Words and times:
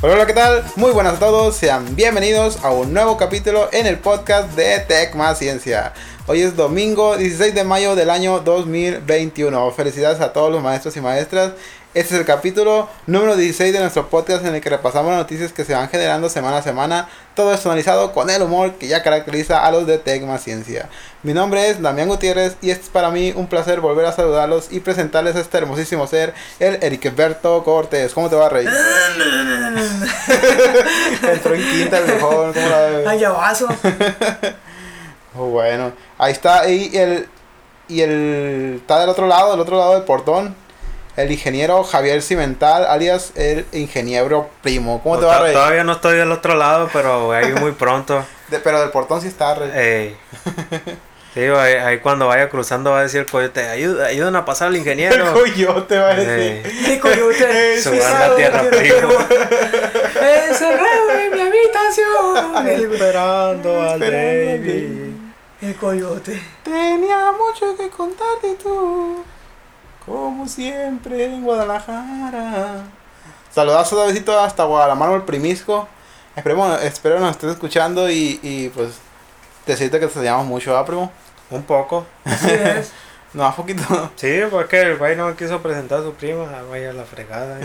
Hola, 0.00 0.26
¿qué 0.26 0.32
tal? 0.32 0.62
Muy 0.76 0.92
buenas 0.92 1.14
a 1.14 1.18
todos, 1.18 1.56
sean 1.56 1.96
bienvenidos 1.96 2.62
a 2.62 2.70
un 2.70 2.94
nuevo 2.94 3.16
capítulo 3.16 3.68
en 3.72 3.84
el 3.84 3.98
podcast 3.98 4.52
de 4.52 4.78
Tech 4.78 5.16
Más 5.16 5.40
Ciencia. 5.40 5.92
Hoy 6.28 6.42
es 6.42 6.54
domingo 6.54 7.16
16 7.16 7.52
de 7.52 7.64
mayo 7.64 7.96
del 7.96 8.08
año 8.08 8.38
2021. 8.38 9.72
Felicidades 9.72 10.20
a 10.20 10.32
todos 10.32 10.52
los 10.52 10.62
maestros 10.62 10.96
y 10.96 11.00
maestras. 11.00 11.54
Este 11.98 12.14
es 12.14 12.20
el 12.20 12.26
capítulo 12.26 12.88
número 13.08 13.34
16 13.34 13.72
de 13.72 13.80
nuestro 13.80 14.08
podcast 14.08 14.46
en 14.46 14.54
el 14.54 14.60
que 14.60 14.70
repasamos 14.70 15.10
las 15.10 15.18
noticias 15.18 15.52
que 15.52 15.64
se 15.64 15.74
van 15.74 15.88
generando 15.88 16.28
semana 16.28 16.58
a 16.58 16.62
semana. 16.62 17.08
Todo 17.34 17.52
esto 17.52 17.68
analizado 17.68 18.12
con 18.12 18.30
el 18.30 18.40
humor 18.40 18.74
que 18.74 18.86
ya 18.86 19.02
caracteriza 19.02 19.66
a 19.66 19.72
los 19.72 19.84
de 19.84 19.98
Tech 19.98 20.22
Más 20.22 20.44
Ciencia. 20.44 20.88
Mi 21.24 21.34
nombre 21.34 21.68
es 21.68 21.82
Damián 21.82 22.06
Gutiérrez 22.06 22.56
y 22.62 22.70
es 22.70 22.88
para 22.88 23.10
mí 23.10 23.32
un 23.34 23.48
placer 23.48 23.80
volver 23.80 24.06
a 24.06 24.12
saludarlos 24.12 24.68
y 24.70 24.78
presentarles 24.78 25.34
a 25.34 25.40
este 25.40 25.58
hermosísimo 25.58 26.06
ser, 26.06 26.34
el 26.60 26.78
Ericberto 26.84 27.64
Cortés. 27.64 28.14
¿Cómo 28.14 28.30
te 28.30 28.36
va, 28.36 28.48
Rey? 28.48 28.66
Entró 31.32 31.52
en 31.52 31.68
quinta 31.68 31.98
el 31.98 32.06
mejor, 32.06 32.54
¿cómo 32.54 32.68
la 32.68 32.78
ves? 32.78 33.08
Ay. 33.08 33.24
Oh, 35.36 35.46
bueno, 35.46 35.92
ahí 36.16 36.32
está, 36.32 36.68
y 36.68 36.96
el, 36.96 37.28
y 37.86 38.00
el, 38.00 38.78
está 38.80 39.00
del 39.00 39.08
otro 39.08 39.28
lado, 39.28 39.52
del 39.52 39.60
otro 39.60 39.76
lado 39.76 39.94
del 39.94 40.02
portón, 40.02 40.56
el 41.18 41.30
ingeniero 41.32 41.82
Javier 41.84 42.22
Cimental, 42.22 42.86
alias 42.86 43.32
el 43.34 43.66
ingeniero 43.72 44.48
primo. 44.62 45.00
¿Cómo 45.02 45.18
te 45.18 45.26
va, 45.26 45.38
To- 45.38 45.44
Rey? 45.44 45.52
Todavía 45.52 45.84
no 45.84 45.92
estoy 45.92 46.16
del 46.16 46.32
otro 46.32 46.54
lado, 46.54 46.88
pero 46.92 47.26
voy 47.26 47.36
a 47.36 47.42
ir 47.42 47.54
muy 47.60 47.72
pronto. 47.72 48.24
De- 48.48 48.58
pero 48.60 48.80
del 48.80 48.90
portón 48.90 49.20
sí 49.20 49.28
está, 49.28 49.54
Rey. 49.54 49.70
Ey. 49.74 50.16
Sí, 51.34 51.44
ahí, 51.44 51.74
ahí 51.74 51.98
cuando 51.98 52.26
vaya 52.26 52.48
cruzando 52.48 52.90
va 52.90 53.00
a 53.02 53.06
en 53.06 53.16
el 53.18 53.26
coyote, 53.26 53.60
"Ayuda- 53.68 54.06
ayuden 54.06 54.34
a 54.34 54.44
pasar 54.46 54.68
al 54.68 54.74
El 54.74 54.80
ingeniero. 54.80 55.32
coyote 55.34 55.98
va 55.98 56.08
a 56.08 56.14
decir. 56.14 56.66
Ey. 56.66 56.88
Mi 56.88 56.98
coyote. 56.98 57.80
Subir 57.82 58.02
la 58.02 58.34
tierra, 58.34 58.62
primo. 58.70 59.08
Encerrado 60.48 61.10
en 61.12 61.30
mi 61.32 61.40
habitación. 61.40 62.66
El, 62.68 62.92
Esperando 62.92 63.82
al 63.82 64.00
baby. 64.00 65.16
el 65.62 65.76
coyote. 65.76 66.42
Tenía 66.64 67.30
mucho 67.32 67.76
que 67.76 67.88
contarte 67.90 68.54
tú, 68.62 69.22
como 70.08 70.48
siempre 70.48 71.26
en 71.26 71.42
Guadalajara. 71.42 72.84
Saludazo 73.50 74.00
de 74.00 74.08
besito 74.08 74.38
hasta 74.38 74.64
Guadalajara, 74.64 75.14
el 75.14 75.22
primisco. 75.22 75.86
Esperemos, 76.34 76.82
espero 76.82 77.20
nos 77.20 77.32
estés 77.32 77.52
escuchando 77.52 78.10
y, 78.10 78.40
y 78.42 78.68
pues 78.70 78.98
decirte 79.66 79.96
que 79.98 80.00
te 80.00 80.06
extrañamos 80.06 80.46
mucho, 80.46 80.76
¿ah, 80.76 80.84
primo? 80.84 81.10
Un 81.50 81.62
poco. 81.62 82.06
Así 82.24 82.50
es. 82.50 82.92
No, 83.34 83.46
un 83.46 83.54
poquito. 83.54 84.10
Sí, 84.16 84.40
porque 84.50 84.80
el 84.80 84.96
güey 84.96 85.14
no 85.14 85.36
quiso 85.36 85.60
presentar 85.60 86.00
a 86.00 86.02
su 86.02 86.14
prima, 86.14 86.50
ah, 86.50 86.62
vaya 86.70 86.90
a 86.90 86.92
la 86.94 87.04
fregada. 87.04 87.60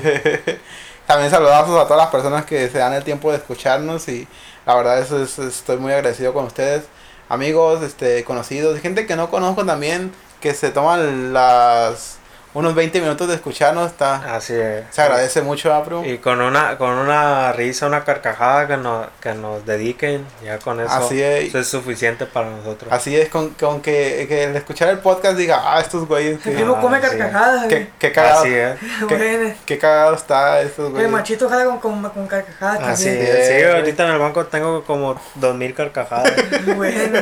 También 1.08 1.32
saludazos 1.32 1.80
a 1.80 1.86
todas 1.86 2.04
las 2.04 2.10
personas 2.10 2.46
que 2.46 2.70
se 2.70 2.80
dan 2.80 2.92
el 2.92 3.06
tiempo 3.06 3.32
de 3.32 3.38
escucharnos 3.38 4.10
y 4.10 4.28
la 4.66 4.76
verdad 4.76 5.00
eso 5.00 5.24
es, 5.24 5.40
estoy 5.40 5.78
muy 5.78 5.94
agradecido 5.94 6.34
con 6.34 6.44
ustedes, 6.46 6.84
amigos, 7.30 7.82
este, 7.82 8.26
conocidos, 8.26 8.78
gente 8.82 9.06
que 9.06 9.16
no 9.16 9.30
conozco 9.30 9.66
también, 9.66 10.12
que 10.42 10.54
se 10.54 10.70
toman 10.70 11.32
las 11.32 12.18
unos 12.54 12.76
20 12.76 13.02
minutos 13.02 13.28
de 13.28 13.36
escucharnos, 13.36 13.88
está, 13.92 14.36
Así 14.36 14.54
es. 14.54 14.84
se 14.92 15.02
agradece 15.02 15.42
mucho, 15.42 15.74
¿ah, 15.74 15.84
primo? 15.84 16.06
Y 16.06 16.18
con 16.20 16.40
una, 16.42 16.78
con 16.78 16.92
una 16.92 17.52
risa, 17.54 17.88
una 17.88 18.04
carcajada 18.04 18.68
que 18.68 18.78
nos, 18.78 19.08
que 19.22 19.34
nos 19.34 19.66
dediquen, 19.66 20.26
ya 20.44 20.60
con 20.60 20.80
eso, 20.80 20.92
Así 20.92 21.22
es. 21.22 21.46
eso 21.46 21.60
es 21.60 21.68
suficiente 21.68 22.26
para 22.26 22.50
nosotros. 22.50 22.92
Así 22.92 23.16
es, 23.16 23.30
con, 23.30 23.50
con 23.52 23.82
que, 23.82 24.26
que 24.28 24.44
el 24.46 24.56
escuchar 24.56 24.90
el 24.90 25.00
podcast 25.00 25.36
diga, 25.38 25.62
ah, 25.64 25.80
estos 25.82 26.08
güeyes, 26.08 26.34
El 26.36 26.40
que, 26.42 26.52
primo 26.52 26.80
come 26.80 27.00
carcajadas. 27.00 27.66
qué, 27.68 27.90
qué 27.98 28.12
cagado, 28.12 28.42
Así 28.42 28.54
es. 28.54 28.76
qué, 29.08 29.16
Bueno, 29.16 29.54
qué 29.66 29.78
cagado 29.80 30.16
está 30.16 30.62
estos 30.62 30.86
el 30.88 30.92
güeyes. 30.94 31.10
machito 31.12 31.50
jala 31.50 31.66
con, 31.66 31.80
con, 31.80 32.10
con 32.12 32.28
carcajadas 32.28 32.82
Así 32.84 33.06
también. 33.06 33.36
es. 33.36 33.48
Sí, 33.48 33.64
ahorita 33.64 34.04
en 34.06 34.12
el 34.12 34.20
banco 34.20 34.46
tengo 34.46 34.84
como 34.84 35.20
dos 35.36 35.56
mil 35.56 35.74
carcajadas. 35.74 36.32
Bueno, 36.76 37.20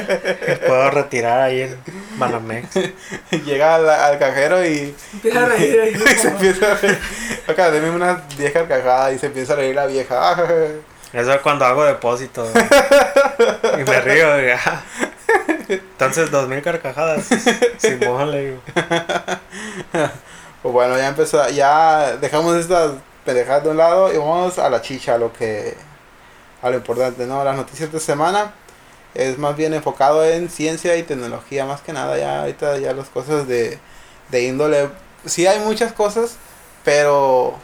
Puedo 0.68 0.92
retirar 0.92 1.42
ahí 1.42 1.62
en 1.62 1.78
Banamex. 2.18 2.68
Llega 3.46 3.76
al, 3.76 3.90
al 3.90 4.20
cajero 4.20 4.66
y, 4.66 4.96
empieza 5.24 5.44
a 5.44 5.50
reír 5.50 5.80
ahí. 5.80 5.94
y 5.94 6.18
se 6.18 6.28
empieza 6.28 6.72
a 6.72 6.76
reír. 6.76 7.00
Acá, 7.48 7.72
deme 7.72 7.90
unas 7.90 8.38
10 8.38 8.52
carcajadas 8.52 9.14
y 9.14 9.20
se 9.20 9.28
empieza 9.28 9.54
a 9.54 9.56
reír 9.58 9.76
la 9.76 9.86
vieja. 9.86 10.36
Eso 11.14 11.34
es 11.34 11.42
cuando 11.42 11.66
hago 11.66 11.84
depósito. 11.84 12.48
y 13.80 13.84
me 13.84 14.02
río. 14.02 14.48
y, 14.48 14.52
ah. 14.52 14.82
Entonces, 15.68 16.32
dos 16.32 16.48
mil 16.48 16.62
carcajadas. 16.62 17.26
Simón, 17.78 18.32
le 18.32 18.46
digo. 18.46 18.62
Pues 20.62 20.74
bueno, 20.74 20.98
ya 20.98 21.08
empezó, 21.08 21.50
ya 21.50 22.18
dejamos 22.18 22.56
estas 22.56 22.92
pendejadas 23.26 23.64
de 23.64 23.70
un 23.72 23.78
lado 23.78 24.14
y 24.14 24.18
vamos 24.18 24.60
a 24.60 24.70
la 24.70 24.82
chicha, 24.82 25.16
a 25.16 25.18
lo 25.18 25.34
que, 25.34 25.76
a 26.62 26.70
lo 26.70 26.78
importante, 26.78 27.26
¿no? 27.26 27.44
Las 27.44 27.56
noticias 27.56 27.92
de 27.92 28.00
semana 28.00 28.54
es 29.14 29.38
más 29.38 29.56
bien 29.56 29.74
enfocado 29.74 30.24
en 30.24 30.50
ciencia 30.50 30.96
y 30.98 31.04
tecnología, 31.04 31.66
más 31.66 31.82
que 31.82 31.94
nada, 31.94 32.18
ya 32.18 32.42
ahorita 32.42 32.78
ya 32.78 32.94
las 32.94 33.10
cosas 33.10 33.48
de, 33.48 33.80
de 34.30 34.44
índole, 34.44 34.90
sí 35.26 35.48
hay 35.48 35.60
muchas 35.60 35.94
cosas, 35.94 36.36
pero 36.84 37.56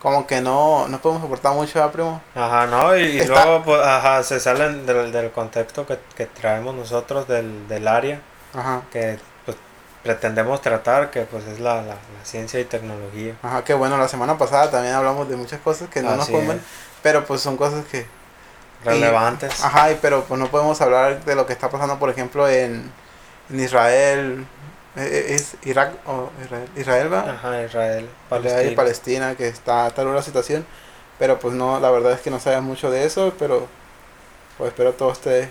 como 0.00 0.26
que 0.26 0.40
no, 0.40 0.86
no 0.88 0.98
podemos 1.00 1.24
aportar 1.24 1.54
mucho, 1.54 1.74
¿verdad, 1.78 1.92
primo? 1.92 2.22
Ajá, 2.34 2.66
¿no? 2.66 2.96
Y, 2.96 3.18
Está- 3.18 3.44
luego, 3.44 3.64
pues, 3.64 3.80
ajá, 3.82 4.22
se 4.22 4.38
salen 4.38 4.86
del, 4.86 5.10
del 5.10 5.30
contexto 5.32 5.86
que, 5.86 5.98
que 6.16 6.26
traemos 6.26 6.74
nosotros 6.74 7.26
del, 7.26 7.66
del 7.68 7.88
área 7.88 8.20
Ajá, 8.54 8.82
que 8.92 9.18
pues, 9.44 9.56
pretendemos 10.04 10.60
tratar, 10.62 11.10
que 11.10 11.22
pues 11.22 11.44
es 11.46 11.58
la, 11.58 11.76
la, 11.82 11.94
la 11.94 12.24
ciencia 12.24 12.60
y 12.60 12.64
tecnología. 12.64 13.34
ajá, 13.42 13.64
que 13.64 13.74
bueno, 13.74 13.96
la 13.98 14.06
semana 14.08 14.38
pasada 14.38 14.70
también 14.70 14.94
hablamos 14.94 15.28
de 15.28 15.36
muchas 15.36 15.60
cosas 15.60 15.88
que 15.88 16.00
no 16.02 16.14
nos 16.16 16.28
comen, 16.28 16.62
pero 17.02 17.24
pues 17.24 17.40
son 17.40 17.56
cosas 17.56 17.84
que... 17.86 18.06
Relevantes. 18.84 19.64
Ajá, 19.64 19.90
y 19.90 19.98
pero 20.00 20.22
pues 20.24 20.38
no 20.38 20.46
podemos 20.46 20.80
hablar 20.80 21.24
de 21.24 21.34
lo 21.34 21.46
que 21.46 21.52
está 21.52 21.68
pasando, 21.68 21.98
por 21.98 22.10
ejemplo, 22.10 22.48
en, 22.48 22.92
en 23.50 23.60
Israel, 23.60 24.46
es 25.06 25.56
Irak 25.64 25.94
o 26.06 26.30
Israel, 26.44 26.68
Israel 26.76 27.12
va, 27.12 27.20
Ajá, 27.30 27.62
Israel, 27.62 28.08
Palestina. 28.74 29.34
Que 29.36 29.48
está 29.48 29.90
tal 29.90 30.12
la 30.14 30.22
situación, 30.22 30.66
pero 31.18 31.38
pues 31.38 31.54
no, 31.54 31.78
la 31.80 31.90
verdad 31.90 32.12
es 32.12 32.20
que 32.20 32.30
no 32.30 32.40
sabemos 32.40 32.64
mucho 32.64 32.90
de 32.90 33.04
eso, 33.04 33.32
pero 33.38 33.66
pues 34.56 34.68
espero 34.68 34.92
todo 34.92 35.12
esté, 35.12 35.48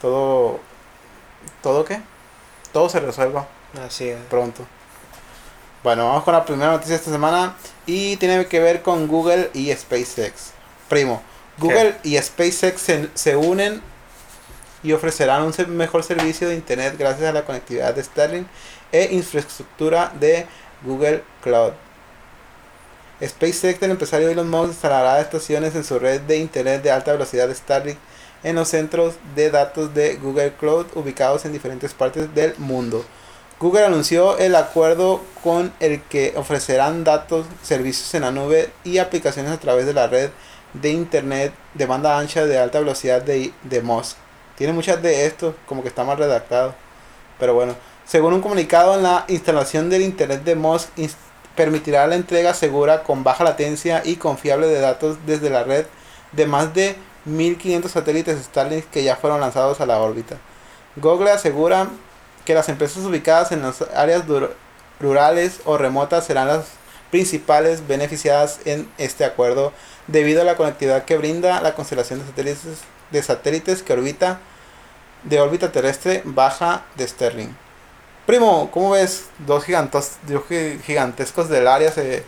todo, 0.00 0.60
todo 1.62 1.84
qué, 1.84 2.00
todo 2.72 2.88
se 2.88 3.00
resuelva 3.00 3.46
Así 3.86 4.08
es. 4.08 4.18
pronto. 4.28 4.66
Bueno, 5.82 6.06
vamos 6.08 6.24
con 6.24 6.34
la 6.34 6.44
primera 6.44 6.72
noticia 6.72 6.92
de 6.92 6.98
esta 6.98 7.10
semana 7.10 7.56
y 7.86 8.16
tiene 8.18 8.44
que 8.46 8.60
ver 8.60 8.82
con 8.82 9.08
Google 9.08 9.50
y 9.54 9.72
SpaceX. 9.72 10.52
Primo, 10.88 11.22
Google 11.56 11.96
y 12.02 12.18
SpaceX 12.18 12.80
se, 12.80 13.08
se 13.14 13.36
unen 13.36 13.80
y 14.82 14.92
ofrecerán 14.92 15.42
un 15.42 15.76
mejor 15.76 16.02
servicio 16.02 16.48
de 16.48 16.54
Internet 16.54 16.96
gracias 16.98 17.28
a 17.28 17.32
la 17.32 17.44
conectividad 17.44 17.94
de 17.94 18.02
Starlink 18.02 18.46
e 18.92 19.08
infraestructura 19.12 20.12
de 20.18 20.46
Google 20.82 21.22
Cloud. 21.42 21.72
SpaceX 23.22 23.80
del 23.80 23.90
empresario 23.90 24.30
Elon 24.30 24.48
Musk 24.48 24.70
instalará 24.70 25.20
estaciones 25.20 25.74
en 25.74 25.84
su 25.84 25.98
red 25.98 26.22
de 26.22 26.38
Internet 26.38 26.82
de 26.82 26.90
alta 26.90 27.12
velocidad 27.12 27.52
Starlink 27.54 27.98
en 28.42 28.56
los 28.56 28.68
centros 28.68 29.14
de 29.34 29.50
datos 29.50 29.92
de 29.94 30.16
Google 30.16 30.54
Cloud 30.58 30.86
ubicados 30.94 31.44
en 31.44 31.52
diferentes 31.52 31.92
partes 31.92 32.34
del 32.34 32.54
mundo. 32.56 33.04
Google 33.58 33.84
anunció 33.84 34.38
el 34.38 34.56
acuerdo 34.56 35.20
con 35.42 35.70
el 35.80 36.00
que 36.04 36.32
ofrecerán 36.36 37.04
datos, 37.04 37.44
servicios 37.62 38.14
en 38.14 38.22
la 38.22 38.30
nube 38.30 38.70
y 38.84 38.96
aplicaciones 38.96 39.52
a 39.52 39.60
través 39.60 39.84
de 39.84 39.92
la 39.92 40.06
red 40.06 40.30
de 40.72 40.90
internet 40.90 41.52
de 41.74 41.84
banda 41.84 42.18
ancha 42.18 42.46
de 42.46 42.58
alta 42.58 42.78
velocidad 42.78 43.20
de, 43.20 43.52
de 43.62 43.82
Musk. 43.82 44.16
Tiene 44.60 44.74
muchas 44.74 45.00
de 45.00 45.24
esto, 45.24 45.54
como 45.64 45.80
que 45.80 45.88
está 45.88 46.04
mal 46.04 46.18
redactado. 46.18 46.74
Pero 47.38 47.54
bueno, 47.54 47.74
según 48.04 48.34
un 48.34 48.42
comunicado, 48.42 49.00
la 49.00 49.24
instalación 49.28 49.88
del 49.88 50.02
internet 50.02 50.44
de 50.44 50.54
ins- 50.54 51.14
permitirá 51.56 52.06
la 52.06 52.16
entrega 52.16 52.52
segura 52.52 53.02
con 53.02 53.24
baja 53.24 53.42
latencia 53.42 54.02
y 54.04 54.16
confiable 54.16 54.66
de 54.66 54.80
datos 54.80 55.16
desde 55.24 55.48
la 55.48 55.64
red 55.64 55.86
de 56.32 56.44
más 56.44 56.74
de 56.74 56.94
1500 57.24 57.90
satélites 57.90 58.38
Starlink 58.44 58.84
que 58.90 59.02
ya 59.02 59.16
fueron 59.16 59.40
lanzados 59.40 59.80
a 59.80 59.86
la 59.86 59.98
órbita. 59.98 60.36
Google 60.96 61.30
asegura 61.30 61.88
que 62.44 62.52
las 62.52 62.68
empresas 62.68 63.02
ubicadas 63.04 63.52
en 63.52 63.62
las 63.62 63.80
áreas 63.96 64.24
rurales 65.00 65.60
o 65.64 65.78
remotas 65.78 66.26
serán 66.26 66.48
las 66.48 66.66
principales 67.10 67.88
beneficiadas 67.88 68.60
en 68.66 68.90
este 68.98 69.24
acuerdo 69.24 69.72
debido 70.06 70.42
a 70.42 70.44
la 70.44 70.56
conectividad 70.56 71.06
que 71.06 71.16
brinda 71.16 71.62
la 71.62 71.74
constelación 71.74 72.18
de 72.18 72.26
satélites, 72.26 72.60
de 73.10 73.22
satélites 73.22 73.82
que 73.82 73.94
orbita 73.94 74.38
de 75.24 75.40
órbita 75.40 75.72
terrestre 75.72 76.22
baja 76.24 76.84
de 76.96 77.06
Sterling. 77.08 77.50
Primo, 78.26 78.70
¿cómo 78.72 78.90
ves? 78.92 79.30
Dos 79.38 79.64
gigantos, 79.64 80.18
dos 80.22 80.44
gi- 80.48 80.80
gigantescos 80.84 81.48
del 81.48 81.68
área 81.68 81.92
se, 81.92 82.24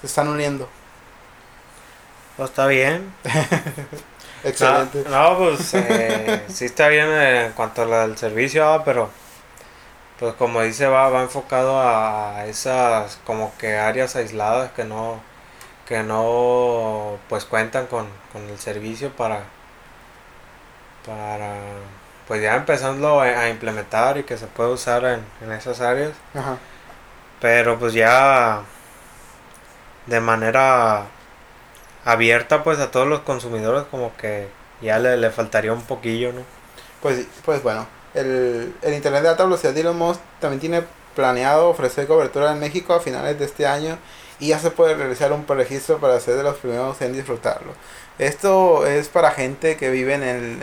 se 0.00 0.06
están 0.06 0.28
uniendo. 0.28 0.68
Pues 2.36 2.50
está 2.50 2.66
bien. 2.66 3.14
Excelente. 4.42 5.04
No, 5.04 5.30
no, 5.32 5.38
pues 5.38 5.72
eh, 5.74 6.44
sí 6.48 6.66
está 6.66 6.88
bien 6.88 7.08
en 7.10 7.52
cuanto 7.52 7.82
al 7.82 8.16
servicio, 8.18 8.66
ah, 8.68 8.84
pero 8.84 9.10
pues 10.18 10.34
como 10.34 10.62
dice, 10.62 10.86
va, 10.86 11.08
va 11.10 11.22
enfocado 11.22 11.80
a 11.80 12.46
esas 12.46 13.18
como 13.24 13.56
que 13.58 13.76
áreas 13.76 14.16
aisladas 14.16 14.72
que 14.72 14.84
no, 14.84 15.20
que 15.86 16.02
no 16.04 17.18
pues 17.28 17.44
cuentan 17.46 17.86
con, 17.88 18.08
con 18.32 18.48
el 18.48 18.58
servicio 18.58 19.10
para 19.16 19.44
para 21.06 21.54
pues 22.26 22.42
ya 22.42 22.56
empezando 22.56 23.20
a, 23.20 23.24
a 23.24 23.48
implementar 23.50 24.18
y 24.18 24.24
que 24.24 24.38
se 24.38 24.46
pueda 24.46 24.70
usar 24.70 25.04
en, 25.04 25.26
en 25.40 25.52
esas 25.52 25.80
áreas 25.80 26.12
Ajá. 26.34 26.58
pero 27.40 27.78
pues 27.78 27.92
ya 27.94 28.64
de 30.06 30.20
manera 30.20 31.12
abierta 32.04 32.64
pues 32.64 32.78
a 32.80 32.90
todos 32.90 33.08
los 33.08 33.20
consumidores 33.22 33.84
como 33.90 34.16
que 34.16 34.48
ya 34.80 34.98
le, 34.98 35.16
le 35.16 35.30
faltaría 35.30 35.72
un 35.72 35.86
poquillo 35.86 36.32
no 36.32 36.46
Pues, 37.00 37.26
pues 37.44 37.62
bueno, 37.62 37.86
el, 38.14 38.74
el 38.82 38.94
Internet 38.94 39.22
de 39.22 39.28
alta 39.30 39.44
velocidad 39.44 39.72
de 39.74 39.80
Elon 39.80 39.98
Musk 39.98 40.20
también 40.40 40.60
tiene 40.60 40.84
planeado 41.14 41.68
ofrecer 41.68 42.06
cobertura 42.06 42.52
en 42.52 42.60
México 42.60 42.94
a 42.94 43.00
finales 43.00 43.38
de 43.38 43.44
este 43.44 43.66
año 43.66 43.98
y 44.38 44.48
ya 44.48 44.58
se 44.58 44.70
puede 44.70 44.94
realizar 44.94 45.32
un 45.32 45.44
preregistro 45.44 45.98
para 46.00 46.18
ser 46.20 46.36
de 46.36 46.42
los 46.42 46.56
primeros 46.56 47.00
en 47.02 47.12
disfrutarlo. 47.12 47.74
Esto 48.18 48.86
es 48.86 49.08
para 49.08 49.30
gente 49.32 49.76
que 49.76 49.90
vive 49.90 50.14
en, 50.14 50.22
el, 50.22 50.62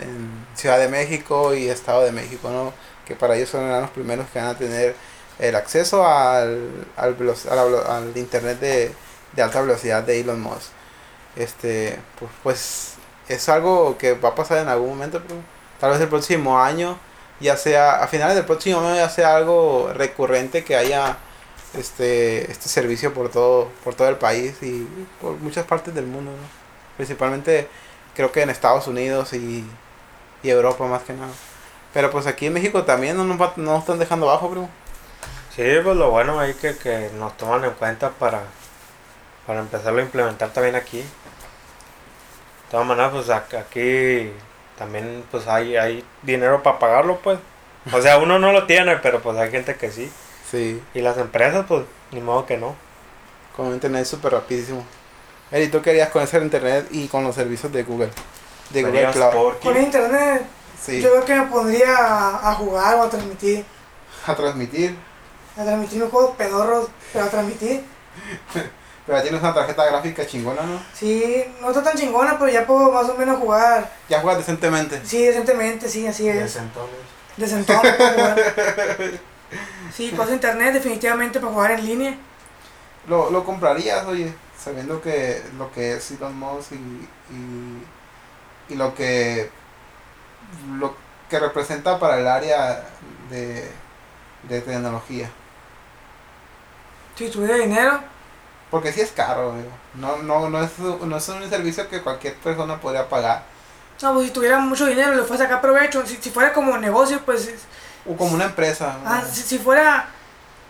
Ciudad 0.54 0.78
de 0.78 0.88
México 0.88 1.54
y 1.54 1.68
Estado 1.68 2.02
de 2.04 2.12
México, 2.12 2.50
¿no? 2.50 2.72
Que 3.06 3.14
para 3.16 3.36
ellos 3.36 3.48
son 3.48 3.68
los 3.70 3.90
primeros 3.90 4.26
que 4.30 4.38
van 4.38 4.48
a 4.48 4.58
tener 4.58 4.94
el 5.38 5.54
acceso 5.56 6.06
al, 6.06 6.86
al, 6.96 7.14
velo- 7.16 7.34
a 7.50 7.54
la 7.54 7.64
velo- 7.64 7.86
al 7.88 8.16
Internet 8.16 8.60
de, 8.60 8.92
de 9.34 9.42
alta 9.42 9.60
velocidad 9.62 10.02
de 10.02 10.20
Elon 10.20 10.40
Musk. 10.40 10.70
Este, 11.36 11.98
pues, 12.18 12.30
pues 12.42 12.94
es 13.28 13.48
algo 13.48 13.96
que 13.98 14.12
va 14.14 14.30
a 14.30 14.34
pasar 14.34 14.58
en 14.58 14.68
algún 14.68 14.90
momento, 14.90 15.22
tal 15.80 15.92
vez 15.92 16.00
el 16.00 16.08
próximo 16.08 16.60
año, 16.60 16.98
ya 17.40 17.56
sea, 17.56 18.02
a 18.02 18.08
finales 18.08 18.36
del 18.36 18.44
próximo 18.46 18.80
año 18.80 18.96
ya 18.96 19.08
sea 19.08 19.36
algo 19.36 19.90
recurrente 19.94 20.64
que 20.64 20.76
haya 20.76 21.16
este, 21.74 22.50
este 22.50 22.68
servicio 22.68 23.14
por 23.14 23.30
todo, 23.30 23.68
por 23.84 23.94
todo 23.94 24.08
el 24.08 24.16
país 24.16 24.54
y 24.62 24.86
por 25.20 25.36
muchas 25.38 25.66
partes 25.66 25.94
del 25.94 26.06
mundo, 26.06 26.30
¿no? 26.32 26.61
Principalmente 26.96 27.68
creo 28.14 28.32
que 28.32 28.42
en 28.42 28.50
Estados 28.50 28.86
Unidos 28.86 29.32
y, 29.32 29.64
y 30.42 30.50
Europa 30.50 30.84
más 30.86 31.02
que 31.02 31.12
nada. 31.14 31.32
Pero 31.94 32.10
pues 32.10 32.26
aquí 32.26 32.46
en 32.46 32.54
México 32.54 32.84
también 32.84 33.16
no 33.16 33.24
nos, 33.24 33.40
va- 33.40 33.52
no 33.56 33.72
nos 33.72 33.80
están 33.80 33.98
dejando 33.98 34.28
abajo, 34.30 34.50
primo. 34.50 34.70
Sí, 35.54 35.62
pues 35.84 35.96
lo 35.96 36.10
bueno 36.10 36.40
ahí 36.40 36.54
que, 36.54 36.76
que 36.76 37.10
nos 37.18 37.36
toman 37.36 37.64
en 37.64 37.72
cuenta 37.72 38.10
para, 38.10 38.42
para 39.46 39.60
empezarlo 39.60 40.00
a 40.00 40.04
implementar 40.04 40.50
también 40.50 40.76
aquí. 40.76 40.98
De 40.98 41.06
todas 42.70 42.86
maneras, 42.86 43.12
pues 43.12 43.28
aquí 43.30 44.32
también 44.78 45.24
pues 45.30 45.46
hay, 45.46 45.76
hay 45.76 46.04
dinero 46.22 46.62
para 46.62 46.78
pagarlo, 46.78 47.18
pues. 47.18 47.38
O 47.92 48.00
sea, 48.00 48.18
uno 48.18 48.38
no 48.38 48.52
lo 48.52 48.66
tiene, 48.66 48.96
pero 48.96 49.20
pues 49.20 49.36
hay 49.38 49.50
gente 49.50 49.76
que 49.76 49.90
sí. 49.92 50.10
Sí, 50.50 50.82
Y 50.94 51.00
las 51.00 51.18
empresas, 51.18 51.64
pues, 51.68 51.84
ni 52.12 52.20
modo 52.20 52.46
que 52.46 52.56
no. 52.56 52.74
con 53.56 53.66
un 53.68 53.74
internet 53.74 54.06
súper 54.06 54.32
rapidísimo. 54.32 54.84
Eri, 55.52 55.68
tú 55.68 55.80
querías 55.82 56.08
conocer 56.10 56.42
internet 56.42 56.88
y 56.90 57.06
con 57.08 57.22
los 57.24 57.34
servicios 57.34 57.70
de 57.72 57.82
Google. 57.82 58.10
De 58.70 58.82
Google 58.82 59.10
Cloud. 59.12 59.54
Con 59.62 59.76
internet, 59.76 60.46
Sí, 60.82 61.00
yo 61.00 61.10
creo 61.10 61.24
que 61.24 61.34
me 61.36 61.46
pondría 61.46 61.94
a, 61.96 62.50
a 62.50 62.54
jugar 62.54 62.96
o 62.96 63.02
a 63.04 63.10
transmitir. 63.10 63.64
a 64.26 64.34
transmitir. 64.34 64.96
A 65.56 65.62
transmitir 65.62 66.02
un 66.02 66.10
juego 66.10 66.34
pedorros, 66.34 66.88
pero 67.12 67.26
a 67.26 67.28
transmitir. 67.28 67.84
Pero 69.04 69.18
ya 69.18 69.22
tienes 69.24 69.40
una 69.40 69.52
tarjeta 69.52 69.84
gráfica 69.86 70.24
chingona, 70.24 70.62
¿no? 70.62 70.80
Sí, 70.94 71.44
no 71.60 71.70
está 71.70 71.82
tan 71.82 71.96
chingona, 71.96 72.38
pero 72.38 72.52
ya 72.52 72.64
puedo 72.64 72.92
más 72.92 73.08
o 73.08 73.16
menos 73.16 73.36
jugar. 73.40 73.90
Ya 74.08 74.20
juegas 74.20 74.38
decentemente. 74.38 75.00
Sí, 75.04 75.24
decentemente, 75.24 75.88
sí, 75.88 76.06
así 76.06 76.28
es. 76.28 76.36
Desentones. 76.36 76.94
Decentón 77.36 77.80
puedo 77.80 78.10
jugar. 78.12 78.36
Sí, 79.96 80.12
cosa 80.12 80.32
internet 80.32 80.74
definitivamente 80.74 81.40
para 81.40 81.52
jugar 81.52 81.72
en 81.72 81.84
línea. 81.84 82.14
Lo, 83.08 83.28
lo 83.30 83.44
comprarías, 83.44 84.06
oye, 84.06 84.32
sabiendo 84.62 85.00
que 85.00 85.42
lo 85.58 85.72
que 85.72 85.94
es 85.94 86.10
Elon 86.12 86.38
Musk 86.38 86.72
y, 86.72 87.08
y, 87.34 87.86
y 88.70 88.76
lo 88.76 88.94
que 88.94 89.50
lo 90.78 90.94
que 91.28 91.38
representa 91.38 91.98
para 91.98 92.18
el 92.18 92.26
área 92.28 92.84
de, 93.30 93.70
de 94.48 94.60
tecnología. 94.60 95.30
Si 97.16 97.30
tuviera 97.30 97.56
dinero, 97.56 98.00
Porque 98.70 98.92
sí 98.92 99.00
es 99.00 99.12
caro, 99.12 99.54
digo. 99.56 99.70
No, 99.94 100.16
no, 100.18 100.48
no, 100.48 100.62
es, 100.62 100.78
no 100.78 101.16
es 101.16 101.28
un 101.28 101.48
servicio 101.48 101.88
que 101.88 102.00
cualquier 102.02 102.34
persona 102.36 102.80
podría 102.80 103.08
pagar. 103.08 103.42
no, 104.02 104.14
pues 104.14 104.26
si 104.26 104.32
tuviera 104.32 104.58
mucho 104.58 104.86
dinero 104.86 105.14
le 105.14 105.22
fuera 105.22 105.44
a 105.44 105.46
sacar 105.46 105.60
provecho. 105.60 106.04
Si, 106.06 106.16
si 106.16 106.30
fuera 106.30 106.52
como 106.52 106.76
negocio, 106.78 107.20
pues. 107.24 107.46
es- 107.48 107.62
O 108.06 108.16
como 108.16 108.34
una 108.34 108.46
empresa. 108.46 108.96
Ah, 109.04 109.22
si, 109.30 109.42
si 109.42 109.58
fuera 109.58 110.08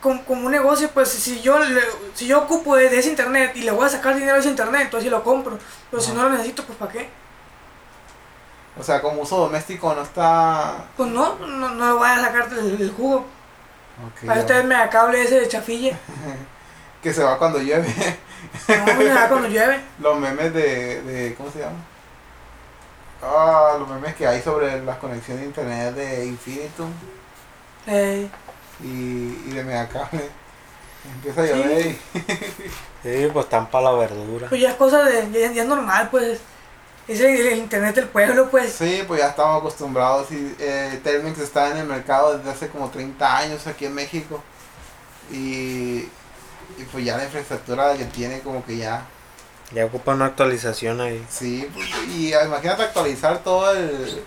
como, 0.03 0.23
como 0.25 0.45
un 0.47 0.51
negocio, 0.51 0.91
pues 0.93 1.09
si 1.09 1.41
yo 1.41 1.57
le- 1.59 1.81
si 2.13 2.27
yo 2.27 2.41
ocupo 2.43 2.75
de, 2.75 2.89
de 2.89 2.99
ese 2.99 3.09
internet 3.09 3.53
y 3.55 3.61
le 3.63 3.71
voy 3.71 3.87
a 3.87 3.89
sacar 3.89 4.13
dinero 4.15 4.35
de 4.35 4.41
ese 4.41 4.49
internet, 4.49 4.83
entonces 4.83 5.05
sí 5.05 5.09
lo 5.09 5.23
compro. 5.23 5.57
Pero 5.89 6.03
si 6.03 6.11
no 6.11 6.23
lo 6.23 6.29
necesito, 6.31 6.63
pues 6.65 6.77
¿para 6.77 6.91
qué? 6.91 7.09
O 8.79 8.83
sea, 8.83 9.01
como 9.01 9.21
uso 9.21 9.37
doméstico 9.37 9.93
no 9.95 10.01
está... 10.01 10.85
Pues 10.97 11.09
no, 11.09 11.35
no, 11.35 11.69
no 11.69 11.87
le 11.87 11.93
voy 11.93 12.09
a 12.09 12.19
sacar 12.21 12.49
el, 12.53 12.81
el 12.81 12.91
jugo. 12.91 13.17
Ok, 13.17 14.25
Para 14.25 14.35
ya. 14.35 14.41
ustedes 14.41 14.65
me 14.65 14.75
da 14.75 14.89
cable 14.89 15.21
ese 15.21 15.39
de 15.39 15.47
chafilla. 15.47 15.97
que 17.03 17.13
se 17.13 17.23
va 17.23 17.37
cuando 17.37 17.59
llueve. 17.59 17.93
No, 18.67 18.93
me 18.95 19.05
da 19.05 19.29
cuando 19.29 19.47
llueve. 19.47 19.79
los 19.99 20.17
memes 20.19 20.53
de, 20.53 21.01
de 21.03 21.35
¿cómo 21.35 21.51
se 21.51 21.59
llama? 21.59 21.77
Ah, 23.21 23.75
los 23.79 23.87
memes 23.87 24.15
que 24.15 24.27
hay 24.27 24.41
sobre 24.41 24.81
las 24.83 24.97
conexiones 24.97 25.41
de 25.43 25.47
internet 25.47 25.93
de 25.95 26.25
Infinitum 26.25 26.91
Eh, 27.87 28.27
y, 28.83 29.47
y 29.47 29.51
de 29.53 29.63
Megacable. 29.63 30.29
Empieza 31.15 31.41
a 31.41 31.45
llover 31.45 31.87
y 31.87 31.99
Sí, 33.03 33.27
pues 33.33 33.45
están 33.45 33.69
para 33.69 33.91
la 33.91 33.97
verdura. 33.97 34.47
pues 34.49 34.61
ya 34.61 34.69
es 34.71 34.75
cosa 34.75 35.03
de. 35.03 35.29
Ya, 35.31 35.51
ya 35.51 35.63
es 35.63 35.67
normal, 35.67 36.09
pues. 36.09 36.39
Es 37.05 37.19
el, 37.19 37.35
el 37.35 37.57
internet 37.57 37.95
del 37.95 38.07
pueblo, 38.07 38.49
pues. 38.49 38.71
sí, 38.71 39.03
pues 39.05 39.19
ya 39.19 39.27
estamos 39.27 39.59
acostumbrados 39.59 40.31
y 40.31 40.55
eh, 40.57 41.01
Telmex 41.03 41.37
está 41.39 41.71
en 41.71 41.77
el 41.79 41.85
mercado 41.87 42.37
desde 42.37 42.49
hace 42.51 42.69
como 42.69 42.89
30 42.89 43.37
años 43.39 43.67
aquí 43.67 43.85
en 43.85 43.93
México 43.93 44.41
y, 45.29 45.35
y 46.77 46.83
pues 46.91 47.03
ya 47.03 47.17
la 47.17 47.25
infraestructura 47.25 47.95
que 47.97 48.05
tiene 48.05 48.39
como 48.39 48.63
que 48.65 48.77
ya 48.77 49.05
Ya 49.73 49.85
ocupa 49.85 50.13
una 50.13 50.27
actualización 50.27 51.01
ahí. 51.01 51.21
sí 51.29 51.69
pues, 51.73 51.87
y 52.07 52.33
imagínate 52.33 52.83
actualizar 52.83 53.39
todo 53.39 53.71
el- 53.73 54.23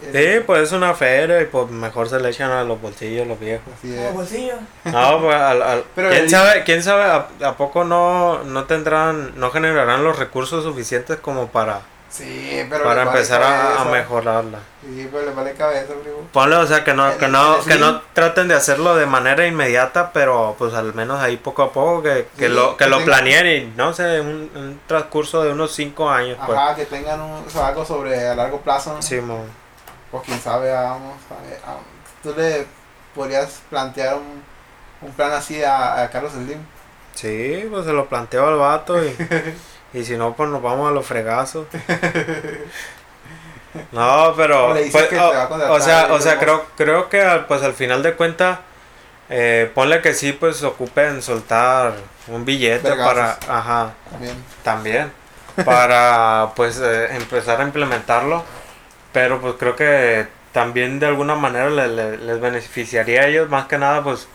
Sí, 0.00 0.40
pues 0.46 0.62
es 0.62 0.72
una 0.72 0.94
feria 0.94 1.40
y 1.40 1.46
pues 1.46 1.68
mejor 1.70 2.08
se 2.08 2.20
le 2.20 2.30
echan 2.30 2.50
a 2.50 2.62
los 2.64 2.80
bolsillos 2.80 3.26
los 3.26 3.38
viejos. 3.38 3.66
así 3.76 3.88
Como 3.94 4.08
es. 4.08 4.14
bolsillo. 4.14 4.54
No, 4.84 5.20
pues 5.20 5.34
al, 5.36 5.62
al- 5.62 5.84
Pero 5.94 6.10
quién 6.10 6.22
el- 6.24 6.30
sabe, 6.30 6.64
quién 6.64 6.82
sabe 6.82 7.02
a, 7.04 7.26
a 7.48 7.56
poco 7.56 7.84
no, 7.84 8.44
no 8.44 8.64
tendrán, 8.64 9.32
no 9.38 9.50
generarán 9.50 10.04
los 10.04 10.18
recursos 10.18 10.62
suficientes 10.64 11.18
como 11.18 11.48
para, 11.48 11.80
sí 12.08 12.64
pero 12.70 12.84
para 12.84 13.04
vale 13.04 13.10
empezar 13.10 13.42
a, 13.42 13.82
a 13.82 13.84
mejorarla. 13.86 14.58
Sí, 14.82 15.08
pero 15.12 15.26
le 15.26 15.32
vale 15.32 15.52
cabeza, 15.54 15.92
primo. 16.00 16.18
Ponle, 16.32 16.56
o 16.56 16.66
sea, 16.66 16.84
que 16.84 16.94
no, 16.94 17.18
que 17.18 17.26
no, 17.28 17.58
que 17.64 17.74
no 17.76 18.00
traten 18.12 18.46
de 18.48 18.54
hacerlo 18.54 18.94
de 18.94 19.04
manera 19.06 19.46
inmediata, 19.46 20.12
pero 20.12 20.54
pues 20.58 20.72
al 20.74 20.94
menos 20.94 21.20
ahí 21.20 21.36
poco 21.36 21.62
a 21.64 21.72
poco 21.72 22.02
que, 22.04 22.28
que 22.38 22.46
Sí, 22.48 22.52
lo, 22.54 22.76
que 22.76 22.84
que 22.84 22.90
lo 22.90 23.04
planeen 23.04 23.46
y 23.46 23.72
no 23.76 23.92
sé, 23.92 24.20
un, 24.20 24.48
un 24.54 24.80
transcurso 24.86 25.42
de 25.42 25.50
unos 25.50 25.72
5 25.74 26.08
años, 26.08 26.38
pues. 26.46 26.56
Ajá, 26.56 26.74
que 26.76 26.86
tengan 26.86 27.20
un, 27.20 27.44
o 27.46 27.50
sea, 27.50 27.66
algo 27.68 27.84
sobre 27.84 28.28
a 28.28 28.34
largo 28.36 28.60
plazo. 28.60 28.94
¿no? 28.94 29.02
Sí, 29.02 29.20
mo. 29.20 29.44
O 30.12 30.22
quién 30.22 30.40
sabe, 30.40 30.72
vamos 30.72 31.16
a 31.30 31.70
ah, 31.70 31.76
Tú 32.22 32.34
le 32.36 32.66
podrías 33.14 33.60
plantear 33.70 34.14
un, 34.16 34.42
un 35.02 35.12
plan 35.12 35.32
así 35.32 35.62
a, 35.62 36.02
a 36.02 36.10
Carlos 36.10 36.32
Slim. 36.32 36.58
Sí, 37.14 37.66
pues 37.70 37.84
se 37.84 37.92
lo 37.92 38.08
planteo 38.08 38.46
al 38.48 38.56
vato 38.56 39.02
y, 39.04 39.14
y 39.94 40.04
si 40.04 40.16
no, 40.16 40.34
pues 40.34 40.48
nos 40.50 40.62
vamos 40.62 40.88
a 40.88 40.92
los 40.92 41.06
fregazos. 41.06 41.66
No, 43.92 44.32
pero 44.36 44.70
pues, 44.72 44.92
que 45.08 45.16
te 45.16 45.18
o, 45.18 45.74
a 45.74 45.80
sea, 45.80 46.08
o 46.12 46.20
sea, 46.20 46.38
creo 46.38 46.64
creo 46.76 47.08
que 47.08 47.20
al- 47.22 47.46
pues 47.46 47.62
al 47.62 47.74
final 47.74 48.02
de 48.02 48.14
cuentas 48.14 48.58
eh, 49.28 49.70
ponle 49.74 50.00
que 50.00 50.14
sí 50.14 50.32
pues 50.32 50.62
ocupen 50.62 51.22
soltar 51.22 51.92
un 52.28 52.44
billete 52.44 52.88
Vergazos. 52.88 53.36
para 53.46 53.58
ajá, 53.58 53.92
También. 54.10 54.44
también 54.64 55.12
para 55.64 56.50
pues 56.56 56.78
eh, 56.82 57.08
empezar 57.16 57.60
a 57.60 57.64
implementarlo, 57.64 58.42
pero 59.12 59.40
pues 59.40 59.54
creo 59.58 59.76
que 59.76 60.26
también 60.52 60.98
de 61.00 61.06
alguna 61.06 61.34
manera 61.36 61.70
le- 61.70 61.88
le- 61.88 62.18
les 62.18 62.40
beneficiaría 62.40 63.22
a 63.22 63.26
ellos 63.28 63.48
más 63.50 63.66
que 63.66 63.78
nada 63.78 64.02
pues 64.02 64.28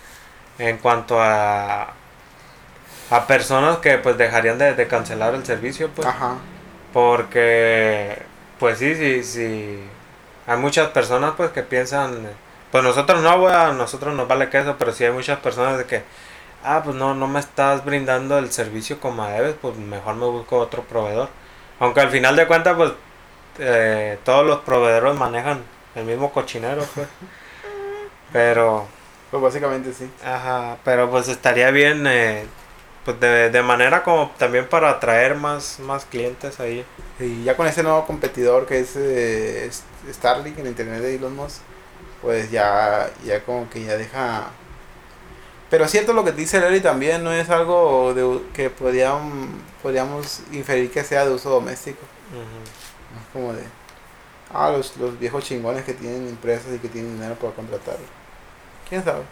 en 0.59 0.77
cuanto 0.79 1.21
a 1.21 1.93
a 3.11 3.27
personas 3.27 3.77
que 3.77 3.97
pues 3.97 4.17
dejarían 4.17 4.57
de, 4.57 4.73
de 4.73 4.87
cancelar 4.87 5.35
el 5.35 5.45
servicio 5.45 5.89
pues 5.89 6.07
Ajá. 6.07 6.35
porque 6.93 8.17
pues 8.59 8.77
sí 8.79 8.95
sí 8.95 9.23
sí 9.23 9.79
hay 10.47 10.57
muchas 10.57 10.89
personas 10.89 11.33
pues 11.37 11.51
que 11.51 11.63
piensan 11.63 12.27
pues 12.71 12.83
nosotros 12.83 13.21
no 13.21 13.47
a 13.47 13.73
nosotros 13.73 14.13
nos 14.15 14.27
vale 14.27 14.49
queso 14.49 14.75
pero 14.77 14.91
sí 14.91 15.03
hay 15.05 15.11
muchas 15.11 15.39
personas 15.39 15.77
de 15.77 15.85
que 15.85 16.03
ah 16.63 16.81
pues 16.83 16.95
no 16.95 17.13
no 17.13 17.27
me 17.27 17.39
estás 17.39 17.83
brindando 17.85 18.37
el 18.37 18.51
servicio 18.51 18.99
como 18.99 19.25
debes 19.27 19.55
pues 19.61 19.75
mejor 19.77 20.15
me 20.15 20.25
busco 20.25 20.57
otro 20.59 20.83
proveedor 20.83 21.29
aunque 21.79 22.01
al 22.01 22.09
final 22.09 22.35
de 22.35 22.47
cuentas 22.47 22.75
pues 22.75 22.91
eh, 23.59 24.19
todos 24.23 24.45
los 24.45 24.59
proveedores 24.61 25.15
manejan 25.15 25.63
el 25.95 26.05
mismo 26.05 26.31
cochinero 26.33 26.85
pues 26.95 27.07
pero 28.31 28.87
Pues 29.31 29.41
básicamente 29.41 29.93
sí. 29.93 30.09
Ajá, 30.23 30.77
pero 30.83 31.09
pues 31.09 31.27
estaría 31.27 31.71
bien 31.71 32.05
eh, 32.07 32.47
pues 33.05 33.19
de, 33.19 33.49
de 33.49 33.63
manera 33.63 34.03
como 34.03 34.31
también 34.37 34.67
para 34.69 34.89
atraer 34.91 35.35
más, 35.35 35.79
más 35.79 36.05
clientes 36.05 36.59
ahí. 36.59 36.85
Y 37.19 37.43
ya 37.43 37.57
con 37.57 37.67
ese 37.67 37.83
nuevo 37.83 38.05
competidor 38.05 38.65
que 38.67 38.79
es 38.79 38.95
eh, 38.95 39.69
Starlink, 40.11 40.59
el 40.59 40.67
internet 40.67 41.01
de 41.01 41.15
Elon 41.15 41.35
Musk, 41.35 41.61
pues 42.21 42.51
ya, 42.51 43.11
ya 43.25 43.43
como 43.45 43.69
que 43.69 43.83
ya 43.83 43.97
deja... 43.97 44.55
Pero 45.69 45.87
cierto 45.87 46.13
lo 46.13 46.23
que 46.23 46.31
dice 46.31 46.59
Larry 46.59 46.81
también, 46.81 47.23
no 47.23 47.31
es 47.33 47.49
algo 47.49 48.13
de, 48.13 48.41
que 48.53 48.69
podríamos, 48.69 49.47
podríamos 49.81 50.41
inferir 50.51 50.91
que 50.91 51.03
sea 51.03 51.25
de 51.25 51.31
uso 51.33 51.49
doméstico. 51.49 52.05
Es 53.19 53.33
como 53.33 53.53
de... 53.53 53.63
Ah, 54.53 54.69
los, 54.71 54.95
los 54.97 55.17
viejos 55.19 55.43
chingones 55.43 55.83
que 55.83 55.93
tienen 55.93 56.27
empresas 56.27 56.73
y 56.73 56.79
que 56.79 56.87
tienen 56.89 57.15
dinero 57.15 57.35
para 57.35 57.53
contratarlo. 57.53 58.05
¿Quién 58.87 59.03
sabe? 59.03 59.23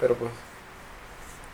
Pero 0.00 0.14
pues... 0.14 0.30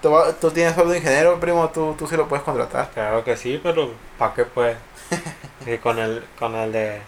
Tú, 0.02 0.12
tú 0.40 0.50
tienes 0.50 0.74
solo 0.74 0.90
de 0.90 0.98
ingeniero, 0.98 1.38
primo, 1.38 1.68
tú, 1.70 1.94
tú 1.96 2.06
sí 2.08 2.16
lo 2.16 2.28
puedes 2.28 2.44
contratar. 2.44 2.90
Claro 2.90 3.22
que 3.22 3.36
sí, 3.36 3.60
pero 3.62 3.92
¿para 4.18 4.34
qué 4.34 4.44
pues? 4.44 4.76
y 5.66 5.78
con 5.78 5.98
el, 5.98 6.24
con 6.38 6.54
el 6.56 6.72
de 6.72 7.00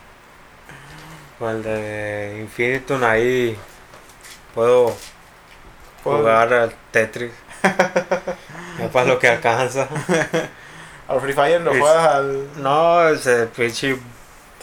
con 1.39 1.51
el 1.57 1.63
de 1.65 2.39
Infinitum 2.43 3.03
ahí 3.03 3.59
puedo 4.55 4.95
jugar 6.05 6.53
al 6.55 6.73
Tetris. 6.93 7.33
no 8.79 8.89
para 8.91 9.07
lo 9.07 9.19
que 9.19 9.29
alcanza. 9.29 9.89
Al 11.09 11.21
Free 11.21 11.33
Fire 11.33 11.61
lo 11.61 11.73
Es- 11.73 11.81
juegas 11.81 12.15
al 12.15 12.63
No, 12.63 13.09
ese 13.09 13.47
pinche 13.49 13.99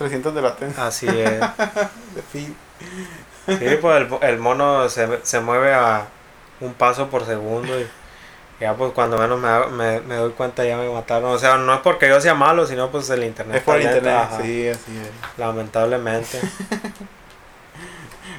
300 0.01 0.33
de 0.35 0.41
latencia. 0.41 0.85
así 0.87 1.07
es. 1.09 1.39
De 1.39 2.21
feed. 2.31 2.49
Sí, 3.47 3.77
pues 3.81 4.01
el, 4.01 4.09
el 4.29 4.37
mono 4.39 4.87
se, 4.89 5.19
se 5.23 5.39
mueve 5.39 5.73
a 5.73 6.05
un 6.59 6.73
paso 6.73 7.07
por 7.09 7.25
segundo 7.25 7.79
y 7.79 7.87
ya 8.59 8.75
pues 8.75 8.91
cuando 8.93 9.17
menos 9.17 9.39
me, 9.39 9.47
hago- 9.47 9.69
me, 9.69 9.99
me 10.01 10.15
doy 10.15 10.31
cuenta 10.31 10.63
ya 10.63 10.77
me 10.77 10.87
mataron. 10.91 11.31
O 11.31 11.37
sea, 11.39 11.57
no 11.57 11.73
es 11.73 11.79
porque 11.81 12.07
yo 12.07 12.21
sea 12.21 12.33
malo, 12.35 12.65
sino 12.65 12.89
pues 12.91 13.09
el 13.09 13.23
internet. 13.23 13.57
Es 13.57 13.63
por 13.63 13.77
lento, 13.77 13.97
internet, 13.97 14.21
ajá, 14.23 14.41
sí, 14.41 14.67
así 14.69 14.97
es. 14.97 15.37
Lamentablemente. 15.37 16.39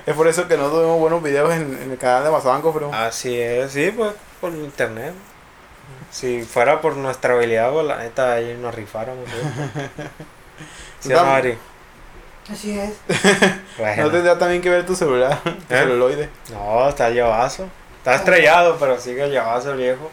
Es 0.06 0.14
por 0.16 0.26
eso 0.26 0.48
que 0.48 0.56
no 0.56 0.68
tuvimos 0.68 0.98
buenos 0.98 1.22
videos 1.22 1.52
en, 1.52 1.78
en 1.80 1.90
el 1.92 1.98
canal 1.98 2.24
de 2.24 2.30
Mazabanco, 2.30 2.72
pero 2.72 2.92
Así 2.92 3.38
es, 3.38 3.70
sí, 3.72 3.92
pues 3.96 4.12
por 4.40 4.50
internet. 4.52 5.12
Si 6.10 6.42
fuera 6.42 6.80
por 6.80 6.96
nuestra 6.96 7.34
habilidad, 7.34 7.70
pues 7.70 7.86
la 7.86 7.98
neta 7.98 8.32
ahí 8.32 8.58
nos 8.60 8.74
rifáramos. 8.74 9.24
¿sí? 9.28 10.02
¿Sí 11.00 11.08
o 11.12 11.16
no, 11.16 11.16
Dame. 11.16 11.30
Ari? 11.30 11.58
Así 12.50 12.78
es. 12.78 12.94
Bueno. 13.78 14.02
no 14.04 14.10
tendría 14.10 14.38
también 14.38 14.60
que 14.60 14.68
ver 14.68 14.84
tu 14.84 14.94
celular, 14.94 15.40
tu 15.44 15.50
¿Eh? 15.50 15.56
celuloide. 15.68 16.28
No, 16.52 16.88
está 16.88 17.08
llevazo. 17.10 17.66
Está 17.98 18.16
estrellado, 18.16 18.76
pero 18.78 18.98
sigue 19.00 19.28
llevazo 19.30 19.72
el 19.72 19.78
viejo. 19.78 20.10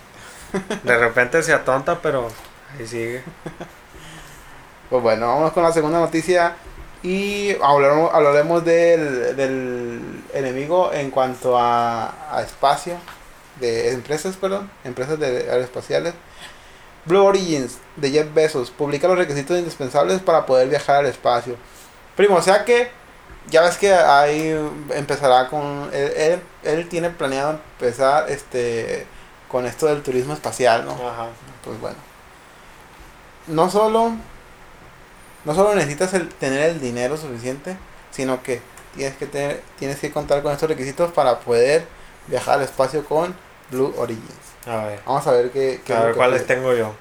De 0.84 0.98
repente 0.98 1.44
se 1.44 1.54
atonta, 1.54 2.00
pero 2.00 2.28
ahí 2.78 2.88
sigue. 2.88 3.24
Pues 4.90 5.04
bueno, 5.04 5.28
vamos 5.28 5.52
con 5.54 5.64
la 5.64 5.72
segunda 5.72 6.00
noticia 6.00 6.56
y 7.04 7.56
hablaremos, 7.62 8.14
hablaremos 8.14 8.66
del, 8.66 9.36
del 9.36 10.02
enemigo 10.34 10.92
en 10.94 11.12
cuanto 11.12 11.58
a, 11.58 12.36
a 12.36 12.42
espacio, 12.42 12.98
de 13.60 13.92
empresas, 13.92 14.36
perdón, 14.38 14.70
empresas 14.84 15.20
de 15.20 15.50
aeroespaciales. 15.52 16.14
Blue 17.10 17.26
Origins 17.26 17.80
de 17.96 18.12
Jeff 18.12 18.32
Bezos 18.36 18.70
publica 18.70 19.08
los 19.08 19.18
requisitos 19.18 19.58
indispensables 19.58 20.22
para 20.22 20.46
poder 20.46 20.70
viajar 20.70 20.98
al 20.98 21.08
espacio. 21.08 21.56
Primo, 22.16 22.36
o 22.36 22.42
sea 22.44 22.64
que 22.66 22.92
ya 23.50 23.64
ves 23.64 23.78
que 23.78 23.92
ahí 23.92 24.56
empezará 24.92 25.48
con 25.48 25.90
él, 25.92 26.14
él, 26.16 26.42
él 26.62 26.88
tiene 26.88 27.10
planeado 27.10 27.60
empezar 27.80 28.30
este 28.30 29.08
con 29.48 29.66
esto 29.66 29.88
del 29.88 30.04
turismo 30.04 30.34
espacial, 30.34 30.86
¿no? 30.86 30.92
Ajá. 30.92 31.30
pues 31.66 31.82
bueno. 31.82 31.98
No 33.48 33.72
solo, 33.72 34.12
no 35.46 35.56
solo 35.56 35.74
necesitas 35.74 36.14
el, 36.14 36.30
tener 36.30 36.70
el 36.70 36.80
dinero 36.80 37.18
suficiente, 37.18 37.76
sino 38.12 38.44
que 38.44 38.62
tienes 38.96 39.18
que 39.18 39.26
tener, 39.26 39.64
tienes 39.80 39.98
que 40.00 40.12
contar 40.12 40.44
con 40.44 40.54
estos 40.54 40.70
requisitos 40.70 41.12
para 41.12 41.40
poder 41.40 41.88
viajar 42.28 42.60
al 42.60 42.66
espacio 42.66 43.04
con 43.04 43.36
Blue 43.72 43.96
Origins. 43.98 44.49
A 44.66 44.86
ver. 44.86 45.00
Vamos 45.06 45.26
a 45.28 45.32
ver 45.32 45.52
qué, 45.52 45.82
qué 45.86 45.94
A 45.94 46.04
ver 46.04 46.16
cuáles 46.16 46.46
tengo 46.46 46.74
yo. 46.74 46.94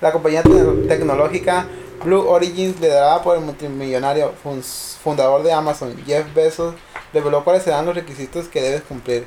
La 0.00 0.12
compañía 0.12 0.42
te- 0.42 0.86
tecnológica 0.88 1.66
Blue 2.04 2.26
Origins, 2.28 2.78
liderada 2.80 3.22
por 3.22 3.36
el 3.36 3.42
multimillonario 3.42 4.32
fun- 4.42 4.62
fundador 4.62 5.42
de 5.42 5.52
Amazon, 5.52 5.96
Jeff 6.06 6.26
Bezos, 6.34 6.74
reveló 7.12 7.42
cuáles 7.44 7.62
serán 7.62 7.86
los 7.86 7.94
requisitos 7.94 8.48
que 8.48 8.60
debes 8.60 8.82
cumplir. 8.82 9.26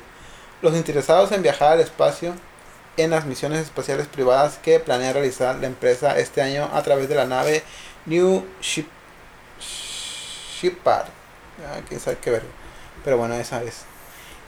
Los 0.62 0.74
interesados 0.74 1.32
en 1.32 1.42
viajar 1.42 1.72
al 1.72 1.80
espacio 1.80 2.32
en 2.96 3.10
las 3.10 3.24
misiones 3.24 3.60
espaciales 3.60 4.06
privadas 4.06 4.58
que 4.62 4.78
planea 4.78 5.12
realizar 5.12 5.56
la 5.56 5.66
empresa 5.66 6.18
este 6.18 6.42
año 6.42 6.68
a 6.72 6.82
través 6.82 7.08
de 7.08 7.14
la 7.14 7.24
nave 7.26 7.62
New 8.06 8.44
Ship 8.60 8.86
Shepard. 10.60 11.06
Ah, 11.66 11.80
quién 11.88 12.00
sabe 12.00 12.18
qué 12.20 12.30
ver. 12.30 12.42
Pero 13.04 13.16
bueno, 13.16 13.34
esa 13.34 13.62
es. 13.62 13.84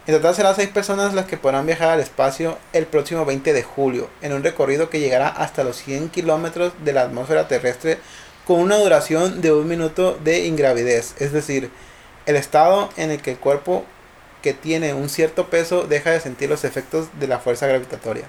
En 0.04 0.16
total 0.16 0.34
serán 0.34 0.56
seis 0.56 0.68
personas 0.68 1.14
las 1.14 1.26
que 1.26 1.36
podrán 1.36 1.64
viajar 1.64 1.90
al 1.90 2.00
espacio 2.00 2.58
el 2.72 2.86
próximo 2.86 3.24
20 3.24 3.52
de 3.52 3.62
julio, 3.62 4.10
en 4.20 4.32
un 4.32 4.42
recorrido 4.42 4.90
que 4.90 4.98
llegará 4.98 5.28
hasta 5.28 5.62
los 5.62 5.76
100 5.76 6.08
kilómetros 6.08 6.72
de 6.84 6.92
la 6.92 7.02
atmósfera 7.02 7.46
terrestre 7.46 7.98
con 8.44 8.58
una 8.58 8.78
duración 8.78 9.40
de 9.40 9.52
un 9.52 9.68
minuto 9.68 10.18
de 10.24 10.46
ingravidez, 10.46 11.14
es 11.20 11.30
decir, 11.30 11.70
el 12.26 12.34
estado 12.34 12.88
en 12.96 13.12
el 13.12 13.22
que 13.22 13.30
el 13.30 13.38
cuerpo 13.38 13.84
que 14.42 14.52
tiene 14.52 14.92
un 14.92 15.08
cierto 15.08 15.46
peso 15.46 15.84
deja 15.84 16.10
de 16.10 16.18
sentir 16.18 16.48
los 16.48 16.64
efectos 16.64 17.06
de 17.20 17.28
la 17.28 17.38
fuerza 17.38 17.68
gravitatoria. 17.68 18.24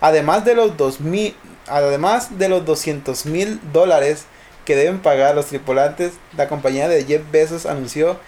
Además 0.00 0.46
de 0.46 0.54
los 0.54 0.78
2000, 0.78 1.36
además 1.66 2.38
de 2.38 2.48
los 2.48 2.64
200 2.64 3.26
mil 3.26 3.60
dólares 3.74 4.24
que 4.64 4.74
deben 4.74 5.00
pagar 5.00 5.34
los 5.34 5.46
tripulantes, 5.46 6.12
la 6.34 6.48
compañía 6.48 6.88
de 6.88 7.04
Jeff 7.04 7.22
Bezos 7.30 7.66
anunció 7.66 8.18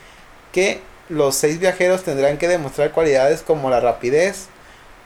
que 0.52 0.82
los 1.08 1.34
seis 1.36 1.58
viajeros 1.58 2.02
tendrán 2.02 2.38
que 2.38 2.48
demostrar 2.48 2.92
cualidades 2.92 3.42
como 3.42 3.70
la 3.70 3.80
rapidez, 3.80 4.46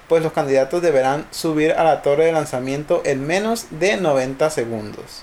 pues 0.09 0.23
los 0.23 0.33
candidatos 0.33 0.83
deberán 0.83 1.26
subir 1.30 1.73
a 1.73 1.85
la 1.85 2.02
torre 2.02 2.26
de 2.26 2.33
lanzamiento 2.33 3.02
en 3.04 3.26
menos 3.26 3.66
de 3.71 3.97
90 3.97 4.50
segundos. 4.50 5.23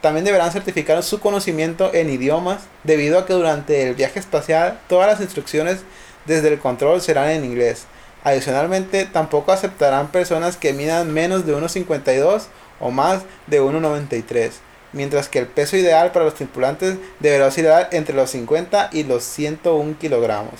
También 0.00 0.24
deberán 0.24 0.52
certificar 0.52 1.02
su 1.02 1.20
conocimiento 1.20 1.92
en 1.92 2.08
idiomas, 2.10 2.62
debido 2.84 3.18
a 3.18 3.26
que 3.26 3.34
durante 3.34 3.88
el 3.88 3.94
viaje 3.94 4.20
espacial 4.20 4.78
todas 4.88 5.08
las 5.08 5.20
instrucciones 5.20 5.80
desde 6.24 6.48
el 6.48 6.58
control 6.58 7.00
serán 7.00 7.30
en 7.30 7.44
inglés. 7.44 7.84
Adicionalmente, 8.22 9.06
tampoco 9.06 9.52
aceptarán 9.52 10.08
personas 10.08 10.56
que 10.56 10.72
midan 10.72 11.12
menos 11.12 11.46
de 11.46 11.56
1,52 11.56 12.44
o 12.80 12.90
más 12.90 13.22
de 13.46 13.60
1,93, 13.60 14.52
mientras 14.92 15.28
que 15.28 15.38
el 15.38 15.46
peso 15.46 15.76
ideal 15.76 16.12
para 16.12 16.24
los 16.24 16.34
tripulantes 16.34 16.96
deberá 17.20 17.46
oscilar 17.46 17.88
entre 17.92 18.14
los 18.14 18.30
50 18.30 18.90
y 18.92 19.04
los 19.04 19.24
101 19.24 19.96
kilogramos. 19.98 20.54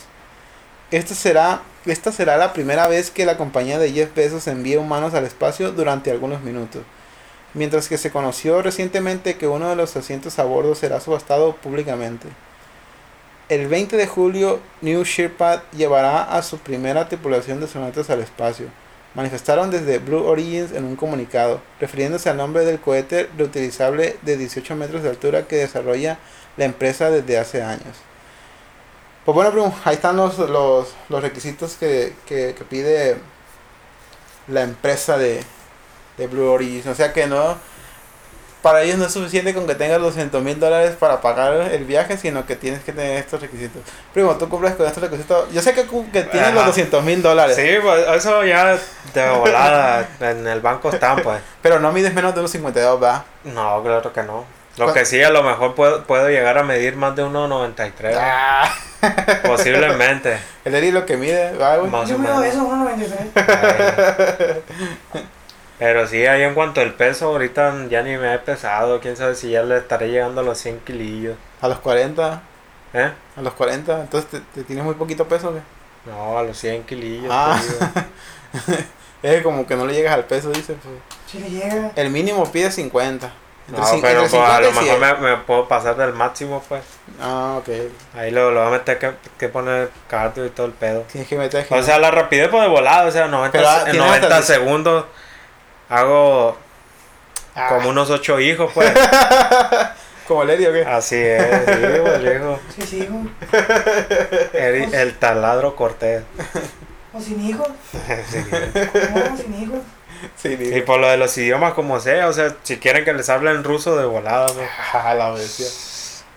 Esta 0.90 1.14
será, 1.14 1.62
esta 1.84 2.12
será 2.12 2.36
la 2.36 2.52
primera 2.52 2.88
vez 2.88 3.10
que 3.10 3.26
la 3.26 3.36
compañía 3.36 3.78
de 3.78 3.92
Jeff 3.92 4.14
Bezos 4.14 4.46
envía 4.46 4.80
humanos 4.80 5.14
al 5.14 5.24
espacio 5.24 5.72
durante 5.72 6.10
algunos 6.10 6.42
minutos, 6.42 6.82
mientras 7.52 7.88
que 7.88 7.98
se 7.98 8.10
conoció 8.10 8.62
recientemente 8.62 9.36
que 9.36 9.46
uno 9.46 9.68
de 9.68 9.76
los 9.76 9.96
asientos 9.96 10.38
a 10.38 10.44
bordo 10.44 10.74
será 10.74 11.00
subastado 11.00 11.56
públicamente. 11.56 12.28
El 13.50 13.66
20 13.68 13.96
de 13.96 14.06
julio, 14.06 14.60
New 14.82 15.04
Shepard 15.04 15.60
llevará 15.76 16.22
a 16.22 16.42
su 16.42 16.58
primera 16.58 17.08
tripulación 17.08 17.60
de 17.60 17.66
astronautas 17.66 18.10
al 18.10 18.20
espacio. 18.20 18.66
Manifestaron 19.18 19.72
desde 19.72 19.98
Blue 19.98 20.24
Origins 20.24 20.70
en 20.70 20.84
un 20.84 20.94
comunicado, 20.94 21.60
refiriéndose 21.80 22.30
al 22.30 22.36
nombre 22.36 22.64
del 22.64 22.78
cohete 22.78 23.28
reutilizable 23.36 24.16
de 24.22 24.36
18 24.36 24.76
metros 24.76 25.02
de 25.02 25.08
altura 25.08 25.48
que 25.48 25.56
desarrolla 25.56 26.20
la 26.56 26.66
empresa 26.66 27.10
desde 27.10 27.36
hace 27.36 27.60
años. 27.60 27.96
Pues 29.24 29.34
bueno, 29.34 29.74
ahí 29.84 29.96
están 29.96 30.16
los, 30.16 30.38
los, 30.38 30.94
los 31.08 31.20
requisitos 31.20 31.74
que, 31.74 32.12
que, 32.26 32.54
que 32.56 32.64
pide 32.64 33.16
la 34.46 34.62
empresa 34.62 35.18
de, 35.18 35.42
de 36.16 36.26
Blue 36.28 36.48
Origins. 36.48 36.86
O 36.86 36.94
sea 36.94 37.12
que 37.12 37.26
no, 37.26 37.56
para 38.62 38.82
ellos 38.82 38.98
no 38.98 39.06
es 39.06 39.12
suficiente 39.12 39.54
con 39.54 39.66
que 39.66 39.74
tengas 39.74 40.00
200 40.00 40.42
mil 40.42 40.58
dólares 40.58 40.96
para 40.98 41.20
pagar 41.20 41.52
el 41.72 41.84
viaje, 41.84 42.16
sino 42.18 42.44
que 42.44 42.56
tienes 42.56 42.82
que 42.82 42.92
tener 42.92 43.18
estos 43.18 43.40
requisitos. 43.40 43.82
Primo, 44.12 44.34
tú 44.36 44.48
cumples 44.48 44.74
con 44.74 44.86
estos 44.86 45.02
requisitos. 45.02 45.50
Yo 45.52 45.62
sé 45.62 45.74
que, 45.74 45.86
que 46.12 46.22
tienes 46.24 46.50
los 46.52 46.58
Ajá. 46.62 46.66
200 46.68 47.04
mil 47.04 47.22
dólares, 47.22 47.56
Sí, 47.56 47.68
pues 47.82 48.06
eso 48.08 48.44
ya 48.44 48.76
de 49.14 49.28
volada 49.30 50.08
en 50.20 50.46
el 50.46 50.60
banco 50.60 50.90
están, 50.90 51.22
pues. 51.22 51.40
pero 51.62 51.78
no 51.80 51.92
mides 51.92 52.12
menos 52.14 52.34
de 52.34 52.40
unos 52.40 52.50
52, 52.50 53.00
¿verdad? 53.00 53.22
No, 53.44 53.82
claro 53.82 54.12
que 54.12 54.22
no. 54.22 54.44
Lo 54.76 54.84
¿Cuál- 54.84 54.94
que 54.96 55.04
sí, 55.06 55.20
a 55.22 55.30
lo 55.30 55.42
mejor 55.42 55.74
puedo, 55.74 56.04
puedo 56.04 56.28
llegar 56.28 56.56
a 56.58 56.62
medir 56.62 56.94
más 56.94 57.16
de 57.16 57.24
1,93. 57.24 58.14
Ah, 58.16 58.70
Posiblemente. 59.44 60.38
el 60.64 60.74
Eri 60.74 60.92
lo 60.92 61.04
que 61.04 61.16
mide, 61.16 61.50
¿verdad, 61.52 61.78
güey? 61.80 61.90
Más 61.90 62.08
Yo 62.08 62.14
o 62.14 62.18
mido 62.18 62.36
menos. 62.38 62.54
eso, 62.54 62.68
1.93. 62.68 65.24
Pero 65.78 66.06
sí, 66.06 66.26
ahí 66.26 66.42
en 66.42 66.54
cuanto 66.54 66.80
al 66.80 66.94
peso, 66.94 67.26
ahorita 67.28 67.86
ya 67.88 68.02
ni 68.02 68.16
me 68.16 68.34
he 68.34 68.38
pesado. 68.38 69.00
Quién 69.00 69.16
sabe 69.16 69.34
si 69.36 69.50
ya 69.50 69.62
le 69.62 69.78
estaré 69.78 70.08
llegando 70.10 70.40
a 70.40 70.44
los 70.44 70.58
100 70.58 70.80
kilillos. 70.80 71.36
A 71.60 71.68
los 71.68 71.78
40, 71.78 72.42
¿Eh? 72.94 73.10
a 73.36 73.42
los 73.42 73.52
40, 73.54 74.00
entonces 74.00 74.30
te, 74.30 74.40
te 74.40 74.64
tienes 74.64 74.84
muy 74.84 74.94
poquito 74.94 75.26
peso, 75.28 75.52
¿qué? 75.54 75.60
No, 76.10 76.38
a 76.38 76.42
los 76.42 76.56
100 76.58 76.82
kilillos. 76.84 77.30
Ah. 77.32 77.60
te 77.60 78.68
digo. 78.72 78.82
Es 79.20 79.42
como 79.42 79.66
que 79.66 79.74
no 79.74 79.84
le 79.84 79.94
llegas 79.94 80.14
al 80.14 80.24
peso, 80.26 80.48
dice. 80.50 80.74
Pues. 80.74 80.94
Si 81.26 81.38
le 81.40 81.50
llega. 81.50 81.90
El 81.96 82.10
mínimo 82.10 82.50
pide 82.52 82.70
50. 82.70 83.28
Entre 83.68 83.82
No, 83.82 84.00
pero 84.00 84.20
pues, 84.20 84.32
a 84.34 84.58
50 84.58 84.60
lo 84.60 84.68
y 84.70 84.72
100. 84.72 85.00
mejor 85.00 85.20
me, 85.20 85.28
me 85.30 85.36
puedo 85.38 85.66
pasar 85.66 85.96
del 85.96 86.12
máximo, 86.12 86.62
pues. 86.68 86.82
Ah, 87.20 87.56
ok. 87.58 87.68
Ahí 88.16 88.30
lo, 88.30 88.52
lo 88.52 88.60
voy 88.60 88.68
a 88.68 88.78
meter 88.78 88.98
que, 89.00 89.10
que 89.36 89.48
poner 89.48 89.90
cardio 90.08 90.46
y 90.46 90.50
todo 90.50 90.66
el 90.66 90.72
pedo. 90.72 91.00
Tienes 91.10 91.28
que 91.28 91.36
meter 91.36 91.66
O 91.68 91.82
sea, 91.82 91.98
la 91.98 92.12
rapidez 92.12 92.48
pues 92.48 92.62
de 92.62 92.68
volado, 92.68 93.08
o 93.08 93.10
sea, 93.10 93.26
90, 93.26 93.50
Pero, 93.58 93.68
ah, 93.68 93.78
en 93.78 93.84
tienes 93.90 94.00
90 94.06 94.26
hasta 94.28 94.38
el- 94.38 94.44
segundos 94.44 95.04
hago 95.88 96.56
Ah, 97.54 97.68
como 97.70 97.88
unos 97.90 98.08
8 98.10 98.38
hijos, 98.40 98.70
pues. 98.72 98.92
¿Como 100.28 100.44
Lady 100.44 100.66
o 100.66 100.72
qué? 100.72 100.82
Así 100.84 101.16
es, 101.16 101.42
sí, 101.42 102.00
pues, 102.02 102.22
viejo. 102.22 102.60
Sí, 102.76 102.82
sí, 102.82 102.98
hijo. 102.98 103.14
El, 104.52 104.94
el 104.94 105.14
taladro 105.18 105.74
Cortés. 105.76 106.22
O 107.14 107.20
sin 107.20 107.42
hijos. 107.48 107.66
Sí. 108.30 108.38
No, 109.14 109.36
sin 109.36 109.62
hijos. 109.62 109.78
Sí, 110.36 110.58
Y 110.60 110.82
por 110.82 111.00
lo 111.00 111.08
de 111.08 111.16
los 111.16 111.36
idiomas 111.38 111.72
como 111.72 111.98
sea, 112.00 112.28
o 112.28 112.32
sea, 112.34 112.54
si 112.62 112.76
quieren 112.76 113.04
que 113.04 113.14
les 113.14 113.30
hablen 113.30 113.64
ruso 113.64 113.96
de 113.96 114.04
volada, 114.04 114.46
pues. 114.52 114.68
Ah, 114.92 115.14
la 115.14 115.30
bestia. 115.30 115.66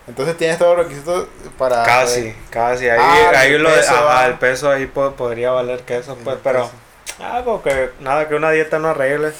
Entonces 0.08 0.36
tienes 0.38 0.58
todos 0.58 0.76
los 0.78 0.86
requisitos 0.86 1.28
para. 1.58 1.82
Casi, 1.84 2.34
casi. 2.48 2.88
Ahí, 2.88 2.98
Ah, 3.00 3.32
ahí 3.36 3.52
el 3.52 3.62
lo 3.62 3.70
de, 3.70 3.76
peso, 3.76 3.92
ajá, 3.94 4.20
ah. 4.22 4.26
el 4.26 4.34
peso 4.34 4.70
ahí 4.70 4.86
po- 4.86 5.12
podría 5.12 5.50
valer 5.50 5.80
queso, 5.82 6.16
pues, 6.24 6.38
pero. 6.42 6.60
peso. 6.62 6.72
Ah, 7.20 7.42
porque 7.44 7.90
nada 8.00 8.28
que 8.28 8.34
una 8.34 8.50
dieta 8.50 8.78
no 8.78 8.88
arregle. 8.88 9.32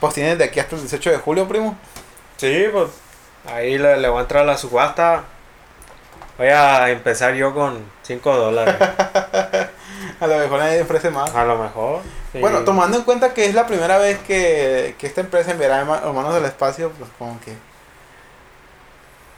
Pues 0.00 0.14
tienes 0.14 0.38
de 0.38 0.44
aquí 0.44 0.60
hasta 0.60 0.74
el 0.76 0.82
18 0.82 1.10
de 1.10 1.18
julio, 1.18 1.46
primo. 1.48 1.76
Sí, 2.36 2.66
pues 2.72 2.90
ahí 3.52 3.78
le, 3.78 3.96
le 3.98 4.08
voy 4.08 4.18
a 4.18 4.22
entrar 4.22 4.42
a 4.42 4.46
la 4.46 4.58
subasta. 4.58 5.24
Voy 6.38 6.48
a 6.48 6.90
empezar 6.90 7.34
yo 7.34 7.54
con 7.54 7.84
5 8.02 8.36
dólares. 8.36 8.74
A 10.20 10.26
lo 10.26 10.38
mejor 10.38 10.58
nadie 10.58 10.82
ofrece 10.82 11.10
más. 11.10 11.34
A 11.34 11.44
lo 11.44 11.56
mejor. 11.58 12.00
sí. 12.32 12.38
Bueno, 12.40 12.60
tomando 12.64 12.96
en 12.96 13.04
cuenta 13.04 13.34
que 13.34 13.46
es 13.46 13.54
la 13.54 13.66
primera 13.66 13.98
vez 13.98 14.18
que, 14.20 14.94
que 14.98 15.06
esta 15.06 15.20
empresa 15.20 15.50
enviará 15.52 15.80
herma- 15.84 16.00
hermanos 16.04 16.34
del 16.34 16.44
espacio, 16.44 16.90
pues 16.92 17.10
como 17.18 17.38
que. 17.40 17.52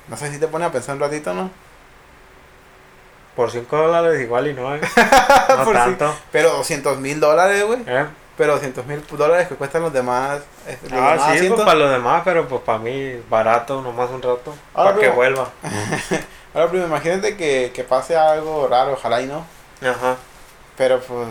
No 0.09 0.17
sé 0.17 0.31
si 0.33 0.39
te 0.39 0.49
pone 0.49 0.65
a 0.65 0.73
pensar 0.73 0.95
un 0.95 1.01
ratito, 1.01 1.35
¿no? 1.35 1.51
Por 3.37 3.50
5 3.50 3.76
dólares 3.76 4.21
igual 4.21 4.47
y 4.49 4.55
no, 4.55 4.75
¿eh? 4.75 4.81
No 5.50 5.64
Por 5.64 5.75
tanto. 5.75 6.14
Pero 6.33 6.50
200 6.55 6.99
mil 6.99 7.21
dólares, 7.21 7.64
güey. 7.64 7.81
¿eh? 7.87 8.07
Pero 8.37 8.55
200 8.55 8.85
mil 8.87 9.02
dólares 9.12 9.47
que 9.49 9.55
cuestan 9.55 9.83
los 9.83 9.93
demás. 9.93 10.40
eh, 10.66 10.78
los 10.85 10.93
Ah, 10.95 11.12
demás 11.12 11.38
sí, 11.38 11.49
pues 11.49 11.61
para 11.62 11.78
los 11.78 11.90
demás, 11.90 12.23
pero 12.25 12.49
pues 12.49 12.62
para 12.62 12.78
mí 12.78 13.21
barato, 13.31 13.81
nomás 13.83 14.11
un 14.11 14.23
rato. 14.23 14.55
Ahora, 14.75 14.90
para 14.95 15.02
que 15.02 15.11
vuelva. 15.11 15.49
Ahora, 16.55 16.69
primo, 16.71 16.87
imagínate 16.87 17.37
que, 17.37 17.71
que 17.75 17.85
pase 17.85 18.16
algo 18.16 18.66
raro, 18.69 18.93
ojalá 18.95 19.21
y 19.21 19.26
no. 19.26 19.45
Ajá. 19.83 20.16
Pero 20.76 21.00
pues 21.00 21.28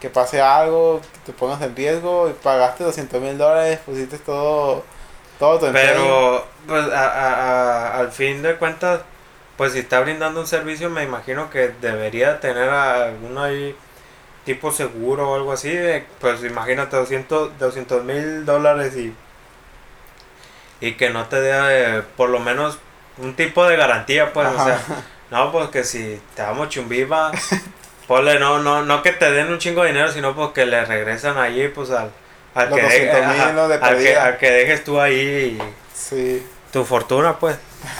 que 0.00 0.10
pase 0.10 0.40
algo, 0.42 1.00
que 1.00 1.32
te 1.32 1.38
pongas 1.38 1.60
en 1.62 1.74
riesgo 1.74 2.28
y 2.28 2.32
pagaste 2.34 2.84
200 2.84 3.20
mil 3.20 3.38
dólares, 3.38 3.78
pusiste 3.84 4.18
todo, 4.18 4.84
todo 5.38 5.58
tu 5.58 5.66
empeño. 5.66 5.86
Pero, 5.94 6.44
pues 6.66 6.92
a- 6.92 7.08
a- 7.08 7.34
a- 7.34 7.98
al 7.98 8.12
fin 8.12 8.42
de 8.42 8.56
cuentas, 8.56 9.00
pues 9.56 9.72
si 9.72 9.78
está 9.80 10.00
brindando 10.00 10.40
un 10.40 10.46
servicio, 10.46 10.90
me 10.90 11.02
imagino 11.02 11.50
que 11.50 11.72
debería 11.80 12.40
tener 12.40 12.68
alguno 12.68 13.42
ahí 13.42 13.74
tipo 14.44 14.70
seguro 14.70 15.30
o 15.30 15.34
algo 15.34 15.52
así. 15.52 15.70
de- 15.70 16.04
pues 16.20 16.42
imagínate 16.44 16.96
200 16.96 18.04
mil 18.04 18.44
dólares 18.44 18.94
y, 18.96 19.12
y 20.80 20.92
que 20.92 21.10
no 21.10 21.26
te 21.26 21.40
dé 21.40 21.52
eh, 21.98 22.02
por 22.16 22.28
lo 22.28 22.38
menos 22.38 22.78
un 23.18 23.34
tipo 23.34 23.66
de 23.66 23.76
garantía, 23.76 24.32
pues, 24.32 24.46
o 24.48 24.64
sea, 24.64 24.78
no, 25.30 25.50
pues 25.50 25.68
que 25.70 25.84
si 25.84 26.20
te 26.34 26.42
damos 26.42 26.68
chumbiva, 26.68 27.32
ponle, 28.06 28.38
no, 28.38 28.58
no, 28.58 28.82
no 28.84 29.02
que 29.02 29.12
te 29.12 29.30
den 29.32 29.48
un 29.50 29.58
chingo 29.58 29.82
de 29.82 29.88
dinero, 29.88 30.12
sino 30.12 30.34
pues 30.36 30.50
que 30.50 30.66
le 30.66 30.84
regresan 30.84 31.38
allí, 31.38 31.66
pues 31.68 31.90
al, 31.90 32.10
al, 32.54 32.68
que, 32.68 32.74
de- 32.76 32.82
200,000, 32.82 33.24
ajá, 33.24 33.48
al, 33.64 33.70
que, 33.72 33.78
perdida. 33.78 34.24
al 34.26 34.36
que 34.38 34.50
dejes 34.50 34.84
tú 34.84 35.00
ahí 35.00 35.58
Sí. 35.94 36.46
tu 36.72 36.84
fortuna, 36.84 37.38
pues. 37.38 37.56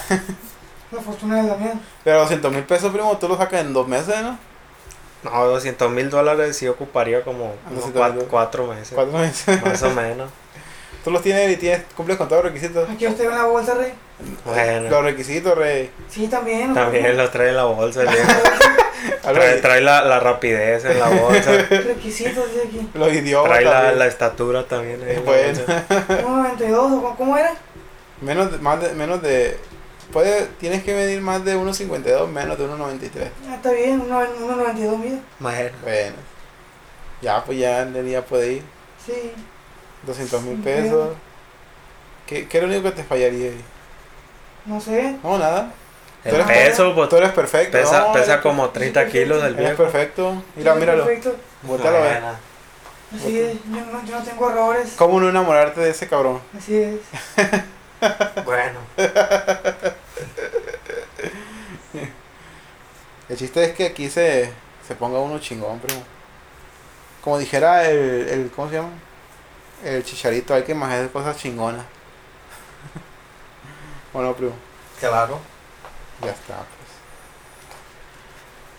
La 0.92 1.00
fortuna 1.00 1.42
de 1.42 1.48
la 1.48 1.56
mía. 1.56 1.74
Pero 2.04 2.20
200 2.20 2.52
mil 2.52 2.62
pesos, 2.64 2.92
primo, 2.92 3.16
tú 3.18 3.28
lo 3.28 3.36
sacas 3.36 3.60
en 3.62 3.72
dos 3.72 3.88
meses, 3.88 4.14
¿no? 4.22 4.38
No, 5.24 5.46
200 5.46 5.90
mil 5.90 6.08
dólares 6.10 6.56
sí 6.56 6.68
ocuparía 6.68 7.22
como 7.22 7.54
unos 7.70 7.84
200,000 7.92 7.92
cuatro, 7.94 8.26
cuatro 8.30 8.66
meses. 8.68 8.92
Cuatro 8.94 9.18
meses. 9.18 9.62
Más 9.64 9.82
o 9.82 9.90
menos. 9.90 10.30
tú 11.04 11.10
los 11.10 11.22
tienes 11.22 11.50
y 11.52 11.56
tienes, 11.56 11.82
cumples 11.96 12.16
con 12.16 12.28
todos 12.28 12.44
los 12.44 12.52
requisitos. 12.52 12.88
Aquí 12.88 13.06
usted 13.06 13.24
en 13.24 13.30
la 13.30 13.44
bolsa, 13.44 13.74
rey. 13.74 13.92
Bueno. 14.44 14.88
Los 14.90 15.02
requisitos, 15.02 15.58
rey. 15.58 15.90
Sí, 16.08 16.28
también. 16.28 16.72
También 16.72 17.16
lo 17.16 17.28
trae 17.30 17.48
en 17.50 17.56
la 17.56 17.64
bolsa. 17.64 18.00
Algo 19.24 19.40
Trae, 19.40 19.56
trae 19.60 19.80
la, 19.80 20.02
la 20.04 20.20
rapidez 20.20 20.84
en 20.84 20.98
la 20.98 21.08
bolsa. 21.08 21.50
Requisitos 21.70 22.54
de 22.54 22.62
aquí. 22.62 22.88
Los 22.94 23.12
idiomas. 23.12 23.50
Trae 23.50 23.64
la, 23.64 23.92
la 23.92 24.06
estatura 24.06 24.64
también. 24.66 25.00
Bueno. 25.24 25.58
bolsa. 25.66 25.84
1.92, 25.88 26.72
¿o 26.74 26.88
cómo- 26.88 27.16
¿cómo 27.16 27.36
era? 27.36 27.52
Menos 28.20 28.52
de, 28.52 28.58
más 28.58 28.80
de, 28.80 28.94
menos 28.94 29.20
de, 29.22 29.58
puede, 30.16 30.46
tienes 30.58 30.82
que 30.82 30.94
medir 30.94 31.20
más 31.20 31.44
de 31.44 31.58
1.52, 31.58 32.26
menos 32.28 32.56
de 32.56 32.64
1.93. 32.66 33.28
Ah, 33.50 33.56
está 33.56 33.70
bien, 33.70 34.02
1.92 34.08 34.96
mide. 34.96 35.18
Bueno. 35.38 35.70
Bueno. 35.82 36.16
Ya, 37.20 37.44
pues 37.44 37.58
ya 37.58 37.82
el 37.82 38.02
día 38.06 38.24
puede 38.24 38.52
ir. 38.54 38.62
Sí. 39.04 39.32
200 40.06 40.42
mil 40.42 40.56
Sí, 40.56 40.62
pesos. 40.62 41.10
¿Qué, 42.26 42.48
¿Qué 42.48 42.56
es 42.56 42.64
lo 42.64 42.70
único 42.70 42.84
que 42.84 42.92
te 42.92 43.04
fallaría 43.04 43.50
ahí? 43.50 43.60
No 44.64 44.80
sé. 44.80 45.16
No, 45.22 45.36
nada. 45.36 45.70
Tú 46.22 46.30
El 46.30 46.34
eres 46.36 46.46
peso, 46.46 46.94
pues, 46.94 47.08
Tú 47.10 47.16
eres 47.16 47.32
perfecto. 47.32 47.76
pesa, 47.76 48.00
no, 48.06 48.12
pesa 48.14 48.32
eres, 48.32 48.42
como 48.42 48.70
30 48.70 49.06
kilos 49.08 49.42
del 49.42 49.52
eres 49.52 49.66
viejo. 49.66 49.82
perfecto. 49.82 50.42
Mira, 50.56 50.72
Sí, 50.72 50.80
míralo. 50.80 51.04
Perfecto. 51.04 51.36
Ver. 51.62 51.80
Bueno. 52.00 52.26
Así 53.14 53.38
es. 53.38 53.52
Yo 53.64 53.80
no, 53.92 54.04
yo 54.06 54.18
no 54.18 54.24
tengo 54.24 54.50
errores. 54.50 54.94
¿Cómo 54.96 55.20
no 55.20 55.28
enamorarte 55.28 55.82
de 55.82 55.90
ese 55.90 56.08
cabrón? 56.08 56.40
Así 56.56 56.74
es. 56.74 57.00
Bueno. 58.44 58.78
El 63.28 63.36
chiste 63.36 63.64
es 63.64 63.74
que 63.74 63.86
aquí 63.86 64.08
se, 64.08 64.52
se 64.86 64.94
ponga 64.94 65.18
uno 65.18 65.38
chingón, 65.40 65.80
primo. 65.80 66.02
Como 67.22 67.38
dijera 67.38 67.88
el, 67.90 68.28
el 68.28 68.50
¿cómo 68.54 68.68
se 68.68 68.76
llama? 68.76 68.90
El 69.84 70.04
chicharito, 70.04 70.54
hay 70.54 70.62
que 70.62 70.72
imaginar 70.72 71.10
cosas 71.10 71.36
chingonas. 71.36 71.84
bueno, 74.12 74.32
primo, 74.34 74.52
Claro. 75.00 75.38
ya 76.22 76.30
está, 76.30 76.54
pues. 76.54 76.66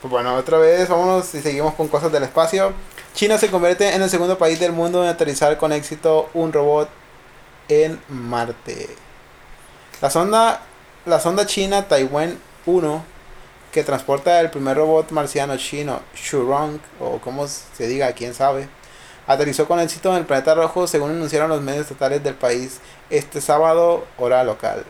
Pues 0.01 0.11
bueno, 0.11 0.35
otra 0.35 0.57
vez, 0.59 0.87
vámonos 0.87 1.33
y 1.35 1.41
seguimos 1.41 1.73
con 1.73 1.87
cosas 1.87 2.11
del 2.11 2.23
espacio. 2.23 2.71
China 3.13 3.37
se 3.37 3.49
convierte 3.49 3.93
en 3.95 4.01
el 4.01 4.09
segundo 4.09 4.37
país 4.37 4.59
del 4.59 4.71
mundo 4.71 5.03
en 5.03 5.09
aterrizar 5.09 5.57
con 5.57 5.71
éxito 5.73 6.29
un 6.33 6.53
robot 6.53 6.89
en 7.67 7.99
Marte. 8.07 8.95
La 10.01 10.09
sonda, 10.09 10.61
la 11.07 11.21
sonda 11.21 11.45
china 11.45 11.87
Taiwan 11.87 12.37
1, 12.65 13.03
que 13.71 13.83
transporta 13.83 14.41
el 14.41 14.49
primer 14.49 14.75
robot 14.75 15.11
marciano 15.11 15.55
chino 15.57 16.01
Shurong, 16.13 16.79
o 16.99 17.19
como 17.19 17.47
se 17.47 17.87
diga, 17.87 18.11
quién 18.11 18.33
sabe, 18.33 18.67
aterrizó 19.25 19.67
con 19.67 19.79
éxito 19.79 20.11
en 20.11 20.17
el 20.17 20.25
planeta 20.25 20.53
rojo, 20.53 20.85
según 20.85 21.11
anunciaron 21.11 21.49
los 21.49 21.61
medios 21.61 21.83
estatales 21.83 22.23
del 22.23 22.35
país 22.35 22.79
este 23.09 23.39
sábado, 23.39 24.05
hora 24.17 24.43
local. 24.43 24.83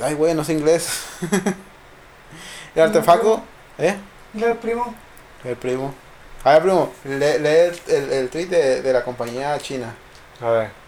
Ay, 0.00 0.14
güey, 0.14 0.34
no 0.34 0.42
sé 0.42 0.54
inglés. 0.54 1.04
el 2.74 2.82
artefacto, 2.82 3.42
¿eh? 3.78 3.96
El 4.34 4.56
primo. 4.56 4.92
El 5.44 5.56
primo. 5.56 5.94
A 6.42 6.54
ver, 6.54 6.62
primo, 6.62 6.92
lee, 7.04 7.38
lee 7.38 7.48
el, 7.48 7.80
el, 7.86 8.12
el 8.12 8.28
tweet 8.28 8.46
de, 8.46 8.82
de 8.82 8.92
la 8.92 9.04
compañía 9.04 9.56
china 9.60 9.94
A 10.40 10.50
ver. 10.50 10.81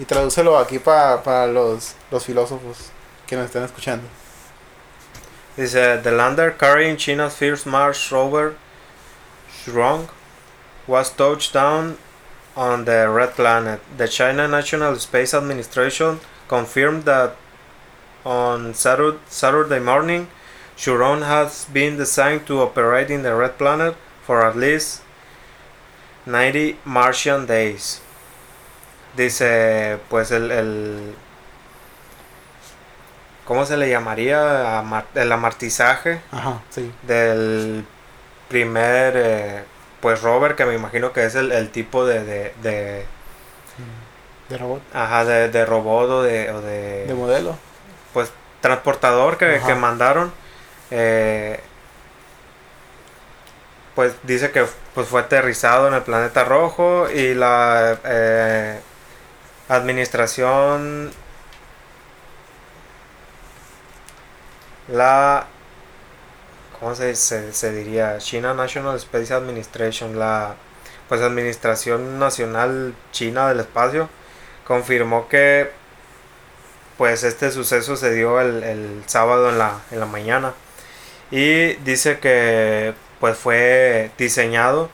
Y 0.00 0.04
tradúcelo 0.06 0.56
aquí 0.58 0.78
pa- 0.78 1.22
para 1.22 1.46
los, 1.46 1.94
los 2.10 2.24
filósofos 2.24 2.90
que 3.26 3.36
nos 3.36 3.44
están 3.46 3.64
escuchando. 3.64 4.08
Dice, 5.56 5.98
the 6.02 6.10
lander 6.10 6.52
carrying 6.56 6.96
China's 6.96 7.34
first 7.36 7.66
Mars 7.66 8.10
rover, 8.10 8.54
Zhurong, 9.64 10.08
was 10.86 11.10
touched 11.10 11.52
down 11.52 11.98
on 12.56 12.84
the 12.86 13.08
Red 13.08 13.34
Planet. 13.36 13.80
The 13.96 14.08
China 14.08 14.48
National 14.48 14.96
Space 14.98 15.34
Administration 15.34 16.20
confirmed 16.48 17.04
that 17.04 17.36
on 18.24 18.72
Satur- 18.72 19.18
Saturday 19.28 19.80
morning, 19.80 20.28
Zhurong 20.76 21.26
has 21.26 21.66
been 21.66 21.96
designed 21.98 22.46
to 22.46 22.62
operate 22.62 23.10
in 23.10 23.22
the 23.22 23.34
Red 23.34 23.58
Planet 23.58 23.96
for 24.22 24.44
at 24.46 24.56
least 24.56 25.02
90 26.26 26.78
Martian 26.84 27.44
days. 27.46 28.00
Dice, 29.16 29.98
pues 30.08 30.30
el, 30.30 30.50
el 30.50 31.14
¿cómo 33.44 33.66
se 33.66 33.76
le 33.76 33.88
llamaría? 33.90 34.78
Amar- 34.78 35.06
el 35.14 35.32
amartizaje 35.32 36.20
Ajá, 36.30 36.60
sí. 36.70 36.92
del 37.02 37.84
primer 38.48 39.14
eh, 39.16 39.64
pues 40.00 40.22
rover 40.22 40.54
que 40.56 40.64
me 40.64 40.74
imagino 40.74 41.12
que 41.12 41.24
es 41.24 41.34
el, 41.34 41.52
el 41.52 41.70
tipo 41.70 42.06
de, 42.06 42.24
de, 42.24 42.54
de, 42.62 43.04
De 44.48 44.58
robot. 44.58 44.82
ajá, 44.94 45.24
de, 45.24 45.48
de 45.48 45.64
robot 45.66 46.10
o 46.10 46.22
de, 46.22 46.50
o 46.50 46.60
de, 46.60 47.06
De 47.06 47.14
modelo. 47.14 47.56
pues 48.12 48.30
transportador 48.60 49.38
que, 49.38 49.60
que 49.66 49.74
mandaron 49.74 50.32
eh, 50.90 51.60
pues 53.94 54.14
dice 54.22 54.50
que 54.50 54.64
pues 54.94 55.08
fue 55.08 55.20
aterrizado 55.20 55.88
en 55.88 55.94
el 55.94 56.02
planeta 56.02 56.44
rojo 56.44 57.08
y 57.10 57.34
la 57.34 57.98
eh, 58.04 58.80
administración 59.70 61.12
la 64.88 65.46
¿cómo 66.78 66.94
se, 66.94 67.14
se, 67.14 67.72
diría? 67.72 68.18
China 68.18 68.52
National 68.52 68.96
Space 68.96 69.32
Administration 69.32 70.18
la 70.18 70.56
pues 71.08 71.20
administración 71.22 72.18
nacional 72.18 72.94
china 73.12 73.48
del 73.48 73.60
espacio 73.60 74.08
confirmó 74.66 75.28
que 75.28 75.70
pues 76.98 77.24
este 77.24 77.50
suceso 77.50 77.96
se 77.96 78.12
dio 78.12 78.40
el, 78.40 78.62
el 78.62 79.02
sábado 79.06 79.50
en 79.50 79.58
la, 79.58 79.80
en 79.90 80.00
la 80.00 80.06
mañana 80.06 80.54
y 81.30 81.74
dice 81.76 82.18
que 82.18 82.94
pues 83.20 83.38
fue 83.38 84.10
diseñado 84.18 84.90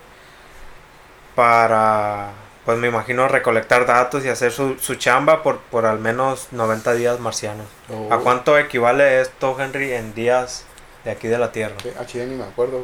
para 1.35 2.31
pues 2.67 2.77
me 2.79 2.89
imagino 2.89 3.29
recolectar 3.29 3.85
datos 3.85 4.25
y 4.25 4.27
hacer 4.27 4.51
su, 4.51 4.77
su 4.77 4.95
chamba 4.95 5.41
por, 5.41 5.59
por 5.59 5.85
al 5.85 5.99
menos 5.99 6.49
90 6.51 6.95
días 6.95 7.17
marcianos. 7.17 7.65
Oh. 7.89 8.13
¿A 8.13 8.19
cuánto 8.19 8.57
equivale 8.57 9.21
esto, 9.21 9.55
Henry, 9.57 9.93
en 9.93 10.13
días 10.13 10.65
de 11.05 11.11
aquí 11.11 11.29
de 11.29 11.37
la 11.37 11.53
Tierra? 11.53 11.77
A 11.97 12.05
Chile 12.05 12.25
ni 12.25 12.35
me 12.35 12.43
acuerdo. 12.43 12.83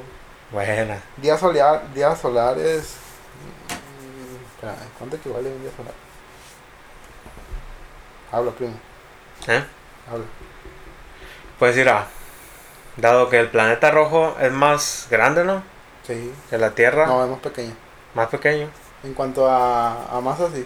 Buena. 0.51 1.03
Días, 1.17 1.37
solar, 1.37 1.93
días 1.93 2.17
solares. 2.17 2.95
mm, 4.61 4.97
¿Cuánto 4.97 5.17
equivale 5.17 5.49
un 5.49 5.61
día 5.61 5.71
solar? 5.75 5.93
Habla, 8.31 8.51
primo. 8.51 8.75
¿Eh? 9.49 9.65
Habla. 10.09 10.25
Pues 11.59 11.75
mira, 11.75 12.07
dado 12.95 13.27
que 13.29 13.37
el 13.37 13.49
planeta 13.49 13.91
rojo 13.91 14.37
es 14.39 14.51
más 14.53 15.07
grande, 15.11 15.43
¿no? 15.43 15.61
Sí. 16.07 16.33
Que 16.49 16.57
la 16.57 16.69
Tierra, 16.71 17.05
No, 17.05 17.21
es 17.21 17.29
más 17.29 17.39
pequeño. 17.41 17.75
más 18.13 18.29
pequeño. 18.29 18.69
En 19.03 19.13
cuanto 19.13 19.49
a, 19.49 20.17
a 20.17 20.21
masa, 20.21 20.49
sí. 20.53 20.65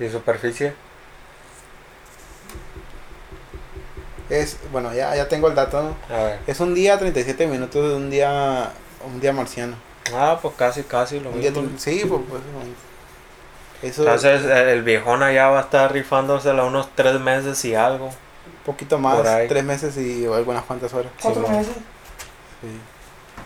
Y 0.00 0.08
superficie. 0.08 0.74
Es, 4.28 4.58
bueno, 4.70 4.92
ya, 4.92 5.16
ya 5.16 5.28
tengo 5.28 5.48
el 5.48 5.54
dato, 5.54 5.82
¿no? 5.82 6.14
A 6.14 6.22
ver. 6.24 6.40
Es 6.46 6.60
un 6.60 6.74
día 6.74 6.98
37 6.98 7.46
minutos 7.46 7.88
de 7.88 7.96
un 7.96 8.10
día 8.10 8.72
un 9.04 9.20
día 9.20 9.32
marciano. 9.32 9.76
Ah, 10.12 10.38
pues 10.40 10.54
casi, 10.56 10.82
casi 10.82 11.20
lo 11.20 11.30
Un 11.30 11.40
día, 11.40 11.50
mismo. 11.50 11.78
sí, 11.78 12.02
pues, 12.06 12.22
pues 12.28 12.42
eso 13.82 14.02
Entonces 14.02 14.44
eh, 14.44 14.72
el 14.72 14.82
viejón 14.82 15.22
allá 15.22 15.48
va 15.48 15.58
a 15.60 15.62
estar 15.62 15.92
rifándosela 15.92 16.64
unos 16.64 16.88
tres 16.94 17.20
meses 17.20 17.64
y 17.64 17.74
algo. 17.74 18.06
un 18.06 18.14
poquito 18.64 18.98
más, 18.98 19.22
tres 19.48 19.64
meses 19.64 19.96
y 19.96 20.26
algunas 20.26 20.64
cuantas 20.64 20.92
horas. 20.94 21.12
Cuatro 21.20 21.46
meses. 21.48 21.74
Sí. 22.60 22.68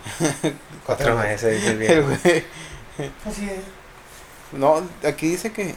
Cuatro 0.85 1.15
meses, 1.17 1.55
dice 1.55 1.71
el 1.71 1.77
El 1.87 2.03
viejo. 2.03 2.07
güey. 2.23 2.45
Así 3.25 3.49
es. 3.49 3.63
No, 4.51 4.87
aquí 5.07 5.29
dice 5.31 5.51
que. 5.51 5.69
¿eh? 5.71 5.75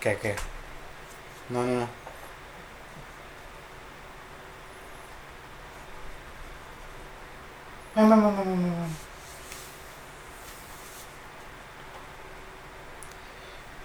¿Qué, 0.00 0.16
qué? 0.18 0.36
No, 1.48 1.62
no, 1.64 1.80
no. 1.80 1.88
No, 7.94 8.06
no, 8.06 8.16
no, 8.16 8.30
no, 8.32 8.44
no, 8.44 8.56
no. 8.56 8.86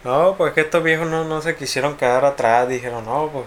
No, 0.04 0.36
pues 0.38 0.54
que 0.54 0.62
estos 0.62 0.84
viejos 0.84 1.08
no, 1.08 1.24
no 1.26 1.42
se 1.42 1.56
quisieron 1.56 1.98
quedar 1.98 2.26
atrás. 2.26 2.68
Dijeron, 2.68 3.06
no, 3.06 3.30
pues 3.30 3.46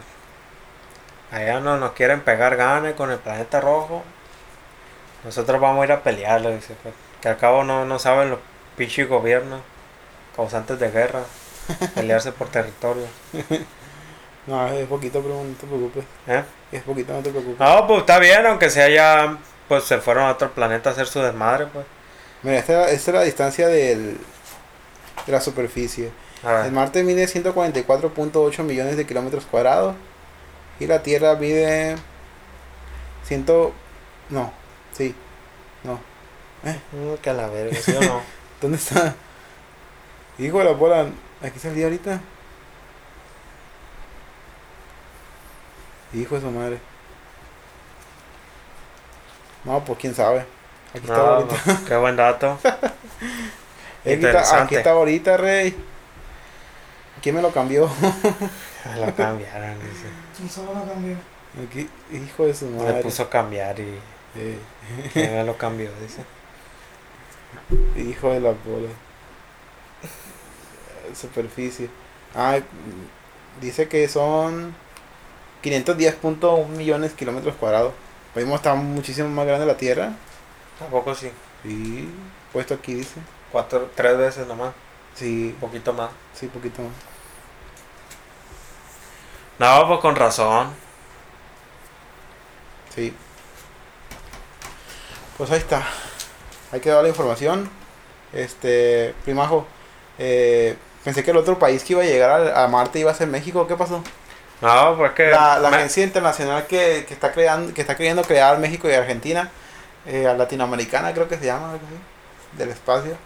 allá 1.31 1.61
no 1.61 1.79
nos 1.79 1.93
quieren 1.93 2.21
pegar 2.23 2.57
ganas 2.57 2.95
con 2.95 3.11
el 3.11 3.19
planeta 3.19 3.61
rojo. 3.61 4.03
Nosotros 5.25 5.61
vamos 5.61 5.83
a 5.83 5.85
ir 5.87 5.93
a 5.93 6.03
pelearlo. 6.03 6.51
Dice, 6.51 6.75
pues, 6.83 6.95
que 7.21 7.29
al 7.29 7.37
cabo 7.37 7.65
no, 7.65 7.85
no 7.85 7.99
saben 7.99 8.31
los 8.31 8.39
pinches 8.77 9.09
gobiernos 9.09 9.61
causantes 10.35 10.79
de 10.79 10.91
guerra. 10.91 11.23
Pelearse 11.95 12.33
por 12.33 12.49
territorio. 12.49 13.07
No, 14.47 14.67
es 14.69 14.89
poquito, 14.89 15.21
pero 15.21 15.45
no 15.45 15.55
te 15.55 15.67
preocupes. 15.67 16.05
¿Eh? 16.27 16.43
Es 16.73 16.83
poquito, 16.83 17.13
no 17.13 17.21
te 17.21 17.31
preocupes. 17.31 17.61
No, 17.61 17.87
pues 17.87 18.01
está 18.01 18.19
bien, 18.19 18.45
aunque 18.47 18.71
sea 18.71 18.89
ya, 18.89 19.39
pues 19.69 19.85
se 19.85 19.99
fueron 19.99 20.25
a 20.25 20.33
otro 20.33 20.51
planeta 20.51 20.89
a 20.89 20.93
hacer 20.93 21.07
su 21.07 21.21
desmadre, 21.21 21.67
pues. 21.67 21.85
Mira, 22.43 22.59
esta, 22.59 22.91
esta 22.91 23.11
es 23.11 23.15
la 23.15 23.23
distancia 23.23 23.69
del, 23.69 24.19
de 25.27 25.33
la 25.33 25.41
superficie. 25.41 26.11
El 26.65 26.73
Marte 26.73 27.03
mide 27.05 27.27
144.8 27.27 28.63
millones 28.63 28.97
de 28.97 29.07
kilómetros 29.07 29.45
cuadrados. 29.45 29.95
Y 30.81 30.87
la 30.87 31.03
Tierra 31.03 31.35
mide. 31.35 31.97
100. 33.25 33.45
No, 34.31 34.53
sí. 35.01 35.15
No. 35.85 35.95
Mm, 36.63 37.15
que 37.23 37.31
a 37.31 37.33
la 37.33 37.49
verga, 37.49 37.75
¿sí 37.81 37.93
o 37.97 38.01
no? 38.03 38.21
¿Dónde 38.61 38.77
está? 38.77 39.15
Hijo 40.39 40.59
de 40.59 40.65
la 40.67 40.73
bola. 40.73 41.07
Aquí 41.43 41.59
salía 41.59 41.85
ahorita. 41.87 42.21
Hijo 46.13 46.35
de 46.35 46.41
su 46.41 46.51
madre. 46.51 46.79
No, 49.65 49.83
pues 49.85 49.99
quién 49.99 50.15
sabe. 50.15 50.41
Aquí 50.91 50.99
está 51.05 51.17
No, 51.17 51.23
ahorita. 51.23 51.57
pues, 51.65 51.79
qué 51.81 51.97
buen 51.97 52.17
dato. 52.17 52.59
Aquí 52.63 52.71
está, 54.03 54.13
interesante. 54.13 54.63
aquí 54.65 54.75
está 54.77 54.91
ahorita, 54.93 55.37
rey. 55.37 55.77
¿Quién 57.23 57.35
me 57.37 57.43
lo 57.43 57.51
cambió? 57.53 57.85
Lo 58.99 59.15
cambiaron, 59.15 59.79
dice. 59.79 60.07
Sí, 60.37 60.49
solo 60.49 60.73
lo 60.75 60.87
cambió. 60.87 61.15
Aquí, 61.69 61.87
hijo 62.13 62.47
de 62.47 62.55
su 62.55 62.71
Le 62.71 62.77
madre. 62.79 63.03
puso 63.03 63.29
cambiar 63.29 63.79
y 63.79 63.99
Eh, 64.37 64.59
me 65.15 65.45
lo 65.45 65.57
cambió, 65.57 65.91
dice. 66.01 66.25
hijo 67.97 68.33
de 68.33 68.41
la 68.41 68.51
bola. 68.51 68.89
Superficie. 71.15 71.91
Ah, 72.35 72.59
dice 73.61 73.89
que 73.89 74.09
son 74.09 74.75
510.1 75.63 76.69
millones 76.69 77.11
de 77.11 77.17
kilómetros 77.17 77.55
cuadrados. 77.57 77.93
Vimos 78.35 78.57
está 78.57 78.75
muchísimo 78.75 79.29
más 79.29 79.47
grande 79.47 79.67
la 79.67 79.77
Tierra. 79.77 80.13
Tampoco 80.79 81.15
sí. 81.15 81.31
Sí, 81.63 82.09
puesto 82.53 82.75
aquí 82.75 82.95
dice. 82.95 83.21
Cuatro, 83.53 83.91
tres 83.95 84.17
veces 84.17 84.47
nomás. 84.47 84.73
Sí, 85.15 85.51
Un 85.55 85.61
poquito 85.61 85.93
más. 85.93 86.11
sí, 86.35 86.47
poquito 86.47 86.83
más. 86.83 86.93
No, 89.59 89.87
pues 89.89 90.01
con 90.01 90.17
razón. 90.17 90.71
Sí. 92.95 93.15
Pues 95.41 95.51
ahí 95.53 95.59
está. 95.59 95.83
Ahí 96.71 96.81
quedó 96.81 97.01
la 97.03 97.09
información. 97.09 97.71
Este, 98.31 99.15
primajo. 99.25 99.67
eh, 100.19 100.77
pensé 101.03 101.25
que 101.25 101.31
el 101.31 101.39
otro 101.39 101.59
país 101.59 101.83
que 101.83 101.95
iba 101.95 102.03
a 102.03 102.05
llegar 102.05 102.53
a, 102.55 102.69
Marte 102.69 102.99
iba 102.99 103.11
a 103.11 103.15
ser 103.15 103.27
México. 103.27 103.67
¿Qué 103.67 103.75
pasó? 103.75 104.05
No, 104.61 104.97
pues 104.99 105.13
que. 105.13 105.31
La, 105.31 105.59
la 105.59 105.71
me- 105.71 105.77
agencia 105.79 106.05
internacional 106.05 106.67
que, 106.67 107.07
que 107.09 107.15
está 107.15 107.33
creando, 107.33 107.73
que 107.73 107.81
está 107.81 107.97
queriendo 107.97 108.23
crear 108.23 108.59
México 108.59 108.87
y 108.87 108.93
Argentina, 108.93 109.51
eh, 110.05 110.31
latinoamericana 110.37 111.15
creo 111.15 111.27
que 111.27 111.39
se 111.39 111.47
llama, 111.47 111.71
algo 111.73 111.87
así, 111.87 112.59
del 112.59 112.69
espacio. 112.69 113.17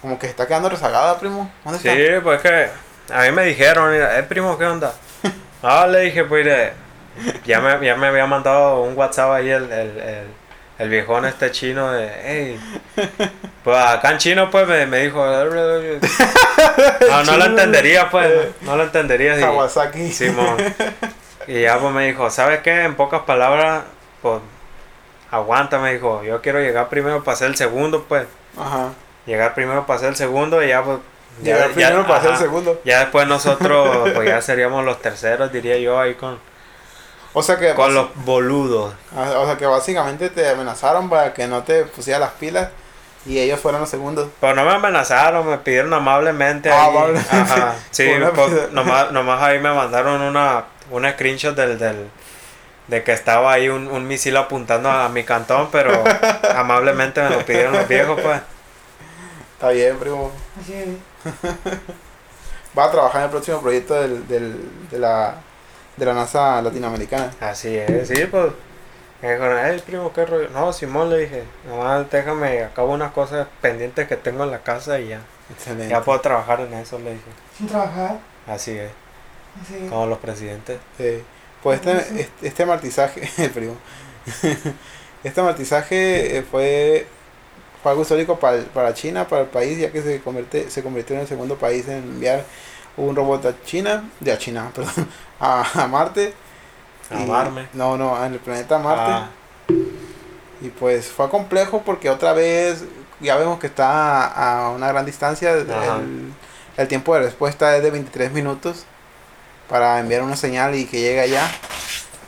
Como 0.00 0.20
que 0.20 0.26
se 0.26 0.30
está 0.30 0.46
quedando 0.46 0.68
rezagada, 0.68 1.18
primo. 1.18 1.50
¿Dónde 1.64 1.80
Sí, 1.80 1.88
está? 1.88 2.22
pues 2.22 2.40
que. 2.42 2.68
A 3.12 3.22
mí 3.22 3.32
me 3.32 3.44
dijeron, 3.44 3.90
mira, 3.92 4.16
eh, 4.20 4.22
primo, 4.22 4.56
¿qué 4.56 4.66
onda? 4.66 4.94
Ah, 5.64 5.84
le 5.88 6.00
dije, 6.02 6.22
pues, 6.22 6.46
ya 7.44 7.60
me, 7.60 7.84
ya 7.84 7.96
me 7.96 8.06
había 8.06 8.26
mandado 8.26 8.82
un 8.82 8.96
WhatsApp 8.96 9.32
ahí 9.32 9.48
el, 9.50 9.64
el, 9.72 9.98
el, 9.98 10.26
el 10.78 10.88
viejón 10.90 11.24
este 11.24 11.50
chino 11.50 11.90
de, 11.92 12.10
hey, 12.24 12.60
pues 13.64 13.78
acá 13.78 14.10
en 14.12 14.18
chino, 14.18 14.50
pues, 14.50 14.66
me, 14.68 14.86
me 14.86 15.00
dijo, 15.04 15.24
no, 15.24 15.44
no 17.24 17.36
lo 17.36 17.44
entendería, 17.46 18.10
pues, 18.10 18.30
no, 18.62 18.76
lo 18.76 18.82
entendería. 18.84 19.36
y- 19.38 19.40
Kawasaki. 19.40 20.12
Simón. 20.12 20.56
Y 21.46 21.62
ya 21.62 21.78
pues 21.78 21.92
me 21.94 22.06
dijo, 22.08 22.28
¿sabes 22.30 22.60
qué? 22.60 22.82
En 22.84 22.94
pocas 22.96 23.22
palabras, 23.22 23.84
pues 24.20 24.40
aguanta, 25.30 25.78
me 25.78 25.94
dijo, 25.94 26.22
yo 26.24 26.42
quiero 26.42 26.58
llegar 26.60 26.88
primero 26.88 27.22
para 27.22 27.36
ser 27.36 27.48
el 27.48 27.56
segundo, 27.56 28.04
pues. 28.08 28.26
Ajá. 28.58 28.90
Llegar 29.26 29.54
primero 29.54 29.86
para 29.86 29.98
ser 30.00 30.08
el 30.10 30.16
segundo 30.16 30.62
y 30.62 30.68
ya 30.68 30.82
pues... 30.82 30.98
Llegar 31.42 31.68
ya- 31.68 31.74
primero 31.74 32.06
para 32.06 32.22
ser 32.22 32.30
el 32.32 32.36
segundo. 32.38 32.80
Ya 32.84 33.00
después 33.00 33.26
nosotros, 33.28 34.10
pues 34.14 34.28
ya 34.28 34.40
seríamos 34.42 34.84
los 34.84 35.00
terceros, 35.02 35.52
diría 35.52 35.76
yo, 35.78 36.00
ahí 36.00 36.14
con, 36.14 36.38
O 37.38 37.42
sea 37.42 37.58
que 37.58 37.74
con 37.74 37.92
los 37.92 38.08
boludos. 38.24 38.94
Ah, 39.14 39.40
O 39.40 39.44
sea 39.44 39.58
que 39.58 39.66
básicamente 39.66 40.30
te 40.30 40.48
amenazaron 40.48 41.10
para 41.10 41.34
que 41.34 41.46
no 41.46 41.64
te 41.64 41.84
pusieras 41.84 42.18
las 42.18 42.30
pilas 42.30 42.70
y 43.26 43.38
ellos 43.38 43.60
fueron 43.60 43.82
los 43.82 43.90
segundos. 43.90 44.30
Pues 44.40 44.56
no 44.56 44.64
me 44.64 44.70
amenazaron, 44.70 45.46
me 45.46 45.58
pidieron 45.58 45.92
amablemente. 45.92 46.70
Ah, 46.70 46.84
ahí. 46.84 46.88
amablemente. 46.88 47.36
Ajá. 47.36 47.74
Sí, 47.90 48.08
pues, 48.34 48.72
nomás, 48.72 49.12
nomás 49.12 49.42
ahí 49.42 49.58
me 49.58 49.70
mandaron 49.70 50.22
una, 50.22 50.64
una 50.90 51.12
screenshot 51.12 51.54
del, 51.54 51.78
del, 51.78 52.08
de 52.86 53.04
que 53.04 53.12
estaba 53.12 53.52
ahí 53.52 53.68
un, 53.68 53.86
un 53.88 54.08
misil 54.08 54.34
apuntando 54.38 54.90
a 54.90 55.06
mi 55.10 55.22
cantón, 55.22 55.68
pero 55.70 55.92
amablemente 56.56 57.20
me 57.20 57.28
lo 57.28 57.44
pidieron 57.44 57.74
los 57.74 57.86
viejos, 57.86 58.18
pues. 58.18 58.40
Está 59.56 59.68
bien, 59.72 59.98
primo. 59.98 60.32
Así 60.58 60.72
es. 60.72 60.88
Va 62.78 62.84
a 62.86 62.90
trabajar 62.90 63.20
en 63.20 63.24
el 63.24 63.30
próximo 63.30 63.60
proyecto 63.60 63.92
del, 63.94 64.26
del, 64.26 64.88
de 64.90 64.98
la 64.98 65.34
de 65.96 66.06
la 66.06 66.14
NASA 66.14 66.60
latinoamericana. 66.62 67.32
Así 67.40 67.76
es, 67.76 68.08
sí, 68.08 68.26
pues. 68.30 68.52
Me 69.22 69.32
dijeron, 69.32 69.58
hey, 69.64 69.82
primo, 69.84 70.12
qué 70.12 70.26
rollo. 70.26 70.50
No, 70.50 70.72
Simón, 70.72 71.08
le 71.08 71.18
dije, 71.18 71.44
nomás 71.66 72.10
déjame, 72.10 72.62
acabo 72.64 72.92
unas 72.92 73.12
cosas 73.12 73.48
pendientes 73.62 74.06
que 74.06 74.16
tengo 74.16 74.44
en 74.44 74.50
la 74.50 74.62
casa 74.62 75.00
y 75.00 75.08
ya. 75.08 75.20
Excelente. 75.50 75.88
Ya 75.88 76.02
puedo 76.02 76.20
trabajar 76.20 76.60
en 76.60 76.74
eso, 76.74 76.98
le 76.98 77.12
dije. 77.12 77.24
Sin 77.56 77.66
trabajar. 77.66 78.18
Así 78.46 78.72
es, 78.72 78.90
Así. 79.62 79.88
como 79.88 80.06
los 80.06 80.18
presidentes. 80.18 80.78
Sí. 80.98 81.22
Pues 81.62 81.80
este, 81.80 82.20
este, 82.20 82.46
este 82.46 82.62
el 83.42 83.50
primo. 83.50 83.76
este 85.24 85.40
amortizaje 85.40 86.38
eh, 86.38 86.42
fue, 86.42 87.06
fue 87.82 87.90
algo 87.90 88.02
histórico 88.02 88.38
para, 88.38 88.62
para 88.64 88.92
China, 88.92 89.26
para 89.26 89.42
el 89.42 89.48
país, 89.48 89.78
ya 89.78 89.90
que 89.90 90.02
se, 90.02 90.20
convierte, 90.20 90.70
se 90.70 90.82
convirtió 90.82 91.16
en 91.16 91.22
el 91.22 91.28
segundo 91.28 91.56
país 91.56 91.88
en 91.88 91.98
enviar 91.98 92.44
un 92.96 93.14
robot 93.16 93.46
a 93.46 93.54
China, 93.64 94.08
de 94.20 94.32
a 94.32 94.38
China, 94.38 94.70
perdón, 94.74 95.08
a, 95.40 95.82
a 95.82 95.86
Marte. 95.86 96.34
A 97.10 97.20
Y- 97.20 97.26
Marme. 97.26 97.68
No, 97.72 97.96
no, 97.96 98.24
en 98.24 98.32
el 98.34 98.38
planeta 98.40 98.78
Marte. 98.78 99.12
Ah, 99.12 99.28
Y 100.62 100.68
pues 100.70 101.06
fue 101.08 101.28
complejo 101.28 101.82
porque 101.84 102.08
otra 102.10 102.32
vez 102.32 102.84
ya 103.20 103.36
vemos 103.36 103.58
que 103.58 103.66
está 103.68 104.26
a 104.26 104.70
una 104.70 104.88
gran 104.88 105.04
distancia. 105.06 105.52
El, 105.52 106.32
el 106.76 106.88
tiempo 106.88 107.14
de 107.14 107.20
respuesta 107.20 107.76
es 107.76 107.82
de 107.82 107.90
23 107.90 108.32
minutos 108.32 108.84
para 109.68 109.98
enviar 110.00 110.22
una 110.22 110.36
señal 110.36 110.74
y 110.74 110.86
que 110.86 111.00
llegue 111.00 111.20
allá. 111.20 111.46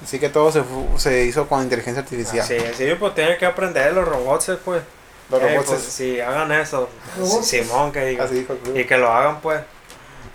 Así 0.04 0.18
que 0.20 0.28
todo 0.28 0.52
se, 0.52 0.62
fu- 0.62 0.86
se 0.96 1.24
hizo 1.24 1.48
con 1.48 1.62
inteligencia 1.62 2.02
artificial. 2.02 2.40
así 2.44 2.54
es, 2.54 2.76
sí, 2.76 2.86
pues 3.00 3.14
tienen 3.14 3.36
que 3.36 3.46
aprender 3.46 3.92
los 3.94 4.06
robots, 4.06 4.52
pues. 4.64 4.82
Los 5.30 5.42
Eh, 5.42 5.48
robots 5.50 5.66
pues, 5.70 5.86
es- 5.86 5.92
sí, 5.92 6.20
hagan 6.20 6.52
eso. 6.52 6.88
Robots. 7.18 7.46
Simón, 7.48 7.90
que 7.92 8.04
diga. 8.06 8.24
así 8.24 8.34
dijo 8.34 8.52
el 8.52 8.58
primo. 8.60 8.78
Y 8.78 8.84
que 8.86 8.96
lo 8.96 9.10
hagan, 9.12 9.40
pues. 9.40 9.60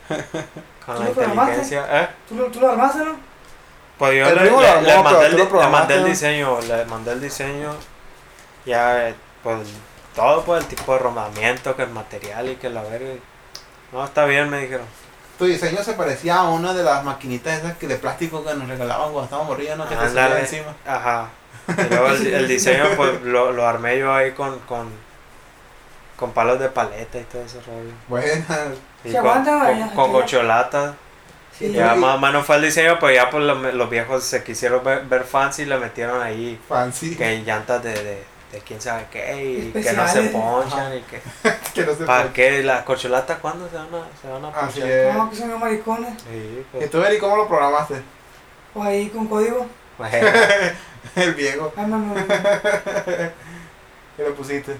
Con 0.85 0.95
¿Tú 0.97 1.01
la 1.03 1.09
lo 1.09 1.09
inteligencia. 1.09 1.85
¿Eh? 2.03 2.09
¿Tú, 2.27 2.35
lo- 2.35 2.45
tú 2.47 2.59
lo 2.59 2.69
armaste, 2.71 2.99
no? 2.99 3.15
Pues 3.97 4.17
yo 4.19 4.25
le, 4.35 4.51
mandé, 4.51 5.25
el, 5.27 5.37
le 5.37 5.67
mandé 5.69 6.03
diseño, 6.03 6.59
le 6.61 6.85
mandé 6.85 7.11
el 7.13 7.21
diseño, 7.21 7.73
ya, 8.65 9.09
eh, 9.09 9.15
pues, 9.43 9.59
todo, 10.15 10.43
pues, 10.43 10.63
el 10.63 10.67
tipo 10.67 10.93
de 10.93 10.99
rodamiento, 10.99 11.75
que 11.75 11.83
el 11.83 11.89
material 11.91 12.49
y 12.49 12.55
que 12.55 12.69
la 12.69 12.81
verga. 12.81 13.13
No, 13.91 14.03
está 14.03 14.25
bien, 14.25 14.49
me 14.49 14.59
dijeron. 14.61 14.85
Tu 15.37 15.45
diseño 15.45 15.83
se 15.83 15.93
parecía 15.93 16.37
a 16.37 16.49
una 16.49 16.73
de 16.73 16.83
las 16.83 17.03
maquinitas 17.03 17.59
esas 17.59 17.77
que 17.77 17.87
de 17.87 17.95
plástico 17.95 18.43
que 18.43 18.53
nos 18.55 18.67
regalaban 18.67 19.05
cuando 19.11 19.23
estábamos 19.23 19.49
morridos, 19.51 19.77
¿no? 19.77 19.87
Que 19.87 19.95
te 19.95 20.01
Ándale. 20.01 20.39
encima. 20.41 20.73
Ajá. 20.85 21.29
Y 21.67 21.89
luego 21.93 22.07
el, 22.07 22.27
el 22.33 22.47
diseño, 22.47 22.83
pues, 22.97 23.21
lo, 23.21 23.51
lo 23.51 23.65
armé 23.67 23.97
yo 23.99 24.13
ahí 24.13 24.31
con, 24.31 24.59
con, 24.59 24.89
con 26.17 26.31
palos 26.31 26.59
de 26.59 26.69
paleta 26.69 27.19
y 27.19 27.23
todo 27.23 27.43
ese 27.43 27.61
rollo. 27.61 27.93
Buenas. 28.07 28.47
Y 29.03 29.11
Se 29.11 29.17
con, 29.17 29.27
aguanta, 29.27 29.51
con, 29.51 29.59
vaya, 29.59 29.91
con. 29.93 30.11
Sí, 31.57 31.71
Ya 31.71 31.95
y- 31.95 31.99
más 31.99 32.15
o 32.15 32.19
menos 32.19 32.45
fue 32.45 32.55
el 32.55 32.63
diseño, 32.63 32.97
pues 32.99 33.15
ya 33.15 33.29
pues 33.29 33.43
los, 33.43 33.73
los 33.75 33.89
viejos 33.89 34.23
se 34.23 34.43
quisieron 34.43 34.83
ver, 34.83 35.05
ver 35.05 35.23
fancy 35.23 35.63
y 35.63 35.65
le 35.65 35.77
metieron 35.77 36.21
ahí 36.21 36.59
Fancy. 36.67 37.15
que 37.15 37.43
llantas 37.43 37.83
de, 37.83 37.93
de, 37.93 38.23
de 38.51 38.59
quién 38.65 38.81
sabe 38.81 39.05
qué 39.11 39.71
y 39.75 39.81
que 39.81 39.93
no 39.93 40.07
se 40.07 40.21
ponchan 40.29 40.79
Ajá. 40.79 40.95
y 40.95 41.01
que 41.01 41.21
que 41.75 41.85
no 41.85 41.93
se 41.93 42.05
para 42.05 42.33
qué 42.33 42.63
las 42.63 42.83
corcholatas 42.83 43.37
cuándo 43.39 43.69
se 43.69 43.75
van 43.75 43.85
a 43.93 44.07
se 44.19 44.27
van 44.27 44.45
a 44.45 44.47
Así 44.49 44.79
ponchar 44.79 44.89
es. 44.89 45.13
No, 45.13 45.29
que 45.29 45.35
son 45.35 45.47
unos 45.49 45.59
maricones. 45.59 46.13
sí 46.23 46.59
¿Y 46.63 46.65
pues, 46.71 46.89
tú, 46.89 47.03
Eri, 47.03 47.19
cómo 47.19 47.37
lo 47.37 47.47
programaste? 47.47 48.01
O 48.73 48.81
ahí 48.81 49.09
con 49.09 49.27
código. 49.27 49.67
bueno, 49.99 50.27
el 51.15 51.33
viejo. 51.35 51.71
Ay, 51.77 51.85
mamá. 51.85 52.15
¿Qué 54.17 54.23
le 54.23 54.29
pusiste? 54.31 54.75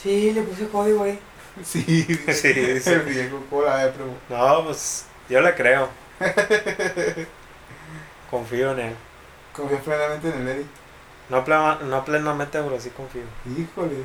Sí, 0.00 0.30
le 0.32 0.42
puse 0.42 0.68
código 0.68 1.02
ahí. 1.02 1.18
Sí, 1.64 2.04
Sí, 2.32 2.80
sí. 2.80 2.90
el 2.90 3.00
viejo, 3.02 3.40
¿cómo 3.50 3.62
la 3.62 3.76
ves, 3.84 3.94
primo? 3.94 4.14
no 4.28 4.64
pues 4.64 5.06
yo 5.28 5.40
le 5.40 5.54
creo 5.54 5.88
confío 8.30 8.72
en 8.72 8.78
él 8.80 8.96
Confías 9.54 9.80
plenamente 9.82 10.28
en 10.28 10.40
el 10.42 10.48
Eri. 10.48 10.66
no, 11.28 11.44
plena- 11.44 11.78
no 11.82 12.04
plenamente 12.04 12.60
pero 12.62 12.80
sí 12.80 12.90
confío 12.90 13.22
Híjole. 13.56 13.96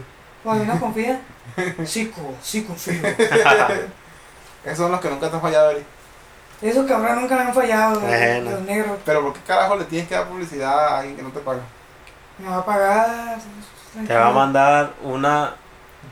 Cuando 0.43 0.65
no 0.65 0.79
confía. 0.79 1.21
Sí, 1.85 2.11
sí 2.41 2.63
confío. 2.63 3.01
Esos 4.65 4.77
son 4.77 4.91
los 4.91 4.99
que 5.01 5.09
nunca 5.09 5.29
te 5.29 5.35
han 5.35 5.41
fallado, 5.41 5.71
Eri. 5.71 5.83
Esos 6.61 6.85
cabrones 6.87 7.21
nunca 7.21 7.35
me 7.35 7.41
han 7.43 7.53
fallado, 7.53 7.93
los, 7.99 8.03
Bueno. 8.03 8.51
los 8.51 8.61
negros. 8.61 8.97
Pero 9.05 9.21
¿por 9.21 9.33
qué 9.33 9.39
carajo 9.45 9.75
le 9.75 9.85
tienes 9.85 10.07
que 10.09 10.15
dar 10.15 10.27
publicidad 10.27 10.87
a 10.87 10.99
alguien 10.99 11.15
que 11.17 11.21
no 11.23 11.29
te 11.29 11.39
paga? 11.39 11.61
Me 12.39 12.49
va 12.49 12.57
a 12.57 12.65
pagar. 12.65 13.37
te 14.07 14.13
va 14.13 14.27
a 14.27 14.31
mandar 14.31 14.93
una 15.03 15.55
Un 15.55 15.62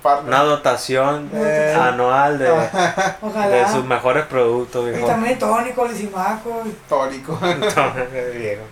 partner. 0.01 0.27
una 0.33 0.43
dotación 0.43 1.29
Eh. 1.33 1.77
anual 1.79 2.37
de, 2.39 2.45
de 3.49 3.67
sus 3.71 3.83
mejores 3.85 4.25
productos 4.25 4.87
Y 4.87 4.91
viejo 4.93 5.07
también 5.07 5.39
tónico, 5.39 5.85
lisimaco. 5.87 6.63
y- 6.65 6.75
Tónico. 6.89 7.37
Viejo. 7.37 8.63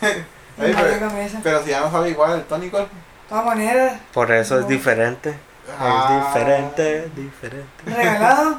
y 0.00 0.72
pero. 0.72 1.10
De 1.10 1.64
si 1.64 1.70
ya 1.70 1.80
no 1.80 1.90
sabe 1.90 2.10
igual 2.10 2.32
el 2.32 2.44
tónico. 2.44 2.86
todas 3.28 3.44
maneras, 3.44 3.98
Por 4.12 4.30
eso 4.32 4.56
es 4.56 4.62
No. 4.62 4.68
diferente. 4.68 5.34
Ah. 5.78 6.08
Es 6.20 6.26
diferente, 6.34 7.10
diferente. 7.16 7.66
regalado. 7.86 8.56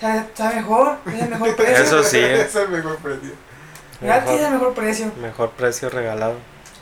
Está, 0.00 0.52
mejor, 0.54 0.96
es 1.06 1.22
el 1.22 1.28
mejor 1.30 1.56
precio. 1.56 1.76
Eso 1.84 2.02
sí. 2.04 2.18
es 2.20 2.54
el 2.54 2.68
mejor 2.68 2.96
precio. 2.98 3.30
Gratis 4.00 4.30
es 4.32 4.40
el 4.42 4.52
mejor 4.52 4.74
precio. 4.74 5.12
mejor 5.20 5.50
precio 5.50 5.90
regalado. 5.90 6.34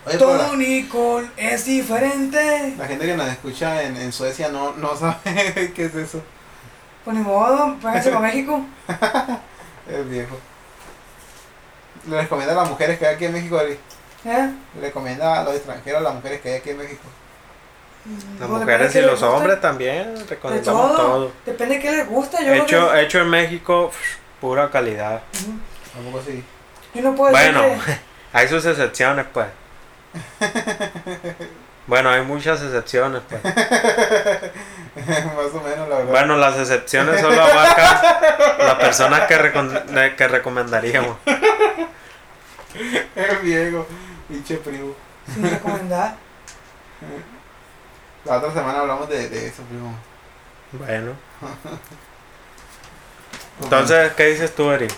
Oye, 0.06 0.18
la, 0.18 0.46
Tónico 0.46 1.22
es 1.36 1.64
diferente. 1.64 2.74
la 2.78 2.86
gente 2.86 3.06
que 3.06 3.16
nos 3.16 3.28
escucha 3.28 3.82
en, 3.82 3.96
en 3.96 4.12
Suecia 4.12 4.48
no, 4.48 4.72
no 4.74 4.96
sabe 4.96 5.72
qué 5.74 5.84
es 5.86 5.94
eso. 5.94 6.22
Pues 7.04 7.16
ni 7.16 7.22
modo, 7.22 7.76
váyanse 7.82 8.10
para 8.12 8.20
México. 8.20 8.64
El 9.88 10.04
viejo. 10.04 10.38
Le 12.08 12.20
recomienda 12.22 12.52
a 12.54 12.56
las 12.58 12.70
mujeres 12.70 12.98
que 12.98 13.06
hay 13.06 13.14
aquí 13.16 13.24
en 13.24 13.32
México, 13.32 13.60
Eri. 13.60 13.78
¿Eh? 14.24 14.50
Le 14.76 14.80
recomienda 14.80 15.40
a 15.40 15.44
los 15.44 15.54
extranjeros 15.56 16.00
a 16.00 16.04
las 16.04 16.14
mujeres 16.14 16.40
que 16.40 16.50
hay 16.50 16.54
aquí 16.56 16.70
en 16.70 16.78
México. 16.78 17.02
Las 18.38 18.48
Pues, 18.48 18.60
mujeres 18.60 18.94
y 18.94 19.00
los 19.02 19.20
hombres 19.22 19.60
también 19.60 20.14
De 20.14 20.24
recomendamos 20.26 20.96
todo. 20.96 21.06
todo. 21.06 21.32
Depende 21.44 21.76
de 21.76 21.80
qué 21.82 21.90
les 21.90 22.06
gusta. 22.08 22.38
Yo 22.40 22.52
creo 22.52 22.62
Hecho, 22.64 22.90
que- 22.92 23.00
hecho 23.02 23.20
en 23.20 23.28
México, 23.30 23.90
pura 24.40 24.70
calidad. 24.70 25.22
Ujú. 25.42 25.58
Tampoco 25.92 26.18
así. 26.20 26.44
Yo 26.94 27.02
no 27.02 27.14
puedo 27.16 27.32
Bueno, 27.32 27.62
decir 27.62 27.84
que- 27.84 27.98
hay 28.32 28.48
sus 28.48 28.64
excepciones, 28.64 29.26
pues. 29.32 29.46
Bueno, 31.88 32.10
hay 32.10 32.22
muchas 32.22 32.60
excepciones, 32.62 33.22
pues. 33.28 33.44
Más 33.44 33.54
o 35.54 35.60
menos, 35.60 35.88
la 35.88 35.98
verdad. 35.98 36.10
Bueno, 36.10 36.36
las 36.36 36.58
excepciones 36.58 37.20
solo 37.20 37.40
abarcan 37.40 38.00
las 38.58 38.74
personas 38.74 39.20
que, 39.28 39.38
recon- 39.38 40.16
que 40.16 40.26
recomendaríamos. 40.26 41.16
El 43.14 43.36
viejo. 43.38 43.86
Pinche 44.26 44.56
primo. 44.56 44.94
sin 45.32 45.48
recomendar. 45.48 46.16
La 48.24 48.38
otra 48.38 48.52
semana 48.52 48.80
hablamos 48.80 49.08
de, 49.08 49.28
de 49.28 49.46
eso, 49.46 49.62
primo. 49.62 49.96
Bueno. 50.72 51.12
Entonces, 53.62 54.12
¿qué 54.14 54.24
dices 54.26 54.52
tú, 54.56 54.70
Eri? 54.72 54.88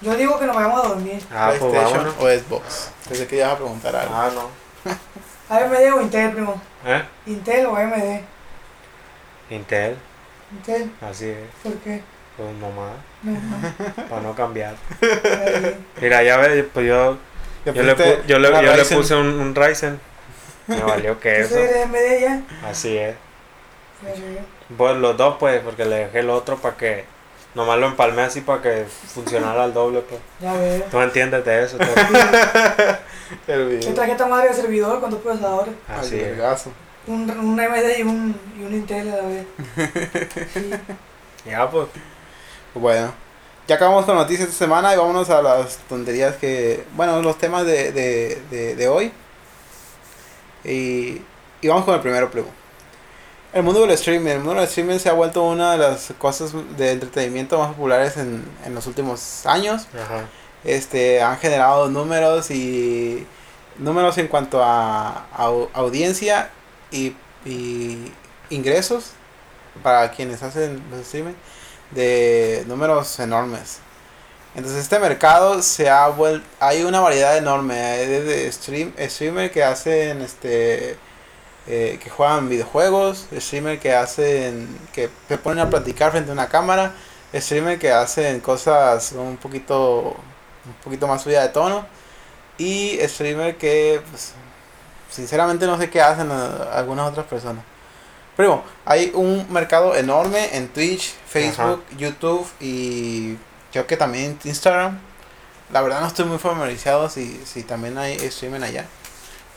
Yo 0.00 0.14
digo 0.16 0.38
que 0.38 0.46
nos 0.46 0.54
vayamos 0.54 0.84
a 0.84 0.88
dormir. 0.88 1.20
Ah, 1.32 1.52
pues 1.58 1.72
PlayStation 1.72 2.08
o 2.20 2.28
Xbox. 2.28 2.90
Pensé 3.08 3.26
que 3.26 3.36
ibas 3.36 3.52
a 3.52 3.56
preguntar 3.56 3.96
algo. 3.96 4.14
Ah, 4.14 4.30
no. 4.34 4.50
AMD 5.54 5.94
o 5.96 6.00
Intel, 6.02 6.32
primo. 6.32 6.60
¿Eh? 6.86 7.02
Intel 7.26 7.66
o 7.66 7.76
AMD. 7.76 8.20
Intel, 9.50 9.96
Intel, 10.52 10.90
así 11.00 11.26
es. 11.30 11.38
¿por 11.62 11.72
qué? 11.78 12.02
Pues 12.36 12.54
nomás, 12.56 12.92
No, 13.22 13.32
no. 13.32 14.04
para 14.08 14.22
no 14.22 14.34
cambiar. 14.34 14.74
Mira, 16.00 16.22
ya 16.22 16.36
ves, 16.36 16.64
pues 16.72 16.86
yo, 16.86 17.16
Le 17.64 17.72
yo, 17.74 17.82
le, 17.82 17.96
yo, 18.26 18.38
le, 18.38 18.50
yo 18.64 18.76
le 18.76 18.84
puse 18.84 19.14
un, 19.16 19.26
un 19.40 19.54
Ryzen. 19.54 19.98
Me 20.68 20.82
valió 20.82 21.18
que 21.18 21.30
Yo 21.38 21.44
eso. 21.46 21.54
soy 21.54 21.66
de 21.66 21.82
AMD 21.82 22.20
ya. 22.20 22.42
Así 22.68 22.96
es. 22.96 23.16
Ya. 24.04 24.44
Pues 24.76 24.96
los 24.98 25.16
dos, 25.16 25.36
pues, 25.40 25.60
porque 25.62 25.84
le 25.86 25.96
dejé 25.96 26.20
el 26.20 26.30
otro 26.30 26.56
para 26.58 26.76
que. 26.76 27.04
Nomás 27.58 27.78
lo 27.80 27.88
empalmé 27.88 28.22
así 28.22 28.40
para 28.42 28.62
que 28.62 28.84
funcionara 29.12 29.64
al 29.64 29.74
doble, 29.74 30.02
pues. 30.02 30.20
Ya 30.40 30.52
veo. 30.52 30.84
Tú 30.92 31.00
entiendes 31.00 31.44
de 31.44 31.64
eso. 31.64 31.76
El 33.48 33.68
¿Qué 33.68 33.76
viejo. 33.78 33.94
tarjeta 33.94 34.26
madre 34.26 34.50
de 34.50 34.54
servidor 34.54 35.00
con 35.00 35.10
dos 35.10 35.20
procesadores? 35.20 35.74
Así 35.88 36.14
Ay, 36.14 36.38
es. 36.40 36.66
Un, 37.08 37.28
un 37.28 37.58
AMD 37.58 37.98
y 37.98 38.02
un, 38.02 38.40
y 38.56 38.62
un 38.62 38.74
Intel 38.74 39.10
a 39.10 39.16
la 39.16 39.22
vez. 39.22 39.46
Sí. 40.54 40.70
Ya, 41.50 41.68
pues. 41.68 41.88
Bueno, 42.74 43.12
ya 43.66 43.74
acabamos 43.74 44.04
con 44.04 44.14
noticias 44.14 44.48
esta 44.48 44.64
semana 44.64 44.94
y 44.94 44.96
vámonos 44.96 45.28
a 45.30 45.42
las 45.42 45.78
tonterías 45.88 46.36
que. 46.36 46.84
Bueno, 46.94 47.20
los 47.22 47.38
temas 47.38 47.66
de, 47.66 47.90
de, 47.90 48.40
de, 48.52 48.76
de 48.76 48.88
hoy. 48.88 49.10
Y, 50.62 51.22
y 51.60 51.68
vamos 51.68 51.84
con 51.84 51.94
el 51.96 52.00
primero, 52.02 52.30
primo. 52.30 52.48
El 53.52 53.62
mundo 53.62 53.80
del 53.80 53.90
streaming. 53.92 54.30
El 54.30 54.38
mundo 54.40 54.60
del 54.60 54.64
streaming 54.68 54.98
se 54.98 55.08
ha 55.08 55.14
vuelto 55.14 55.42
una 55.42 55.72
de 55.72 55.78
las 55.78 56.12
cosas 56.18 56.52
de 56.76 56.92
entretenimiento 56.92 57.58
más 57.58 57.68
populares 57.68 58.16
en, 58.16 58.44
en 58.64 58.74
los 58.74 58.86
últimos 58.86 59.46
años. 59.46 59.86
Ajá. 59.94 60.26
Este, 60.64 61.22
han 61.22 61.38
generado 61.38 61.88
números 61.88 62.50
y 62.50 63.26
números 63.78 64.18
en 64.18 64.28
cuanto 64.28 64.62
a, 64.62 65.26
au- 65.36 65.68
audiencia 65.72 66.50
y, 66.90 67.14
y 67.44 68.12
ingresos 68.50 69.12
para 69.82 70.10
quienes 70.10 70.42
hacen 70.42 70.82
los 70.90 71.00
streaming 71.00 71.34
de 71.92 72.64
números 72.66 73.18
enormes. 73.20 73.78
Entonces 74.54 74.82
este 74.82 74.98
mercado 74.98 75.62
se 75.62 75.88
ha 75.88 76.08
vuelto, 76.08 76.44
hay 76.58 76.82
una 76.82 77.00
variedad 77.00 77.36
enorme, 77.36 77.74
hay 77.74 78.06
desde 78.06 78.50
stream, 78.50 78.92
streamer 78.98 79.52
que 79.52 79.62
hacen 79.62 80.20
este 80.22 80.96
eh, 81.70 81.98
que 82.02 82.08
juegan 82.08 82.48
videojuegos, 82.48 83.26
streamer 83.36 83.78
que 83.78 83.94
hacen 83.94 84.66
que 84.90 85.10
se 85.28 85.36
ponen 85.36 85.58
a 85.66 85.68
platicar 85.68 86.12
frente 86.12 86.30
a 86.30 86.32
una 86.32 86.48
cámara, 86.48 86.94
streamer 87.34 87.78
que 87.78 87.92
hacen 87.92 88.40
cosas 88.40 89.12
un 89.12 89.36
poquito 89.36 90.16
un 90.64 90.74
poquito 90.82 91.06
más 91.06 91.22
subida 91.22 91.42
de 91.42 91.50
tono 91.50 91.86
y 92.56 92.98
streamer 93.02 93.58
que 93.58 94.00
pues, 94.10 94.32
sinceramente 95.10 95.66
no 95.66 95.76
sé 95.76 95.90
qué 95.90 96.00
hacen 96.00 96.30
eh, 96.30 96.48
algunas 96.72 97.10
otras 97.10 97.26
personas. 97.26 97.62
Primo, 98.34 98.64
hay 98.86 99.10
un 99.14 99.46
mercado 99.52 99.94
enorme 99.94 100.56
en 100.56 100.68
Twitch, 100.68 101.12
Facebook, 101.26 101.84
YouTube 101.98 102.48
y 102.60 103.36
creo 103.72 103.86
que 103.86 103.98
también 103.98 104.38
Instagram. 104.42 104.98
La 105.70 105.82
verdad 105.82 106.00
no 106.00 106.06
estoy 106.06 106.24
muy 106.24 106.38
familiarizado 106.38 107.10
si, 107.10 107.42
si 107.44 107.62
también 107.62 107.98
hay 107.98 108.14
streaming 108.14 108.62
allá. 108.62 108.86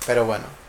Pero 0.05 0.25
bueno. 0.25 0.60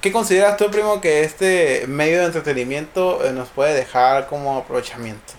¿Qué 0.00 0.12
consideras 0.12 0.56
tú, 0.56 0.70
primo, 0.70 1.00
que 1.00 1.22
este 1.24 1.84
medio 1.88 2.20
de 2.20 2.26
entretenimiento 2.26 3.24
eh, 3.24 3.32
nos 3.32 3.48
puede 3.48 3.74
dejar 3.74 4.26
como 4.28 4.56
aprovechamiento? 4.56 5.34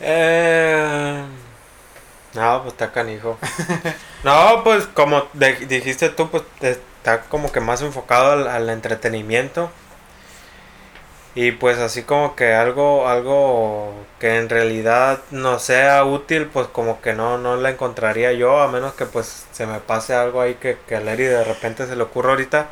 Eh, 0.00 1.24
no, 2.34 2.62
pues 2.62 2.72
está 2.72 2.90
canijo. 2.92 3.38
no, 4.24 4.62
pues 4.64 4.86
como 4.86 5.24
de- 5.34 5.66
dijiste 5.66 6.08
tú, 6.10 6.30
pues 6.30 6.42
está 6.60 7.22
como 7.22 7.52
que 7.52 7.60
más 7.60 7.80
enfocado 7.82 8.32
al, 8.32 8.48
al 8.48 8.68
entretenimiento. 8.70 9.70
Y 11.36 11.50
pues 11.52 11.78
así 11.78 12.02
como 12.04 12.36
que 12.36 12.54
algo, 12.54 13.08
algo 13.08 13.92
que 14.20 14.36
en 14.38 14.48
realidad 14.48 15.18
no 15.32 15.58
sea 15.58 16.04
útil, 16.04 16.46
pues 16.46 16.68
como 16.68 17.00
que 17.00 17.12
no, 17.12 17.38
no 17.38 17.56
la 17.56 17.70
encontraría 17.70 18.32
yo, 18.32 18.60
a 18.60 18.68
menos 18.68 18.94
que 18.94 19.04
pues 19.06 19.46
se 19.52 19.66
me 19.66 19.80
pase 19.80 20.14
algo 20.14 20.40
ahí 20.40 20.54
que, 20.54 20.78
que 20.86 20.94
a 20.96 21.00
Larry 21.00 21.24
de 21.24 21.42
repente 21.44 21.86
se 21.88 21.96
le 21.96 22.02
ocurra 22.04 22.30
ahorita. 22.30 22.68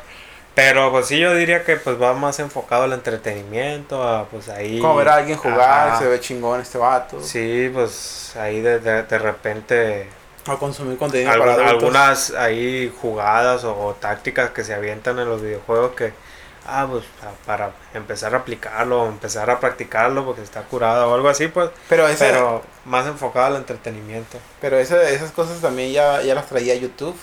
Pero 0.55 0.91
pues 0.91 1.07
sí 1.07 1.19
yo 1.19 1.33
diría 1.35 1.63
que 1.65 1.77
pues 1.77 2.01
va 2.01 2.13
más 2.13 2.39
enfocado 2.39 2.83
al 2.83 2.93
entretenimiento, 2.93 4.03
a 4.07 4.25
pues 4.29 4.47
ahí... 4.49 4.79
Como 4.79 4.95
ver 4.97 5.09
a 5.09 5.15
alguien 5.15 5.37
jugar, 5.37 5.89
Ajá. 5.89 5.99
se 5.99 6.07
ve 6.07 6.19
chingón 6.19 6.61
este 6.61 6.77
vato. 6.77 7.21
Sí, 7.21 7.69
pues 7.73 8.35
ahí 8.37 8.61
de, 8.61 8.79
de, 8.79 9.03
de 9.03 9.17
repente 9.19 10.07
O 10.47 10.57
consumir 10.59 10.97
contenido 10.97 11.31
algún- 11.31 11.47
para 11.55 11.67
adultos. 11.69 11.73
algunas 11.83 12.31
ahí 12.35 12.93
jugadas 13.01 13.63
o, 13.63 13.77
o 13.77 13.93
tácticas 13.95 14.51
que 14.51 14.63
se 14.63 14.73
avientan 14.75 15.17
en 15.19 15.27
los 15.27 15.41
videojuegos 15.41 15.93
que, 15.95 16.13
ah, 16.67 16.87
pues 16.89 17.03
para 17.45 17.71
empezar 17.93 18.33
a 18.35 18.39
aplicarlo 18.39 19.03
empezar 19.07 19.49
a 19.49 19.59
practicarlo 19.59 20.25
porque 20.25 20.41
está 20.41 20.61
curado 20.63 21.09
o 21.11 21.15
algo 21.15 21.29
así, 21.29 21.47
pues, 21.47 21.69
Pero, 21.89 22.07
ese, 22.07 22.25
pero, 22.25 22.61
pero 22.61 22.63
más 22.85 23.05
enfocado 23.07 23.45
al 23.47 23.55
entretenimiento. 23.57 24.37
ese- 24.79 25.13
esas 25.13 25.31
cosas 25.31 25.59
también 25.61 25.91
ya, 25.91 26.21
ya 26.21 26.35
las 26.35 26.47
traía 26.47 26.75
YouTube. 26.75 27.15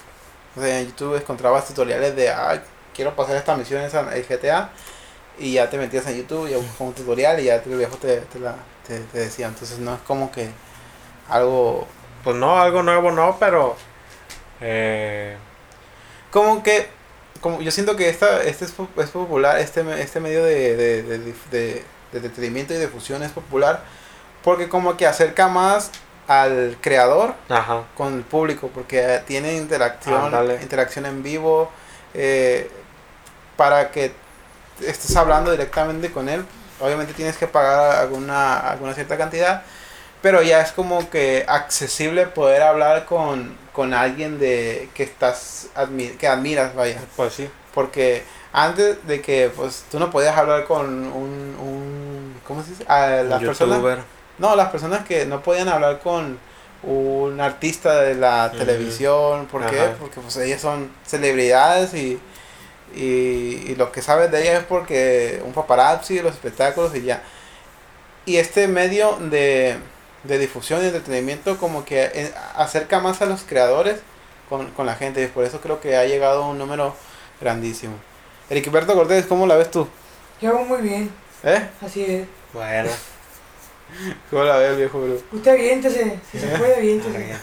O 0.57 0.61
sea, 0.61 0.81
en 0.81 0.87
YouTube 0.89 1.17
encontrabas 1.17 1.67
tutoriales 1.67 2.17
de, 2.17 2.29
ah, 2.31 2.61
quiero 2.95 3.15
pasar 3.15 3.37
esta 3.37 3.57
misión 3.57 3.81
en 3.83 4.09
el 4.13 4.27
GTA. 4.27 4.71
Y 5.39 5.55
ya 5.55 5.71
te 5.71 5.79
metías 5.79 6.07
en 6.07 6.17
YouTube 6.19 6.49
y 6.49 6.55
buscabas 6.55 6.81
un 6.81 6.93
tutorial 6.95 7.41
y 7.41 7.45
ya 7.45 7.55
el 7.55 7.77
viejo 7.79 7.97
te, 7.97 8.19
te, 8.23 8.39
la, 8.41 8.57
te, 8.87 8.99
te 9.01 9.19
decía. 9.21 9.47
Entonces 9.47 9.79
no 9.79 9.95
es 9.95 10.01
como 10.03 10.31
que 10.31 10.51
algo... 11.29 11.87
Pues 12.25 12.37
no, 12.37 12.61
algo 12.61 12.83
nuevo 12.83 13.11
no, 13.11 13.37
pero... 13.41 13.75
Eh, 14.61 15.37
Como 16.31 16.63
que... 16.63 16.89
Como 17.41 17.61
yo 17.63 17.71
siento 17.71 17.97
que 17.97 18.09
esta, 18.09 18.43
este 18.43 18.65
es, 18.67 18.73
es 18.99 19.11
popular, 19.11 19.59
este, 19.59 19.81
este 20.03 20.21
medio 20.21 20.45
de, 20.45 20.77
de, 20.77 21.03
de, 21.03 21.19
de, 21.19 21.35
de- 21.51 21.85
de 22.13 22.19
entretenimiento 22.19 22.75
y 22.75 22.77
difusión 22.79 23.23
es 23.23 23.31
popular 23.31 23.85
porque 24.43 24.69
como 24.69 24.97
que 24.97 25.07
acerca 25.07 25.47
más 25.49 25.91
al 26.27 26.77
creador 26.81 27.35
ajá. 27.49 27.85
con 27.97 28.15
el 28.15 28.23
público 28.23 28.69
porque 28.75 29.21
tiene 29.29 29.55
interacción 29.55 30.21
interacción 30.61 31.07
en 31.07 31.23
vivo 31.23 31.71
eh, 32.15 32.69
para 33.57 33.91
que 33.93 34.13
estés 34.85 35.15
hablando 35.17 35.51
directamente 35.53 36.11
con 36.11 36.29
él 36.29 36.45
obviamente 36.81 37.13
tienes 37.15 37.37
que 37.37 37.47
pagar 37.47 37.99
alguna 38.01 38.59
alguna 38.59 38.95
cierta 38.95 39.17
cantidad 39.17 39.63
pero 40.23 40.43
ya 40.43 40.61
es 40.63 40.73
como 40.73 41.09
que 41.11 41.45
accesible 41.49 42.27
poder 42.27 42.63
hablar 42.63 43.05
con, 43.07 43.57
con 43.81 43.95
alguien 43.95 44.39
de 44.39 44.91
que 44.95 45.05
estás 45.05 45.69
admi- 45.75 46.15
que 46.19 46.29
admiras 46.29 46.75
vaya 46.75 47.01
Pues 47.17 47.33
sí. 47.33 47.49
porque 47.73 48.23
antes 48.53 49.07
de 49.07 49.23
que 49.23 49.51
pues 49.57 49.85
tú 49.91 49.99
no 49.99 50.11
podías 50.11 50.37
hablar 50.37 50.65
con 50.67 50.85
un, 51.07 51.57
un 51.59 52.35
¿cómo 52.47 52.63
se 52.63 52.71
dice? 52.73 52.85
A 52.89 53.23
las 53.23 53.41
personas 53.43 53.81
no, 54.39 54.55
las 54.55 54.69
personas 54.69 55.07
que 55.07 55.25
no 55.25 55.43
podían 55.43 55.69
hablar 55.69 56.01
con 56.01 56.39
un 56.83 57.41
artista 57.41 58.03
de 58.03 58.15
la 58.17 58.51
televisión, 58.53 59.47
¿por 59.47 59.63
qué? 59.71 59.77
Porque 59.99 60.21
pues 60.21 60.37
ellas 60.37 60.61
son 60.61 60.91
celebridades 61.07 61.95
y, 61.95 62.19
y, 62.95 63.01
y 63.69 63.75
lo 63.77 63.93
que 63.93 64.03
sabes 64.03 64.31
de 64.31 64.43
ellas 64.43 64.61
es 64.61 64.65
porque 64.67 65.41
un 65.45 65.53
paparazzi, 65.55 66.21
los 66.21 66.33
espectáculos 66.35 66.95
y 66.95 67.03
ya. 67.03 67.23
Y 68.27 68.37
este 68.37 68.69
medio 68.69 69.17
de, 69.21 69.77
de 70.25 70.39
difusión 70.39 70.83
y 70.83 70.87
entretenimiento 70.87 71.57
como 71.59 71.85
que 71.85 72.03
eh, 72.15 72.33
acerca 72.55 73.01
más 73.01 73.23
a 73.23 73.27
los 73.27 73.43
creadores 73.43 74.01
con, 74.49 74.71
con 74.73 74.87
la 74.87 74.95
gente 74.95 75.23
y 75.23 75.27
por 75.29 75.45
eso 75.45 75.61
creo 75.61 75.81
que 75.81 75.97
ha 75.97 76.05
llegado 76.05 76.45
a 76.45 76.49
un 76.49 76.59
número 76.59 76.95
grandísimo. 77.41 77.95
Ericberto 78.51 78.95
Cortés, 78.95 79.27
¿cómo 79.27 79.47
la 79.47 79.57
ves 79.57 79.71
tú? 79.71 79.89
Yo 80.41 80.51
hago 80.51 80.65
muy 80.65 80.83
bien, 80.83 81.11
¿Eh? 81.43 81.69
así 81.85 82.05
es. 82.05 82.27
Bueno. 82.53 82.91
¿Cómo 84.31 84.45
la 84.45 84.57
ves, 84.57 84.77
viejo 84.77 85.01
bro? 85.01 85.17
Usted 85.33 85.51
aviéntese, 85.53 86.19
si 86.31 86.39
se 86.39 86.47
puede, 86.49 86.77
aviéntese. 86.77 87.37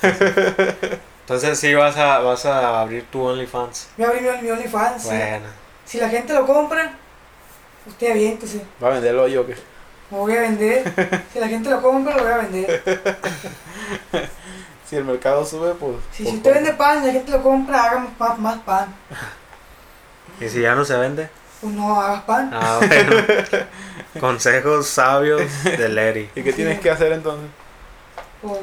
Entonces 1.22 1.60
sí 1.60 1.74
vas 1.74 1.98
a, 1.98 2.20
vas 2.20 2.46
a 2.46 2.82
abrir 2.82 3.06
tu 3.12 3.22
OnlyFans. 3.22 3.90
Voy 3.98 4.06
a 4.06 4.10
abrir 4.10 4.24
mi, 4.24 4.42
mi 4.44 4.52
OnlyFans. 4.52 5.02
sí. 5.02 5.10
Bueno. 5.10 5.46
Si 5.86 6.00
la 6.00 6.10
gente 6.10 6.34
lo 6.34 6.46
compra, 6.46 6.98
usted 7.88 8.12
aviéntese. 8.12 8.62
¿Va 8.84 8.90
a 8.90 8.92
venderlo 8.92 9.28
yo 9.30 9.42
o 9.42 9.46
qué? 9.46 9.56
Lo 10.12 10.18
voy 10.18 10.36
a 10.36 10.42
vender. 10.42 11.24
Si 11.34 11.40
la 11.40 11.48
gente 11.48 11.70
lo 11.70 11.82
compra, 11.82 12.16
lo 12.16 12.24
voy 12.24 12.32
a 12.32 12.38
vender. 12.38 12.84
Si 14.90 14.96
el 14.96 15.04
mercado 15.04 15.46
sube, 15.46 15.74
pues. 15.74 15.98
Si, 16.14 16.24
pues, 16.24 16.30
si 16.30 16.38
usted 16.38 16.54
vende 16.54 16.74
pan 16.74 17.04
y 17.04 17.08
la 17.08 17.12
gente 17.12 17.32
lo 17.32 17.44
compra, 17.44 17.84
hagamos 17.84 18.12
más, 18.18 18.40
más 18.40 18.60
pan. 18.60 18.96
¿Y 20.40 20.48
si 20.48 20.62
ya 20.62 20.76
no 20.76 20.86
se 20.86 20.96
vende? 20.96 21.30
Pues 21.60 21.74
no 21.74 22.00
hagas 22.00 22.24
pan. 22.24 22.52
Ah, 22.54 22.80
bueno. 22.80 23.22
Consejos 24.18 24.88
sabios 24.88 25.42
de 25.66 25.90
Larry. 25.90 26.30
¿Y 26.36 26.42
qué 26.42 26.54
tienes 26.54 26.80
que 26.80 26.90
hacer 26.90 27.12
entonces? 27.12 27.50
Pues 28.42 28.62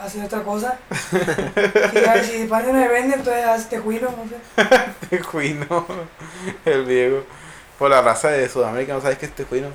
hacer 0.00 0.24
otra 0.24 0.42
cosa. 0.42 0.78
Si, 1.10 2.26
si 2.26 2.42
el 2.42 2.48
pan 2.48 2.66
no 2.66 2.72
me 2.72 2.88
vende, 2.88 3.16
entonces 3.16 3.44
haz 3.44 3.68
tejuino, 3.68 4.08
no 4.10 4.24
sé. 4.28 4.36
Tejuino. 5.10 5.86
El 6.64 6.88
Diego. 6.88 7.24
Por 7.78 7.90
la 7.90 8.00
raza 8.00 8.28
de 8.28 8.48
Sudamérica, 8.48 8.94
¿no 8.94 9.02
sabes 9.02 9.18
qué 9.18 9.26
es 9.26 9.34
tejuino? 9.34 9.68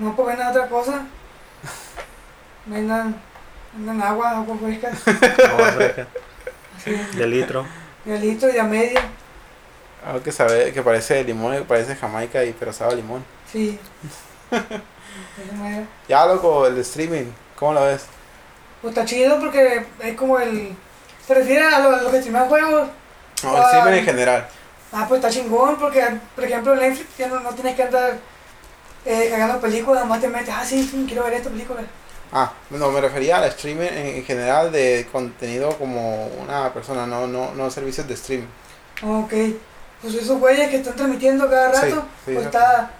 No, 0.00 0.16
pues 0.16 0.28
vendan 0.28 0.48
otra 0.48 0.66
cosa. 0.68 1.02
Vendan, 2.66 3.14
vendan 3.74 4.02
agua, 4.02 4.30
agua 4.30 4.56
fresca. 4.60 4.88
Agua 5.50 5.72
fresca. 5.72 6.06
Así, 6.76 6.92
De 7.16 7.26
litro. 7.26 7.66
de 8.04 8.18
litro 8.18 8.48
y 8.52 8.58
a 8.58 8.64
medio. 8.64 9.00
Algo 10.06 10.22
que 10.22 10.32
sabe, 10.32 10.72
que 10.72 10.82
parece 10.82 11.22
limón, 11.24 11.54
que 11.54 11.62
parece 11.62 11.94
Jamaica, 11.94 12.42
y, 12.44 12.52
pero 12.52 12.72
sabe 12.72 12.92
a 12.94 12.96
limón. 12.96 13.24
Sí. 13.50 13.78
Ya, 16.08 16.24
loco, 16.26 16.66
el 16.66 16.78
streaming, 16.78 17.26
¿cómo 17.56 17.72
lo 17.74 17.84
ves? 17.84 18.04
Pues 18.80 18.92
está 18.96 19.04
chido 19.04 19.38
porque 19.40 19.84
es 20.00 20.16
como 20.16 20.38
el. 20.38 20.74
¿Se 21.26 21.34
refiere 21.34 21.64
a 21.64 21.78
lo- 21.80 21.96
a 21.96 22.02
los 22.02 22.10
que 22.12 22.18
streaman 22.20 22.48
juegos? 22.48 22.88
No, 23.42 23.56
el 23.56 23.62
streaming 23.64 23.98
en 23.98 24.04
general. 24.04 24.48
Ah, 24.92 25.06
pues 25.08 25.18
está 25.22 25.30
chingón 25.30 25.76
porque, 25.76 26.04
por 26.34 26.44
ejemplo, 26.44 26.72
en 26.74 26.80
Netflix 26.80 27.16
ya 27.18 27.28
no, 27.28 27.40
no 27.40 27.50
tienes 27.54 27.74
que 27.74 27.82
andar 27.82 28.18
eh, 29.04 29.28
cagando 29.30 29.60
películas, 29.60 30.02
nomás 30.02 30.20
te 30.20 30.28
metes, 30.28 30.54
ah, 30.54 30.64
sí, 30.64 30.82
sí, 30.82 31.04
quiero 31.06 31.24
ver 31.24 31.34
esta 31.34 31.50
película. 31.50 31.80
Ah, 32.32 32.52
no, 32.70 32.90
me 32.90 33.00
refería 33.00 33.38
al 33.38 33.44
streaming 33.44 33.86
en, 33.86 34.06
en 34.16 34.24
general 34.24 34.70
de 34.70 35.08
contenido 35.10 35.76
como 35.76 36.26
una 36.26 36.72
persona, 36.72 37.06
no, 37.06 37.26
no, 37.26 37.52
no 37.54 37.70
servicios 37.70 38.06
de 38.06 38.14
streaming. 38.14 38.46
Ok, 39.02 39.32
pues 40.02 40.14
esos 40.14 40.38
güeyes 40.38 40.70
que 40.70 40.76
están 40.76 40.94
transmitiendo 40.94 41.48
cada 41.48 41.72
rato, 41.72 42.04
sí, 42.24 42.32
pues 42.34 42.46
está, 42.46 42.90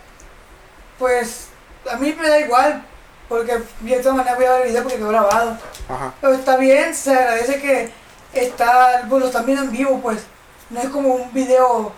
pues 0.98 1.48
a 1.90 1.96
mí 1.96 2.14
me 2.20 2.28
da 2.28 2.40
igual, 2.40 2.82
porque 3.28 3.58
de 3.80 3.96
todas 4.00 4.16
maneras 4.16 4.36
voy 4.36 4.46
a 4.46 4.52
ver 4.52 4.62
el 4.62 4.68
video 4.68 4.82
porque 4.82 4.98
quedó 4.98 5.08
grabado. 5.10 5.56
Ajá. 5.88 6.12
Pero 6.20 6.34
está 6.34 6.56
bien, 6.56 6.94
se 6.94 7.14
agradece 7.14 7.60
que 7.60 7.90
está, 8.32 9.06
pues 9.08 9.20
lo 9.20 9.26
están 9.26 9.46
viendo 9.46 9.64
en 9.64 9.70
vivo, 9.70 10.00
pues, 10.00 10.22
no 10.70 10.80
es 10.80 10.88
como 10.88 11.14
un 11.14 11.32
video, 11.32 11.92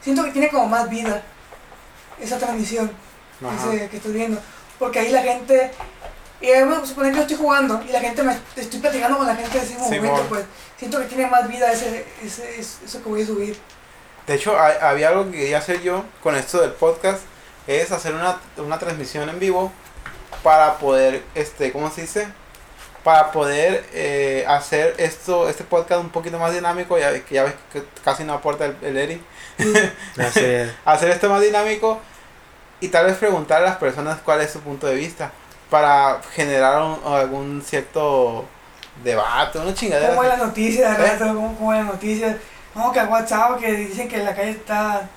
siento 0.00 0.24
que 0.24 0.32
tiene 0.32 0.48
como 0.48 0.66
más 0.66 0.88
vida 0.90 1.22
esa 2.20 2.38
transmisión. 2.38 2.90
Ese 3.50 3.88
que 3.88 3.96
estoy 3.96 4.12
viendo. 4.12 4.40
Porque 4.78 4.98
ahí 5.00 5.10
la 5.10 5.22
gente, 5.22 5.70
y 6.40 6.46
eh, 6.46 6.62
a 6.62 6.86
suponer 6.86 7.12
que 7.12 7.16
yo 7.18 7.22
estoy 7.22 7.36
jugando 7.36 7.82
y 7.88 7.92
la 7.92 8.00
gente 8.00 8.22
me 8.22 8.36
estoy 8.56 8.80
platicando 8.80 9.18
con 9.18 9.26
la 9.26 9.36
gente 9.36 9.58
en 9.58 9.64
ese 9.64 9.78
momento, 9.78 10.06
Simón. 10.06 10.26
pues 10.28 10.44
siento 10.78 10.98
que 10.98 11.04
tiene 11.06 11.26
más 11.28 11.46
vida 11.48 11.70
ese, 11.72 12.04
ese, 12.22 12.60
es- 12.60 12.78
eso 12.84 13.02
que 13.02 13.08
voy 13.08 13.22
a 13.22 13.26
subir. 13.26 13.56
De 14.26 14.34
hecho, 14.34 14.58
hay- 14.60 14.76
había 14.80 15.08
algo 15.10 15.26
que 15.30 15.38
quería 15.38 15.58
hacer 15.58 15.82
yo 15.82 16.04
con 16.22 16.34
esto 16.36 16.60
del 16.60 16.72
podcast, 16.72 17.20
es 17.66 17.92
hacer 17.92 18.14
una, 18.14 18.38
una 18.56 18.78
transmisión 18.78 19.28
en 19.28 19.38
vivo 19.38 19.72
para 20.42 20.78
poder, 20.78 21.22
este, 21.34 21.70
¿cómo 21.72 21.90
se 21.90 22.02
dice? 22.02 22.28
para 23.04 23.32
poder 23.32 23.84
eh, 23.94 24.44
hacer 24.46 24.94
esto, 24.98 25.48
este 25.48 25.64
podcast 25.64 26.00
un 26.00 26.10
poquito 26.10 26.38
más 26.38 26.54
dinámico, 26.54 26.96
ya, 26.96 27.12
que 27.24 27.34
ya 27.34 27.42
ves 27.42 27.54
que 27.72 27.82
casi 28.04 28.22
no 28.22 28.32
aporta 28.32 28.66
el, 28.66 28.76
el 28.80 28.96
Eri, 28.96 29.20
es. 29.58 30.70
hacer 30.84 31.10
esto 31.10 31.28
más 31.28 31.40
dinámico 31.40 32.00
y 32.82 32.88
tal 32.88 33.06
vez 33.06 33.16
preguntar 33.16 33.62
a 33.62 33.66
las 33.66 33.76
personas 33.76 34.18
cuál 34.24 34.40
es 34.42 34.50
su 34.52 34.60
punto 34.60 34.86
de 34.86 34.94
vista 34.94 35.30
para 35.70 36.20
generar 36.34 36.82
un- 36.82 37.00
algún 37.14 37.62
cierto 37.64 38.44
debate, 39.02 39.58
una 39.58 39.72
chingadera. 39.72 40.10
¿Cómo 40.10 40.22
es 40.24 40.30
así. 40.30 40.38
las 40.38 40.46
noticias 40.48 40.98
de 40.98 41.06
¿Eh? 41.06 41.16
cómo 41.18 41.72
es 41.72 41.78
las 41.78 41.86
noticias? 41.94 42.36
No, 42.74 42.92
que 42.92 43.00
a 43.00 43.04
WhatsApp 43.04 43.58
que 43.58 43.72
dicen 43.72 44.08
que 44.08 44.18
la 44.18 44.34
calle 44.34 44.50
está, 44.50 45.08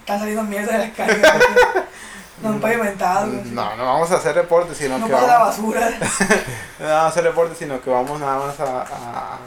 está 0.00 0.18
saliendo 0.18 0.42
mierda 0.42 0.72
de 0.72 0.78
las 0.78 0.90
calles. 0.96 1.18
no 2.42 2.48
han 2.50 2.60
pavimentado. 2.60 3.26
No, 3.26 3.76
no 3.76 3.84
vamos 3.84 4.10
a 4.12 4.16
hacer 4.16 4.34
reportes, 4.34 4.76
sino 4.78 4.98
no 4.98 5.06
que 5.06 5.12
pasa 5.12 5.26
la 5.26 5.38
vamos, 5.38 5.56
basura. 5.56 5.90
no 6.78 6.86
vamos 6.86 7.02
a 7.04 7.06
hacer 7.06 7.24
reportes, 7.24 7.58
sino 7.58 7.80
que 7.80 7.90
vamos 7.90 8.18
nada 8.18 8.46
más 8.46 8.58
a, 8.60 8.82
a- 8.82 9.38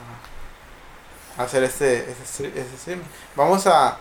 hacer 1.43 1.63
este, 1.63 2.09
este, 2.11 2.47
este 2.47 2.76
streaming. 2.76 3.03
Vamos 3.36 3.65
a 3.67 3.97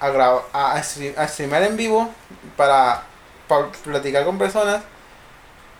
a, 0.00 0.10
graba- 0.10 0.44
a, 0.52 0.78
stream- 0.82 1.14
a 1.16 1.26
streamar 1.28 1.62
en 1.64 1.76
vivo 1.76 2.10
para, 2.56 3.02
para 3.48 3.68
platicar 3.72 4.24
con 4.24 4.38
personas 4.38 4.82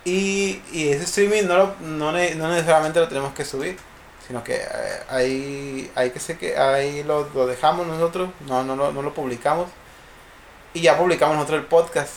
y, 0.05 0.61
y 0.71 0.89
ese 0.89 1.03
streaming 1.03 1.43
no, 1.47 1.57
lo, 1.57 1.75
no, 1.81 2.11
ne- 2.11 2.35
no 2.35 2.49
necesariamente 2.49 2.99
lo 2.99 3.07
tenemos 3.07 3.33
que 3.33 3.45
subir 3.45 3.77
sino 4.27 4.43
que 4.43 4.55
eh, 4.55 5.03
ahí, 5.09 5.91
ahí 5.95 6.11
que 6.11 6.19
sé 6.19 6.37
que 6.37 6.57
ahí 6.57 7.03
lo, 7.03 7.29
lo 7.33 7.47
dejamos 7.47 7.87
nosotros 7.87 8.29
no, 8.47 8.63
no, 8.63 8.75
lo- 8.75 8.91
no 8.91 9.01
lo 9.01 9.13
publicamos 9.13 9.69
y 10.73 10.81
ya 10.81 10.97
publicamos 10.97 11.35
nosotros 11.35 11.59
el 11.61 11.65
podcast 11.67 12.13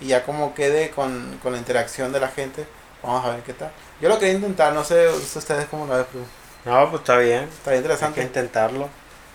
y 0.00 0.08
ya 0.08 0.24
como 0.24 0.54
quede 0.54 0.90
con, 0.90 1.38
con 1.42 1.52
la 1.52 1.58
interacción 1.58 2.12
de 2.12 2.20
la 2.20 2.28
gente 2.28 2.66
vamos 3.02 3.24
a 3.24 3.30
ver 3.30 3.42
qué 3.42 3.52
tal 3.54 3.72
yo 4.00 4.08
lo 4.08 4.18
quería 4.18 4.34
intentar 4.34 4.72
no 4.72 4.84
sé 4.84 5.08
ustedes 5.10 5.66
cómo 5.68 5.86
lo 5.86 5.94
ven 5.96 6.06
No, 6.64 6.90
pues 6.90 7.00
está 7.02 7.18
bien. 7.18 7.44
está 7.44 7.74
Hay 8.00 8.12
que 8.12 8.22
interesante 8.22 8.22
intentarlo. 8.22 8.88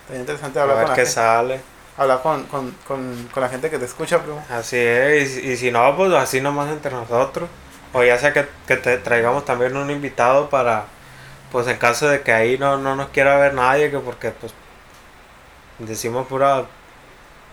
está 0.06 0.16
interesante 0.18 0.60
A 0.60 0.66
ver 0.66 0.78
con 0.78 0.89
la 0.89 0.95
qué 0.95 1.06
gente 1.06 1.06
sale. 1.06 1.62
Hablar 1.98 2.22
con, 2.22 2.44
con, 2.46 2.72
con, 2.88 3.30
con 3.34 3.44
la 3.44 3.50
gente 3.50 3.70
que 3.70 3.80
te 3.80 3.86
escucha, 3.86 4.20
primo. 4.20 4.44
Así 4.50 4.78
es. 4.78 5.38
Y, 5.38 5.52
y 5.52 5.58
si 5.58 5.72
no, 5.72 5.96
pues 5.96 6.14
así 6.14 6.42
nomás 6.42 6.70
entre 6.72 6.92
nosotros. 6.92 7.50
O 7.94 8.04
ya 8.04 8.18
sea 8.18 8.34
que, 8.34 8.48
que 8.68 8.78
te 8.78 8.98
traigamos 8.98 9.46
también 9.46 9.76
un 9.76 9.92
invitado 9.92 10.50
para, 10.50 10.86
pues 11.52 11.68
en 11.68 11.78
caso 11.78 12.08
de 12.08 12.22
que 12.22 12.32
ahí 12.34 12.58
no, 12.58 12.78
no 12.78 12.96
nos 12.96 13.10
quiera 13.10 13.38
ver 13.38 13.54
nadie, 13.54 13.92
que 13.92 14.00
porque 14.00 14.32
pues 14.32 14.54
decimos 15.80 16.28
pura 16.28 16.66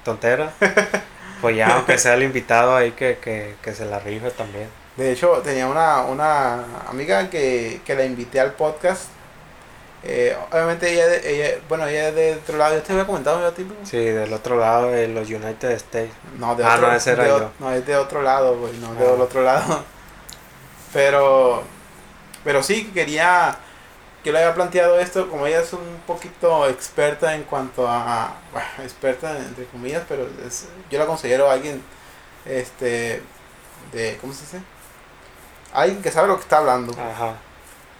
tontera. 0.04 0.52
Pues 1.40 1.56
ya, 1.56 1.76
aunque 1.76 1.98
sea 1.98 2.14
el 2.14 2.24
invitado 2.24 2.74
ahí 2.74 2.90
que, 2.90 3.18
que, 3.18 3.54
que 3.62 3.72
se 3.72 3.84
la 3.84 4.00
rife 4.00 4.32
también. 4.32 4.68
De 4.96 5.12
hecho, 5.12 5.40
tenía 5.44 5.68
una, 5.68 6.02
una 6.02 6.64
amiga 6.88 7.30
que, 7.30 7.80
que 7.84 7.94
la 7.94 8.04
invité 8.04 8.40
al 8.40 8.54
podcast. 8.54 9.04
Eh, 10.04 10.36
obviamente 10.52 10.92
ella, 10.92 11.14
ella, 11.16 11.58
bueno, 11.68 11.86
ella 11.86 12.08
es 12.10 12.14
de 12.14 12.34
otro 12.34 12.56
lado. 12.56 12.74
Yo 12.76 12.82
te 12.82 12.92
había 12.92 13.06
comentado 13.06 13.40
yo 13.40 13.46
a 13.48 13.50
ti, 13.52 13.64
primo? 13.64 13.84
Sí, 13.84 13.98
del 13.98 14.32
otro 14.32 14.56
lado 14.58 14.90
de 14.90 15.08
los 15.08 15.28
United 15.28 15.70
States. 15.72 16.12
No, 16.38 16.54
de 16.54 16.64
Ah, 16.64 16.74
otro, 16.76 16.86
no, 16.88 16.94
ese 16.94 17.12
era 17.12 17.24
de 17.24 17.28
yo. 17.30 17.50
No, 17.58 17.72
es 17.72 17.84
de 17.86 17.96
otro 17.96 18.22
lado, 18.22 18.56
güey, 18.58 18.72
no, 18.78 18.92
Ah. 18.98 19.02
del 19.12 19.20
otro 19.20 19.42
lado. 19.42 19.84
Pero, 20.92 21.62
pero 22.44 22.62
sí, 22.62 22.90
quería, 22.94 23.56
que 24.24 24.32
le 24.32 24.38
había 24.38 24.54
planteado 24.54 24.98
esto, 24.98 25.28
como 25.28 25.46
ella 25.46 25.60
es 25.60 25.72
un 25.74 26.00
poquito 26.06 26.66
experta 26.66 27.34
en 27.34 27.42
cuanto 27.42 27.86
a, 27.86 28.32
bueno, 28.52 28.66
experta 28.82 29.36
entre 29.36 29.66
comillas, 29.66 30.02
pero 30.08 30.26
es- 30.46 30.66
yo 30.90 30.98
la 30.98 31.04
considero 31.04 31.50
alguien, 31.50 31.82
este, 32.46 33.20
de, 33.92 34.16
¿cómo 34.20 34.32
se 34.32 34.40
dice? 34.42 34.60
Alguien 35.74 36.00
que 36.00 36.10
sabe 36.10 36.28
lo 36.28 36.36
que 36.36 36.42
está 36.42 36.56
hablando. 36.58 36.92
Ajá. 36.98 37.34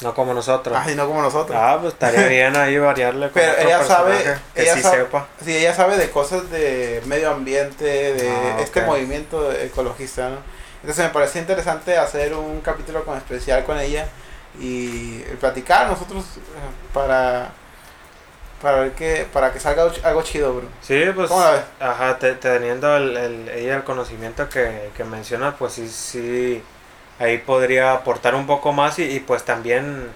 No 0.01 0.15
como 0.15 0.33
nosotros. 0.33 0.77
Ah, 0.79 0.91
y 0.91 0.95
no 0.95 1.07
como 1.09 1.23
nosotros. 1.23 1.59
Ah, 1.61 1.79
pues 1.81 1.95
estaría 1.95 2.27
bien 2.29 2.55
ahí 2.57 2.79
variarle 2.79 3.27
con 3.31 3.35
Pero 3.35 3.59
ella 3.59 3.85
sabe- 3.85 4.39
que 4.55 4.63
ella 4.63 4.75
sí 4.75 4.83
sabe- 4.83 4.97
sepa. 4.99 5.27
Sí, 5.45 5.57
ella 5.57 5.75
sabe 5.75 5.97
de 5.97 6.11
cosas 6.11 6.49
de 6.51 7.03
medio 7.07 7.31
ambiente, 7.31 7.85
de 8.15 8.29
Ah, 8.31 8.59
este 8.61 8.83
movimiento 8.83 9.53
ecologista, 9.53 10.29
¿no? 10.29 10.37
Entonces 10.83 11.05
me 11.05 11.11
parecía 11.11 11.41
interesante 11.41 11.97
hacer 11.99 12.35
un 12.35 12.61
capítulo 12.61 13.05
con 13.05 13.17
especial 13.17 13.65
con 13.65 13.79
ella 13.81 14.07
y 14.61 15.19
platicar 15.41 15.89
nosotros 15.89 16.25
eh, 16.37 16.41
para 16.95 17.51
para 18.63 18.81
ver 18.81 18.93
que 18.93 19.27
para 19.33 19.53
que 19.53 19.61
salga 19.61 19.89
algo 20.05 20.23
chido, 20.23 20.53
bro. 20.55 20.67
Sí, 20.83 21.05
pues, 21.15 21.29
¿Cómo 21.29 21.41
la 21.43 21.51
ves? 21.53 21.63
ajá, 21.81 22.19
te- 22.19 22.35
teniendo 22.35 22.97
el, 22.97 23.17
el, 23.17 23.49
ella 23.51 23.77
el 23.77 23.85
conocimiento 23.85 24.49
que, 24.49 24.91
que 24.97 25.05
menciona, 25.05 25.55
pues 25.57 25.75
sí, 25.75 25.89
sí, 25.89 26.63
ahí 27.19 27.39
podría 27.39 27.93
aportar 27.93 28.35
un 28.35 28.47
poco 28.47 28.73
más 28.73 28.99
y, 28.99 29.05
y 29.05 29.21
pues 29.21 29.45
también 29.45 30.09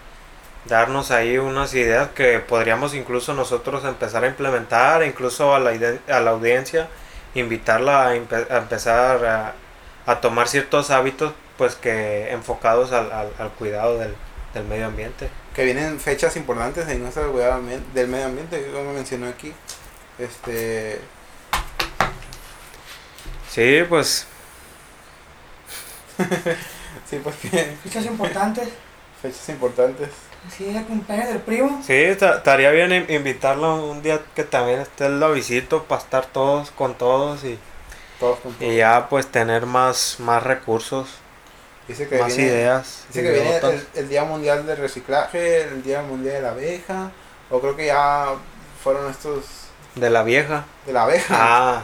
darnos 0.66 1.10
ahí 1.10 1.38
unas 1.38 1.74
ideas 1.74 2.10
que 2.10 2.38
podríamos 2.38 2.94
incluso 2.94 3.34
nosotros 3.34 3.84
empezar 3.84 4.24
a 4.24 4.28
implementar, 4.28 5.02
incluso 5.04 5.54
a 5.54 5.60
la, 5.60 5.72
a 6.08 6.20
la 6.20 6.30
audiencia, 6.30 6.88
invitarla 7.34 8.08
a, 8.08 8.14
empe- 8.16 8.50
a 8.50 8.58
empezar 8.58 9.24
a, 9.26 9.54
a 10.06 10.20
tomar 10.20 10.48
ciertos 10.48 10.90
hábitos 10.90 11.32
pues 11.58 11.74
que 11.74 12.30
enfocados 12.32 12.92
al, 12.92 13.10
al, 13.12 13.32
al 13.38 13.50
cuidado 13.52 13.98
del, 13.98 14.14
del 14.54 14.64
medio 14.64 14.86
ambiente. 14.86 15.30
Que 15.54 15.64
vienen 15.64 16.00
fechas 16.00 16.36
importantes 16.36 16.88
en 16.88 17.02
nuestro 17.02 17.30
cuidado 17.32 17.60
del 17.94 18.08
medio 18.08 18.26
ambiente, 18.26 18.70
como 18.72 18.92
mencionó 18.92 19.28
aquí. 19.28 19.52
Este, 20.18 21.00
Sí, 23.50 23.82
pues 23.88 24.26
sí, 27.08 27.20
pues 27.22 27.36
que 27.36 27.48
Fechas 27.84 28.06
importantes. 28.06 28.68
fechas 29.20 29.48
importantes. 29.50 30.08
Sí, 30.56 30.68
el 30.76 30.84
cumpleaños 30.84 31.28
del 31.28 31.38
primo. 31.40 31.80
Sí, 31.86 31.92
esta- 31.92 32.38
estaría 32.38 32.70
bien 32.72 32.92
in- 32.92 33.06
invitarlo 33.08 33.86
un 33.86 34.02
día 34.02 34.20
que 34.34 34.42
también 34.44 34.80
esté 34.80 35.06
el 35.06 35.22
visito 35.32 35.84
para 35.84 36.00
estar 36.02 36.26
todos 36.26 36.72
con 36.72 36.94
todos 36.94 37.44
y, 37.44 37.58
Todos 38.18 38.40
con 38.40 38.56
y 38.60 38.76
ya 38.76 39.08
pues 39.08 39.26
tener 39.28 39.66
más, 39.66 40.16
más 40.18 40.42
recursos, 40.42 41.08
Dice 41.86 42.08
que 42.08 42.18
más 42.18 42.36
viene, 42.36 42.50
ideas. 42.52 43.04
Dice 43.08 43.22
que 43.22 43.30
viene 43.32 43.56
el, 43.58 43.86
el 43.94 44.08
Día 44.08 44.24
Mundial 44.24 44.66
del 44.66 44.76
Reciclaje, 44.78 45.62
el 45.62 45.82
Día 45.84 46.02
Mundial 46.02 46.34
de 46.36 46.42
la 46.42 46.50
Abeja, 46.50 47.10
o 47.50 47.60
creo 47.60 47.76
que 47.76 47.86
ya 47.86 48.34
fueron 48.82 49.08
estos 49.10 49.44
De 49.94 50.10
la 50.10 50.22
vieja. 50.24 50.64
de 50.86 50.92
la 50.92 51.02
abeja. 51.04 51.34
Ah, 51.38 51.82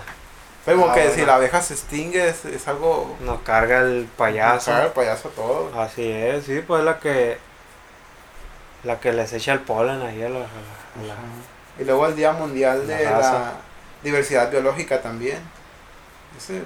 Pero 0.69 0.91
ah, 0.91 0.95
que 0.95 1.01
bueno. 1.01 1.15
si 1.15 1.25
la 1.27 1.35
abeja 1.37 1.63
se 1.63 1.75
extingue 1.75 2.29
es, 2.29 2.45
es 2.45 2.69
algo... 2.69 3.17
nos 3.21 3.41
carga 3.41 3.81
el 3.81 4.07
payaso. 4.17 4.71
Caga 4.71 4.85
el 4.87 4.93
payaso 4.93 5.29
todo. 5.31 5.81
Así 5.81 6.11
es, 6.11 6.45
sí, 6.45 6.63
pues 6.67 6.85
la 6.85 6.99
que 7.01 7.39
la 8.85 9.01
que 9.01 9.13
les 9.13 9.33
echa 9.33 9.53
el 9.55 9.61
polen 9.61 10.01
ahí 10.03 10.23
a 10.23 10.29
la, 10.29 10.37
a 10.37 10.41
la- 10.41 11.03
a 11.03 11.07
la- 11.07 11.13
Ajá. 11.15 11.23
Y 11.81 11.85
luego 11.85 12.07
el 12.07 12.17
Día 12.17 12.33
Mundial 12.33 12.87
de 12.87 13.05
La. 13.05 13.53
Diversidad 14.03 14.51
Biológica 14.51 15.01
también. 15.03 15.39
Ese, 16.37 16.63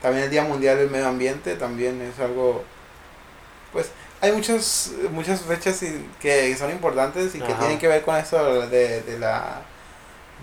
también 0.00 0.24
el 0.24 0.30
Día 0.30 0.44
Mundial 0.44 0.76
del 0.78 0.90
Medio 0.90 1.08
Ambiente 1.08 1.56
también 1.56 2.00
es 2.02 2.18
algo... 2.20 2.64
Pues 3.72 3.90
hay 4.20 4.32
muchas, 4.32 4.92
muchas 5.10 5.40
fechas 5.42 5.82
y- 5.82 6.08
que 6.20 6.54
son 6.56 6.70
importantes 6.70 7.34
y 7.34 7.40
que 7.40 7.54
tienen 7.54 7.78
que 7.78 7.88
ver 7.88 8.02
con 8.02 8.16
eso 8.16 8.66
de, 8.66 9.00
de 9.02 9.18
la, 9.18 9.62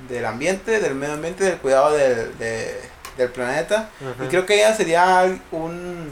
del 0.09 0.25
ambiente, 0.25 0.79
del 0.79 0.95
medio 0.95 1.13
ambiente, 1.15 1.43
del 1.43 1.57
cuidado 1.57 1.91
del, 1.93 2.37
de- 2.37 2.79
del 3.17 3.29
planeta. 3.31 3.89
Y 4.23 4.27
creo 4.27 4.45
que 4.45 4.55
ella 4.55 4.75
sería 4.75 5.25
un 5.51 6.11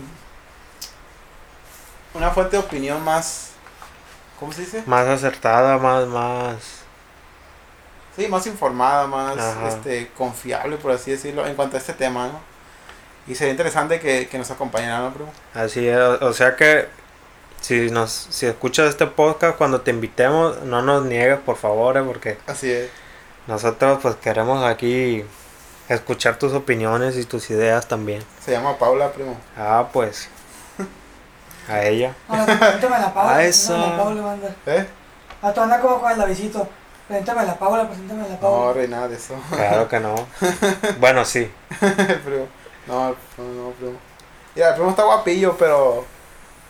una 2.13 2.31
fuente 2.31 2.55
de 2.57 2.63
opinión 2.63 3.03
más 3.03 3.49
¿cómo 4.39 4.53
se 4.53 4.61
dice? 4.61 4.83
más 4.85 5.05
acertada, 5.07 5.77
más, 5.77 6.07
más 6.07 6.55
Sí, 8.15 8.27
más 8.29 8.47
informada, 8.47 9.05
más 9.07 9.37
Ajá. 9.37 9.67
este 9.67 10.09
confiable 10.17 10.77
por 10.77 10.91
así 10.93 11.11
decirlo 11.11 11.45
en 11.45 11.53
cuanto 11.55 11.75
a 11.75 11.79
este 11.79 11.93
tema, 11.93 12.27
¿no? 12.27 12.39
Y 13.27 13.35
sería 13.35 13.51
interesante 13.51 13.99
que, 13.99 14.27
que 14.29 14.37
nos 14.37 14.49
acompañara, 14.51 14.99
¿no, 14.99 15.13
primo? 15.13 15.31
Así 15.53 15.85
es, 15.87 15.97
o 15.97 16.25
o 16.27 16.33
sea 16.33 16.55
que 16.55 16.87
si 17.59 17.89
nos 17.89 18.11
si 18.29 18.45
escuchas 18.45 18.87
este 18.89 19.05
podcast 19.07 19.57
cuando 19.57 19.81
te 19.81 19.91
invitemos, 19.91 20.61
no 20.61 20.81
nos 20.81 21.03
niegues 21.05 21.39
por 21.39 21.57
favor, 21.57 21.97
eh, 21.97 22.03
porque 22.03 22.37
Así 22.47 22.71
es. 22.71 22.89
Nosotros 23.47 23.99
pues 24.01 24.15
queremos 24.15 24.63
aquí 24.63 25.23
escuchar 25.89 26.37
tus 26.37 26.53
opiniones 26.53 27.15
y 27.17 27.25
tus 27.25 27.49
ideas 27.49 27.87
también. 27.87 28.23
Se 28.43 28.51
llama 28.51 28.77
Paula, 28.77 29.11
primo. 29.11 29.37
Ah, 29.57 29.87
pues 29.93 30.27
a 31.69 31.83
ella. 31.83 32.13
Preséntame 32.27 32.95
a 32.95 32.99
la 32.99 33.13
Paula. 33.13 33.33
A 33.33 33.35
preséntame 33.37 33.43
a 33.43 33.47
esa. 33.47 33.77
la 33.77 33.97
Paula, 34.03 34.21
manda. 34.21 34.55
¿Eh? 34.65 34.87
A 35.41 35.53
tu 35.53 35.61
anda 35.61 35.79
como 35.79 35.99
con 36.01 36.11
el 36.11 36.17
Davidito. 36.17 36.67
Preséntame 37.07 37.41
a 37.41 37.45
la 37.45 37.55
Paula, 37.59 37.87
preséntame 37.87 38.21
a 38.23 38.27
la 38.27 38.33
No, 38.33 38.39
Paula. 38.39 38.73
rey, 38.73 38.87
nada 38.87 39.07
de 39.07 39.15
eso. 39.15 39.35
Claro 39.51 39.87
que 39.87 39.99
no. 39.99 40.15
Bueno, 40.99 41.23
sí. 41.25 41.51
primo. 41.79 42.47
No, 42.87 43.09
no, 43.09 43.43
no, 43.43 43.69
primo. 43.71 43.97
Mira, 44.55 44.69
el 44.69 44.75
primo 44.75 44.89
está 44.89 45.03
guapillo, 45.03 45.55
pero 45.57 46.05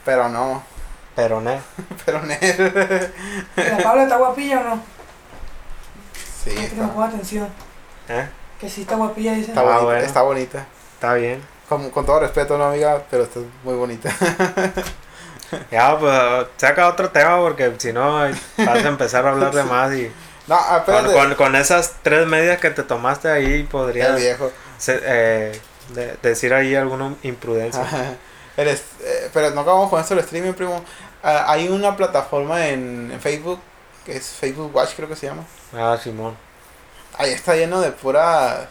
pero 0.04 0.28
no, 0.30 0.62
Pero 1.16 1.40
no. 1.42 1.58
pero 2.06 2.22
nel. 2.22 2.74
¿La 3.56 3.78
Paula 3.78 4.04
está 4.04 4.18
guapilla 4.18 4.60
o 4.60 4.64
no? 4.64 4.95
Sí, 6.46 6.56
No 6.56 6.84
está, 6.84 6.94
pon 6.94 7.04
atención. 7.04 7.48
¿Eh? 8.08 8.28
Que 8.60 8.70
sí 8.70 8.82
está 8.82 8.96
guapilla, 8.96 9.34
dice. 9.34 9.50
está 9.50 9.62
Ah, 9.62 9.64
bonita, 9.64 9.84
bueno. 9.84 10.02
está 10.06 10.22
bonita. 10.22 10.66
Está 10.94 11.14
bien. 11.16 11.42
Con, 11.68 11.90
con 11.90 12.06
todo 12.06 12.20
respeto, 12.22 12.58
no 12.58 12.66
amiga, 12.66 13.04
pero 13.10 13.24
está 13.24 13.40
muy 13.64 13.74
bonita. 13.76 14.10
Ya, 15.72 15.98
pues 15.98 16.48
saca 16.58 16.88
otro 16.88 17.10
tema 17.12 17.38
porque 17.40 17.72
si 17.78 17.94
no 17.94 18.14
vas 18.14 18.34
a 18.58 18.88
empezar 18.88 19.26
a 19.28 19.30
hablar 19.30 19.54
de 19.54 19.64
más 19.64 19.94
y 19.94 20.12
No, 20.48 20.58
con, 20.86 21.14
con- 21.14 21.36
con 21.36 21.56
esas 21.56 21.94
tres 22.02 22.26
medidas 22.28 22.60
que 22.60 22.72
te 22.72 22.82
tomaste 22.84 23.30
ahí 23.30 23.54
El 23.62 23.66
podrías 23.68 24.16
viejo. 24.16 24.52
se- 24.80 25.00
eh, 25.04 25.62
de- 25.90 26.18
decir 26.24 26.52
ahí 26.54 26.76
alguna 26.76 27.14
imprudencia. 27.24 27.84
El 28.58 28.70
eh, 28.70 28.80
pero 29.34 29.52
no 29.52 29.62
acabamos 29.62 29.90
con 29.90 30.02
esto 30.02 30.16
del 30.16 30.24
streaming, 30.24 30.54
primo. 30.54 30.84
Ah, 31.24 31.46
hay 31.48 31.68
una 31.70 31.96
plataforma 31.96 32.68
en, 32.68 33.12
en 33.14 33.22
Facebook, 33.22 33.60
que 34.06 34.16
es 34.18 34.28
Facebook 34.28 34.74
Watch, 34.76 34.92
creo 34.96 35.10
que 35.10 35.16
se 35.16 35.28
llama. 35.28 35.44
Ah, 35.74 35.98
Simón. 36.02 36.36
Ahí 37.18 37.32
está 37.32 37.56
lleno 37.56 37.82
de 37.82 37.92
puras 37.92 38.68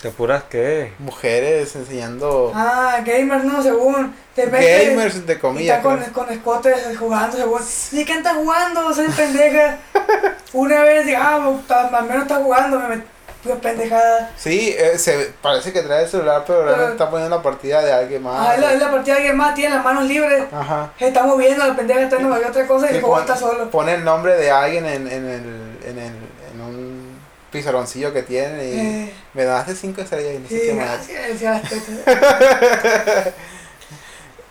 ¿Te 0.00 0.10
puras 0.10 0.42
qué? 0.50 0.92
mujeres 0.98 1.76
enseñando 1.76 2.52
Ah, 2.54 2.98
gamers, 3.04 3.44
no, 3.44 3.62
según. 3.62 4.14
Te 4.34 4.46
metes 4.46 4.88
gamers, 4.88 5.14
entre 5.14 5.34
y 5.34 5.38
comillas. 5.38 5.76
está 5.78 5.88
con, 5.88 6.02
con 6.12 6.32
escotes 6.32 6.98
jugando, 6.98 7.36
según. 7.36 7.60
¿Y 7.92 8.04
qué 8.04 8.14
está 8.14 8.34
jugando? 8.34 8.92
Soy 8.92 9.08
pendeja. 9.08 9.78
Una 10.52 10.82
vez, 10.82 11.06
dije, 11.06 11.16
ah, 11.16 11.36
al 11.36 12.04
menos 12.04 12.22
está 12.22 12.36
jugando, 12.36 12.80
me 12.80 12.88
metí 12.88 13.04
pues, 13.42 13.56
pendejada. 13.60 14.30
Sí, 14.36 14.74
eh, 14.78 14.98
se, 14.98 15.32
parece 15.42 15.72
que 15.72 15.82
trae 15.82 16.04
el 16.04 16.08
celular, 16.08 16.44
pero 16.46 16.60
realmente 16.64 16.82
Pero- 16.84 16.92
está 16.94 17.10
poniendo 17.10 17.36
la 17.36 17.42
partida 17.42 17.82
de 17.82 17.92
alguien 17.92 18.22
más. 18.22 18.48
Ah, 18.48 18.54
es 18.54 18.60
la, 18.80 18.90
partida 18.90 19.14
de 19.14 19.20
alguien 19.20 19.36
más, 19.36 19.54
tiene 19.54 19.74
las 19.74 19.84
manos 19.84 20.04
libres. 20.04 20.44
Ajá. 20.52 20.92
Se 20.98 21.08
está 21.08 21.24
moviendo, 21.24 21.66
la 21.66 21.74
pendeja 21.76 22.00
está 22.02 22.16
en 22.16 22.32
otra 22.32 22.66
cosa 22.66 22.86
y 22.86 22.90
Sí, 22.90 22.94
el 22.96 23.00
juego 23.00 23.14
pon- 23.16 23.22
está 23.24 23.36
solo. 23.36 23.70
Pone 23.70 23.94
el 23.94 24.04
nombre 24.04 24.36
de 24.36 24.50
alguien 24.50 24.86
en, 24.86 25.06
en, 25.08 25.26
el, 25.28 25.78
en, 25.88 25.98
el, 25.98 26.12
en 26.54 26.60
un 26.60 27.18
pizarroncillo 27.50 28.12
que 28.12 28.22
tiene 28.22 28.64
y 28.64 28.78
Eh, 28.78 29.12
me 29.34 29.44
daste 29.44 29.74
cinco 29.74 30.00
estrellas 30.00 30.34
y 30.34 30.38
no 30.38 30.48
sé 30.48 30.58
sí, 30.60 30.66
qué 30.68 30.72
más. 30.74 30.86
gracias, 31.08 31.28
decía 31.28 31.50
las 31.52 31.62
tetas. 31.62 33.34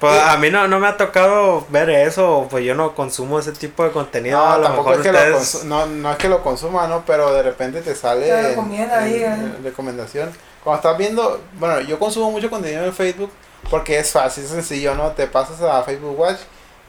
Pues 0.02 0.20
a 0.22 0.36
mí 0.38 0.49
no, 0.49 0.68
no 0.68 0.80
me 0.80 0.88
ha 0.88 0.97
tocado 0.97 1.66
ver 1.70 1.89
eso, 1.91 2.47
pues 2.49 2.66
yo 2.66 2.76
no 2.76 2.93
consumo 2.95 3.39
ese 3.39 3.52
tipo 3.54 3.84
de 3.84 3.91
contenido. 3.91 4.38
No, 4.39 4.52
a 4.52 4.58
lo 4.58 4.64
tampoco 4.64 4.89
mejor 4.89 5.06
es 5.06 5.12
que 5.12 5.30
lo 5.32 5.38
ustedes- 5.38 5.64
no, 5.66 5.86
no 5.86 6.12
es 6.12 6.18
que 6.18 6.28
lo 6.28 6.41
consuma, 6.43 6.88
¿no? 6.88 7.04
Pero 7.06 7.32
de 7.34 7.43
repente 7.43 7.82
te 7.82 7.95
sale 7.95 8.26
Te 8.26 8.39
en- 8.39 8.45
recomienda 8.47 8.99
ahí, 8.99 9.16
en- 9.24 9.32
¿eh? 9.32 9.54
en 9.58 9.64
recomendación. 9.64 10.32
Cuando 10.64 10.78
estás 10.78 10.97
viendo, 10.97 11.39
bueno, 11.60 11.80
yo 11.82 11.97
consumo 11.99 12.32
mucho 12.32 12.49
contenido 12.49 12.84
en 12.84 12.93
Facebook 12.93 13.32
porque 13.70 13.99
es 13.99 14.12
fácil, 14.12 14.43
es 14.43 14.49
sencillo, 14.49 14.95
¿no? 14.95 15.12
Te 15.12 15.28
pasas 15.28 15.62
a 15.62 15.82
Facebook 15.84 16.20
Watch 16.20 16.39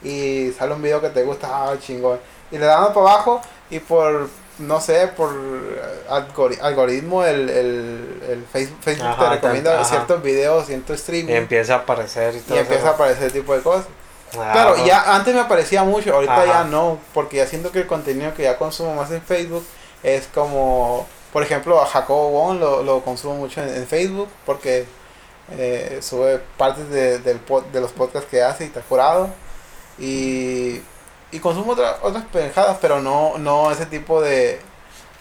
y 0.03 0.51
sale 0.57 0.73
un 0.73 0.81
video 0.81 0.99
que 0.99 1.09
te 1.09 1.23
gusta, 1.23 1.47
ah, 1.51 1.73
chingón. 1.79 2.19
Y 2.51 2.57
le 2.57 2.65
damos 2.65 2.89
para 2.89 3.11
abajo 3.11 3.41
y 3.69 3.79
por, 3.79 4.27
no 4.59 4.79
sé, 4.81 5.07
por 5.07 5.31
algori- 6.09 6.59
algoritmo 6.61 7.23
el, 7.25 7.49
el, 7.49 8.23
el 8.29 8.45
Facebook, 8.51 8.77
Facebook 8.81 9.07
Ajá, 9.07 9.23
te 9.23 9.29
recomienda 9.35 9.75
ajá. 9.75 9.85
ciertos 9.85 10.21
videos, 10.23 10.67
ciertos 10.67 10.97
Y 10.97 10.99
streaming. 11.01 11.33
empieza 11.33 11.73
a 11.75 11.77
aparecer 11.79 12.35
y 12.35 12.37
Y 12.37 12.41
todo 12.41 12.57
empieza 12.57 12.87
a 12.89 12.91
aparecer 12.91 13.23
ese 13.27 13.39
tipo 13.39 13.55
de 13.55 13.61
cosas. 13.61 13.85
Ah, 14.37 14.49
Claro, 14.51 14.85
ya 14.85 15.15
antes 15.15 15.33
me 15.33 15.41
aparecía 15.41 15.83
mucho, 15.83 16.13
ahorita 16.13 16.35
Ajá. 16.35 16.45
ya 16.45 16.63
no, 16.65 16.99
porque 17.13 17.37
ya 17.37 17.47
siento 17.47 17.71
que 17.71 17.79
el 17.79 17.87
contenido 17.87 18.33
que 18.33 18.43
ya 18.43 18.57
consumo 18.57 18.93
más 18.95 19.11
en 19.11 19.21
Facebook 19.21 19.65
es 20.03 20.27
como, 20.33 21.07
por 21.31 21.43
ejemplo, 21.43 21.81
a 21.81 21.85
Jacobo 21.85 22.29
Wong 22.31 22.59
lo, 22.59 22.83
lo 22.83 23.01
consumo 23.03 23.35
mucho 23.35 23.61
en, 23.61 23.69
en 23.75 23.87
Facebook 23.87 24.29
porque 24.45 24.85
eh, 25.57 25.99
sube 26.01 26.39
partes 26.57 26.89
de, 26.89 27.19
del 27.19 27.39
de 27.71 27.81
los 27.81 27.91
podcasts 27.91 28.27
que 28.29 28.41
hace 28.41 28.63
y 28.63 28.67
está 28.67 28.81
curado. 28.81 29.29
Y, 29.99 30.81
y 31.33 31.39
consumo 31.39 31.73
otra- 31.73 31.97
otras 32.01 32.23
pendejadas, 32.31 32.77
pero 32.81 33.01
no, 33.01 33.37
no 33.37 33.71
ese 33.71 33.85
tipo 33.85 34.21
de... 34.21 34.59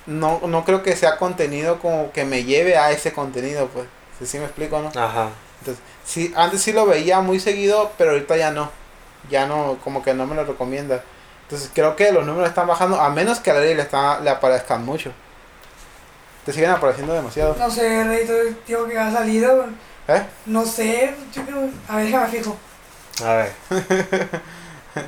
No, 0.06 0.40
no 0.46 0.64
creo 0.64 0.82
que 0.82 0.96
sea 0.96 1.16
contenido 1.16 1.78
como 1.78 2.10
que 2.12 2.24
me 2.24 2.44
lleve 2.44 2.76
a 2.76 2.90
ese 2.90 3.12
contenido, 3.12 3.68
pues. 3.68 3.86
Si 4.18 4.26
sí 4.26 4.38
me 4.38 4.44
explico, 4.44 4.80
¿no? 4.80 4.88
Ajá. 5.00 5.28
Entonces, 5.60 5.82
sí, 6.04 6.32
antes 6.36 6.60
sí 6.62 6.72
lo 6.72 6.86
veía 6.86 7.20
muy 7.20 7.38
seguido, 7.40 7.92
pero 7.98 8.10
ahorita 8.12 8.36
ya 8.36 8.50
no. 8.50 8.70
Ya 9.30 9.46
no, 9.46 9.78
como 9.84 10.02
que 10.02 10.12
no 10.14 10.26
me 10.26 10.34
lo 10.34 10.44
recomienda. 10.44 11.02
Entonces 11.42 11.70
creo 11.72 11.94
que 11.96 12.10
los 12.12 12.26
números 12.26 12.48
están 12.48 12.66
bajando, 12.66 13.00
a 13.00 13.10
menos 13.10 13.38
que 13.40 13.50
a 13.50 13.54
Larry 13.54 13.74
le, 13.74 13.82
está, 13.82 14.18
le 14.20 14.30
aparezcan 14.30 14.84
mucho. 14.84 15.12
Te 16.44 16.52
siguen 16.52 16.70
apareciendo 16.70 17.14
demasiado. 17.14 17.54
No 17.56 17.70
sé, 17.70 18.02
Rey, 18.04 18.26
todo 18.26 18.38
digo 18.66 18.88
que 18.88 18.98
ha 18.98 19.12
salido. 19.12 19.66
¿Eh? 20.08 20.22
No 20.46 20.66
sé, 20.66 21.14
yo 21.32 21.42
creo. 21.44 21.68
A 21.88 21.96
ver, 21.96 22.06
déjame 22.06 22.26
fijo. 22.28 22.56
A 23.24 23.34
ver. 23.34 23.52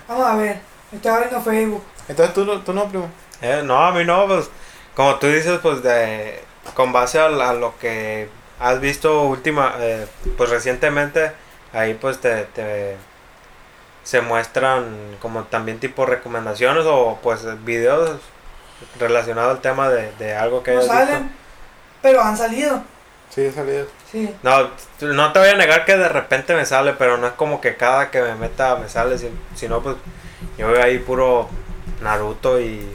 Vamos 0.09 0.27
a 0.27 0.37
ver. 0.37 0.61
Estoy 0.95 1.11
abriendo 1.13 1.41
Facebook. 1.41 1.85
Entonces 2.09 2.35
tú, 2.35 2.45
no- 2.45 2.61
tú 2.61 2.73
no, 2.73 2.89
primo. 2.89 3.09
Eh, 3.41 3.63
no, 3.65 3.83
a 3.85 3.93
mí 3.93 4.05
no, 4.05 4.27
pues 4.27 4.49
como 4.95 5.17
tú 5.17 5.27
dices, 5.27 5.59
pues 5.63 5.83
de 5.83 6.43
con 6.75 6.93
base 6.93 7.19
a, 7.19 7.27
a 7.27 7.53
lo 7.55 7.77
que 7.79 8.29
has 8.61 8.81
visto 8.81 9.23
última, 9.23 9.75
eh, 9.79 10.07
pues 10.37 10.51
recientemente, 10.51 11.33
ahí 11.73 11.95
pues 11.95 12.19
te, 12.21 12.45
te- 12.45 12.97
se 14.03 14.21
muestran 14.21 15.17
como 15.21 15.45
también 15.45 15.81
tipo 15.81 16.07
recomendaciones 16.07 16.85
o 16.87 17.19
pues 17.23 17.41
videos 17.65 18.19
relacionados 18.99 19.57
al 19.57 19.61
tema 19.63 19.89
de, 19.89 20.13
de 20.19 20.35
algo 20.35 20.63
que 20.63 20.73
No 20.73 20.79
hayas 20.81 20.91
visto. 20.91 21.07
salen, 21.07 21.31
pero 22.03 22.23
han 22.23 22.37
salido. 22.37 22.83
Sí, 23.31 23.41
he 23.43 23.53
salido. 23.53 23.87
Sí. 24.13 24.33
No, 24.43 24.69
no 25.01 25.33
te 25.33 25.39
voy 25.39 25.49
a 25.49 25.55
negar 25.57 25.85
que 25.85 25.97
de 25.97 26.09
repente 26.09 26.55
me 26.55 26.67
sale, 26.67 26.93
pero 26.93 27.17
no 27.17 27.27
es 27.27 27.33
como 27.33 27.61
que 27.61 27.77
cada 27.77 28.11
que 28.11 28.21
me 28.23 28.35
meta 28.37 28.77
me 28.77 28.89
sale, 28.89 29.19
si- 29.19 29.31
sino 29.57 29.81
pues 29.83 29.97
yo 30.59 30.69
veo 30.69 30.83
ahí 30.83 30.99
puro 30.99 31.49
Naruto 32.03 32.61
y 32.61 32.87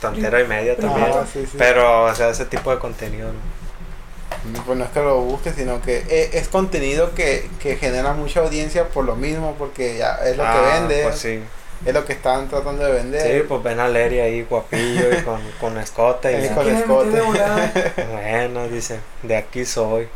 tontera 0.00 0.40
y 0.40 0.46
media 0.46 0.76
también. 0.76 1.08
Ah, 1.12 1.24
sí, 1.30 1.44
sí. 1.50 1.56
Pero, 1.58 2.04
o 2.04 2.14
sea, 2.14 2.30
ese 2.30 2.44
tipo 2.46 2.70
de 2.70 2.78
contenido, 2.78 3.28
¿no? 3.32 4.62
Pues 4.64 4.78
no 4.78 4.84
es 4.84 4.90
que 4.90 5.00
lo 5.00 5.20
busques, 5.20 5.54
sino 5.54 5.82
que 5.82 5.98
e- 6.08 6.30
es, 6.38 6.48
contenido 6.48 7.14
que, 7.14 7.48
que 7.60 7.76
genera 7.76 8.14
mucha 8.14 8.40
audiencia 8.40 8.88
por 8.88 9.04
lo 9.04 9.14
mismo, 9.16 9.54
porque 9.58 9.98
ya 9.98 10.14
es 10.24 10.36
lo 10.36 10.42
que 10.44 10.48
Ah, 10.48 10.70
vende, 10.80 11.02
Pues 11.02 11.18
sí. 11.18 11.42
es 11.84 11.92
lo 11.92 12.06
que 12.06 12.14
están 12.14 12.48
tratando 12.48 12.84
de 12.84 12.92
vender. 12.92 13.20
Sí, 13.42 13.46
pues 13.46 13.62
ven 13.62 13.80
a 13.80 13.88
Lery 13.88 14.20
ahí 14.20 14.42
guapillo 14.48 15.12
y 15.12 15.22
con, 15.22 15.40
con 15.60 15.76
escote. 15.76 16.32
Y 16.32 16.36
Eh, 16.36 16.42
ya. 16.48 16.54
con 16.54 16.68
escote. 16.68 17.20
Bueno, 18.12 18.68
dice, 18.68 19.00
de 19.22 19.36
aquí 19.36 19.66
soy. 19.66 20.08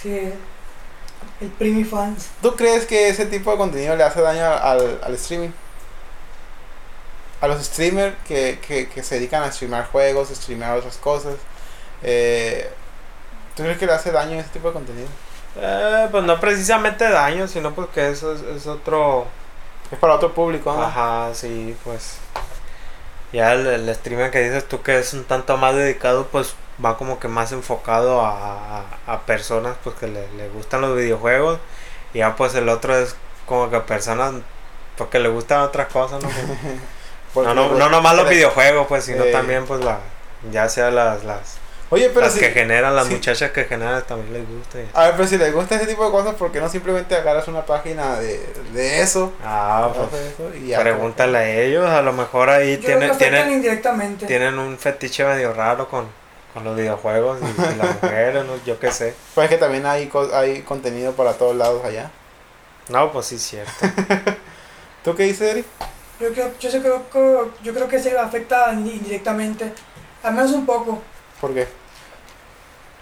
Sí, 0.00 0.30
el 1.40 1.48
Primi 1.48 1.84
Fans. 1.84 2.28
¿Tú 2.42 2.54
crees 2.56 2.84
que 2.84 3.08
ese 3.08 3.24
tipo 3.26 3.50
de 3.50 3.56
contenido 3.56 3.96
le 3.96 4.04
hace 4.04 4.20
daño 4.20 4.44
al, 4.44 4.98
al 5.02 5.14
streaming? 5.14 5.50
A 7.40 7.48
los 7.48 7.64
streamers 7.64 8.14
que, 8.26 8.58
que, 8.66 8.88
que 8.88 9.02
se 9.02 9.14
dedican 9.16 9.42
a 9.42 9.52
streamar 9.52 9.86
juegos, 9.86 10.28
streamar 10.28 10.76
otras 10.76 10.96
cosas. 10.98 11.34
Eh, 12.02 12.70
¿Tú 13.56 13.62
crees 13.62 13.78
que 13.78 13.86
le 13.86 13.92
hace 13.92 14.10
daño 14.10 14.38
ese 14.38 14.50
tipo 14.50 14.68
de 14.68 14.74
contenido? 14.74 15.08
Eh, 15.56 16.08
pues 16.10 16.24
no 16.24 16.38
precisamente 16.38 17.08
daño, 17.08 17.48
sino 17.48 17.74
pues 17.74 17.88
que 17.88 18.10
eso 18.10 18.34
es, 18.34 18.42
es 18.42 18.66
otro... 18.66 19.26
Es 19.90 19.98
para 19.98 20.14
otro 20.14 20.32
público, 20.32 20.72
¿no? 20.72 20.82
Ajá, 20.82 21.30
sí, 21.34 21.76
pues... 21.84 22.18
Ya 23.32 23.52
el, 23.52 23.66
el 23.66 23.94
streamer 23.94 24.30
que 24.30 24.40
dices 24.40 24.68
tú 24.68 24.82
que 24.82 24.98
es 24.98 25.12
un 25.14 25.24
tanto 25.24 25.56
más 25.56 25.74
dedicado, 25.74 26.26
pues 26.26 26.54
va 26.84 26.96
como 26.96 27.20
que 27.20 27.28
más 27.28 27.52
enfocado 27.52 28.20
a, 28.22 28.80
a, 28.80 28.84
a 29.06 29.20
personas 29.20 29.76
pues 29.84 29.96
que 29.96 30.08
le, 30.08 30.30
le 30.32 30.48
gustan 30.48 30.80
los 30.80 30.96
videojuegos. 30.96 31.58
Y 32.12 32.18
ya 32.18 32.36
pues 32.36 32.54
el 32.54 32.68
otro 32.68 32.96
es 32.96 33.14
como 33.46 33.70
que 33.70 33.80
personas 33.80 34.34
porque 34.96 35.18
le 35.18 35.28
gustan 35.28 35.60
otras 35.60 35.88
cosas, 35.88 36.22
¿no? 36.22 36.28
Porque, 37.34 37.54
no, 37.54 37.68
no, 37.68 37.74
no 37.78 37.88
nomás 37.90 38.16
los 38.16 38.28
videojuegos, 38.28 38.86
pues, 38.88 39.04
sino 39.04 39.24
Eh. 39.24 39.32
también 39.32 39.64
pues 39.66 39.80
la... 39.84 39.98
Ya 40.50 40.68
sea 40.68 40.90
las, 40.90 41.22
las, 41.24 41.58
Oye, 41.90 42.08
pero 42.10 42.22
las 42.22 42.32
si, 42.32 42.40
que 42.40 42.50
generan, 42.50 42.94
las 42.96 43.08
muchachas 43.10 43.50
que 43.50 43.64
generan 43.64 44.02
también 44.04 44.32
les 44.32 44.48
gusta. 44.48 44.78
a 44.94 45.06
ver, 45.06 45.16
pero 45.16 45.28
si 45.28 45.36
les 45.36 45.52
gusta 45.52 45.74
ese 45.76 45.86
tipo 45.86 46.04
de 46.04 46.10
cosas, 46.10 46.34
¿por 46.36 46.50
qué 46.52 46.60
no 46.60 46.68
simplemente 46.68 47.14
agarras 47.16 47.46
una 47.48 47.66
página 47.66 48.18
de, 48.18 48.40
de 48.72 49.02
eso? 49.02 49.32
Ah, 49.44 49.90
pues 49.94 50.22
eso 50.32 50.50
y 50.56 50.68
ya, 50.68 50.80
pregúntale 50.80 51.36
a 51.38 51.50
ellos, 51.50 51.84
a 51.90 52.00
lo 52.00 52.12
mejor 52.12 52.48
ahí 52.48 52.76
Yo 52.78 52.86
tienen, 52.86 53.18
tienen, 53.18 53.50
indirectamente. 53.50 54.26
tienen 54.26 54.58
un 54.58 54.78
fetiche 54.78 55.24
medio 55.24 55.52
raro 55.52 55.88
con, 55.88 56.06
con 56.54 56.64
los 56.64 56.76
videojuegos 56.76 57.38
y, 57.42 57.44
y 57.72 57.74
las 57.76 58.00
mujeres, 58.02 58.44
¿no? 58.46 58.52
yo 58.64 58.78
qué 58.78 58.90
sé. 58.92 59.14
Pues 59.34 59.44
es 59.46 59.50
que 59.50 59.58
también 59.58 59.84
hay, 59.84 60.06
co- 60.06 60.30
hay 60.32 60.62
contenido 60.62 61.12
para 61.12 61.34
todos 61.34 61.54
lados 61.56 61.84
allá. 61.84 62.10
No, 62.88 63.12
pues 63.12 63.26
sí, 63.26 63.34
es 63.34 63.42
cierto. 63.42 63.72
¿Tú 65.04 65.14
qué 65.16 65.24
dices, 65.24 65.50
Eric? 65.50 65.66
Yo 66.20 66.32
creo, 66.32 66.52
yo, 66.58 66.70
creo, 66.70 67.10
que- 67.10 67.64
yo 67.64 67.74
creo 67.74 67.88
que 67.88 67.98
se 67.98 68.16
afecta 68.18 68.72
indi- 68.72 68.92
indirectamente. 68.94 69.72
Al 70.22 70.34
menos 70.34 70.52
un 70.52 70.66
poco. 70.66 71.02
¿Por 71.40 71.54
qué? 71.54 71.66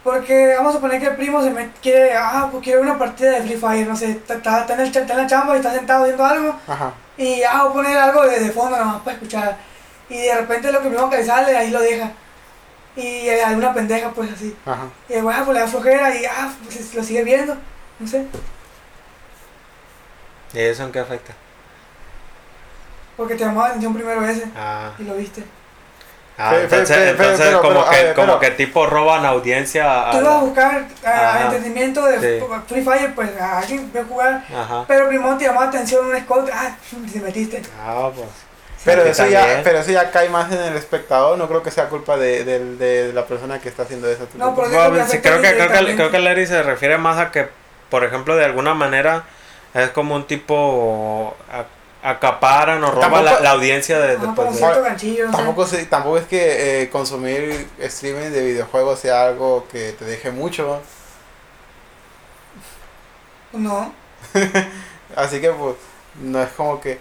Porque 0.05 0.55
vamos 0.57 0.71
a 0.73 0.77
suponer 0.77 1.01
que 1.01 1.09
el 1.09 1.17
primo 1.17 1.43
se 1.43 1.51
me 1.51 1.71
quiere, 1.83 2.15
ah, 2.17 2.49
pues 2.51 2.63
quiere 2.63 2.81
una 2.81 2.97
partida 2.97 3.33
de 3.33 3.43
Free 3.43 3.57
Fire, 3.57 3.87
no 3.87 3.97
sé, 3.97 4.13
está, 4.13 4.35
está, 4.35 4.65
en, 4.75 4.81
el, 4.81 4.87
está 4.87 5.01
en 5.01 5.17
la 5.19 5.27
chamba 5.27 5.55
y 5.55 5.57
está 5.59 5.73
sentado 5.75 6.05
haciendo 6.05 6.25
algo 6.25 6.57
Ajá. 6.69 6.93
y 7.19 7.43
ah, 7.43 7.65
voy 7.65 7.71
a 7.71 7.73
poner 7.75 7.99
algo 7.99 8.23
de, 8.23 8.39
de 8.39 8.51
fondo 8.53 8.77
nomás 8.79 9.03
para 9.03 9.15
escuchar. 9.17 9.57
Y 10.09 10.17
de 10.19 10.35
repente 10.37 10.71
lo 10.73 10.79
que 10.81 10.89
primero 10.89 11.11
que 11.11 11.17
le 11.19 11.25
sale, 11.27 11.55
ahí 11.57 11.71
lo 11.71 11.81
deja. 11.81 12.13
Y 12.97 13.29
eh, 13.29 13.43
alguna 13.45 13.75
pendeja, 13.75 14.11
pues 14.13 14.33
así. 14.33 14.57
Ajá. 14.65 14.85
Y 15.09 15.15
el 15.15 15.29
ah, 15.29 15.43
pues 15.45 15.55
le 15.55 15.61
da 15.61 15.67
flojera 15.69 16.15
y 16.15 16.25
ah, 16.25 16.51
pues 16.65 16.95
lo 16.95 17.03
sigue 17.03 17.25
viendo. 17.25 17.57
No 17.99 18.07
sé. 18.09 18.25
¿Y 20.55 20.61
eso 20.61 20.85
en 20.85 20.93
qué 20.93 21.01
afecta? 21.01 21.35
Porque 23.19 23.35
te 23.35 23.45
llamó 23.45 23.61
la 23.61 23.67
atención 23.69 23.93
primero 23.93 24.25
ese 24.27 24.45
Ah, 24.57 24.93
y 24.99 25.03
lo 25.03 25.15
viste. 25.15 25.45
Ah, 26.41 26.51
Fe- 26.51 26.63
entonces, 26.63 26.97
fe- 26.97 27.03
fe- 27.03 27.11
entonces 27.11 27.47
pero- 27.49 27.61
como, 27.61 27.75
pero, 27.75 27.87
a 27.87 27.91
que, 27.91 28.05
ver, 28.05 28.15
como 28.15 28.39
pero- 28.39 28.41
que 28.41 28.51
tipo 28.53 28.87
roban 28.87 29.27
audiencia 29.27 30.09
a 30.09 30.13
Tú 30.13 30.25
vas 30.25 30.35
a 30.35 30.39
buscar 30.39 30.85
Ajá. 31.05 31.43
entretenimiento 31.47 32.07
de 32.07 32.39
Sí. 32.39 32.45
Free 32.69 32.83
Fire, 32.83 33.13
pues 33.15 33.31
a 33.41 33.59
alguien 33.59 33.91
ve 33.93 34.01
a 34.01 34.05
jugar. 34.05 34.45
Ajá. 34.57 34.85
Pero 34.87 35.09
primero 35.09 35.37
te 35.37 35.45
llamó 35.47 35.63
la 35.63 35.67
atención 35.69 36.07
un 36.07 36.17
Scott, 36.21 36.49
ah, 36.55 36.77
te 37.13 37.21
metiste. 37.21 37.61
Ah, 37.85 38.09
pues. 38.15 38.29
Pero 38.85 39.03
eso, 39.03 39.27
ya, 39.27 39.61
pero 39.65 39.81
eso 39.81 39.91
ya 39.91 40.13
cae 40.13 40.29
más 40.29 40.51
en 40.53 40.63
el 40.63 40.77
espectador, 40.77 41.37
no 41.37 41.49
creo 41.49 41.65
que 41.65 41.73
sea 41.73 41.89
culpa 41.89 42.17
de, 42.17 42.45
de- 42.45 42.77
de 42.77 43.13
la 43.13 43.27
persona 43.27 43.59
que 43.61 43.69
está 43.69 43.83
haciendo 43.83 44.09
eso. 44.09 44.29
No, 44.37 44.55
pero- 44.55 44.69
Bueno, 44.69 44.85
digo 44.85 44.93
que 44.93 44.99
sí, 45.01 45.07
afecta 45.19 45.29
creo 45.31 45.43
que, 45.43 45.57
creo 45.57 45.87
que, 45.87 45.95
creo 45.97 46.11
que 46.13 46.19
Larry 46.21 46.47
se 46.47 46.63
refiere 46.63 46.97
más 46.97 47.19
a 47.19 47.33
que, 47.33 47.49
por 47.91 48.05
ejemplo, 48.05 48.37
de 48.37 48.45
alguna 48.45 48.75
manera 48.75 49.25
es 49.75 49.91
como 49.91 50.15
un 50.15 50.25
tipo 50.29 51.37
a- 51.53 51.65
acaparan 52.03 52.83
o 52.85 52.91
roban 52.91 53.11
la, 53.25 53.41
la 53.41 53.51
audiencia 53.53 53.99
de, 53.99 54.17
no. 54.19 54.35
Tampoco, 55.33 55.67
se- 55.67 55.87
tampoco 55.87 56.19
es 56.19 56.27
que 56.27 56.83
eh, 56.83 56.91
consumir 56.91 57.69
streaming 57.79 58.31
de 58.31 58.43
videojuegos 58.45 59.01
sea 59.01 59.27
algo 59.27 59.67
que 59.71 59.93
te 59.93 60.05
deje 60.05 60.31
mucho. 60.31 60.81
No. 63.53 63.93
Así 65.17 65.41
que 65.41 65.51
pues 65.51 65.77
no 66.23 66.43
es 66.43 66.51
como 66.51 66.81
que, 66.81 66.99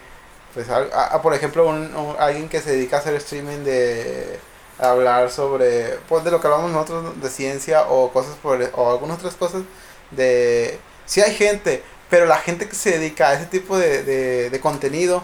pues, 0.53 0.69
a- 0.69 0.77
a- 1.13 1.21
por 1.21 1.33
ejemplo, 1.33 1.67
un, 1.67 1.95
un- 1.95 2.15
alguien 2.19 2.49
que 2.49 2.61
se 2.61 2.71
dedica 2.71 2.97
a 2.97 2.99
hacer 2.99 3.15
streaming 3.15 3.63
de 3.63 4.39
hablar 4.79 5.29
sobre, 5.31 5.97
pues, 6.07 6.23
de 6.23 6.31
lo 6.31 6.39
que 6.39 6.47
hablamos 6.47 6.71
nosotros 6.71 7.19
de 7.21 7.29
ciencia 7.29 7.83
o 7.89 8.11
cosas 8.11 8.35
por, 8.41 8.59
o 8.75 8.91
algunas 8.91 9.17
otras 9.17 9.35
cosas 9.35 9.63
de, 10.11 10.79
sí 11.05 11.21
hay 11.21 11.33
gente, 11.35 11.83
pero 12.09 12.25
la 12.25 12.37
gente 12.37 12.67
que 12.67 12.75
se 12.75 12.97
dedica 12.97 13.29
a 13.29 13.33
ese 13.33 13.45
tipo 13.45 13.77
de, 13.77 14.03
de, 14.03 14.49
de 14.49 14.59
contenido 14.59 15.23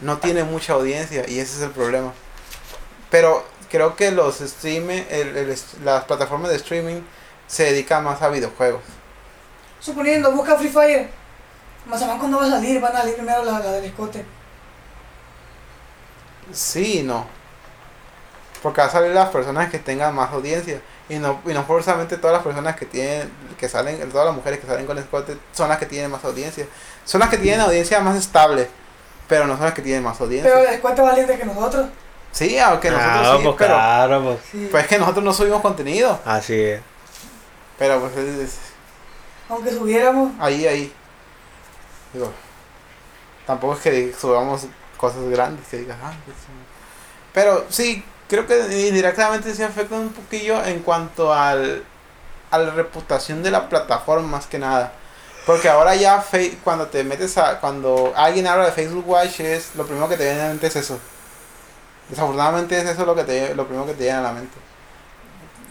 no 0.00 0.18
tiene 0.18 0.44
mucha 0.44 0.74
audiencia 0.74 1.24
y 1.28 1.38
ese 1.38 1.56
es 1.56 1.62
el 1.62 1.70
problema. 1.70 2.12
Pero 3.10 3.44
creo 3.70 3.96
que 3.96 4.10
los 4.10 4.40
streaming, 4.40 5.02
el, 5.10 5.36
el 5.36 5.58
las 5.84 6.04
plataformas 6.04 6.50
de 6.50 6.56
streaming 6.56 7.02
se 7.46 7.64
dedican 7.64 8.04
más 8.04 8.22
a 8.22 8.28
videojuegos. 8.28 8.82
Suponiendo, 9.80 10.30
busca 10.32 10.56
Free 10.56 10.68
Fire. 10.68 11.10
Mazamán 11.86 12.18
cuando 12.18 12.38
va 12.38 12.46
a 12.46 12.50
salir, 12.50 12.80
van 12.80 12.94
a 12.94 13.00
salir 13.00 13.16
primero 13.16 13.44
la, 13.44 13.58
la 13.58 13.72
del 13.72 13.86
escote. 13.86 14.24
Sí 16.52 17.00
y 17.00 17.02
no. 17.02 17.26
Porque 18.62 18.80
va 18.80 18.86
a 18.88 18.90
salir 18.90 19.12
las 19.12 19.30
personas 19.30 19.70
que 19.70 19.78
tengan 19.78 20.14
más 20.14 20.30
audiencia. 20.32 20.80
Y 21.10 21.18
no, 21.18 21.40
y 21.44 21.48
no 21.52 21.64
forzosamente 21.64 22.16
todas 22.16 22.34
las 22.34 22.42
personas 22.42 22.76
que 22.76 22.86
tienen, 22.86 23.30
que 23.58 23.68
salen, 23.68 24.08
todas 24.10 24.26
las 24.26 24.34
mujeres 24.34 24.60
que 24.60 24.66
salen 24.66 24.86
con 24.86 24.96
escote 24.96 25.36
son 25.52 25.68
las 25.68 25.76
que 25.78 25.84
tienen 25.86 26.10
más 26.10 26.24
audiencia. 26.24 26.66
Son 27.04 27.18
las 27.20 27.28
que 27.28 27.36
tienen 27.36 27.60
audiencia 27.60 28.00
más 28.00 28.16
estable. 28.16 28.68
Pero 29.28 29.46
no 29.46 29.56
son 29.56 29.64
las 29.66 29.74
que 29.74 29.82
tienen 29.82 30.02
más 30.02 30.20
audiencia. 30.20 30.50
Pero 30.52 30.66
el 30.68 30.74
escote 30.74 31.02
va 31.02 31.08
valiente 31.10 31.36
que 31.36 31.44
nosotros. 31.44 31.86
sí, 32.32 32.58
aunque 32.58 32.90
nosotros 32.90 33.16
Ah, 33.26 33.36
sí, 33.36 33.42
pues, 33.44 33.54
pero 33.58 33.74
claro, 33.74 34.22
pues. 34.24 34.38
Sí. 34.50 34.68
pues 34.70 34.82
es 34.84 34.88
que 34.88 34.98
nosotros 34.98 35.24
no 35.24 35.32
subimos 35.32 35.60
contenido. 35.62 36.18
Así 36.24 36.54
es. 36.60 36.80
Pero 37.78 38.00
pues 38.00 38.16
es- 38.16 38.38
es- 38.38 38.58
Aunque 39.48 39.70
subiéramos. 39.72 40.32
ahí, 40.38 40.66
ahí. 40.66 40.92
Digo, 42.12 42.32
tampoco 43.46 43.74
es 43.74 43.80
que 43.80 44.14
subamos 44.18 44.66
cosas 44.96 45.22
grandes 45.30 45.66
que 45.68 45.78
digas, 45.78 45.96
"Ah, 46.02 46.12
pues, 46.24 46.36
sí". 46.36 46.52
Pero 47.32 47.66
sí, 47.68 48.04
creo 48.30 48.46
que 48.46 48.86
indirectamente 48.88 49.54
se 49.54 49.64
afecta 49.64 49.96
un 49.96 50.10
poquillo 50.14 50.64
en 50.64 50.80
cuanto 50.80 51.34
al, 51.34 51.84
a 52.50 52.58
la 52.58 52.70
reputación 52.72 53.42
de 53.42 53.50
la 53.50 53.68
plataforma 53.68 54.26
más 54.26 54.46
que 54.46 54.58
nada. 54.58 54.92
Porque 55.46 55.68
ahora 55.68 55.94
ya 55.96 56.20
Fe- 56.22 56.58
cuando 56.64 56.86
te 56.86 57.04
metes 57.04 57.36
a, 57.38 57.60
cuando 57.60 58.12
alguien 58.16 58.46
habla 58.46 58.66
de 58.66 58.72
Facebook 58.72 59.08
Watch 59.08 59.40
es 59.40 59.74
lo 59.74 59.84
primero 59.86 60.08
que 60.08 60.16
te 60.16 60.24
viene 60.24 60.40
a 60.40 60.44
la 60.44 60.48
mente 60.50 60.68
es 60.68 60.76
eso. 60.76 60.98
Desafortunadamente 62.08 62.78
es 62.78 62.86
eso 62.88 63.06
lo 63.06 63.14
que 63.14 63.24
te 63.24 63.54
lo 63.54 63.66
primero 63.66 63.86
que 63.86 63.94
te 63.94 64.04
viene 64.04 64.18
a 64.18 64.22
la 64.22 64.32
mente. 64.32 64.56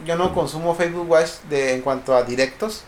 Yo 0.05 0.15
no 0.15 0.33
consumo 0.33 0.75
Facebook 0.75 1.09
Watch 1.09 1.31
de 1.49 1.73
en 1.73 1.81
cuanto 1.81 2.15
a 2.15 2.23
directos, 2.23 2.83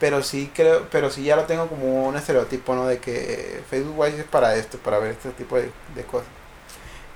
pero 0.00 0.22
sí 0.22 0.50
creo, 0.54 0.88
pero 0.90 1.10
sí 1.10 1.24
ya 1.24 1.36
lo 1.36 1.44
tengo 1.44 1.68
como 1.68 2.06
un 2.08 2.16
estereotipo, 2.16 2.74
¿no? 2.74 2.86
De 2.86 2.98
que 2.98 3.62
Facebook 3.70 3.98
Watch 3.98 4.14
es 4.14 4.24
para 4.24 4.56
esto, 4.56 4.78
para 4.78 4.98
ver 4.98 5.12
este 5.12 5.30
tipo 5.30 5.56
de, 5.56 5.70
de 5.94 6.04
cosas. 6.04 6.28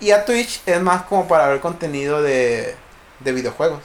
Y 0.00 0.10
a 0.10 0.24
Twitch 0.24 0.62
es 0.66 0.80
más 0.80 1.02
como 1.02 1.26
para 1.26 1.48
ver 1.48 1.60
contenido 1.60 2.22
de, 2.22 2.74
de 3.20 3.32
videojuegos. 3.32 3.80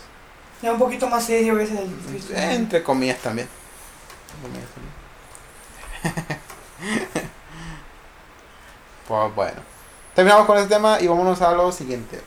Ya 0.61 0.73
un 0.73 0.79
poquito 0.79 1.07
más 1.07 1.23
serio 1.23 1.53
a 1.53 1.55
veces 1.55 1.79
el 1.79 2.35
Eh, 2.35 2.53
Entre 2.55 2.83
comillas 2.83 3.19
también. 3.19 3.47
Comillas 4.41 4.69
también. 6.03 6.39
pues 9.07 9.35
bueno. 9.35 9.61
Terminamos 10.15 10.45
con 10.45 10.57
este 10.57 10.75
tema 10.75 10.99
y 10.99 11.07
vámonos 11.07 11.41
a 11.41 11.51
lo 11.53 11.71
siguiente. 11.71 12.19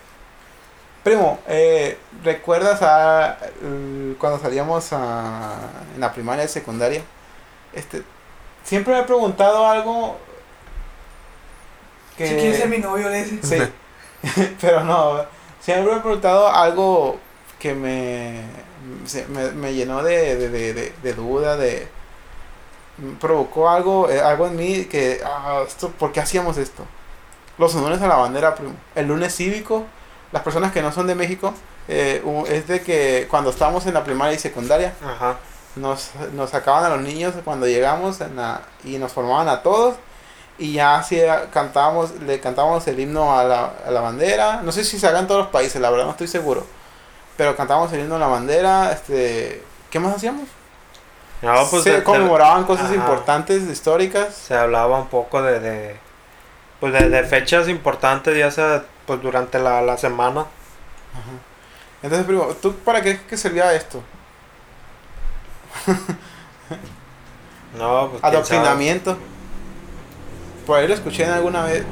Primo, 1.05 1.41
eh, 1.49 1.99
¿recuerdas 2.23 2.81
a, 2.81 3.37
eh, 3.61 4.15
cuando 4.19 4.39
salíamos 4.39 4.93
a, 4.93 5.57
en 5.95 6.01
la 6.01 6.13
primaria 6.13 6.45
y 6.45 6.49
secundaria? 6.49 7.03
Este, 7.73 8.03
siempre 8.65 8.95
me 8.95 9.01
he 9.01 9.05
preguntado 9.05 9.67
algo 9.67 10.17
que... 12.23 12.29
Si 12.29 12.35
quieres 12.37 12.59
ser 12.59 12.69
mi 12.69 12.79
novio, 12.79 13.09
le 13.09 13.25
dice. 13.25 13.71
Sí, 14.25 14.53
pero 14.61 14.85
no, 14.85 15.25
siempre 15.61 15.93
me 15.93 15.99
he 15.99 16.01
preguntado 16.01 16.49
algo 16.49 17.19
que 17.59 17.75
me, 17.75 18.41
me, 19.29 19.51
me 19.53 19.75
llenó 19.75 20.03
de, 20.03 20.37
de, 20.37 20.49
de, 20.49 20.93
de- 21.03 21.15
duda, 21.15 21.57
de 21.57 21.87
provocó 23.21 23.69
algo, 23.71 24.09
eh, 24.11 24.21
algo 24.21 24.47
en 24.47 24.57
mí 24.57 24.85
que, 24.85 25.21
ah, 25.25 25.63
esto, 25.67 25.89
¿por 25.91 26.13
qué 26.13 26.21
hacíamos 26.21 26.57
esto? 26.59 26.85
Los 27.59 27.75
honores 27.75 28.01
a 28.03 28.07
la 28.09 28.17
bandera, 28.17 28.55
primo. 28.55 28.75
El 28.95 29.07
lunes 29.09 29.35
cívico, 29.35 29.85
las 30.31 30.43
personas 30.43 30.73
que 30.73 30.83
no 30.83 30.93
son 30.93 31.07
de 31.07 31.15
México, 31.15 31.53
eh, 31.89 32.23
es 32.49 32.69
de 32.69 32.81
que 32.83 33.27
cuando 33.31 33.51
estábamos 33.51 33.87
en 33.87 33.95
la 33.95 34.05
primaria 34.05 34.35
y 34.35 34.39
secundaria, 34.39 34.95
Ajá. 35.05 35.37
nos, 35.77 36.11
nos 36.35 36.51
sacaban 36.51 36.85
a 36.85 36.91
los 36.91 37.01
niños 37.01 37.35
cuando 37.45 37.67
llegamos 37.67 38.21
en 38.21 38.37
la- 38.37 38.63
y 38.85 38.99
nos 38.99 39.13
formaban 39.13 39.49
a 39.49 39.63
todos 39.63 39.97
y 40.59 40.75
ya 40.75 40.97
así 40.97 41.19
era- 41.19 41.51
cantábamos, 41.51 42.13
le 42.21 42.41
cantábamos 42.41 42.87
el 42.89 42.99
himno 43.01 43.37
a 43.39 43.45
la, 43.45 43.73
a 43.87 43.91
la 43.91 44.01
bandera, 44.01 44.61
no 44.63 44.71
sé 44.73 44.85
si 44.85 44.99
se 44.99 45.07
haga 45.07 45.19
en 45.21 45.27
todos 45.27 45.43
los 45.43 45.51
países, 45.51 45.81
la 45.81 45.91
verdad 45.91 46.05
no 46.07 46.11
estoy 46.13 46.29
seguro, 46.29 46.67
pero 47.37 47.57
cantábamos 47.57 47.93
el 47.93 48.01
himno 48.01 48.17
a 48.17 48.21
la 48.21 48.27
bandera, 48.29 48.93
este, 48.93 49.63
¿qué 49.91 49.99
más 49.99 50.15
hacíamos? 50.17 50.49
No, 51.41 51.67
pues 51.71 51.83
se 51.83 51.93
de- 51.95 52.03
conmemoraban 52.05 52.65
cosas 52.65 52.87
Ajá. 52.87 52.95
importantes, 52.95 53.63
históricas, 53.65 54.35
se 54.35 54.55
hablaba 54.55 54.99
un 54.99 55.09
poco 55.09 55.43
de, 55.43 55.59
de 55.61 55.97
pues 56.79 56.93
de, 56.93 57.09
de 57.09 57.25
fechas 57.25 57.69
importantes 57.69 58.37
ya 58.37 58.51
sea 58.51 58.85
pues 59.07 59.21
durante 59.23 59.59
la, 59.61 59.83
la 59.83 59.97
semana 59.97 60.41
Ajá. 60.41 61.33
entonces 62.03 62.27
primo, 62.27 62.45
¿tú 62.61 62.75
para 62.77 63.01
qué, 63.03 63.21
qué 63.29 63.37
servía 63.37 63.73
esto? 63.75 64.03
no 67.79 68.11
pues. 68.11 68.25
Adoctrinamiento. 68.25 69.17
Por 70.67 70.79
ahí 70.79 70.87
lo 70.89 70.95
escuché 70.95 71.25
en 71.25 71.31
alguna 71.31 71.65
vez. 71.65 71.85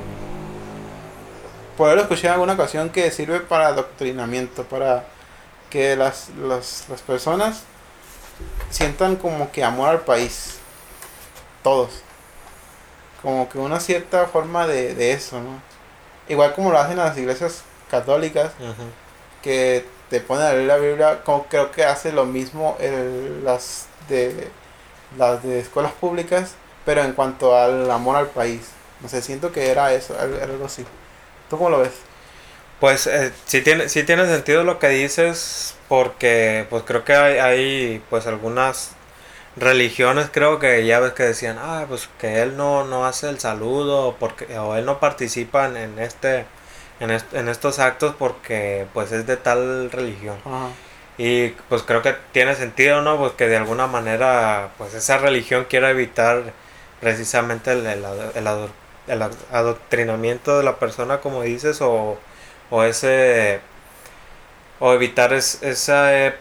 Por 1.76 1.88
ahí 1.88 1.96
lo 1.96 2.02
escuché 2.02 2.26
en 2.26 2.34
alguna 2.34 2.52
ocasión 2.54 2.90
que 2.90 3.10
sirve 3.10 3.40
para 3.40 3.68
adoctrinamiento, 3.68 4.64
para 4.64 5.04
que 5.70 5.96
las, 5.96 6.28
las, 6.40 6.84
las 6.88 7.00
personas 7.02 7.62
sientan 8.70 9.16
como 9.16 9.50
que 9.50 9.64
amor 9.64 9.88
al 9.88 10.00
país. 10.00 10.58
Todos. 11.62 12.02
Como 13.22 13.48
que 13.48 13.58
una 13.58 13.80
cierta 13.80 14.26
forma 14.26 14.66
de, 14.66 14.94
de 14.94 15.12
eso, 15.12 15.40
¿no? 15.40 15.60
Igual 16.28 16.54
como 16.54 16.70
lo 16.70 16.78
hacen 16.78 16.96
las 16.96 17.16
iglesias 17.18 17.62
católicas, 17.90 18.52
que 19.42 19.84
te 20.08 20.20
ponen 20.20 20.44
a 20.46 20.52
leer 20.52 20.66
la 20.66 20.76
Biblia, 20.76 21.20
como 21.24 21.44
creo 21.46 21.70
que 21.70 21.84
hace 21.84 22.12
lo 22.12 22.24
mismo 22.24 22.76
el- 22.80 23.44
las 23.44 23.86
de 24.08 24.48
las 25.18 25.42
de 25.42 25.58
escuelas 25.60 25.92
públicas, 25.92 26.52
pero 26.90 27.04
en 27.04 27.12
cuanto 27.14 27.56
al 27.56 27.90
amor 27.90 28.16
al 28.16 28.28
país. 28.30 28.62
No 29.00 29.08
sé, 29.08 29.22
siento 29.22 29.52
que 29.52 29.70
era 29.70 29.92
eso, 29.94 30.14
era 30.20 30.44
algo 30.44 30.66
así. 30.66 30.84
¿Tú 31.48 31.58
cómo 31.58 31.70
lo 31.70 31.80
ves? 31.80 31.92
Pues 32.80 33.06
eh, 33.06 33.32
sí 33.46 33.60
tiene, 33.62 33.88
sí 33.88 34.04
tiene 34.04 34.26
sentido 34.26 34.64
lo 34.64 34.78
que 34.78 34.88
dices, 34.88 35.74
porque 35.88 36.66
pues 36.70 36.82
creo 36.84 37.04
que 37.04 37.14
hay, 37.14 37.38
hay 37.38 38.02
pues 38.10 38.26
algunas 38.26 38.92
religiones 39.56 40.30
creo 40.32 40.58
que 40.60 40.86
ya 40.86 41.00
ves 41.00 41.12
que 41.14 41.24
decían, 41.24 41.58
ah, 41.60 41.86
pues 41.88 42.08
que 42.20 42.42
él 42.42 42.56
no, 42.56 42.84
no 42.86 43.06
hace 43.06 43.28
el 43.30 43.40
saludo 43.40 44.08
o 44.08 44.16
porque, 44.16 44.58
o 44.58 44.76
él 44.76 44.86
no 44.86 45.00
participa 45.00 45.66
en, 45.66 45.76
en 45.76 45.98
este 46.00 46.46
en, 47.00 47.10
est- 47.12 47.34
en 47.34 47.48
estos 47.48 47.78
actos 47.80 48.14
porque 48.18 48.86
pues 48.94 49.12
es 49.12 49.26
de 49.26 49.36
tal 49.38 49.90
religión. 49.92 50.38
Ajá. 50.44 50.76
Y 51.18 51.50
pues 51.68 51.82
creo 51.82 52.02
que 52.02 52.14
tiene 52.32 52.54
sentido, 52.56 53.02
¿no? 53.02 53.18
Pues 53.18 53.32
que 53.32 53.46
de 53.48 53.56
alguna 53.56 53.86
manera 53.86 54.70
pues 54.78 54.94
esa 54.94 55.18
religión 55.18 55.66
quiera 55.68 55.90
evitar 55.90 56.52
precisamente 57.00 57.72
el, 57.72 57.86
el, 57.86 58.04
el 58.34 58.46
ado- 58.46 58.70
el 59.08 59.22
ad- 59.22 59.32
adoctrinamiento 59.52 60.58
de 60.58 60.64
la 60.64 60.78
persona, 60.78 61.20
como 61.20 61.42
dices, 61.42 61.80
o, 61.82 62.18
o 62.70 62.82
ese 62.84 63.60
o 64.78 64.92
evitar 64.94 65.32
es, 65.32 65.62
esa 65.62 66.26
eh, 66.26 66.34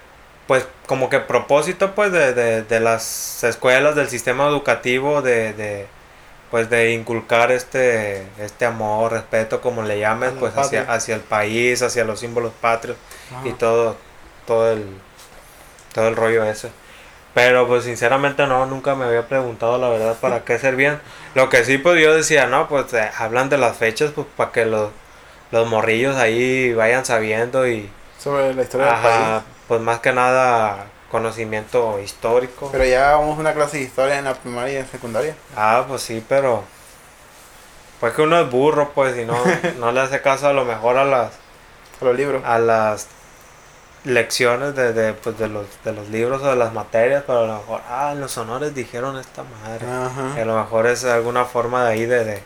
pues 0.48 0.66
como 0.88 1.10
que 1.10 1.20
propósito 1.20 1.94
pues 1.96 2.12
de, 2.12 2.34
de, 2.34 2.64
de 2.64 2.80
las 2.80 3.44
escuelas 3.44 3.96
del 3.96 4.10
sistema 4.10 4.48
educativo 4.48 5.22
de, 5.22 5.54
de, 5.54 5.88
pues 6.52 6.70
de 6.70 6.94
inculcar 6.94 7.52
este 7.52 8.28
este 8.40 8.66
amor, 8.66 9.14
respeto, 9.14 9.62
como 9.62 9.84
le 9.84 10.00
llames, 10.00 10.34
pues 10.40 10.56
hacia, 10.58 10.84
hacia 10.94 11.16
el 11.16 11.22
país, 11.22 11.82
hacia 11.82 12.06
los 12.06 12.20
símbolos 12.22 12.54
patrios 12.62 12.98
y 13.44 13.54
todo 13.54 13.98
todo 14.48 14.72
el 14.72 14.86
todo 15.94 16.08
el 16.08 16.16
rollo 16.16 16.44
ese. 16.46 16.72
Pero 17.34 17.68
pues 17.68 17.84
sinceramente 17.86 18.48
no, 18.48 18.66
nunca 18.66 18.96
me 18.96 19.06
había 19.06 19.28
preguntado 19.28 19.78
la 19.78 19.90
verdad 19.90 20.16
para 20.20 20.44
qué 20.44 20.58
servían. 20.60 21.00
Lo 21.36 21.50
que 21.50 21.64
sí 21.64 21.78
pues 21.78 22.02
yo 22.02 22.14
decía, 22.14 22.48
no, 22.48 22.68
pues 22.68 22.92
eh, 22.94 23.10
hablan 23.18 23.50
de 23.50 23.58
las 23.58 23.78
fechas 23.78 24.12
pues 24.14 24.28
para 24.36 24.52
que 24.52 24.66
los 24.66 24.90
los 25.52 25.68
morrillos 25.68 26.16
ahí 26.16 26.74
vayan 26.74 27.06
sabiendo 27.06 27.68
y 27.68 27.90
Sobre 28.20 28.54
la 28.54 28.62
historia 28.64 28.86
del 28.88 28.96
ajá, 28.96 29.30
país. 29.32 29.44
pues 29.68 29.82
más 29.82 30.00
que 30.00 30.12
nada 30.14 30.86
conocimiento 31.10 32.00
histórico. 32.00 32.70
Pero 32.72 32.86
ya 32.86 33.16
vamos 33.16 33.38
a 33.38 33.42
una 33.42 33.54
clase 33.54 33.78
de 33.78 33.84
historia 33.84 34.20
en 34.20 34.26
la 34.26 34.36
primaria 34.36 34.74
y 34.74 34.78
en 34.78 34.88
secundaria. 34.88 35.36
Ah, 35.56 35.86
pues 35.88 36.04
sí, 36.04 36.24
pero 36.30 36.64
pues 38.00 38.14
que 38.14 38.22
uno 38.22 38.40
es 38.40 38.50
burro, 38.50 38.92
pues, 38.94 39.18
y 39.18 39.26
no, 39.26 39.36
no 39.80 39.92
le 39.92 40.00
hace 40.02 40.22
caso 40.22 40.48
a 40.48 40.54
lo 40.54 40.66
mejor 40.66 40.98
a 40.98 41.06
las 41.06 41.32
A 42.02 42.06
los 42.06 42.16
libros. 42.16 42.44
a 42.46 42.60
las 42.60 43.08
lecciones 44.06 44.76
de, 44.76 44.94
de, 44.94 45.14
pues, 45.14 45.38
de 45.38 45.48
los 45.50 45.66
de 45.84 45.92
los 45.94 46.10
libros 46.10 46.42
o 46.42 46.48
de 46.50 46.56
las 46.56 46.74
materias, 46.74 47.24
pero 47.28 47.40
a 47.44 47.48
lo 47.48 47.58
mejor, 47.60 47.82
ah, 47.90 48.12
en 48.14 48.22
los 48.22 48.38
honores 48.38 48.74
dijeron 48.74 49.18
esta 49.18 49.44
madre. 49.44 49.86
Y 49.86 49.90
a 49.90 50.06
Ajá. 50.08 50.46
lo 50.46 50.58
mejor 50.58 50.88
es 50.88 51.04
alguna 51.06 51.46
forma 51.46 51.84
de 51.86 51.92
ahí 51.92 52.06
de, 52.06 52.24
de 52.26 52.44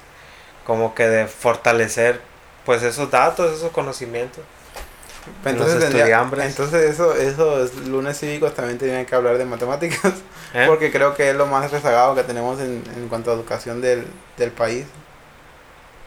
como 0.66 0.96
que 0.96 1.08
de 1.08 1.28
fortalecer 1.28 2.22
pues 2.66 2.82
esos 2.84 3.12
datos, 3.12 3.58
esos 3.58 3.72
conocimientos. 3.72 4.44
Entonces, 5.46 5.76
los 5.76 5.84
tendría- 5.86 6.20
entonces 6.46 6.92
eso, 6.92 7.14
esos 7.16 7.76
lunes 7.88 8.20
cívicos 8.20 8.54
también 8.54 8.78
tenían 8.78 9.06
que 9.06 9.16
hablar 9.16 9.38
de 9.38 9.46
matemáticas. 9.46 10.14
¿eh? 10.54 10.66
Porque 10.68 10.92
creo 10.92 11.14
que 11.16 11.30
es 11.30 11.36
lo 11.36 11.46
más 11.46 11.72
rezagado 11.72 12.14
que 12.16 12.24
tenemos 12.24 12.60
en, 12.60 12.84
en 12.98 13.08
cuanto 13.08 13.32
a 13.32 13.34
educación 13.36 13.80
del, 13.80 14.06
del 14.38 14.52
país. 14.52 14.86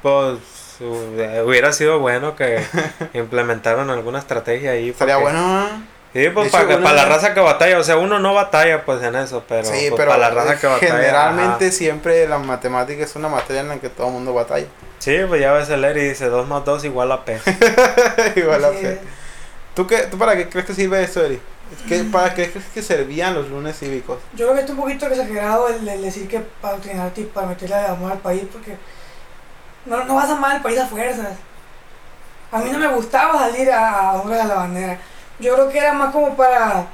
Pues 0.03 0.39
hu- 0.81 1.45
hubiera 1.45 1.73
sido 1.73 1.99
bueno 2.01 2.37
que 2.37 2.63
implementaran 3.15 3.89
alguna 3.91 4.19
estrategia 4.19 4.73
ahí. 4.73 4.91
Estaría 4.91 5.17
porque- 5.19 5.33
bueno. 5.33 5.97
Sí, 6.13 6.31
pues 6.31 6.51
para, 6.51 6.65
una 6.65 6.81
para 6.83 6.97
la 6.97 7.05
raza 7.05 7.35
que 7.35 7.41
batalla, 7.41 7.79
o 7.79 7.83
sea, 7.85 7.99
uno 7.99 8.19
no 8.19 8.33
batalla 8.33 8.87
pues 8.87 9.03
en 9.03 9.17
eso, 9.17 9.45
pero, 9.47 9.65
sí, 9.65 9.89
pues, 9.91 9.93
pero 9.99 10.13
para 10.13 10.17
la 10.23 10.31
raza 10.31 10.59
que 10.59 10.67
batalla. 10.67 10.95
generalmente 10.97 11.67
ajá. 11.67 11.75
siempre 11.75 12.27
la 12.27 12.39
matemática 12.39 13.05
es 13.05 13.15
una 13.17 13.29
materia 13.29 13.61
en 13.61 13.69
la 13.69 13.77
que 13.81 13.91
todo 13.91 14.07
el 14.07 14.13
mundo 14.15 14.33
batalla. 14.33 14.65
Sí, 14.99 15.15
pues 15.29 15.43
ya 15.43 15.53
ves 15.53 15.69
el 15.69 15.85
ER 15.85 15.95
y 15.99 16.09
dice 16.09 16.27
2 16.31 16.49
más 16.49 16.65
2 16.65 16.85
igual 16.87 17.13
a 17.13 17.23
P. 17.23 17.39
Igual 18.37 18.65
a 18.65 18.71
fe. 18.71 18.99
¿Tú, 19.75 19.87
qué, 19.87 19.99
¿Tú 20.11 20.17
para 20.17 20.37
qué 20.37 20.49
crees 20.49 20.65
que 20.67 20.73
sirve 20.75 21.03
esto, 21.03 21.23
Eri? 21.23 21.39
¿Qué, 21.87 22.05
¿Para 22.05 22.33
qué 22.33 22.51
crees 22.51 22.67
que 22.73 22.81
servían 22.81 23.35
los 23.35 23.51
lunes 23.51 23.79
cívicos? 23.79 24.19
Yo 24.35 24.47
creo 24.47 24.55
que 24.55 24.61
está 24.61 24.73
un 24.73 24.79
poquito 24.79 25.07
exagerado 25.09 25.69
el, 25.69 25.87
el 25.87 26.01
decir 26.01 26.29
que 26.29 26.41
para 26.63 26.79
para 27.35 27.47
meterle 27.49 27.75
amor 27.75 28.13
al 28.13 28.19
país, 28.19 28.45
porque 28.51 28.77
no, 29.87 30.05
no 30.05 30.15
vas 30.15 30.29
a 30.31 30.33
amar 30.37 30.53
al 30.57 30.63
país 30.63 30.79
a 30.79 30.87
fuerzas. 30.87 31.29
A 32.53 32.59
mí 32.59 32.71
no 32.71 32.79
me 32.79 32.87
gustaba 32.89 33.39
salir 33.39 33.71
a, 33.71 34.11
a 34.11 34.21
a 34.21 34.45
la 34.45 34.55
bandera. 34.55 34.99
Yo 35.39 35.55
creo 35.55 35.69
que 35.69 35.79
era 35.79 35.93
más 35.93 36.13
como 36.13 36.37
para. 36.37 36.87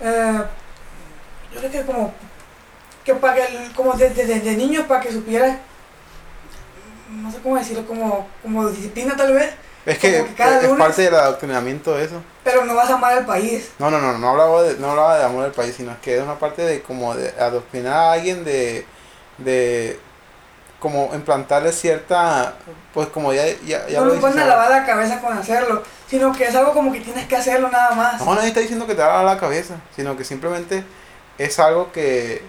eh, 0.00 0.42
yo 1.52 1.58
creo 1.60 1.70
que 1.70 1.82
como. 1.82 2.12
Que 3.04 3.14
para 3.14 3.34
que, 3.34 3.44
el- 3.44 3.72
como 3.72 3.92
desde 3.92 4.24
de, 4.26 4.40
de 4.40 4.56
niño, 4.56 4.86
para 4.88 5.00
que 5.00 5.12
supieras. 5.12 5.56
No 7.10 7.30
sé 7.30 7.38
cómo 7.42 7.56
decirlo, 7.56 7.86
como, 7.86 8.26
como 8.42 8.68
disciplina 8.68 9.14
tal 9.16 9.32
vez, 9.32 9.54
Es 9.86 9.98
que, 9.98 10.24
que 10.24 10.34
cada 10.34 10.56
es 10.60 10.64
lunes- 10.64 10.78
parte 10.78 11.02
del 11.02 11.14
adoctrinamiento 11.14 11.96
eso. 11.98 12.20
pero 12.42 12.64
no 12.64 12.74
vas 12.74 12.90
a 12.90 12.94
amar 12.94 13.12
al 13.18 13.24
país. 13.26 13.70
No, 13.78 13.90
no, 13.90 14.00
no, 14.00 14.18
no 14.18 14.30
hablaba 14.30 14.62
de, 14.64 14.76
no 14.78 14.90
hablaba 14.90 15.16
de 15.18 15.24
amor 15.24 15.44
al 15.44 15.52
país, 15.52 15.74
sino 15.76 15.96
que 16.02 16.16
es 16.16 16.22
una 16.22 16.34
parte 16.38 16.62
de 16.62 16.82
como 16.82 17.14
de 17.14 17.28
adoctrinar 17.40 17.92
a 17.94 18.12
alguien 18.12 18.44
de, 18.44 18.84
de 19.38 20.00
como 20.80 21.10
implantarle 21.14 21.72
cierta, 21.72 22.54
pues 22.92 23.08
como 23.08 23.32
ya, 23.32 23.44
ya, 23.64 23.86
ya 23.88 24.00
no 24.00 24.06
lo 24.06 24.12
a 24.12 24.16
dices 24.16 24.46
lavar 24.46 24.70
la 24.70 24.84
cabeza 24.86 25.20
con 25.20 25.36
hacerlo, 25.36 25.82
sino 26.08 26.32
que 26.32 26.44
es 26.44 26.54
algo 26.54 26.72
como 26.72 26.92
que 26.92 27.00
tienes 27.00 27.26
que 27.26 27.36
hacerlo 27.36 27.68
nada 27.70 27.92
más. 27.94 28.20
No, 28.20 28.34
nadie 28.34 28.48
está 28.48 28.60
diciendo 28.60 28.86
que 28.86 28.94
te 28.94 29.02
haga 29.02 29.22
la 29.22 29.38
cabeza, 29.38 29.76
sino 29.94 30.16
que 30.16 30.24
simplemente 30.24 30.84
es 31.38 31.58
algo 31.58 31.92
que 31.92 32.42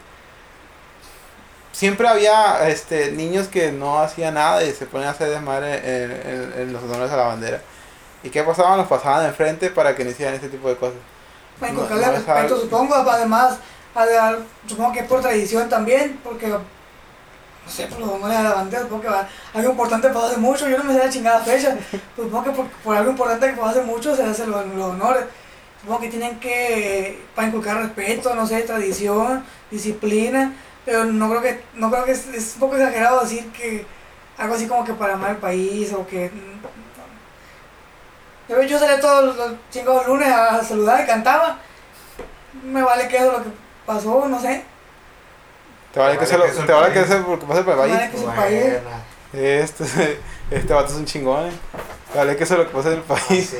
siempre 1.71 2.07
había 2.07 2.67
este 2.69 3.11
niños 3.11 3.47
que 3.47 3.71
no 3.71 3.99
hacían 3.99 4.33
nada 4.33 4.63
y 4.63 4.71
se 4.73 4.85
ponían 4.85 5.09
a 5.09 5.11
hacer 5.11 5.29
desmadre 5.29 5.75
en, 5.77 6.11
en- 6.11 6.53
en 6.61 6.73
los 6.73 6.83
honores 6.83 7.11
a 7.11 7.17
la 7.17 7.23
bandera. 7.23 7.61
¿Y 8.23 8.29
qué 8.29 8.43
pasaban? 8.43 8.77
Los 8.77 8.87
pasaban 8.87 9.21
de 9.21 9.27
enfrente 9.29 9.69
para 9.69 9.95
que 9.95 10.03
no 10.03 10.09
hicieran 10.09 10.33
ese 10.35 10.49
tipo 10.49 10.67
de 10.69 10.75
cosas. 10.75 10.97
Para 11.59 11.71
No, 11.73 11.87
no 11.87 11.95
es 12.01 12.07
respeto, 12.07 12.59
supongo, 12.59 12.95
además, 12.95 13.57
a 13.95 14.05
la- 14.05 14.37
supongo 14.67 14.91
que 14.93 14.99
es 14.99 15.05
por 15.07 15.21
tradición 15.21 15.69
también, 15.69 16.19
porque, 16.23 16.51
no 17.67 17.73
sé, 17.73 17.85
por 17.87 17.99
los 17.99 18.09
honores 18.11 18.37
a 18.37 18.43
la 18.43 18.53
bandera, 18.53 18.83
supongo 18.83 19.01
que 19.01 19.09
va- 19.09 19.27
algo 19.53 19.71
importante 19.71 20.07
pasó 20.07 20.27
hace 20.27 20.37
mucho, 20.37 20.69
yo 20.69 20.77
no 20.77 20.85
me 20.85 20.93
sé 20.93 20.99
la 20.99 21.09
chingada 21.09 21.39
fecha, 21.41 21.75
pero 22.15 22.29
supongo 22.29 22.43
que 22.45 22.51
por, 22.83 22.95
algo 22.97 23.11
importante 23.11 23.47
que 23.47 23.53
pasó 23.57 23.67
hace 23.67 23.81
mucho 23.81 24.15
se 24.15 24.23
hacen 24.23 24.49
los, 24.49 24.65
los 24.67 24.85
honores. 24.91 25.25
Supongo 25.81 25.99
que 26.01 26.07
tienen 26.09 26.39
que, 26.39 27.21
para 27.35 27.49
inculcar 27.49 27.77
respeto, 27.77 28.33
no 28.35 28.47
sé, 28.47 28.61
tradición, 28.61 29.43
disciplina, 29.69 30.53
pero 30.85 31.03
no 31.05 31.29
creo 31.29 31.41
que, 31.41 31.61
no 31.75 31.91
creo 31.91 32.05
que 32.05 32.11
es, 32.11 32.27
es 32.27 32.53
un 32.53 32.61
poco 32.61 32.77
exagerado 32.77 33.19
decir 33.21 33.51
que 33.51 33.85
algo 34.37 34.55
así 34.55 34.65
como 34.67 34.85
que 34.85 34.93
para 34.93 35.15
amar 35.15 35.31
el 35.31 35.37
país 35.37 35.91
o 35.93 36.07
que... 36.07 36.31
Yo, 38.47 38.61
yo 38.61 38.79
salía 38.79 39.01
todos 39.01 39.35
los 39.35 39.51
chingados 39.71 40.07
lunes 40.07 40.29
a 40.29 40.63
saludar 40.63 41.03
y 41.03 41.05
cantaba. 41.07 41.57
Me 42.63 42.81
vale 42.81 43.07
que 43.09 43.17
eso 43.17 43.31
lo 43.33 43.43
que 43.43 43.49
pasó, 43.85 44.25
no 44.27 44.39
sé. 44.39 44.63
Te 45.97 46.03
vale 46.03 46.17
que 46.19 46.25
Vale 46.25 46.51
se 46.51 46.59
lo, 46.59 46.65
te 46.67 46.71
vale 46.71 46.87
el 46.87 46.93
que 46.93 46.99
porque 47.15 47.45
pase 47.47 47.63
por 47.63 47.73
el 47.73 47.79
país. 47.79 47.95
que 48.11 48.17
es 48.17 48.23
un 48.23 48.35
país. 48.35 48.63
Este, 49.33 50.19
este 50.51 50.73
vato 50.73 50.91
es 50.93 50.99
un 50.99 51.05
chingón. 51.05 51.47
eh. 51.47 51.51
Te 52.13 52.19
vale 52.19 52.35
que 52.35 52.43
eso 52.43 52.53
es 52.53 52.59
lo 52.59 52.67
que 52.67 52.73
pasa 52.77 52.89
en 52.89 52.95
el 52.97 53.01
país. 53.01 53.27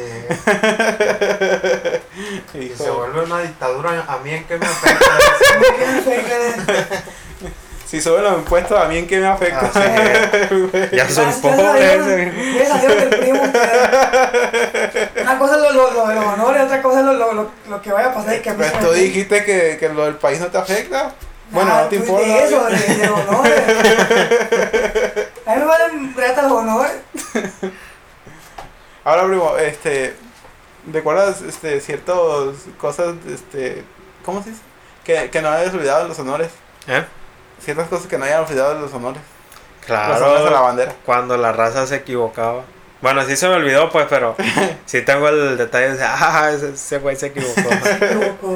Si 2.51 2.59
Hijo. 2.59 2.83
se 2.83 2.91
vuelve 2.91 3.21
una 3.21 3.39
dictadura, 3.39 4.05
¿a 4.07 4.17
mí 4.19 4.29
en 4.29 4.43
qué 4.45 4.55
me 4.57 4.67
afecta? 4.67 5.05
Si 7.88 8.01
suben 8.01 8.23
los 8.23 8.33
impuestos, 8.38 8.79
¿a 8.79 8.85
mí 8.88 8.97
en 8.97 9.07
qué 9.07 9.17
me 9.19 9.25
afecta? 9.27 9.71
Ah, 9.73 10.29
ya 10.91 11.09
soy 11.09 11.15
Gracias 11.15 11.17
a 11.19 11.41
pobre. 11.41 11.97
Una 15.21 15.39
cosa 15.39 15.55
es 15.55 15.61
lo, 15.61 15.71
lo, 15.71 15.91
lo 15.93 16.07
de 16.07 16.15
los 16.15 16.25
honores, 16.25 16.63
otra 16.63 16.81
cosa 16.83 16.99
es 16.99 17.05
lo, 17.05 17.13
lo, 17.13 17.49
lo, 17.67 17.81
que 17.81 17.91
vaya 17.91 18.09
a 18.09 18.13
pasar 18.13 18.35
y 18.35 18.39
que 18.41 18.51
se 18.51 18.57
me 18.57 18.67
tú 18.67 18.91
dijiste 18.91 19.43
que, 19.43 19.77
que 19.79 19.89
lo 19.89 20.05
del 20.05 20.15
país 20.15 20.39
no 20.39 20.47
te 20.47 20.57
afecta. 20.59 21.13
Bueno, 21.51 21.71
Ah, 21.73 21.81
no 21.83 21.87
te 21.89 21.95
importa. 21.97 22.25
dijiste 22.25 22.45
eso, 22.45 22.65
de, 22.65 22.95
de 22.95 23.09
honores. 23.09 23.61
A 25.45 25.53
mí 25.55 25.59
me 25.59 25.65
valen 25.65 26.15
reata 26.15 26.41
los 26.43 26.51
honores. 26.51 26.91
Ahora, 29.03 29.25
primo, 29.25 29.55
este, 29.57 30.15
¿recuerdas 30.91 31.41
este, 31.41 31.79
ciertas 31.79 32.17
cosas, 32.77 33.15
este, 33.29 33.83
¿cómo 34.25 34.43
se 34.43 34.49
dice? 34.49 34.61
Que, 35.05 35.29
que 35.29 35.41
no 35.41 35.49
hayas 35.49 35.73
olvidado 35.73 36.03
de 36.03 36.09
los 36.09 36.19
honores. 36.19 36.49
¿Eh? 36.87 37.05
Ciertas 37.63 37.87
cosas 37.87 38.07
que 38.07 38.17
no 38.17 38.25
hayan 38.25 38.43
olvidado 38.43 38.75
de 38.75 38.81
los 38.81 38.93
honores. 38.93 39.21
Los 39.87 39.97
honores 39.97 40.21
a 40.21 40.43
la 40.43 40.47
Claro, 40.49 40.63
bandera. 40.63 40.93
cuando 41.05 41.37
la 41.37 41.53
raza 41.53 41.87
se 41.87 41.95
equivocaba. 41.95 42.63
Bueno, 42.99 43.23
sí 43.25 43.37
se 43.37 43.47
me 43.47 43.55
olvidó, 43.55 43.89
pues, 43.89 44.07
pero 44.09 44.35
sí 44.85 45.01
tengo 45.03 45.29
el 45.29 45.57
detalle 45.57 45.93
de, 45.93 46.03
ah, 46.05 46.51
ese, 46.53 46.71
ese 46.73 46.99
güey 46.99 47.15
se 47.15 47.27
equivocó. 47.27 47.69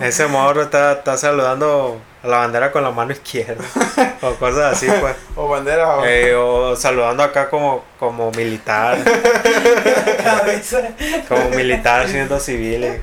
Ese 0.02 0.28
morro 0.28 0.64
está, 0.64 0.94
está 0.94 1.16
saludando 1.16 2.02
a 2.24 2.28
la 2.28 2.38
bandera 2.38 2.72
con 2.72 2.84
la 2.84 2.92
mano 2.92 3.12
izquierda. 3.12 3.64
o 4.22 4.36
cosas 4.36 4.74
así, 4.74 4.88
pues. 5.00 5.16
O 5.36 5.48
bandera. 5.48 5.98
o- 5.98 6.06
Eh, 6.06 6.36
o 6.36 6.76
saludando 6.76 7.24
acá 7.24 7.50
como, 7.50 7.84
como 8.00 8.32
militar. 8.32 8.98
Como 11.28 11.50
militar 11.50 12.08
siendo 12.08 12.40
civil. 12.40 12.86
y- 12.86 13.02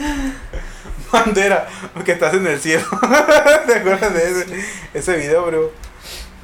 Bandera, 1.12 1.66
porque 1.92 2.12
estás 2.12 2.34
en 2.34 2.46
el 2.46 2.60
cielo. 2.60 2.84
¿Te 3.66 3.74
acuerdas 3.74 4.14
de 4.14 4.30
ese, 4.30 4.64
ese 4.94 5.16
video, 5.16 5.44
bro? 5.46 5.72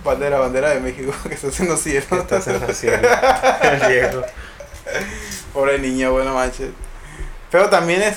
Bandera, 0.03 0.39
bandera 0.41 0.71
de 0.71 0.81
México, 0.81 1.13
que 1.29 1.35
estás 1.35 1.59
en 1.61 1.69
los 1.69 1.81
cielos. 1.81 2.05
que 2.09 2.17
Estás 2.17 2.47
en 2.49 2.61
la 2.61 2.75
cielo. 2.75 3.09
El 3.63 3.89
viejo. 3.93 4.23
Pobre 5.53 5.79
niño, 5.79 6.13
bueno, 6.13 6.35
manches. 6.35 6.71
Pero 7.51 7.69
también 7.69 8.03
es, 8.03 8.17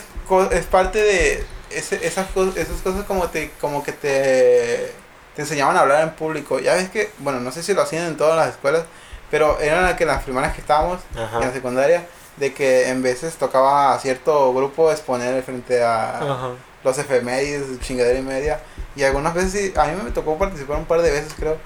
es 0.51 0.65
parte 0.65 0.99
de 1.01 1.45
ese- 1.71 2.05
esas, 2.05 2.27
cosas, 2.27 2.57
esas 2.57 2.81
cosas 2.81 3.05
como, 3.05 3.27
te, 3.29 3.51
como 3.61 3.83
que 3.83 3.91
te, 3.91 4.91
te 5.35 5.41
enseñaban 5.41 5.75
a 5.77 5.81
hablar 5.81 6.01
en 6.03 6.11
público. 6.11 6.59
Ya 6.59 6.75
ves 6.75 6.89
que, 6.89 7.11
bueno, 7.19 7.39
no 7.39 7.51
sé 7.51 7.63
si 7.63 7.73
lo 7.73 7.81
hacían 7.81 8.05
en 8.07 8.17
todas 8.17 8.35
las 8.35 8.49
escuelas, 8.49 8.83
pero 9.31 9.59
eran 9.59 9.83
las 9.83 9.93
que 9.95 10.05
las 10.05 10.23
primarias 10.23 10.53
que 10.53 10.61
estábamos, 10.61 10.99
en 11.15 11.21
la 11.21 11.25
Ajá. 11.39 11.51
secundaria, 11.53 12.05
de 12.37 12.53
que 12.53 12.89
en 12.89 13.01
veces 13.03 13.35
tocaba 13.35 13.93
a 13.93 13.99
cierto 13.99 14.53
grupo 14.53 14.91
exponer 14.91 15.41
frente 15.43 15.83
a 15.83 16.17
Ajá. 16.19 16.49
los 16.83 16.97
efemérides, 16.97 17.79
chingadera 17.81 18.17
y 18.17 18.23
media. 18.23 18.59
Y 18.95 19.03
algunas 19.03 19.33
veces 19.33 19.51
sí, 19.51 19.73
a 19.77 19.85
mí 19.85 20.01
me 20.03 20.11
tocó 20.11 20.37
participar 20.37 20.77
un 20.77 20.85
par 20.85 21.01
de 21.01 21.11
veces, 21.11 21.33
creo. 21.37 21.57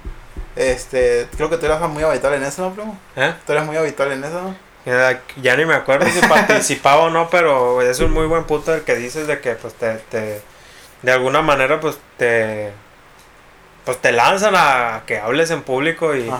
Este, 0.56 1.28
creo 1.36 1.50
que 1.50 1.58
tú 1.58 1.66
eras 1.66 1.82
muy 1.90 2.04
habitual 2.04 2.34
en 2.36 2.44
eso, 2.44 2.62
¿no, 2.64 2.74
primo? 2.76 2.98
¿Eh? 3.16 3.34
Tú 3.46 3.54
eres 3.54 3.66
muy 3.66 3.76
habitual 3.78 4.12
en 4.12 4.24
eso, 4.24 4.42
¿no? 4.42 4.56
Ya, 4.86 5.56
ni 5.56 5.66
me 5.66 5.76
acuerdo 5.76 6.08
si 6.10 6.20
participaba 6.28 7.04
o 7.04 7.10
no, 7.10 7.30
pero 7.30 7.82
es 7.82 8.00
un 8.00 8.12
muy 8.12 8.26
buen 8.28 8.44
punto 8.44 8.74
el 8.74 8.82
que 8.84 8.96
dices 8.96 9.28
de 9.28 9.40
que 9.40 9.54
pues 9.56 9.74
te, 9.76 9.94
te 10.10 10.42
de 11.02 11.12
alguna 11.12 11.42
manera 11.42 11.80
pues 11.80 11.98
te 12.18 12.72
pues 13.86 13.98
te 14.02 14.12
lanzan 14.12 14.54
a 14.56 15.04
que 15.06 15.20
hables 15.20 15.52
en 15.52 15.62
público 15.62 16.16
y, 16.16 16.32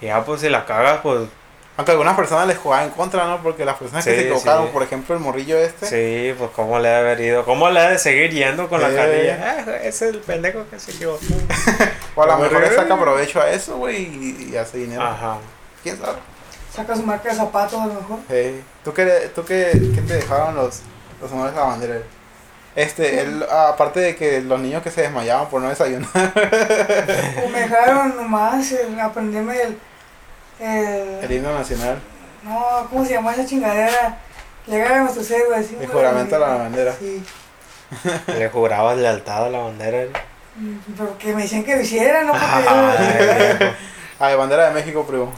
y 0.00 0.06
ya 0.06 0.24
pues 0.24 0.40
si 0.40 0.48
la 0.48 0.64
cagas, 0.64 1.00
pues 1.02 1.22
Aunque 1.76 1.92
algunas 1.92 2.14
personas 2.16 2.46
les 2.46 2.58
jugaban 2.58 2.86
en 2.86 2.90
contra, 2.92 3.24
¿no? 3.26 3.42
Porque 3.42 3.64
las 3.64 3.76
personas 3.76 4.04
que 4.04 4.14
se 4.14 4.20
equivocaron, 4.22 4.66
sí. 4.66 4.70
por 4.72 4.82
ejemplo, 4.84 5.14
el 5.16 5.20
morrillo 5.20 5.58
este. 5.58 5.86
sí, 5.86 6.34
pues 6.38 6.50
cómo 6.54 6.78
le 6.78 6.88
ha 6.88 6.92
de 6.92 6.98
haber 6.98 7.20
ido, 7.20 7.44
cómo 7.44 7.70
le 7.70 7.80
ha 7.80 7.88
de 7.90 7.98
seguir 7.98 8.30
yendo 8.30 8.68
con 8.68 8.80
la 8.80 8.90
Eh. 8.90 8.94
carrilla. 8.96 9.64
Ah, 9.66 9.76
ese 9.78 9.88
es 10.08 10.14
el 10.14 10.18
pendejo 10.20 10.64
que 10.70 10.78
se 10.78 10.92
equivocó. 10.92 11.24
O 12.14 12.22
a 12.22 12.26
lo 12.26 12.36
mejor 12.36 12.60
le 12.60 12.74
saca 12.74 13.00
provecho 13.00 13.40
a 13.40 13.48
eso, 13.50 13.78
güey, 13.78 14.02
y, 14.02 14.50
y 14.52 14.56
hace 14.56 14.76
dinero. 14.78 15.02
Ajá. 15.02 15.38
¿Quién 15.82 15.96
sabe? 15.98 16.18
Saca 16.74 16.96
su 16.96 17.02
marca 17.02 17.28
de 17.28 17.34
zapatos 17.34 17.80
a 17.80 17.86
lo 17.86 17.94
mejor. 17.94 18.18
Sí. 18.30 18.62
¿Tú 18.84 18.94
qué, 18.94 19.30
tú 19.34 19.44
qué, 19.44 19.70
qué 19.94 20.00
te 20.00 20.14
dejaron 20.14 20.54
los, 20.54 20.80
los 21.20 21.30
honores 21.30 21.54
de 21.54 21.60
la 21.60 21.66
bandera? 21.66 21.94
Este, 22.74 23.20
él, 23.20 23.44
aparte 23.50 24.00
de 24.00 24.16
que 24.16 24.40
los 24.40 24.58
niños 24.58 24.82
que 24.82 24.90
se 24.90 25.02
desmayaban 25.02 25.48
por 25.48 25.60
no 25.60 25.68
desayunar. 25.68 26.08
Me 27.52 27.60
dejaron 27.60 28.16
nomás 28.16 28.72
el, 28.72 28.98
aprenderme 28.98 29.54
el, 29.60 29.78
el, 30.58 31.24
el 31.24 31.32
himno 31.32 31.52
nacional. 31.52 31.98
No, 32.42 32.86
¿cómo 32.88 33.04
se 33.04 33.12
llama 33.12 33.34
esa 33.34 33.44
chingadera? 33.44 34.16
Legal 34.66 34.92
a 34.92 35.00
nuestros 35.00 35.30
héroes. 35.30 35.68
El 35.78 35.86
juramento 35.86 36.36
a 36.36 36.38
la 36.38 36.46
bandera. 36.54 36.94
Sí. 36.98 37.22
Le 38.38 38.48
jurabas 38.48 38.96
lealtad 38.96 39.44
a 39.46 39.50
la 39.50 39.58
bandera. 39.58 40.06
Mm, 40.56 40.76
Pero 40.96 41.18
que 41.18 41.34
me 41.34 41.42
decían 41.42 41.64
que 41.64 41.76
lo 41.76 41.82
hiciera, 41.82 42.24
¿no? 42.24 42.32
Porque 42.32 43.72
Ay, 44.22 44.30
Ay, 44.30 44.36
bandera 44.36 44.68
de 44.68 44.74
México, 44.74 45.04
primo. 45.04 45.32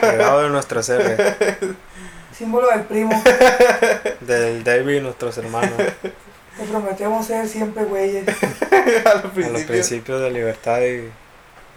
Cuidado 0.00 0.42
de 0.42 0.48
nuestros 0.50 0.88
héroes. 0.88 1.18
símbolo 2.38 2.68
del 2.68 2.82
primo. 2.82 3.20
Del 4.20 4.62
David 4.62 4.94
y 4.96 5.00
nuestros 5.00 5.36
hermanos. 5.38 5.72
Te 5.76 6.64
prometemos 6.70 7.26
ser 7.26 7.48
siempre 7.48 7.82
güeyes. 7.84 8.24
a 9.04 9.14
los 9.14 9.46
A 9.46 9.48
los 9.50 9.62
principios. 9.62 10.20
de 10.20 10.30
libertad 10.30 10.80
y, 10.82 11.10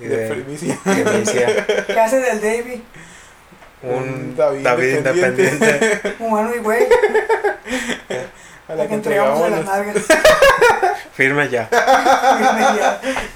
y 0.04 0.08
de 0.08 0.18
de 0.18 0.30
primicia. 0.30 0.78
primicia. 0.84 1.66
¿Qué 1.88 2.00
hace 2.00 2.20
del 2.20 2.40
David? 2.40 2.82
Un 3.82 4.36
David 4.36 4.64
David, 4.64 4.98
independiente. 4.98 5.66
independiente. 5.66 6.16
Humano 6.24 6.52
y 6.56 6.60
güey. 6.60 6.84
A 8.68 8.76
La 8.76 8.76
la 8.76 8.84
que 8.84 8.90
que 8.90 8.94
entregamos 8.94 9.40
entregamos 9.40 9.44
a 9.44 9.50
las 9.50 9.66
nalgas. 9.66 10.06
Firme 11.14 11.50
ya. 11.50 11.68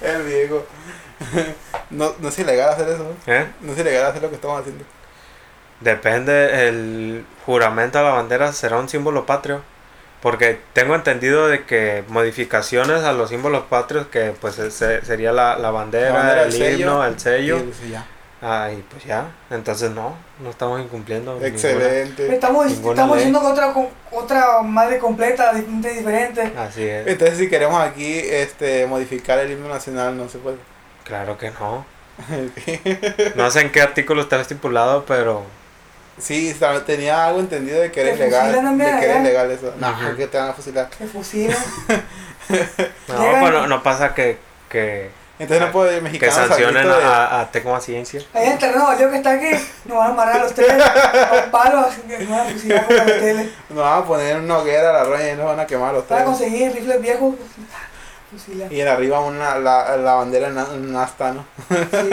el 0.03 0.23
viejo. 0.23 0.65
No, 1.91 2.13
no 2.19 2.29
es 2.29 2.39
ilegal 2.39 2.69
hacer 2.69 2.87
eso. 2.89 3.03
¿no? 3.27 3.33
¿Eh? 3.33 3.45
No 3.61 3.73
es 3.73 3.79
ilegal 3.79 4.05
hacer 4.07 4.21
lo 4.21 4.29
que 4.29 4.35
estamos 4.35 4.59
haciendo. 4.59 4.83
Depende, 5.81 6.67
el 6.67 7.25
juramento 7.45 7.99
a 7.99 8.03
la 8.03 8.09
bandera 8.11 8.51
será 8.53 8.77
un 8.77 8.89
símbolo 8.89 9.25
patrio. 9.25 9.61
Porque 10.21 10.59
tengo 10.73 10.95
entendido 10.95 11.47
de 11.47 11.65
que 11.65 12.03
modificaciones 12.07 13.03
a 13.03 13.13
los 13.13 13.29
símbolos 13.29 13.65
patrios, 13.69 14.07
que 14.07 14.33
pues 14.41 14.57
ese- 14.57 15.05
sería 15.05 15.31
la, 15.31 15.55
la 15.59 15.69
bandera, 15.69 16.09
La 16.09 16.15
bandera, 16.15 16.41
el, 16.41 16.47
el 16.47 16.53
sello, 16.53 16.77
himno, 16.79 17.05
el 17.05 17.19
sello. 17.19 17.57
Y 17.57 17.73
sí, 17.73 17.89
ya. 17.91 18.05
Ah, 18.41 18.69
y 18.71 18.81
pues 18.81 19.03
ya, 19.05 19.27
entonces 19.51 19.91
no, 19.91 20.15
no 20.41 20.49
estamos 20.49 20.81
incumpliendo. 20.81 21.33
ninguna- 21.33 21.47
Excelente. 21.47 22.33
Estamos, 22.33 22.65
Ninguna 22.67 22.91
estamos 22.93 23.17
haciendo 23.17 23.39
otra, 23.41 23.73
otra 24.11 24.61
madre 24.63 24.97
completa, 24.97 25.51
y 25.55 25.61
diferente. 25.61 26.53
Así 26.57 26.83
es. 26.83 27.05
Entonces, 27.07 27.37
si 27.37 27.47
queremos 27.49 27.79
aquí 27.79 28.17
este, 28.17 28.87
modificar 28.87 29.37
el 29.39 29.51
himno 29.51 29.67
nacional, 29.69 30.17
no 30.17 30.27
se 30.27 30.39
puede. 30.39 30.57
Claro 31.05 31.37
que 31.37 31.51
no. 31.51 31.85
No 33.35 33.49
sé 33.51 33.61
en 33.61 33.71
qué 33.71 33.81
artículo 33.81 34.21
está 34.21 34.39
estipulado, 34.41 35.05
pero 35.05 35.43
sí, 36.17 36.53
sabe- 36.53 36.81
tenía 36.81 37.27
algo 37.27 37.39
entendido 37.39 37.79
de 37.81 37.91
que 37.91 38.01
era 38.01 38.09
Te 38.11 38.15
ilegal. 38.17 38.77
De 38.77 38.85
que 38.85 39.05
era 39.05 39.19
ilegal 39.21 39.51
eso. 39.51 39.73
No, 39.77 40.15
que 40.17 40.27
te 40.27 40.37
van 40.37 40.49
a 40.49 40.53
fusilar. 40.53 40.89
Se 40.97 41.07
fusilan. 41.07 41.57
no, 42.49 43.39
pues 43.39 43.51
no, 43.53 43.67
no 43.67 43.83
pasa 43.83 44.13
que, 44.13 44.37
que, 44.69 45.09
Entonces, 45.39 45.65
no 45.65 45.71
puede 45.73 45.95
que 45.95 46.01
mexicanos 46.01 46.35
sancionen 46.35 46.77
al 46.77 46.83
grito 46.85 46.99
de- 46.99 47.05
a, 47.05 47.39
a 47.41 47.51
Tecma 47.51 47.81
Ciencia. 47.81 48.21
Ahí 48.33 48.45
en 48.47 48.53
el 48.53 48.59
terreno 48.59 48.87
que 48.97 49.15
está 49.17 49.31
aquí, 49.31 49.49
nos 49.85 49.97
van 49.97 50.07
a 50.07 50.11
amarrar 50.13 50.37
a 50.37 50.43
los 50.43 50.53
tres 50.53 50.71
a 50.71 51.41
un 51.45 51.51
palo, 51.51 51.79
así 51.79 52.01
que 52.01 52.19
nos 52.19 52.29
van 52.29 52.39
a 52.47 52.51
fusilar 52.51 52.85
con 52.87 52.95
la 52.95 53.05
tele. 53.05 53.49
Nos 53.69 53.77
van 53.83 53.99
a 54.01 54.05
poner 54.05 54.37
una 54.39 54.57
hoguera 54.59 54.89
a 54.91 54.93
la 54.93 55.03
roña 55.03 55.29
y 55.31 55.35
nos 55.35 55.45
van 55.47 55.59
a 55.59 55.67
quemar 55.67 55.93
los 55.93 56.05
Para 56.05 56.23
tres. 56.23 56.37
conseguir 56.37 56.71
rifles 56.73 57.01
viejos, 57.01 57.35
fusilar. 58.31 58.71
Y 58.71 58.81
en 58.81 58.87
arriba 58.87 59.19
una, 59.21 59.57
la, 59.59 59.97
la 59.97 60.13
bandera 60.15 60.47
en, 60.47 60.57
en 60.57 60.95
asta, 60.95 61.31
¿no? 61.33 61.45
Sí. 61.69 62.09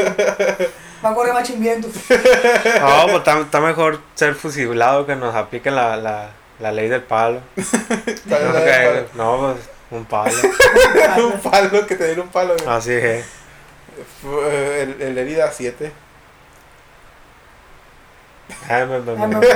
Va 1.05 1.11
a 1.11 1.15
correr 1.15 1.33
más 1.35 1.47
chimbiento. 1.47 1.89
No, 2.81 3.03
pues 3.05 3.17
está, 3.19 3.41
está 3.41 3.61
mejor 3.61 4.01
ser 4.15 4.35
fusilado 4.35 5.05
que 5.07 5.17
nos 5.17 5.35
apliquen 5.35 5.75
la, 5.75 5.97
la, 5.97 6.31
la 6.61 6.73
ley 6.73 6.89
del 6.89 7.03
palo. 7.03 7.41
No, 7.57 8.37
que- 8.65 9.07
no, 9.15 9.39
pues 9.39 9.57
un 9.91 10.05
palo. 10.05 10.33
un 11.35 11.41
palo, 11.41 11.87
que 11.87 11.97
te 11.97 12.05
den 12.05 12.21
un 12.21 12.29
palo. 12.29 12.55
güey. 12.57 12.69
Así 12.69 12.93
es. 12.93 13.27
Fue 14.23 14.83
El, 14.83 15.03
el 15.03 15.19
herida 15.19 15.51
7. 15.53 15.93
Ay, 18.69 18.87
me- 18.87 18.99
me- 19.01 19.13
Ay, 19.23 19.29
me- 19.29 19.37
me- 19.37 19.47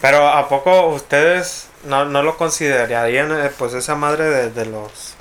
Pero 0.00 0.28
¿a 0.28 0.48
poco 0.48 0.86
ustedes 0.88 1.68
no, 1.86 2.04
no 2.04 2.22
lo 2.22 2.36
considerarían 2.36 3.32
eh, 3.32 3.50
pues 3.58 3.74
esa 3.74 3.94
madre 3.94 4.24
de, 4.24 4.50
de 4.50 4.66
los 4.66 5.16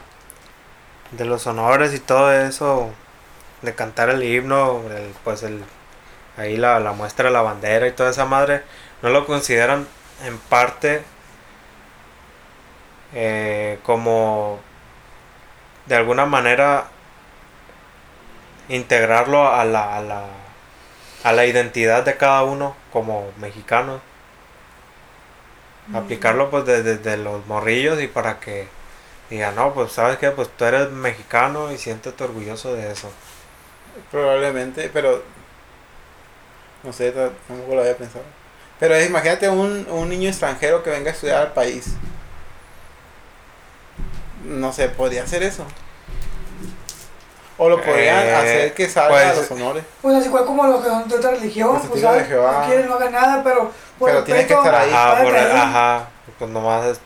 de 1.11 1.25
los 1.25 1.45
honores 1.47 1.93
y 1.93 1.99
todo 1.99 2.33
eso 2.33 2.89
de 3.61 3.75
cantar 3.75 4.09
el 4.09 4.23
himno, 4.23 4.81
pues 5.23 5.43
el 5.43 5.63
ahí 6.37 6.57
la, 6.57 6.79
la 6.79 6.93
muestra 6.93 7.25
de 7.25 7.33
la 7.33 7.41
bandera 7.41 7.87
y 7.87 7.91
toda 7.91 8.09
esa 8.11 8.25
madre, 8.25 8.63
no 9.01 9.09
lo 9.09 9.25
consideran 9.25 9.87
en 10.25 10.37
parte 10.37 11.03
eh, 13.13 13.79
como 13.83 14.59
de 15.85 15.95
alguna 15.95 16.25
manera 16.25 16.87
integrarlo 18.69 19.47
a 19.53 19.65
la, 19.65 19.97
a 19.97 20.01
la 20.01 20.23
a 21.23 21.31
la 21.31 21.45
identidad 21.45 22.03
de 22.03 22.17
cada 22.17 22.43
uno 22.43 22.75
como 22.91 23.31
mexicanos 23.39 24.01
aplicarlo 25.91 26.49
pues 26.49 26.65
desde 26.65 27.17
los 27.17 27.45
morrillos 27.47 28.01
y 28.01 28.07
para 28.07 28.39
que 28.39 28.67
digan 29.29 29.55
no 29.55 29.73
pues 29.73 29.91
sabes 29.93 30.17
que 30.19 30.31
pues 30.31 30.49
tú 30.57 30.65
eres 30.65 30.91
mexicano 30.91 31.71
y 31.71 31.77
siéntete 31.77 32.23
orgulloso 32.23 32.73
de 32.75 32.91
eso 32.91 33.11
Probablemente, 34.11 34.89
pero. 34.93 35.23
No 36.83 36.91
sé, 36.93 37.11
ta- 37.11 37.31
tampoco 37.47 37.75
lo 37.75 37.81
había 37.81 37.97
pensado. 37.97 38.25
Pero 38.79 38.99
imagínate 39.01 39.49
un, 39.49 39.87
un 39.89 40.09
niño 40.09 40.29
extranjero 40.29 40.83
que 40.83 40.89
venga 40.89 41.09
a 41.11 41.13
estudiar 41.13 41.41
al 41.41 41.53
país. 41.53 41.93
No 44.45 44.73
sé, 44.73 44.89
podría 44.89 45.23
hacer 45.23 45.43
eso. 45.43 45.65
O 47.57 47.69
lo 47.69 47.77
podrían 47.81 48.25
Eh, 48.27 48.35
hacer 48.35 48.73
que 48.73 48.89
salga 48.89 49.09
pues, 49.09 49.25
a 49.25 49.33
los 49.35 49.51
honores. 49.51 49.83
Pues 50.01 50.15
así 50.17 50.29
cual 50.29 50.45
como 50.45 50.65
los 50.65 50.81
que 50.83 50.89
son 50.89 51.07
de 51.07 51.15
otra 51.15 51.31
religión, 51.31 51.79
pues 51.87 52.01
¿sabes? 52.01 52.27
Jehová. 52.27 52.59
no 52.61 52.65
quieren, 52.67 52.87
no 52.87 52.95
hagan 52.95 53.11
nada, 53.11 53.41
pero 53.43 53.71
por 53.99 54.09
Pero 54.09 54.23
tienen 54.23 54.47
que 54.47 54.53
estar 54.53 54.73
ahí. 54.75 54.89
ajá, 54.91 55.23
por- 55.23 55.35
ajá 55.37 56.09
pues 56.39 56.49
nomás 56.49 56.85
es- 56.87 56.99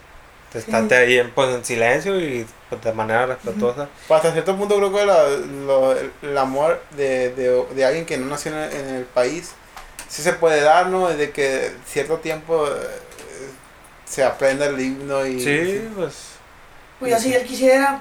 estate 0.55 0.95
ahí 0.95 1.19
en, 1.19 1.29
pues 1.31 1.53
en 1.53 1.63
silencio 1.65 2.19
y 2.19 2.47
pues, 2.69 2.81
de 2.81 2.91
manera 2.93 3.25
respetuosa 3.27 3.87
Pues 4.07 4.17
hasta 4.17 4.31
cierto 4.31 4.55
punto 4.55 4.77
creo 4.77 4.91
que 4.93 5.05
la- 5.05 5.27
lo- 5.65 5.91
el, 5.91 6.11
el 6.23 6.37
amor 6.37 6.81
de, 6.91 7.29
de, 7.33 7.65
de 7.75 7.85
alguien 7.85 8.05
que 8.05 8.17
no 8.17 8.25
nació 8.27 8.53
en 8.53 8.57
el, 8.57 8.71
en 8.73 8.95
el 8.95 9.03
país 9.05 9.51
sí 10.07 10.21
se 10.21 10.33
puede 10.33 10.61
dar, 10.61 10.87
¿no? 10.87 11.09
Desde 11.09 11.31
que 11.31 11.73
cierto 11.85 12.17
tiempo 12.17 12.65
eh, 12.67 12.71
se 14.05 14.23
aprenda 14.23 14.65
el 14.65 14.79
himno 14.79 15.25
y... 15.25 15.39
sí 15.41 15.89
pues 15.95 16.13
Pues 16.99 17.11
ya 17.11 17.19
si 17.19 17.33
él 17.35 17.43
quisiera, 17.43 17.99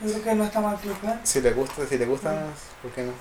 yo 0.00 0.10
creo 0.12 0.22
que 0.24 0.34
no 0.34 0.44
está 0.44 0.60
mal 0.60 0.78
que 0.80 0.88
lo 0.88 0.94
hagan. 0.96 1.20
Si 1.24 1.40
le 1.40 1.50
gusta, 1.52 1.86
si 1.86 1.98
le 1.98 2.06
gusta, 2.06 2.44
¿por 2.82 2.90
qué 2.92 3.02
no? 3.02 3.12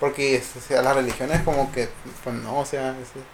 Porque 0.00 0.42
o 0.56 0.60
sea, 0.60 0.82
las 0.82 0.94
religiones 0.94 1.42
como 1.42 1.70
que, 1.72 1.88
pues 2.22 2.36
no, 2.36 2.58
o 2.60 2.64
sea, 2.64 2.90
ese- 2.92 3.24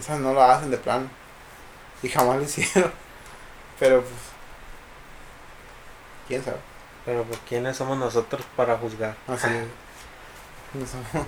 esas 0.00 0.18
no 0.20 0.32
lo 0.32 0.42
hacen 0.42 0.70
de 0.70 0.78
plano. 0.78 1.08
Y 2.02 2.08
jamás 2.08 2.36
lo 2.36 2.42
hicieron. 2.44 2.90
Pero 3.78 4.00
pues, 4.00 4.14
quién 6.28 6.42
sabe. 6.42 6.56
pero 7.04 7.22
pues 7.24 7.38
quiénes 7.48 7.76
somos 7.76 7.96
nosotros 7.98 8.42
para 8.56 8.76
juzgar 8.78 9.14
Así 9.28 9.46
no 10.74 10.84
somos- 10.86 11.26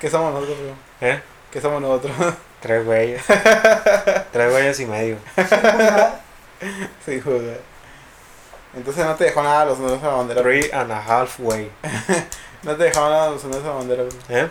¿Qué 0.00 0.10
somos 0.10 0.34
nosotros? 0.34 0.58
bro? 0.58 1.08
¿eh? 1.08 1.22
¿Qué 1.50 1.60
somos 1.60 1.80
nosotros? 1.80 2.12
tres 2.60 2.84
güeyes 2.84 3.22
tres 4.32 4.50
güeyes 4.50 4.80
y 4.80 4.86
medio 4.86 5.16
sí, 7.06 7.20
joder. 7.20 7.62
Entonces 8.74 9.04
no 9.04 9.14
te 9.16 9.24
dejó 9.24 9.42
nada 9.42 9.64
los 9.64 9.78
honores 9.78 10.02
a 10.02 10.06
la 10.06 10.12
bandera. 10.14 10.42
three 10.42 10.70
and 10.72 10.92
a 10.92 10.98
half 11.00 11.40
way 11.40 11.70
No 12.62 12.76
te 12.76 12.84
dejaron 12.84 13.10
nada 13.10 13.30
los 13.30 13.44
honores 13.44 13.64
a 13.64 13.68
la 13.68 13.74
bandera. 13.74 14.02
¿eh? 14.28 14.48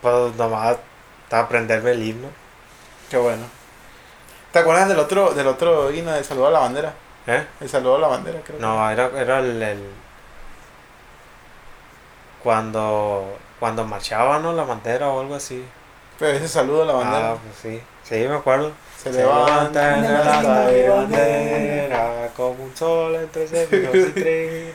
pues 0.00 0.34
nomás 0.36 0.76
aprenderme 1.30 1.90
el 1.90 2.02
himno 2.02 2.28
Qué 3.10 3.16
bueno. 3.18 3.44
¿Te 4.52 4.58
acuerdas 4.60 4.88
del 4.88 4.98
otro, 4.98 5.32
del 5.34 5.46
otro 5.46 5.90
himno 5.92 6.12
del 6.12 6.24
saludo 6.24 6.46
a 6.48 6.50
la 6.52 6.58
bandera? 6.60 6.94
¿eh? 7.26 7.46
El 7.60 7.68
saludo 7.68 7.96
a 7.96 7.98
la 7.98 8.08
bandera, 8.08 8.40
creo. 8.44 8.56
que- 8.56 8.62
No, 8.62 8.88
era, 8.90 9.10
era 9.20 9.38
el, 9.40 9.62
el- 9.62 9.90
Cuando, 12.42 13.36
cuando 13.58 13.84
marchaba, 13.84 14.38
¿no? 14.38 14.52
La 14.52 14.64
bandera 14.64 15.08
o 15.08 15.20
algo 15.20 15.34
así. 15.34 15.64
Pero 16.18 16.36
ese 16.36 16.48
saludo 16.48 16.82
a 16.82 16.86
la 16.86 16.92
bandera. 16.94 17.32
Ah, 17.32 17.36
pues 17.42 17.56
sí. 17.74 17.82
Sí, 18.04 18.26
me 18.28 18.36
acuerdo. 18.36 18.72
Se, 19.02 19.12
Se 19.12 19.18
levanta. 19.18 19.96
en 19.96 20.02
la 20.02 20.42
bandera, 20.88 22.28
como 22.36 22.64
un 22.64 22.76
sol 22.76 23.14
entre 23.16 23.48
céfiros 23.48 23.94
y 23.94 24.04
trinos. 24.10 24.74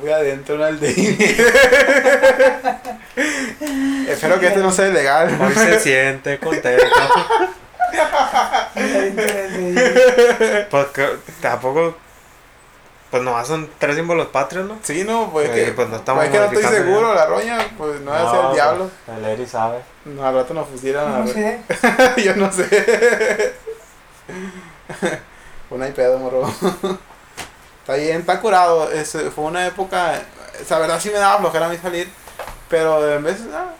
Voy 0.00 0.10
adentro 0.10 0.54
en 0.54 0.62
el 0.62 0.78
Espero 4.08 4.38
que 4.40 4.46
este 4.46 4.60
no 4.60 4.70
sea 4.70 4.88
ilegal. 4.88 5.36
Hoy 5.40 5.52
se 5.52 5.80
siente 5.80 6.38
contento. 6.38 6.84
Porque 10.70 11.08
tampoco. 11.40 11.96
Pues 13.10 13.22
nomás 13.24 13.48
son 13.48 13.68
tres 13.78 13.96
símbolos 13.96 14.28
patrios, 14.28 14.68
¿no? 14.68 14.78
Sí, 14.82 15.02
no, 15.02 15.30
pues, 15.32 15.50
que, 15.50 15.72
pues 15.72 15.88
no 15.88 15.96
estamos 15.96 16.24
pues 16.24 16.28
es 16.28 16.32
que 16.32 16.46
no 16.54 16.60
estoy 16.60 16.76
seguro, 16.78 17.08
ya. 17.08 17.14
la 17.14 17.26
roña, 17.26 17.58
pues 17.76 18.00
no 18.02 18.12
va 18.12 18.28
a 18.28 18.30
ser 18.30 18.44
el 18.46 18.52
diablo. 18.52 18.90
pues, 19.04 19.18
El 19.18 19.24
Eri 19.24 19.46
sabe. 19.46 19.80
No, 20.04 20.24
al 20.24 20.34
rato 20.34 20.54
nos 20.54 20.68
pusieran 20.68 21.06
a 21.12 21.18
No 21.18 21.24
la 21.24 21.32
sé. 21.32 21.60
Yo 22.24 22.36
no 22.36 22.52
sé. 22.52 23.54
Una 25.70 25.88
y 25.88 25.92
pedo, 25.92 26.18
morro. 26.18 26.42
Está 27.80 27.94
bien, 27.94 28.20
está 28.20 28.40
curado. 28.40 28.90
Es, 28.92 29.16
fue 29.34 29.44
una 29.44 29.66
época. 29.66 30.12
La 30.68 30.78
verdad 30.78 31.00
sí 31.00 31.08
me 31.10 31.18
daba 31.18 31.38
flojera 31.38 31.66
a 31.66 31.68
mí 31.70 31.76
salir. 31.78 32.08
Pero 32.68 33.16
en 33.16 33.24
vez 33.24 33.38
ah, 33.52 33.70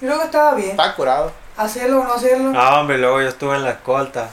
Yo 0.00 0.08
creo 0.08 0.18
que 0.20 0.26
estaba 0.26 0.54
bien. 0.54 0.70
está 0.70 0.94
curado. 0.94 1.32
Hacerlo 1.56 2.02
o 2.02 2.04
no 2.04 2.12
hacerlo. 2.12 2.52
Ah, 2.54 2.80
hombre, 2.80 2.98
luego 2.98 3.20
yo 3.22 3.28
estuve 3.28 3.56
en 3.56 3.64
la 3.64 3.70
escolta. 3.70 4.28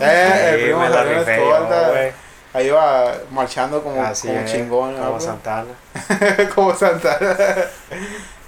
Eh, 0.00 0.50
el 0.54 0.62
primo 0.62 0.80
me 0.80 0.88
la 0.88 0.96
salió 0.96 1.12
en 1.12 1.18
rifé 1.18 1.34
escolta. 1.36 1.86
yo. 1.86 2.10
Ahí 2.54 2.66
iba 2.66 3.14
marchando 3.30 3.82
como, 3.82 4.02
Así 4.02 4.28
como 4.28 4.40
es, 4.40 4.52
chingón. 4.52 4.94
Como 4.94 5.10
¿no? 5.10 5.20
Santana. 5.20 5.70
como 6.54 6.74
Santana. 6.74 7.36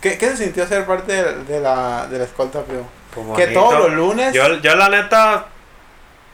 ¿Qué, 0.00 0.18
¿Qué 0.18 0.30
se 0.30 0.36
sintió 0.44 0.66
ser 0.66 0.84
parte 0.84 1.12
de, 1.12 1.44
de 1.44 1.60
la, 1.60 2.06
de 2.08 2.18
la 2.18 2.24
escolta, 2.24 2.60
primo? 2.62 2.86
Pues 3.14 3.26
Que 3.36 3.44
bonito. 3.46 3.60
todos 3.60 3.80
los 3.80 3.92
lunes 3.92 4.34
Yo, 4.34 4.56
yo 4.56 4.74
la 4.74 4.88
neta, 4.90 5.46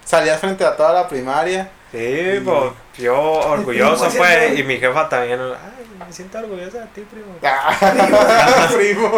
salías 0.05 0.41
frente 0.41 0.64
a 0.64 0.75
toda 0.77 0.93
la 0.93 1.07
primaria. 1.09 1.71
sí, 1.93 2.41
pues, 2.45 2.73
yo 2.99 3.21
orgulloso, 3.21 4.09
pues, 4.16 4.59
y 4.59 4.64
mi 4.64 4.79
jefa 4.79 5.09
también. 5.09 5.39
Ay, 5.41 6.07
me 6.07 6.12
siento 6.12 6.39
orgullosa 6.39 6.79
de 6.81 6.87
ti, 6.87 7.01
primo. 7.03 7.37
Ah, 7.45 8.68
primo. 8.77 9.11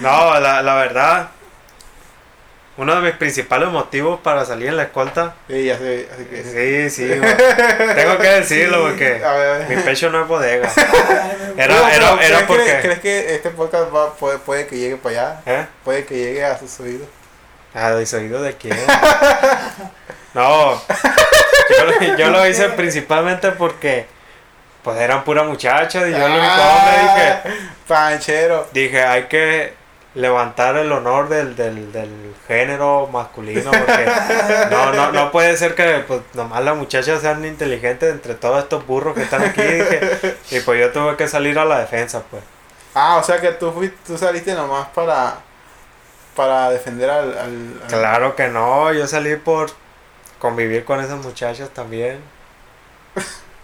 No, 0.00 0.40
la, 0.40 0.62
la 0.62 0.74
verdad, 0.74 1.28
uno 2.78 2.94
de 2.94 3.02
mis 3.02 3.12
principales 3.18 3.68
motivos 3.68 4.20
para 4.20 4.44
salir 4.46 4.68
en 4.68 4.76
la 4.78 4.84
escolta, 4.84 5.34
Sí, 5.48 5.64
ya 5.64 5.76
sé, 5.76 6.08
así 6.14 6.24
que. 6.24 6.42
sí, 6.42 6.90
sí, 6.90 7.20
tengo 7.94 8.16
que 8.18 8.28
decirlo 8.28 8.82
porque 8.84 9.20
A 9.22 9.32
ver. 9.32 9.68
mi 9.68 9.76
pecho 9.82 10.08
no 10.10 10.22
es 10.22 10.28
bodega. 10.28 10.70
Era, 11.58 11.92
era, 11.92 12.12
era 12.12 12.16
¿crees 12.16 12.38
que- 12.38 12.44
porque... 12.46 12.78
¿Crees 12.82 12.98
que 13.00 13.34
este 13.34 13.50
podcast 13.50 13.92
va, 13.94 14.14
puede, 14.14 14.38
puede 14.38 14.66
que 14.68 14.76
llegue 14.78 14.96
para 14.96 15.32
allá? 15.32 15.40
¿Eh? 15.44 15.66
Puede 15.84 16.04
que 16.06 16.14
llegue 16.14 16.44
a 16.44 16.56
sus 16.56 16.78
oídos. 16.80 17.08
¿A 17.74 17.90
desoído 17.90 18.40
de 18.42 18.56
quién? 18.56 18.76
No, 20.34 20.80
yo, 20.80 21.84
lo- 21.84 22.16
yo 22.16 22.30
lo 22.30 22.46
hice 22.46 22.68
principalmente 22.70 23.50
porque 23.52 24.06
pues 24.84 24.98
eran 25.00 25.24
pura 25.24 25.42
muchachas 25.42 26.06
y 26.08 26.12
yo 26.12 26.16
el 26.26 26.32
único 26.32 26.54
hombre 26.62 27.02
dije, 27.02 27.58
Panchero. 27.88 28.68
dije 28.72 29.02
hay 29.02 29.24
que 29.24 29.74
levantar 30.14 30.76
el 30.76 30.90
honor 30.90 31.28
del, 31.28 31.54
del, 31.54 31.92
del 31.92 32.34
género 32.48 33.08
masculino 33.12 33.70
porque 33.70 34.06
no, 34.70 34.92
no, 34.92 35.12
no 35.12 35.30
puede 35.30 35.56
ser 35.56 35.74
que 35.74 36.02
pues 36.08 36.20
nomás 36.34 36.64
las 36.64 36.76
muchachas 36.76 37.20
sean 37.20 37.44
inteligentes 37.44 38.10
entre 38.12 38.34
todos 38.34 38.62
estos 38.62 38.86
burros 38.86 39.14
que 39.14 39.22
están 39.22 39.42
aquí 39.42 39.62
dije, 39.62 40.36
y 40.50 40.60
pues 40.60 40.80
yo 40.80 40.90
tuve 40.92 41.16
que 41.16 41.28
salir 41.28 41.58
a 41.58 41.64
la 41.64 41.78
defensa 41.80 42.22
pues. 42.30 42.42
Ah, 42.94 43.18
o 43.18 43.22
sea 43.22 43.40
que 43.40 43.52
tú, 43.52 43.70
fuiste, 43.70 43.96
tú 44.06 44.18
saliste 44.18 44.54
nomás 44.54 44.88
para, 44.88 45.36
para 46.34 46.70
defender 46.70 47.10
al, 47.10 47.38
al- 47.38 47.80
al- 47.82 47.88
Claro 47.88 48.34
que 48.34 48.48
no, 48.48 48.92
yo 48.92 49.06
salí 49.06 49.36
por 49.36 49.70
convivir 50.40 50.84
con 50.84 51.00
esas 51.00 51.18
muchachas 51.18 51.68
también. 51.70 52.20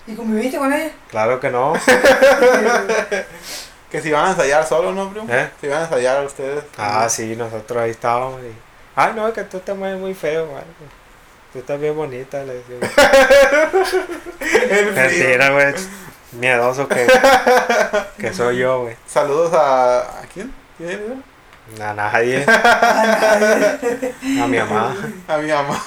¿Y 0.07 0.15
conviviste 0.15 0.59
con 0.59 0.73
ella? 0.73 0.93
Claro 1.11 1.41
que 1.41 1.49
no. 1.51 1.73
Que 3.95 4.03
si 4.03 4.11
van 4.11 4.27
a 4.27 4.31
ensayar 4.31 4.67
solo, 4.67 4.91
¿no, 4.91 5.09
primo? 5.09 5.33
¿Eh? 5.33 5.51
Si 5.61 5.69
van 5.69 5.83
a 5.83 5.85
ensayar 5.85 6.27
ustedes. 6.27 6.65
Ah, 6.77 7.09
sí, 7.09 7.37
nosotros 7.37 7.81
ahí 7.81 7.93
estábamos. 7.93 8.41
Y... 8.43 8.53
Ay, 8.97 9.13
no, 9.15 9.33
que 9.33 9.45
tú 9.45 9.61
te 9.61 9.73
mueves 9.73 10.01
muy 10.01 10.15
feo, 10.15 10.49
güey. 10.49 10.65
Tú 11.53 11.61
estás 11.61 11.81
bien 11.81 11.95
bonita, 11.95 12.43
le 12.43 12.61
frío. 12.63 12.81
Mentira, 14.97 15.51
güey. 15.51 15.75
Miedoso 16.33 16.89
que, 16.89 17.07
que 18.19 18.35
soy 18.35 18.57
yo, 18.59 18.83
güey. 18.83 18.97
Saludos 19.07 19.53
a. 19.55 20.01
¿A 20.01 20.23
quién? 20.33 20.53
¿Quién 20.77 20.91
es? 20.91 21.81
A 21.81 21.95
nadie. 21.95 22.45
A 22.49 24.47
mi 24.49 24.59
mamá. 24.59 24.97
A 25.29 25.37
mi 25.37 25.53
mamá. 25.53 25.81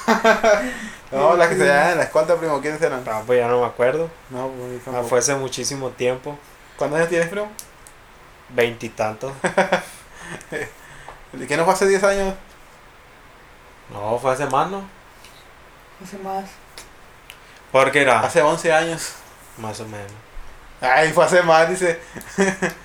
no, 1.12 1.36
las 1.36 1.50
que 1.50 1.58
se 1.58 1.66
llaman 1.66 1.92
en 1.92 1.98
la 1.98 2.04
escolta, 2.06 2.38
primo, 2.38 2.62
¿quiénes 2.62 2.82
eran? 2.82 3.04
No, 3.04 3.24
pues 3.26 3.38
ya 3.38 3.50
no 3.50 3.60
me 3.60 3.68
acuerdo. 3.68 4.10
No, 4.30 4.48
pues 4.48 4.96
Ah, 4.96 5.04
fue 5.04 5.20
hace 5.20 5.36
muchísimo 5.36 5.90
tiempo. 5.90 6.40
¿Cuántos 6.78 7.00
años 7.00 7.10
tienes, 7.10 7.28
primo? 7.28 7.50
Veintitantos. 8.50 9.34
¿De 11.34 11.48
qué 11.48 11.58
no 11.58 11.66
fue 11.66 11.74
hace 11.74 11.88
10 11.88 12.04
años? 12.04 12.34
No, 13.92 14.18
fue 14.20 14.32
hace 14.34 14.46
más, 14.48 14.70
¿no? 14.70 14.84
Sé 16.10 16.18
más. 16.20 16.46
Porque 17.72 18.02
era 18.02 18.20
Hace 18.22 18.42
11 18.42 18.72
años. 18.74 19.14
más 19.58 19.80
o 19.80 19.86
menos. 19.86 20.12
Ay, 20.82 21.12
fue 21.12 21.26
hace 21.26 21.42
más, 21.42 21.70
dice. 21.70 22.00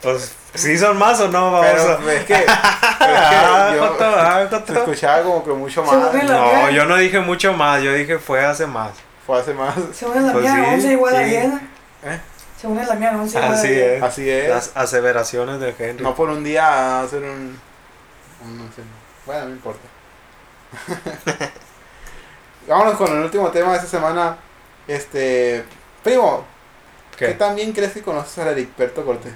Pues, 0.00 0.32
¿sí 0.54 0.78
son 0.78 0.96
más 0.98 1.20
o 1.20 1.28
no? 1.28 1.60
Pero 1.60 1.84
Vamos 1.98 2.12
es 2.12 2.24
que, 2.24 2.34
pero 2.34 2.42
es 2.44 2.48
Ah, 3.00 3.68
que 3.70 3.76
yo 3.76 3.86
Joto, 3.88 4.04
ah, 4.04 4.46
se 4.48 4.56
Joto. 4.56 4.72
escuchaba 4.72 5.22
como 5.24 5.44
que 5.44 5.50
mucho 5.50 5.84
Se 5.84 5.96
más. 5.96 6.14
la 6.14 6.22
No, 6.22 6.70
yo 6.70 6.84
no 6.86 6.96
dije 6.96 7.18
mucho 7.20 7.52
más, 7.54 7.82
yo 7.82 7.92
dije 7.92 8.18
fue 8.18 8.44
hace 8.44 8.66
más. 8.66 8.92
Fue 9.26 9.40
hace 9.40 9.52
más. 9.52 9.74
Según 9.92 10.24
la 10.26 10.32
Pues 10.32 10.44
mía, 10.44 10.54
sí, 10.64 10.70
11 10.74 10.92
igual 10.92 11.16
a. 11.16 11.18
10. 11.20 11.44
¿Eh? 12.04 12.20
Según 12.60 12.76
la 12.86 12.94
mía, 12.94 13.12
11 13.14 13.36
igual 13.38 13.52
a 13.52 13.56
Así 13.56 13.68
10. 13.68 13.86
es. 13.96 14.02
Así 14.02 14.30
es. 14.30 14.48
Las 14.48 14.72
aseveraciones 14.76 15.60
de 15.60 15.74
Henry. 15.78 16.02
No 16.02 16.14
por 16.14 16.30
un 16.30 16.42
día 16.44 17.02
hacer 17.02 17.22
un. 17.22 17.58
un- 18.44 18.58
no 18.58 18.64
sé. 18.72 18.82
Bueno, 19.26 19.44
no 19.46 19.50
importa. 19.50 19.80
Vámonos 22.68 22.94
con 22.96 23.12
el 23.12 23.24
último 23.24 23.50
tema 23.50 23.70
de 23.72 23.76
esta 23.76 23.88
semana. 23.88 24.36
Este. 24.86 25.64
Primo, 26.02 26.44
¿qué, 27.16 27.26
¿Qué? 27.28 27.34
tan 27.34 27.54
bien 27.56 27.72
crees 27.72 27.92
que 27.92 28.02
conoces 28.02 28.38
al 28.38 28.48
Ericberto 28.48 29.04
Cortés? 29.04 29.32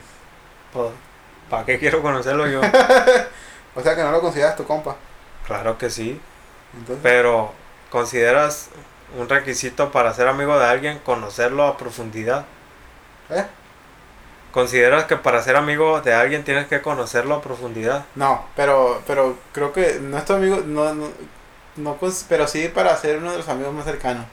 ¿Para 1.50 1.64
qué 1.64 1.78
quiero 1.78 2.02
conocerlo 2.02 2.46
yo? 2.46 2.60
O 3.74 3.80
sea 3.82 3.94
que 3.94 4.02
no 4.02 4.10
lo 4.10 4.20
consideras 4.20 4.56
tu 4.56 4.64
compa. 4.64 4.96
claro 5.46 5.78
que 5.78 5.88
sí. 5.88 6.20
Entonces, 6.74 6.98
Pero, 7.00 7.52
¿consideras 7.90 8.70
un 9.16 9.28
requisito 9.28 9.92
para 9.92 10.12
ser 10.14 10.26
amigo 10.26 10.58
de 10.58 10.64
alguien 10.66 10.98
conocerlo 10.98 11.64
a 11.64 11.76
profundidad? 11.76 12.44
¿Eh? 13.30 13.46
¿Consideras 14.52 15.04
que 15.04 15.16
para 15.16 15.42
ser 15.42 15.56
amigo 15.56 16.00
de 16.00 16.14
alguien 16.14 16.44
tienes 16.44 16.66
que 16.68 16.82
conocerlo 16.82 17.34
a 17.36 17.42
profundidad? 17.42 18.06
No, 18.14 18.44
pero, 18.56 19.02
pero 19.06 19.38
creo 19.52 19.72
que 19.72 20.00
no 20.00 20.18
es 20.18 20.24
tu 20.24 20.32
amigo, 20.34 20.62
no, 20.66 20.94
no, 20.94 21.08
no 21.76 21.98
cons- 22.00 22.24
pero 22.28 22.46
sí 22.48 22.68
para 22.68 22.96
ser 22.96 23.18
uno 23.18 23.32
de 23.32 23.38
los 23.38 23.48
amigos 23.48 23.72
más 23.74 23.84
cercanos. 23.84 24.26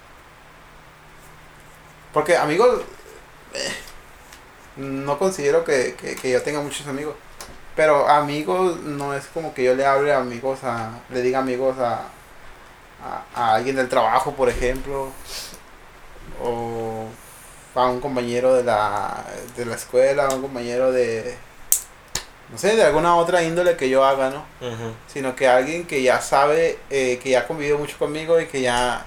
Porque 2.13 2.37
amigos, 2.37 2.81
eh, 3.53 3.73
no 4.77 5.17
considero 5.17 5.63
que, 5.63 5.95
que, 5.95 6.15
que 6.15 6.31
yo 6.31 6.41
tenga 6.43 6.61
muchos 6.61 6.87
amigos. 6.87 7.15
Pero 7.75 8.07
amigos 8.09 8.79
no 8.81 9.13
es 9.15 9.25
como 9.27 9.53
que 9.53 9.63
yo 9.63 9.75
le 9.75 9.85
hable 9.85 10.13
a 10.13 10.19
amigos 10.19 10.63
a, 10.63 10.91
le 11.09 11.21
diga 11.21 11.39
amigos 11.39 11.77
a, 11.79 12.03
a, 13.03 13.23
a 13.35 13.55
alguien 13.55 13.75
del 13.75 13.89
trabajo, 13.89 14.33
por 14.35 14.49
ejemplo. 14.49 15.11
O 16.41 17.07
a 17.76 17.88
un 17.88 17.99
compañero 17.99 18.55
de 18.55 18.63
la, 18.63 19.26
de 19.55 19.65
la 19.65 19.76
escuela, 19.76 20.28
a 20.28 20.34
un 20.34 20.41
compañero 20.41 20.91
de, 20.91 21.36
no 22.51 22.57
sé, 22.57 22.76
de 22.76 22.84
alguna 22.84 23.15
otra 23.15 23.43
índole 23.43 23.76
que 23.76 23.89
yo 23.89 24.05
haga, 24.05 24.30
¿no? 24.30 24.45
Sino 25.07 25.36
que 25.36 25.47
alguien 25.47 25.86
que 25.86 26.01
ya 26.01 26.21
sabe, 26.21 26.80
eh, 26.89 27.19
que 27.21 27.32
ya 27.32 27.39
ha 27.41 27.47
convivido 27.47 27.78
mucho 27.78 27.97
conmigo 27.97 28.39
y 28.39 28.45
que 28.45 28.61
ya, 28.61 29.05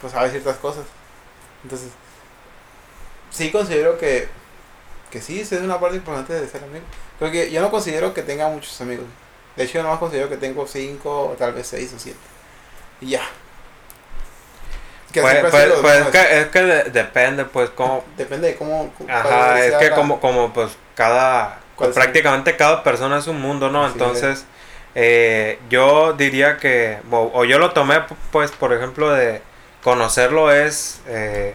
pues, 0.00 0.12
sabe 0.12 0.30
ciertas 0.30 0.56
cosas. 0.58 0.84
Entonces, 1.62 1.88
sí 3.30 3.50
considero 3.50 3.98
que, 3.98 4.28
que 5.10 5.20
sí, 5.20 5.40
es 5.40 5.52
una 5.52 5.80
parte 5.80 5.96
importante 5.96 6.32
de 6.32 6.48
ser 6.48 6.62
amigo. 6.62 6.84
Creo 7.18 7.32
que 7.32 7.50
yo 7.50 7.60
no 7.60 7.70
considero 7.70 8.14
que 8.14 8.22
tenga 8.22 8.48
muchos 8.48 8.80
amigos. 8.80 9.06
De 9.56 9.64
hecho, 9.64 9.74
yo 9.74 9.82
nomás 9.82 9.98
considero 9.98 10.28
que 10.28 10.36
tengo 10.36 10.66
cinco, 10.66 11.30
o 11.30 11.32
tal 11.32 11.54
vez 11.54 11.66
seis 11.66 11.92
o 11.94 11.98
siete. 11.98 12.18
Y 13.00 13.08
ya. 13.08 13.22
Que 15.16 15.22
Pues, 15.22 15.38
pues- 15.50 15.72
pues 15.80 15.96
es 16.00 16.06
que, 16.08 16.40
es 16.40 16.46
que 16.48 16.62
de- 16.62 16.84
depende, 16.90 17.46
pues, 17.46 17.70
como... 17.70 18.04
Depende 18.18 18.48
de 18.48 18.56
cómo... 18.56 18.92
Ajá, 19.08 19.64
es 19.64 19.74
que 19.76 19.88
la- 19.88 19.96
como, 19.96 20.20
como 20.20 20.52
pues 20.52 20.76
cada... 20.94 21.58
¿Cuál 21.74 21.88
pues, 21.90 21.94
prácticamente 21.94 22.54
cada 22.56 22.82
persona 22.82 23.16
es 23.16 23.26
un 23.26 23.40
mundo, 23.40 23.70
¿no? 23.70 23.82
Así 23.86 23.94
Entonces, 23.94 24.44
eh, 24.94 25.58
yo 25.70 26.12
diría 26.12 26.58
que... 26.58 26.98
O, 27.10 27.30
o 27.32 27.44
yo 27.46 27.58
lo 27.58 27.70
tomé, 27.72 28.02
pues, 28.30 28.50
por 28.52 28.74
ejemplo, 28.74 29.10
de 29.10 29.40
conocerlo 29.82 30.52
es... 30.52 31.00
eh, 31.06 31.54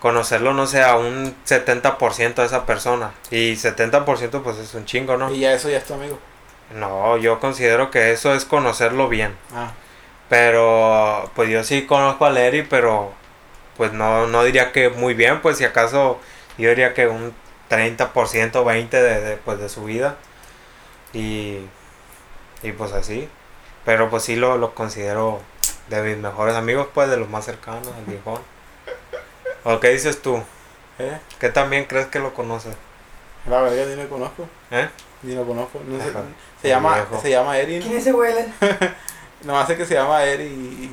conocerlo, 0.00 0.52
no 0.52 0.66
sé, 0.66 0.82
a 0.82 0.96
un 0.96 1.34
70% 1.46 2.34
de 2.34 2.44
esa 2.44 2.66
persona. 2.66 3.12
Y 3.30 3.54
70% 3.54 4.42
pues 4.42 4.58
es 4.58 4.74
un 4.74 4.84
chingo, 4.84 5.16
¿no? 5.16 5.32
Y 5.32 5.40
ya 5.40 5.54
eso 5.54 5.70
ya 5.70 5.78
es 5.78 5.84
tu 5.84 5.94
amigo. 5.94 6.18
No, 6.74 7.16
yo 7.16 7.40
considero 7.40 7.90
que 7.90 8.12
eso 8.12 8.34
es 8.34 8.44
conocerlo 8.44 9.08
bien. 9.08 9.34
Ah, 9.54 9.72
Pero 10.32 11.30
pues 11.34 11.50
yo 11.50 11.62
sí 11.62 11.84
conozco 11.84 12.24
a 12.24 12.30
Larry, 12.30 12.62
pero 12.62 13.12
pues 13.76 13.92
no, 13.92 14.26
no 14.28 14.42
diría 14.44 14.72
que 14.72 14.88
muy 14.88 15.12
bien, 15.12 15.42
pues 15.42 15.58
si 15.58 15.64
acaso 15.66 16.18
yo 16.56 16.70
diría 16.70 16.94
que 16.94 17.06
un 17.06 17.34
30%, 17.68 17.98
20% 18.50 18.88
de, 18.88 19.20
de, 19.20 19.36
pues, 19.36 19.58
de 19.58 19.68
su 19.68 19.84
vida. 19.84 20.16
Y, 21.12 21.58
y 22.62 22.72
pues 22.72 22.92
así. 22.92 23.28
Pero 23.84 24.08
pues 24.08 24.22
sí 24.22 24.34
lo, 24.36 24.56
lo 24.56 24.74
considero 24.74 25.42
de 25.88 26.00
mis 26.00 26.16
mejores 26.16 26.56
amigos, 26.56 26.88
pues 26.94 27.10
de 27.10 27.18
los 27.18 27.28
más 27.28 27.44
cercanos, 27.44 27.88
el 27.98 28.04
viejón. 28.06 28.40
¿O 29.64 29.80
qué 29.80 29.90
dices 29.90 30.22
tú? 30.22 30.42
¿eh? 30.98 31.18
¿Qué 31.40 31.50
también 31.50 31.84
crees 31.84 32.06
que 32.06 32.20
lo 32.20 32.32
conoces? 32.32 32.74
La 33.46 33.60
verdad 33.60 33.84
ni 33.86 34.02
lo 34.02 34.08
conozco. 34.08 34.48
¿Eh? 34.70 34.88
Ni 35.24 35.34
lo 35.34 35.44
conozco. 35.46 35.78
No 35.86 36.02
sé, 36.02 36.08
Ajá. 36.08 36.22
se 36.62 36.68
llama, 36.68 36.94
Viejo. 36.94 37.20
se 37.20 37.28
llama 37.28 37.58
Erin. 37.58 37.82
¿Quién 37.82 37.92
es 37.96 38.00
ese 38.00 38.14
huele? 38.14 38.46
Nomás 39.44 39.66
sé 39.66 39.76
que 39.76 39.86
se 39.86 39.94
llama 39.94 40.24
Eri 40.24 40.44
y, 40.44 40.90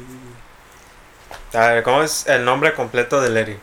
A 1.55 1.67
ver, 1.67 1.83
¿cómo 1.83 2.03
es 2.03 2.25
el 2.27 2.43
nombre 2.45 2.73
completo 2.73 3.21
de 3.21 3.29
Larry? 3.29 3.59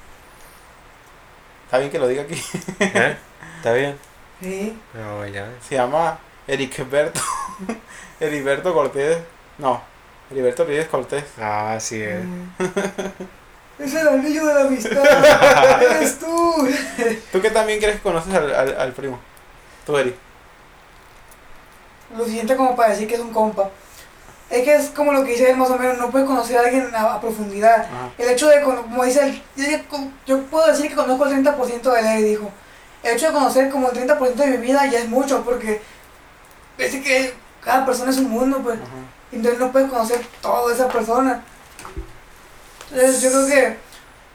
está 1.64 1.78
bien 1.78 1.90
que 1.90 1.98
lo 1.98 2.06
diga 2.08 2.22
aquí. 2.22 2.34
¿Eh? 2.80 3.16
¿Está 3.56 3.72
bien? 3.72 3.98
Sí. 4.40 4.78
No, 4.94 5.26
ya. 5.26 5.48
Se 5.68 5.74
llama 5.74 6.18
Ericberto. 6.46 7.20
Heriberto 8.20 8.72
Cortés. 8.72 9.18
No, 9.58 9.82
Heriberto 10.30 10.64
Ríos 10.64 10.86
Cortés. 10.86 11.24
Ah, 11.40 11.76
sí 11.80 12.00
es. 12.02 12.24
Mm. 12.24 12.48
Es 13.78 13.92
el 13.92 14.08
anillo 14.08 14.46
de 14.46 14.54
la 14.54 14.60
amistad. 14.62 15.82
Eres 15.82 16.18
tú. 16.18 16.66
¿Tú 17.30 17.42
qué 17.42 17.50
también 17.50 17.78
crees 17.78 17.96
que 17.96 18.02
conoces 18.02 18.32
al, 18.32 18.54
al, 18.54 18.74
al 18.80 18.92
primo? 18.92 19.18
Tú, 19.84 19.98
Eri. 19.98 20.14
Lo 22.16 22.24
siguiente 22.24 22.56
como 22.56 22.74
para 22.74 22.92
decir 22.92 23.06
que 23.06 23.16
es 23.16 23.20
un 23.20 23.34
compa. 23.34 23.68
Es 24.48 24.62
que 24.62 24.74
es 24.76 24.90
como 24.90 25.12
lo 25.12 25.24
que 25.24 25.32
dice 25.32 25.50
él 25.50 25.56
más 25.56 25.70
o 25.70 25.76
menos, 25.78 25.98
no 25.98 26.10
puedes 26.10 26.26
conocer 26.28 26.56
a 26.58 26.60
alguien 26.60 26.94
a, 26.94 27.14
a 27.14 27.20
profundidad. 27.20 27.84
Ajá. 27.84 28.10
El 28.16 28.30
hecho 28.30 28.48
de, 28.48 28.60
como 28.62 29.04
dice 29.04 29.20
él, 29.24 29.42
yo, 29.56 29.98
yo 30.26 30.42
puedo 30.44 30.66
decir 30.68 30.88
que 30.88 30.94
conozco 30.94 31.26
el 31.26 31.44
30% 31.44 31.82
de 31.92 32.16
él, 32.18 32.24
dijo. 32.24 32.50
El 33.02 33.16
hecho 33.16 33.26
de 33.26 33.32
conocer 33.32 33.70
como 33.70 33.90
el 33.90 33.96
30% 34.08 34.34
de 34.34 34.46
mi 34.46 34.56
vida 34.58 34.86
ya 34.86 35.00
es 35.00 35.08
mucho, 35.08 35.42
porque 35.44 35.80
es 36.78 36.92
que 36.94 37.34
cada 37.60 37.84
persona 37.84 38.10
es 38.10 38.18
un 38.18 38.30
mundo, 38.30 38.60
pues. 38.62 38.76
Ajá. 38.76 38.88
Entonces 39.32 39.58
no 39.58 39.72
puedes 39.72 39.90
conocer 39.90 40.24
toda 40.40 40.72
esa 40.72 40.86
persona. 40.88 41.42
Entonces 42.92 43.20
yo 43.22 43.30
creo 43.30 43.46
que 43.48 43.76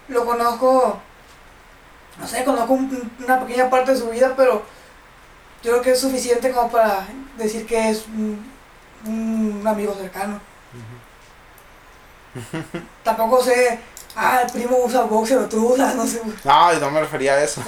lo 0.10 0.26
conozco, 0.26 1.00
no 2.20 2.28
sé, 2.28 2.44
conozco 2.44 2.74
un- 2.74 3.12
una 3.24 3.40
pequeña 3.46 3.70
parte 3.70 3.92
de 3.92 3.98
su 3.98 4.10
vida, 4.10 4.34
pero 4.36 4.64
yo 5.64 5.72
creo 5.72 5.82
que 5.82 5.92
es 5.92 6.02
suficiente 6.02 6.52
como 6.52 6.70
para 6.70 7.08
decir 7.38 7.66
que 7.66 7.90
es 7.90 8.06
un, 8.08 8.51
un 9.06 9.64
amigo 9.66 9.94
cercano. 9.96 10.40
Tampoco 13.04 13.44
sé, 13.44 13.80
ah, 14.16 14.42
el 14.46 14.52
primo 14.52 14.78
usa 14.78 15.04
boxer 15.04 15.38
o 15.38 15.50
tú 15.50 15.74
usas, 15.74 15.96
no 15.96 16.06
sé. 16.06 16.22
No, 16.44 16.74
yo 16.74 16.80
no 16.80 16.92
me 16.92 17.02
refería 17.02 17.34
a 17.34 17.44
eso. 17.44 17.62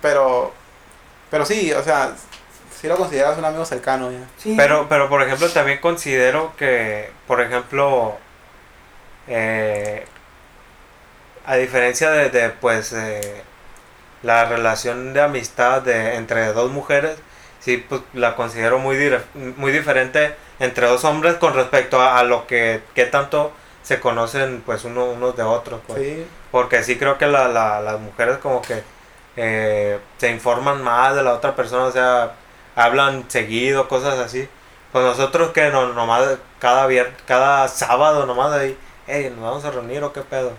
Pero, 0.00 0.52
pero 1.30 1.44
sí, 1.44 1.72
o 1.72 1.82
sea, 1.82 2.14
sí 2.78 2.88
lo 2.88 2.96
consideras 2.96 3.38
un 3.38 3.44
amigo 3.44 3.64
cercano 3.64 4.10
ya. 4.10 4.26
Sí. 4.38 4.54
Pero, 4.56 4.86
pero 4.88 5.08
por 5.08 5.22
ejemplo, 5.22 5.48
también 5.50 5.78
considero 5.78 6.54
que, 6.56 7.10
por 7.26 7.40
ejemplo, 7.40 8.16
eh, 9.28 10.06
a 11.46 11.56
diferencia 11.56 12.10
de, 12.10 12.30
de, 12.30 12.50
pues, 12.50 12.92
eh, 12.92 13.42
la 14.22 14.44
relación 14.44 15.12
de 15.12 15.22
amistad 15.22 15.82
de, 15.82 16.16
entre 16.16 16.52
dos 16.52 16.70
mujeres, 16.70 17.18
sí, 17.60 17.76
pues 17.78 18.00
la 18.14 18.34
considero 18.36 18.78
muy, 18.78 18.96
muy 19.56 19.72
diferente 19.72 20.34
entre 20.58 20.86
dos 20.88 21.04
hombres 21.04 21.34
con 21.36 21.54
respecto 21.54 22.00
a, 22.00 22.18
a 22.18 22.24
lo 22.24 22.46
que, 22.46 22.82
que 22.94 23.06
tanto 23.06 23.52
se 23.82 24.00
conocen, 24.00 24.62
pues, 24.66 24.84
uno, 24.84 25.04
unos 25.06 25.36
de 25.36 25.42
otros, 25.42 25.80
pues. 25.86 26.00
Sí, 26.00 26.26
Porque 26.50 26.82
sí 26.82 26.98
creo 26.98 27.16
que 27.18 27.26
la, 27.26 27.48
la- 27.48 27.80
las 27.80 27.98
mujeres 28.00 28.38
como 28.38 28.60
que 28.62 28.82
eh, 29.36 29.98
se 30.18 30.30
informan 30.30 30.82
más 30.82 31.14
de 31.14 31.22
la 31.22 31.32
otra 31.34 31.54
persona, 31.56 31.84
o 31.84 31.92
sea, 31.92 32.32
hablan 32.76 33.30
seguido, 33.30 33.88
cosas 33.88 34.18
así. 34.18 34.48
Pues 34.92 35.04
nosotros 35.04 35.52
que 35.52 35.70
no, 35.70 35.92
nomás 35.92 36.36
cada 36.58 36.86
vier, 36.86 37.12
cada 37.26 37.68
sábado 37.68 38.26
nomás 38.26 38.52
ahí, 38.52 38.76
hey, 39.06 39.32
nos 39.34 39.44
vamos 39.44 39.64
a 39.64 39.70
reunir 39.70 40.02
o 40.02 40.12
qué 40.12 40.20
pedo. 40.22 40.52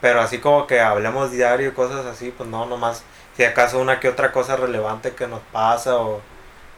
Pero 0.00 0.20
así 0.20 0.38
como 0.38 0.66
que 0.66 0.80
hablemos 0.80 1.30
diario 1.30 1.68
y 1.68 1.72
cosas 1.72 2.04
así, 2.06 2.32
pues 2.36 2.48
no, 2.48 2.66
nomás 2.66 3.02
si 3.36 3.44
acaso 3.44 3.78
una 3.78 4.00
que 4.00 4.08
otra 4.08 4.32
cosa 4.32 4.56
relevante 4.56 5.12
que 5.14 5.26
nos 5.26 5.40
pasa 5.52 5.96
o 5.98 6.20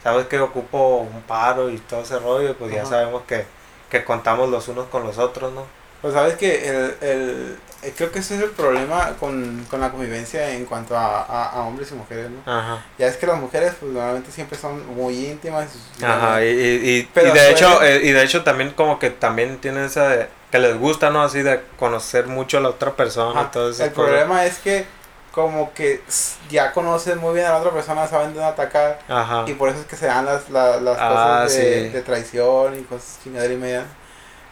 sabes 0.03 0.27
que 0.27 0.39
ocupo 0.39 0.97
un 0.99 1.21
paro 1.23 1.69
y 1.69 1.77
todo 1.77 2.01
ese 2.01 2.19
rollo, 2.19 2.55
pues 2.57 2.73
ya 2.73 2.85
sabemos 2.85 3.23
que, 3.27 3.45
que 3.89 4.03
contamos 4.03 4.49
los 4.49 4.67
unos 4.67 4.87
con 4.87 5.03
los 5.03 5.17
otros, 5.17 5.51
¿no? 5.53 5.65
pues 6.01 6.13
sabes 6.13 6.35
que 6.35 6.69
el, 6.69 6.95
el, 7.01 7.57
eh, 7.83 7.93
creo 7.97 8.09
que 8.09 8.19
ese 8.19 8.35
es 8.35 8.41
el 8.41 8.51
problema 8.51 9.15
con, 9.19 9.65
con 9.69 9.81
la 9.81 9.91
convivencia 9.91 10.49
en 10.51 10.63
cuanto 10.63 10.95
a, 10.97 11.23
a, 11.23 11.49
a 11.49 11.61
hombres 11.63 11.91
y 11.91 11.95
mujeres, 11.95 12.29
¿no? 12.29 12.39
Ajá. 12.49 12.85
Ya 12.97 13.07
es 13.07 13.17
que 13.17 13.27
las 13.27 13.37
mujeres 13.37 13.73
pues 13.77 13.91
normalmente 13.91 14.31
siempre 14.31 14.57
son 14.57 14.95
muy 14.95 15.25
íntimas. 15.25 15.67
Ajá, 16.01 16.41
y, 16.41 16.47
y, 16.47 16.89
y- 16.99 17.09
Pero 17.13 17.27
y 17.27 17.31
de 17.31 17.51
hecho, 17.51 17.83
eh, 17.83 17.99
y 18.01 18.11
de 18.11 18.23
hecho 18.23 18.45
también 18.45 18.69
como 18.71 18.97
que 18.97 19.09
también 19.09 19.57
tienen 19.57 19.83
esa 19.83 20.07
de, 20.07 20.27
que 20.49 20.59
les 20.59 20.77
gusta, 20.79 21.09
¿no? 21.09 21.21
Así 21.21 21.41
de 21.41 21.59
conocer 21.77 22.27
mucho 22.27 22.59
a 22.59 22.61
la 22.61 22.69
otra 22.69 22.93
persona 22.95 23.41
Ajá, 23.41 23.51
todo 23.51 23.69
eso. 23.69 23.83
El 23.83 23.91
problema 23.91 24.45
es 24.45 24.57
que 24.59 24.85
como 25.31 25.73
que 25.73 26.01
ya 26.49 26.71
conocen 26.71 27.19
muy 27.19 27.33
bien 27.35 27.45
a 27.45 27.51
la 27.51 27.57
otra 27.59 27.71
persona, 27.71 28.07
saben 28.07 28.33
dónde 28.33 28.43
atacar 28.49 28.99
Ajá. 29.07 29.45
y 29.47 29.53
por 29.53 29.69
eso 29.69 29.79
es 29.79 29.85
que 29.85 29.95
se 29.95 30.07
dan 30.07 30.25
las, 30.25 30.49
las, 30.49 30.81
las 30.81 30.97
Ah, 30.99 31.09
cosas 31.09 31.53
de, 31.57 31.83
sí. 31.83 31.89
de 31.89 32.01
traición 32.01 32.79
y 32.79 32.83
cosas 32.83 33.19
chingadera 33.23 33.53
y 33.53 33.57
media. 33.57 33.85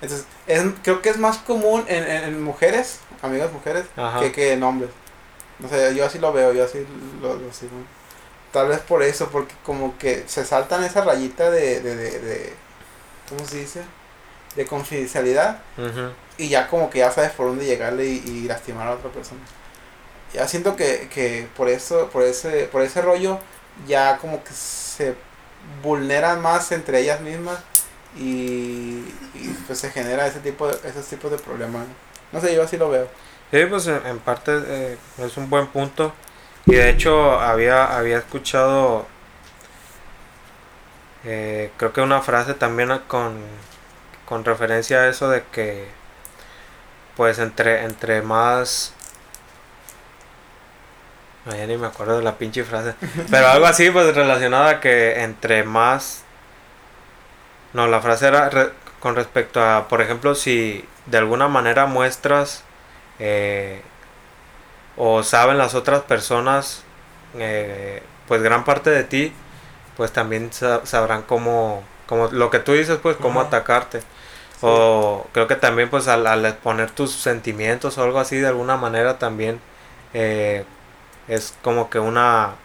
Entonces, 0.02 0.28
es, 0.46 0.64
creo 0.84 1.02
que 1.02 1.10
es 1.10 1.18
más 1.18 1.38
común 1.40 1.84
en, 1.88 2.04
en, 2.04 2.24
en 2.26 2.44
mujeres, 2.44 3.00
amigas 3.24 3.52
mujeres, 3.52 3.86
Ajá. 3.96 4.20
que, 4.20 4.32
que 4.32 4.54
en 4.54 4.62
hombres. 4.64 4.92
No 5.60 5.68
sé, 5.68 5.96
yo 5.96 6.06
así 6.06 6.20
lo 6.20 6.32
veo, 6.32 6.54
yo 6.54 6.64
así 6.66 6.86
lo, 7.22 7.34
lo 7.36 7.52
sigo. 7.52 7.72
Tal 8.52 8.68
vez 8.70 8.80
por 8.80 9.02
eso, 9.02 9.30
porque 9.30 9.56
como 9.66 9.98
que 9.98 10.24
se 10.28 10.46
saltan 10.46 10.84
esa 10.84 11.02
rayita 11.02 11.50
de, 11.50 11.82
de, 11.82 11.96
de, 11.96 12.20
de 12.20 12.54
¿cómo 13.28 13.46
se 13.48 13.58
dice? 13.58 13.82
De 14.56 14.66
confidencialidad 14.66 15.60
y 16.38 16.50
ya 16.50 16.68
como 16.68 16.90
que 16.90 17.00
ya 17.00 17.12
sabes 17.12 17.32
por 17.32 17.48
dónde 17.48 17.66
llegarle 17.66 18.06
y, 18.06 18.24
y 18.26 18.44
lastimar 18.48 18.88
a 18.88 18.92
otra 18.94 19.10
persona. 19.10 19.42
Ya 20.34 20.48
siento 20.48 20.76
que, 20.76 21.10
que 21.10 21.48
por 21.56 21.70
eso, 21.70 22.10
por 22.10 22.24
ese, 22.24 22.66
por 22.66 22.82
ese 22.82 23.02
rollo, 23.02 23.40
ya 23.88 24.18
como 24.18 24.44
que 24.44 24.52
se 24.52 25.16
vulneran 25.84 26.42
más 26.42 26.72
entre 26.72 27.00
ellas 27.00 27.22
mismas 27.22 27.60
y, 28.16 29.02
pues 29.68 29.80
se 29.80 29.92
genera 29.92 30.28
ese 30.28 30.40
tipo 30.40 30.68
de, 30.68 30.78
esos 30.88 31.06
tipos 31.06 31.30
de 31.32 31.38
problemas. 31.38 31.86
No 32.32 32.42
sé, 32.42 32.54
yo 32.56 32.64
así 32.64 32.78
lo 32.78 32.90
veo. 32.90 33.08
Sí, 33.52 33.66
pues 33.70 33.88
en, 33.88 34.20
parte 34.20 34.52
eh, 34.66 34.98
es 35.20 35.38
un 35.38 35.50
buen 35.50 35.68
punto. 35.68 36.14
Y 36.66 36.76
de 36.76 36.90
hecho 36.90 37.40
había, 37.40 37.98
había 37.98 38.18
escuchado, 38.18 39.06
eh, 41.24 41.72
creo 41.78 41.94
que 41.94 42.02
una 42.02 42.22
frase 42.22 42.54
también 42.56 42.90
con, 43.08 43.38
con 44.26 44.44
referencia 44.44 45.02
a 45.02 45.08
eso 45.08 45.30
de 45.30 45.44
que, 45.52 45.88
pues 47.16 47.40
entre, 47.40 47.84
entre 47.84 48.22
más... 48.22 48.94
Ay, 51.50 51.60
ya 51.60 51.68
ni 51.68 51.78
me 51.78 51.88
acuerdo 51.88 52.18
de 52.18 52.24
la 52.24 52.38
pinche 52.38 52.64
frase. 52.64 52.96
Pero 53.32 53.48
algo 53.48 53.66
así, 53.66 53.90
pues 53.92 54.14
relacionado 54.16 54.66
a 54.66 54.80
que 54.80 55.22
entre 55.24 55.64
más... 55.64 56.24
No, 57.74 57.88
la 57.88 58.02
frase 58.02 58.28
era 58.28 58.50
re- 58.50 58.72
con 59.00 59.16
respecto 59.16 59.62
a, 59.64 59.88
por 59.88 60.02
ejemplo, 60.02 60.36
si 60.36 60.86
de 61.06 61.18
alguna 61.18 61.48
manera 61.48 61.86
muestras 61.86 62.64
eh, 63.20 63.82
o 64.96 65.24
saben 65.24 65.58
las 65.58 65.76
otras 65.76 66.02
personas, 66.02 66.84
eh, 67.38 68.02
pues 68.28 68.42
gran 68.42 68.64
parte 68.66 68.90
de 68.90 69.04
ti, 69.04 69.34
pues 69.96 70.12
también 70.12 70.52
sa- 70.52 70.86
sabrán 70.86 71.22
cómo, 71.24 71.84
como 72.08 72.28
lo 72.28 72.50
que 72.50 72.60
tú 72.60 72.74
dices, 72.74 72.98
pues 73.02 73.16
cómo 73.18 73.42
atacarte. 73.42 74.02
O 74.62 75.28
creo 75.34 75.48
que 75.48 75.56
también 75.56 75.90
pues 75.90 76.08
al, 76.08 76.26
al 76.26 76.44
exponer 76.46 76.90
tus 76.90 77.12
sentimientos 77.12 77.98
o 78.00 78.04
algo 78.04 78.20
así 78.20 78.38
de 78.38 78.48
alguna 78.48 78.76
manera 78.76 79.20
también 79.20 79.60
eh, 80.16 80.66
es 81.28 81.54
como 81.64 81.90
que 81.90 82.00
una... 82.00 82.56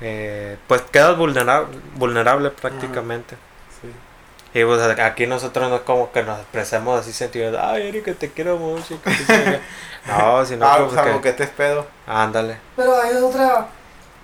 eh, 0.00 0.56
pues 0.66 0.82
quedas 0.82 1.16
vulnerable, 1.16 1.78
vulnerable 1.94 2.50
prácticamente. 2.50 3.36
Sí. 3.80 4.58
Y 4.58 4.64
pues 4.64 4.80
aquí 4.98 5.26
nosotros 5.26 5.68
no 5.68 5.76
es 5.76 5.82
como 5.82 6.12
que 6.12 6.22
nos 6.22 6.38
expresemos 6.40 7.00
así 7.00 7.12
sentidos, 7.12 7.58
ay 7.60 7.88
Erika 7.88 8.12
te 8.14 8.30
quiero 8.30 8.56
mucho. 8.56 9.00
que 9.02 9.10
te 9.10 9.24
quiero". 9.24 9.58
no, 10.06 10.44
sino 10.46 10.66
Ah, 10.66 10.76
que, 10.88 10.98
algo 10.98 11.20
que- 11.20 11.28
que 11.30 11.32
te 11.34 11.44
es 11.44 11.50
pedo. 11.50 11.86
ándale. 12.06 12.58
Pero 12.76 13.00
ahí 13.00 13.10
es 13.10 13.22
otra, 13.22 13.66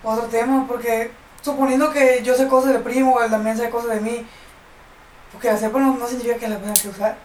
otro 0.03 0.25
tema, 0.27 0.65
porque 0.67 1.11
suponiendo 1.41 1.91
que 1.91 2.21
yo 2.23 2.35
sé 2.35 2.47
cosas 2.47 2.73
del 2.73 2.81
primo, 2.83 3.21
él 3.21 3.29
también 3.29 3.57
sabe 3.57 3.69
cosas 3.69 3.91
de 3.95 3.99
mí, 4.01 4.25
porque 5.31 5.51
la 5.51 5.57
sepa 5.57 5.79
no, 5.79 5.95
no 5.97 6.07
significa 6.07 6.35
que 6.37 6.47
la 6.47 6.57
tenga 6.57 6.73
que 6.73 6.87
usar. 6.89 7.15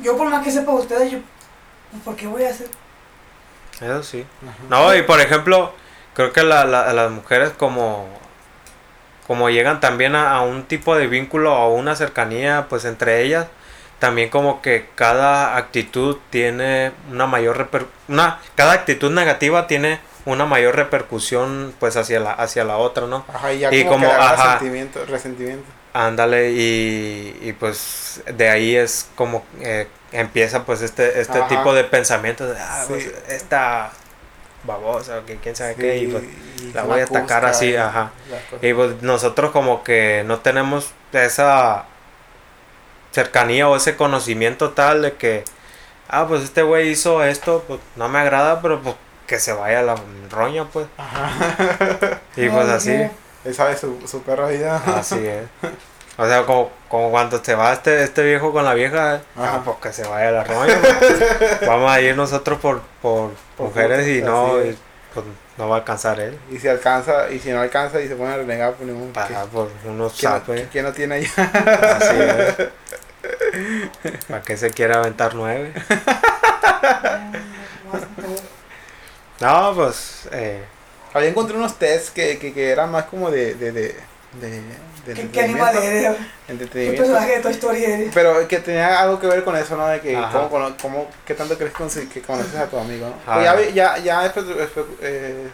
yo 0.00 0.16
por 0.16 0.28
más 0.28 0.42
que 0.44 0.50
sepa 0.50 0.72
ustedes, 0.72 1.10
yo, 1.12 1.18
pues, 1.90 2.02
¿por 2.04 2.16
qué 2.16 2.26
voy 2.26 2.44
a 2.44 2.50
hacer? 2.50 2.68
Eso 3.80 4.02
sí. 4.02 4.24
Ajá. 4.42 4.56
No, 4.68 4.94
y 4.94 5.02
por 5.02 5.20
ejemplo, 5.20 5.74
creo 6.14 6.32
que 6.32 6.42
la, 6.42 6.64
la- 6.64 6.92
las 6.92 7.10
mujeres 7.10 7.50
como, 7.50 8.08
como 9.26 9.50
llegan 9.50 9.80
también 9.80 10.14
a, 10.14 10.32
a 10.36 10.42
un 10.42 10.64
tipo 10.64 10.96
de 10.96 11.06
vínculo 11.08 11.54
o 11.54 11.74
una 11.74 11.96
cercanía 11.96 12.66
pues 12.68 12.84
entre 12.84 13.22
ellas, 13.22 13.46
también 13.98 14.28
como 14.28 14.62
que 14.62 14.88
cada 14.94 15.56
actitud 15.56 16.18
tiene 16.30 16.92
una 17.10 17.26
mayor 17.26 17.56
reper 17.56 17.86
una 18.08 18.40
cada 18.54 18.72
actitud 18.74 19.10
negativa 19.10 19.66
tiene 19.66 20.00
una 20.26 20.44
mayor 20.44 20.76
repercusión 20.76 21.74
pues 21.80 21.96
hacia 21.96 22.20
la 22.20 22.32
hacia 22.32 22.64
la 22.64 22.76
otra, 22.76 23.06
¿no? 23.06 23.24
Ajá, 23.32 23.52
y 23.52 23.60
ya 23.60 23.70
Y 23.70 23.84
como, 23.84 23.92
como, 23.94 24.06
que 24.06 24.12
agarra 24.12 24.34
ajá. 24.34 24.58
sentimiento, 24.58 25.04
resentimiento. 25.06 25.66
Ándale, 25.92 26.50
y, 26.52 27.38
y 27.40 27.52
pues 27.54 28.22
de 28.30 28.50
ahí 28.50 28.76
es 28.76 29.08
como 29.14 29.46
eh, 29.60 29.88
empieza 30.18 30.64
pues 30.64 30.82
este, 30.82 31.20
este 31.20 31.38
Ajá. 31.38 31.48
tipo 31.48 31.74
de 31.74 31.84
pensamientos 31.84 32.50
de, 32.54 32.60
ah, 32.60 32.82
Sí. 32.86 32.92
pues 32.92 33.10
esta 33.28 33.90
babosa, 34.64 35.22
que 35.26 35.36
quién 35.36 35.54
sabe 35.54 35.74
qué, 35.76 35.98
y 35.98 36.06
pues 36.08 36.24
y 36.60 36.72
la 36.72 36.82
voy 36.82 37.00
a 37.00 37.04
atacar 37.04 37.44
así, 37.46 37.76
ajá. 37.76 38.10
Y 38.62 38.72
pues 38.74 39.00
nosotros 39.02 39.52
como 39.52 39.84
que 39.84 40.24
no 40.26 40.40
tenemos 40.40 40.90
esa 41.12 41.84
cercanía 43.12 43.68
o 43.68 43.76
ese 43.76 43.96
conocimiento 43.96 44.70
tal 44.72 45.02
de 45.02 45.14
que, 45.14 45.44
ah, 46.08 46.26
pues 46.26 46.42
este 46.42 46.62
güey 46.62 46.88
hizo 46.90 47.22
esto, 47.24 47.64
pues 47.68 47.80
no 47.96 48.08
me 48.08 48.18
agrada, 48.18 48.60
pero 48.60 48.82
pues 48.82 48.96
que 49.26 49.38
se 49.38 49.52
vaya 49.52 49.82
la 49.82 49.96
roña, 50.30 50.64
pues. 50.64 50.86
Ajá. 50.98 51.30
Y 52.36 52.48
pues 52.48 52.68
así. 52.68 52.92
Él 53.44 53.54
sabe 53.54 53.76
su, 53.76 54.00
su 54.06 54.22
perra 54.22 54.48
vida. 54.48 54.82
así 54.96 55.24
es. 55.26 55.44
O 56.18 56.26
sea, 56.26 56.44
como, 56.44 56.70
como 56.88 57.10
cuando 57.10 57.42
se 57.44 57.54
va 57.54 57.72
este, 57.74 58.02
este 58.02 58.22
viejo 58.22 58.52
con 58.52 58.64
la 58.64 58.72
vieja, 58.74 59.20
ah, 59.36 59.60
pues 59.64 59.76
que 59.82 59.92
se 59.92 60.08
vaya 60.08 60.30
la 60.30 60.44
roña. 60.44 60.78
Vamos 61.66 61.90
a 61.90 62.00
ir 62.00 62.16
nosotros 62.16 62.58
por, 62.58 62.80
por 63.02 63.32
Por 63.56 63.66
mujeres 63.66 64.08
y 64.08 64.22
no, 64.22 64.62
y, 64.62 64.76
pues 65.12 65.26
no 65.58 65.68
va 65.68 65.76
a 65.76 65.78
alcanzar 65.80 66.18
él. 66.20 66.38
Y 66.50 66.58
si 66.58 66.68
alcanza, 66.68 67.30
y 67.30 67.38
si 67.38 67.50
no 67.50 67.60
alcanza 67.60 68.00
y 68.00 68.08
se 68.08 68.16
pone 68.16 68.32
a 68.32 68.36
renegar, 68.38 68.74
pues 68.74 68.88
ningún. 68.88 69.12
Pasar 69.12 69.46
por 69.48 69.70
unos 69.84 70.14
¿Quién, 70.14 70.32
zapes. 70.32 70.68
quién 70.72 70.84
no 70.84 70.92
tiene 70.92 71.16
ahí? 71.16 71.26
Así 71.36 72.16
es. 72.18 72.68
¿Para 74.28 74.42
qué 74.42 74.56
se 74.56 74.70
quiere 74.70 74.94
aventar 74.94 75.34
nueve? 75.34 75.72
No, 79.40 79.72
pues. 79.74 80.28
Eh, 80.32 80.64
Había 81.12 81.28
encontré 81.28 81.56
unos 81.56 81.78
tests 81.78 82.10
que, 82.10 82.38
que, 82.38 82.52
que 82.52 82.70
eran 82.70 82.90
más 82.90 83.04
como 83.04 83.30
de. 83.30 83.54
de, 83.54 83.72
de, 83.72 83.96
de, 84.40 84.50
de 85.06 85.14
¿Qué, 85.14 85.28
qué 85.30 85.40
animal 85.42 85.74
entretenimiento. 85.74 86.18
eres? 86.18 86.26
¿Qué 86.46 86.52
entretenimiento. 86.52 87.02
personaje 87.02 87.36
de 87.36 87.42
Toy 87.42 87.52
Story 87.52 87.84
eres? 87.84 88.10
Pero 88.14 88.48
que 88.48 88.58
tenía 88.58 89.00
algo 89.00 89.18
que 89.20 89.26
ver 89.26 89.44
con 89.44 89.56
eso, 89.56 89.76
¿no? 89.76 89.86
De 89.88 90.00
que 90.00 90.14
cómo, 90.32 90.50
cono- 90.50 90.76
cómo, 90.80 91.08
qué 91.24 91.34
tanto 91.34 91.56
crees 91.56 91.72
con- 91.72 91.88
que 91.88 92.20
conoces 92.22 92.54
a 92.56 92.66
tu 92.66 92.78
amigo, 92.78 93.06
¿no? 93.08 93.34
Pues 93.34 93.44
ya, 93.74 93.94
ya, 93.96 93.98
ya 93.98 94.34
espe- 94.34 94.56
espe- 94.56 94.86
eh, 95.00 95.48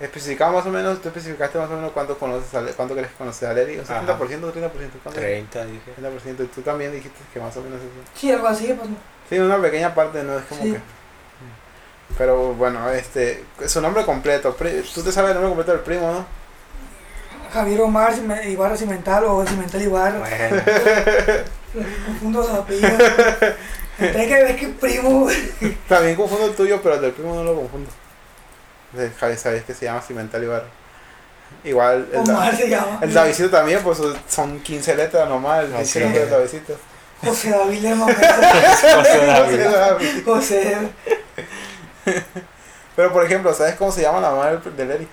especificaba 0.00 0.52
más 0.52 0.66
o 0.66 0.70
menos, 0.70 1.00
tú 1.02 1.08
especificaste 1.08 1.58
más 1.58 1.68
o 1.70 1.74
menos 1.76 1.92
cuánto 1.92 2.16
conoces 2.18 2.54
a 2.54 2.62
cuánto 2.74 2.94
crees 2.94 3.10
que 3.10 3.16
conoces 3.18 3.48
a 3.48 3.52
Lery, 3.52 3.78
un 3.78 3.84
70% 3.84 4.04
Ajá. 4.04 4.16
o 4.22 4.52
30%, 4.52 4.70
¿cuánto? 5.02 5.20
30, 5.20 5.64
dije. 5.66 5.92
30%, 6.00 6.44
y 6.44 6.46
tú 6.46 6.62
también 6.62 6.92
dijiste 6.92 7.18
que 7.34 7.40
más 7.40 7.54
o 7.56 7.60
menos 7.62 7.78
eso. 7.80 7.90
Sí, 8.14 8.32
algo 8.32 8.46
así, 8.48 8.72
pues. 8.72 8.88
Sí, 9.28 9.38
una 9.38 9.60
pequeña 9.60 9.94
parte, 9.94 10.22
¿no? 10.22 10.38
Es 10.38 10.44
como 10.46 10.62
Sí. 10.62 10.72
que... 10.72 10.80
Pero 12.18 12.54
bueno, 12.54 12.90
este, 12.90 13.44
su 13.66 13.80
nombre 13.80 14.04
completo, 14.04 14.56
tú 14.94 15.02
te 15.02 15.12
sabes 15.12 15.30
el 15.30 15.34
nombre 15.34 15.48
completo 15.50 15.72
del 15.72 15.80
primo, 15.82 16.10
¿no? 16.12 16.39
Javier 17.52 17.80
Omar 17.80 18.12
Ibarra 18.46 18.76
Cimental 18.76 19.24
o 19.24 19.44
Cimental 19.46 19.82
Ibarra. 19.82 20.18
Bueno, 20.18 20.62
Confundo 22.06 22.40
los 22.40 22.50
apellidos. 22.50 22.92
Hay 23.98 24.28
que 24.28 24.42
ver 24.42 24.56
que 24.56 24.68
primo. 24.68 25.28
También 25.88 26.16
confundo 26.16 26.46
el 26.46 26.54
tuyo, 26.54 26.80
pero 26.82 26.96
el 26.96 27.00
del 27.02 27.12
primo 27.12 27.34
no 27.34 27.44
lo 27.44 27.54
confundo. 27.54 27.90
De 28.92 29.10
Javi, 29.10 29.36
sabes 29.36 29.62
que 29.64 29.74
se 29.74 29.84
llama 29.84 30.00
Cimental 30.02 30.42
Ibarra. 30.42 30.66
Igual 31.64 32.08
el, 32.12 32.24
Da- 32.24 32.32
Omar 32.34 32.56
se 32.56 32.68
llama. 32.68 32.98
el 33.02 33.12
Davidito 33.12 33.50
también, 33.50 33.80
pues 33.82 33.98
son 34.28 34.60
15 34.60 34.94
letras 34.96 35.28
nomás, 35.28 35.64
el 35.64 35.70
pinche 35.70 36.00
nombre 36.00 36.20
del 36.20 36.30
Davidito. 36.30 36.76
José 37.24 37.50
David 37.50 37.80
Lerma 37.80 38.06
José 38.94 39.26
David. 39.26 39.60
José 39.60 39.68
David. 39.68 40.24
José. 40.24 40.76
Pero 42.96 43.12
por 43.12 43.24
ejemplo, 43.24 43.52
¿sabes 43.54 43.74
cómo 43.76 43.92
se 43.92 44.02
llama 44.02 44.20
la 44.20 44.30
mamá 44.30 44.46
del, 44.50 44.76
del 44.76 44.90
Eri? 44.90 45.08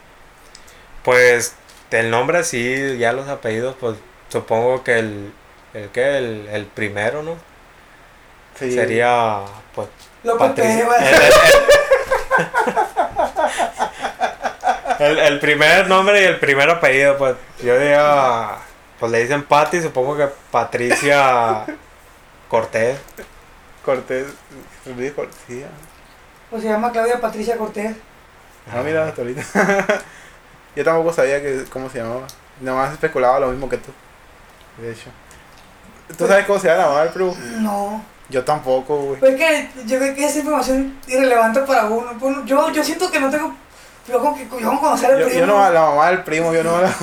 Pues 1.03 1.53
el 1.91 2.09
nombre 2.11 2.43
sí, 2.43 2.97
ya 2.97 3.13
los 3.13 3.27
apellidos, 3.27 3.75
pues 3.79 3.97
supongo 4.29 4.83
que 4.83 4.99
el. 4.99 5.33
¿El 5.73 5.89
qué? 5.89 6.17
El, 6.17 6.47
el 6.51 6.65
primero, 6.65 7.23
¿no? 7.23 7.35
Sí. 8.59 8.71
Sería. 8.73 9.41
Pues. 9.75 9.87
Patricia. 10.37 10.87
Pérez. 10.89 11.33
El, 14.99 15.05
el- 15.05 15.11
el- 15.11 15.19
el 15.19 15.39
primer 15.39 15.87
nombre 15.87 16.21
y 16.21 16.25
el 16.25 16.39
primer 16.39 16.69
apellido, 16.69 17.17
pues 17.17 17.35
yo 17.63 17.77
diría. 17.77 18.49
Pues 18.99 19.11
le 19.11 19.19
dicen 19.21 19.43
Patty, 19.43 19.81
supongo 19.81 20.17
que 20.17 20.27
Patricia 20.49 21.65
Cortés. 22.47 22.97
Cortés. 23.85 24.25
Cortés. 25.15 25.35
sí. 25.47 25.63
Pues 26.49 26.63
se 26.63 26.69
llama 26.69 26.91
Claudia 26.91 27.21
Patricia 27.21 27.57
Cortés. 27.57 27.95
Ah, 28.73 28.81
mira, 28.83 29.05
hasta 29.07 29.21
ahorita. 29.21 29.43
Yo 30.77 30.83
tampoco 30.83 31.11
sabía 31.11 31.41
que, 31.41 31.63
cómo 31.71 31.89
se 31.89 31.97
llamaba. 31.97 32.27
Nomás 32.61 32.93
especulaba 32.93 33.39
lo 33.39 33.47
mismo 33.47 33.67
que 33.67 33.77
tú. 33.77 33.89
De 34.79 34.91
hecho. 34.91 35.09
¿Tú 36.15 36.27
sabes 36.27 36.45
cómo 36.45 36.59
se 36.59 36.67
llama 36.67 36.81
la 36.83 36.87
mamá 36.89 37.01
del 37.03 37.09
primo? 37.13 37.35
No. 37.61 38.03
Yo 38.29 38.43
tampoco, 38.43 38.95
güey. 38.97 39.19
Pues 39.19 39.33
es 39.33 39.37
que 39.39 39.69
yo 39.87 39.97
creo 39.97 40.13
que 40.13 40.25
esa 40.25 40.37
información 40.39 40.95
irrelevante 41.07 41.61
para 41.61 41.85
uno. 41.85 42.11
Pues, 42.19 42.35
yo, 42.45 42.69
yo 42.71 42.83
siento 42.83 43.09
que 43.09 43.19
no 43.19 43.29
tengo. 43.31 43.55
Yo 44.07 44.19
como 44.19 44.35
que 44.37 44.43
yo 44.47 44.67
como 44.67 44.79
conocer 44.79 45.11
al 45.13 45.19
Yo, 45.19 45.25
primo. 45.25 45.39
yo 45.41 45.47
no, 45.47 45.69
la 45.71 45.81
mamá 45.81 46.07
del 46.09 46.23
primo, 46.23 46.53
yo 46.53 46.63
no 46.63 46.79
la. 46.79 46.93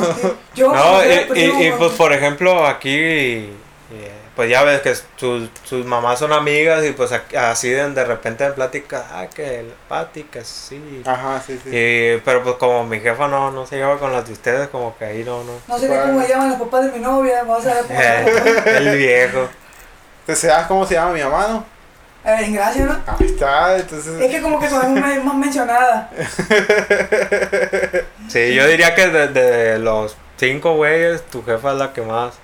Yo 0.54 0.72
No, 0.72 1.04
y, 1.04 1.24
primo, 1.28 1.60
y- 1.60 1.66
y, 1.66 1.72
pues 1.72 1.92
por 1.94 2.12
ejemplo 2.12 2.64
aquí, 2.66 3.50
pues 4.36 4.50
ya 4.50 4.64
ves 4.64 4.80
que 4.80 4.94
sus, 5.16 5.48
sus 5.62 5.86
mamás 5.86 6.18
son 6.18 6.32
amigas 6.32 6.84
y 6.84 6.90
pues 6.90 7.12
así 7.12 7.70
de, 7.70 7.90
de 7.90 8.04
repente 8.04 8.44
en 8.44 8.54
plática, 8.54 9.06
ah, 9.12 9.26
que 9.32 9.60
el 9.60 9.72
Pati, 9.88 10.24
que 10.24 10.44
sí. 10.44 11.02
Ajá, 11.06 11.40
sí, 11.46 11.60
sí. 11.62 11.70
Y, 11.70 12.20
pero 12.24 12.42
pues 12.42 12.56
como 12.56 12.84
mi 12.84 12.98
jefa 12.98 13.28
no, 13.28 13.52
no 13.52 13.64
se 13.64 13.76
lleva 13.76 13.96
con 13.98 14.12
las 14.12 14.26
de 14.26 14.32
ustedes, 14.32 14.68
como 14.68 14.96
que 14.98 15.04
ahí 15.04 15.22
no, 15.24 15.44
no. 15.44 15.52
No 15.68 15.78
sé 15.78 15.88
ni 15.88 15.96
cómo 15.96 16.20
se 16.22 16.28
llaman 16.28 16.50
los 16.50 16.58
papás 16.58 16.86
de 16.86 16.92
mi 16.92 16.98
novia. 16.98 17.44
Vamos 17.44 17.64
a 17.66 17.74
ver 17.74 17.84
cómo 17.84 18.00
se 18.00 18.04
llama. 18.64 18.78
el 18.78 18.98
viejo. 18.98 19.48
Entonces, 20.20 20.50
¿sabes 20.50 20.66
cómo 20.66 20.86
se 20.86 20.94
llama 20.94 21.12
mi 21.12 21.22
mamá, 21.22 21.46
no? 21.48 21.74
Eh, 22.24 22.36
en 22.46 22.54
gracia, 22.54 22.86
¿no? 22.86 22.98
Ahí 23.06 23.26
está, 23.26 23.76
entonces. 23.76 24.20
Es 24.20 24.30
que 24.30 24.42
como 24.42 24.58
que 24.58 24.68
son 24.68 24.98
más, 24.98 25.22
más 25.22 25.34
mencionada. 25.36 26.10
Sí, 28.28 28.54
yo 28.54 28.66
diría 28.66 28.94
que 28.94 29.08
de, 29.08 29.28
de 29.28 29.78
los 29.78 30.16
cinco 30.38 30.74
güeyes, 30.76 31.22
tu 31.26 31.44
jefa 31.44 31.72
es 31.72 31.78
la 31.78 31.92
que 31.92 32.00
más. 32.00 32.34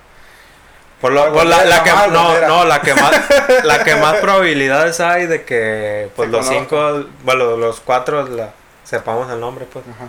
Por, 1.01 1.11
lo, 1.13 1.33
Por 1.33 1.45
la, 1.45 1.63
la 1.63 1.77
la 1.77 1.83
que, 1.83 1.91
más 1.93 2.07
no, 2.11 2.39
no, 2.47 2.65
la 2.65 2.81
que 2.81 2.93
más, 2.93 3.11
la 3.63 3.83
que 3.83 3.95
más 3.95 4.17
probabilidades 4.17 4.99
hay 4.99 5.25
de 5.25 5.43
que 5.43 6.09
pues 6.15 6.27
Se 6.29 6.31
los 6.31 6.45
conozcan. 6.45 6.67
cinco, 7.03 7.09
bueno, 7.23 7.57
los 7.57 7.79
cuatro 7.79 8.23
la, 8.27 8.51
sepamos 8.83 9.31
el 9.31 9.39
nombre, 9.39 9.65
pues. 9.65 9.83
Ajá. 9.87 10.05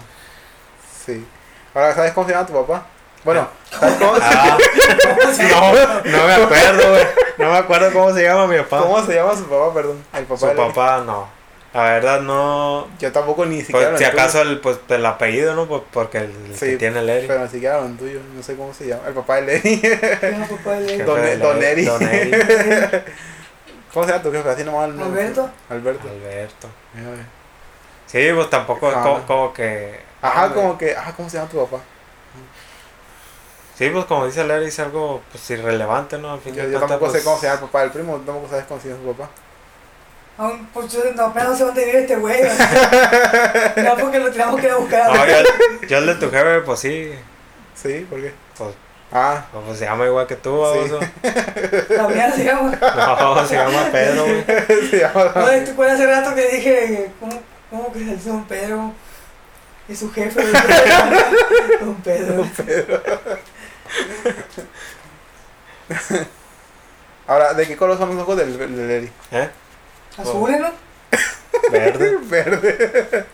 Sí. 1.06 1.26
Ahora, 1.74 1.94
¿sabes 1.94 2.12
cómo 2.12 2.26
se 2.26 2.34
llama 2.34 2.46
tu 2.46 2.52
papá? 2.52 2.86
Bueno, 3.24 3.48
¿sabes 3.70 3.94
cómo, 3.98 4.12
Ah, 4.20 4.58
no, 6.04 6.10
no 6.10 6.26
me 6.26 6.34
acuerdo, 6.34 6.90
güey. 6.90 7.06
No 7.38 7.50
me 7.52 7.56
acuerdo 7.58 7.92
cómo 7.92 8.12
se 8.12 8.22
llama 8.24 8.46
mi 8.46 8.58
papá. 8.58 8.78
cómo 8.80 9.02
se 9.06 9.14
llama 9.14 9.34
su 9.34 9.44
papá, 9.46 9.72
perdón? 9.72 10.04
El 10.12 10.24
papá. 10.24 10.40
Su 10.50 10.54
papá, 10.56 11.02
no. 11.06 11.28
La 11.74 11.84
verdad, 11.84 12.20
no. 12.20 12.88
Yo 12.98 13.10
tampoco 13.12 13.46
ni 13.46 13.60
siquiera. 13.62 13.88
Pues, 13.90 13.98
si 14.00 14.04
acaso, 14.04 14.42
el, 14.42 14.60
pues, 14.60 14.78
el 14.88 15.06
apellido, 15.06 15.54
¿no? 15.54 15.66
Pues, 15.66 15.82
porque 15.90 16.18
el, 16.18 16.30
el 16.46 16.54
Sí, 16.56 16.66
que 16.66 16.76
tiene 16.76 17.00
el 17.00 17.08
Eri. 17.08 17.26
Pero 17.26 17.40
ni 17.44 17.48
siquiera 17.48 17.80
lo 17.80 17.86
tuyo, 17.96 18.20
no 18.34 18.42
sé 18.42 18.56
cómo 18.56 18.74
se 18.74 18.88
llama. 18.88 19.04
El 19.08 19.14
papá 19.14 19.36
de 19.36 19.42
Lenny. 19.42 19.78
Tiene 19.80 20.46
papá 20.50 20.72
de 20.74 20.88
Jefe 20.88 21.04
Don- 21.04 21.22
del 21.22 21.40
Don 21.40 21.62
Eri. 21.62 21.84
Don 21.86 22.02
Eri. 22.02 22.30
¿Cómo 23.92 24.06
se 24.06 24.12
llama 24.12 24.22
tu 24.22 24.32
jefe? 24.32 24.48
Así 24.50 24.64
nomás 24.64 24.88
el 24.88 24.96
nombre. 24.96 25.20
Alberto. 25.22 25.50
Alberto. 25.70 26.08
Alberto. 26.08 26.68
Sí, 28.06 28.28
pues 28.34 28.50
tampoco 28.50 28.90
es 28.90 28.96
Ajá. 28.96 29.02
como, 29.04 29.26
como 29.26 29.52
que. 29.54 29.98
Ajá, 30.20 30.44
hombre. 30.44 30.60
como 30.60 30.78
que. 30.78 30.96
Ajá, 30.96 31.14
¿cómo 31.16 31.30
se 31.30 31.38
llama 31.38 31.48
tu 31.48 31.64
papá? 31.66 31.82
Sí, 33.76 33.88
pues 33.90 34.04
como 34.04 34.26
dice 34.26 34.44
Larry, 34.44 34.66
es 34.66 34.78
algo 34.78 35.22
pues 35.30 35.48
irrelevante, 35.50 36.18
¿no? 36.18 36.32
Al 36.34 36.40
fin 36.40 36.54
Yo, 36.54 36.64
yo 36.68 36.78
tampoco 36.78 37.06
sé 37.06 37.12
pues, 37.12 37.24
cómo 37.24 37.38
se 37.38 37.46
llama 37.46 37.54
el 37.60 37.66
papá 37.66 37.80
del 37.80 37.90
primo, 37.90 38.12
tampoco 38.18 38.48
sabes 38.48 38.64
cómo 38.66 38.80
se 38.80 38.88
llama 38.90 39.00
su 39.02 39.12
papá. 39.14 39.30
Aún, 40.38 40.66
pues 40.72 40.92
yo 40.92 41.00
no, 41.14 41.26
apenas 41.26 41.50
no 41.50 41.56
sé 41.56 41.64
dónde 41.64 41.84
vive 41.84 42.00
este 42.00 42.16
güey. 42.16 42.42
No, 43.76 43.96
porque 44.00 44.18
lo 44.18 44.30
tenemos 44.30 44.60
que 44.60 44.66
ir 44.66 44.72
a 44.72 44.76
buscar. 44.76 45.14
No, 45.14 45.26
yo, 45.26 45.86
yo 45.88 45.98
el 45.98 46.06
de 46.06 46.14
tu 46.14 46.30
jefe, 46.30 46.60
pues 46.62 46.80
sí. 46.80 47.12
Sí, 47.74 48.06
¿por 48.08 48.20
qué? 48.20 48.32
Pues, 48.56 48.74
Ah, 49.14 49.44
pues 49.52 49.78
se 49.78 49.84
llama 49.84 50.06
igual 50.06 50.26
que 50.26 50.36
tú, 50.36 50.58
baboso. 50.58 50.98
La 51.90 52.08
mía 52.08 52.32
se 52.32 52.44
llama. 52.44 52.72
No, 52.80 53.46
se 53.46 53.56
llama 53.56 53.88
Pedro, 53.92 54.24
güey. 54.24 54.44
se 54.88 55.00
llama. 55.00 55.32
No, 55.34 55.46
¿te 55.46 55.70
acuerdas 55.70 56.00
hace 56.00 56.06
rato 56.06 56.34
que 56.34 56.48
dije, 56.48 57.10
¿cómo, 57.20 57.42
cómo 57.68 57.92
que 57.92 57.98
se 57.98 58.04
dice 58.06 58.30
Don 58.30 58.44
Pedro? 58.44 58.92
Y 59.86 59.96
su 59.96 60.10
jefe, 60.12 60.42
Don 61.80 61.94
Pedro. 61.96 62.46
Ahora, 67.26 67.52
¿de 67.52 67.66
qué 67.66 67.76
color 67.76 67.98
son 67.98 68.14
los 68.14 68.22
ojos 68.22 68.38
del, 68.38 68.56
del 68.56 68.90
Eri? 68.90 69.12
¿Eh? 69.30 69.50
Azules, 70.18 70.60
¿no? 70.60 70.70
Verde. 71.70 72.18
Verde. 72.22 73.26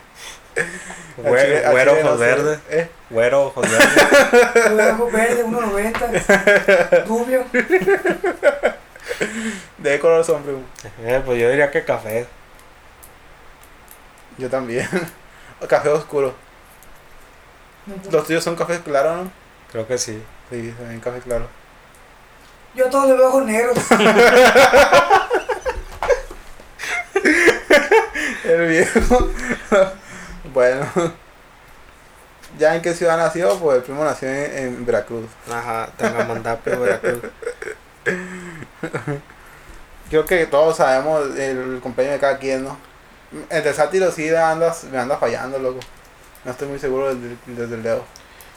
Güero 1.16 1.92
chile 1.92 2.02
no 2.02 2.09
ojos 2.09 2.18
sé. 2.20 2.24
verdes. 2.24 2.59
¿Eh? 2.70 2.88
Güero 3.10 3.46
ojos 3.46 3.70
verdes. 3.70 4.72
Los 4.72 4.92
ojos 4.92 5.12
verdes, 5.12 5.46
1.90. 5.46 7.06
Rubio. 7.06 7.44
¿De 9.78 9.90
qué 9.90 9.98
color 10.00 10.24
son, 10.24 10.42
primo? 10.42 10.62
Eh, 11.02 11.22
pues 11.24 11.40
yo 11.40 11.48
diría 11.50 11.70
que 11.70 11.84
café. 11.84 12.26
Yo 14.36 14.48
también. 14.48 14.88
Café 15.68 15.88
oscuro. 15.88 16.34
Los 18.10 18.26
tuyos 18.26 18.44
son 18.44 18.55
café 18.55 18.80
claro, 18.80 19.16
¿no? 19.16 19.30
Creo 19.72 19.86
que 19.86 19.98
sí. 19.98 20.22
Sí, 20.50 20.74
también 20.78 21.00
café 21.00 21.18
claro. 21.20 21.48
Yo 22.74 22.88
todos 22.90 23.09
les 23.09 23.16
veo 23.16 23.28
ojos 23.28 23.44
negros. 23.44 23.76
El 28.45 28.66
viejo. 28.69 29.31
bueno. 30.55 30.86
¿Ya 32.59 32.74
en 32.74 32.82
qué 32.82 32.95
ciudad 32.95 33.16
nació? 33.16 33.57
Pues 33.59 33.78
el 33.78 33.82
primo 33.82 34.05
nació 34.05 34.28
en, 34.28 34.59
en 34.59 34.86
Veracruz. 34.86 35.27
Ajá, 35.51 35.90
Tangamandapio, 35.97 36.81
Veracruz. 36.81 37.23
Creo 40.11 40.24
que 40.24 40.47
todos 40.47 40.78
sabemos 40.78 41.36
el 41.36 41.81
cumpleaños 41.82 42.15
de 42.15 42.20
cada 42.20 42.39
quien, 42.39 42.65
¿no? 42.65 42.78
Entre 43.51 43.74
sátiro 43.74 44.11
sí 44.11 44.28
andas, 44.35 44.85
me 44.85 44.99
anda 44.99 45.19
fallando, 45.19 45.59
loco. 45.59 45.81
No 46.45 46.53
estoy 46.53 46.69
muy 46.69 46.78
seguro 46.78 47.15
desde, 47.15 47.36
desde 47.47 47.74
el 47.74 47.82
dedo. 47.82 48.05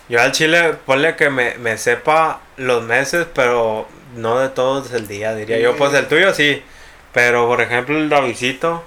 Yo 0.07 0.21
al 0.21 0.31
chile, 0.31 0.75
ponle 0.85 1.15
que 1.15 1.29
me, 1.29 1.57
me 1.57 1.77
sepa 1.77 2.39
los 2.57 2.83
meses, 2.83 3.27
pero 3.33 3.87
no 4.15 4.39
de 4.39 4.49
todos 4.49 4.91
el 4.93 5.07
día, 5.07 5.35
diría 5.35 5.59
yo. 5.59 5.75
Pues 5.75 5.93
el 5.93 6.07
tuyo 6.07 6.33
sí. 6.33 6.63
Pero 7.13 7.47
por 7.47 7.61
ejemplo 7.61 7.97
el 7.97 8.09
Davidito. 8.09 8.83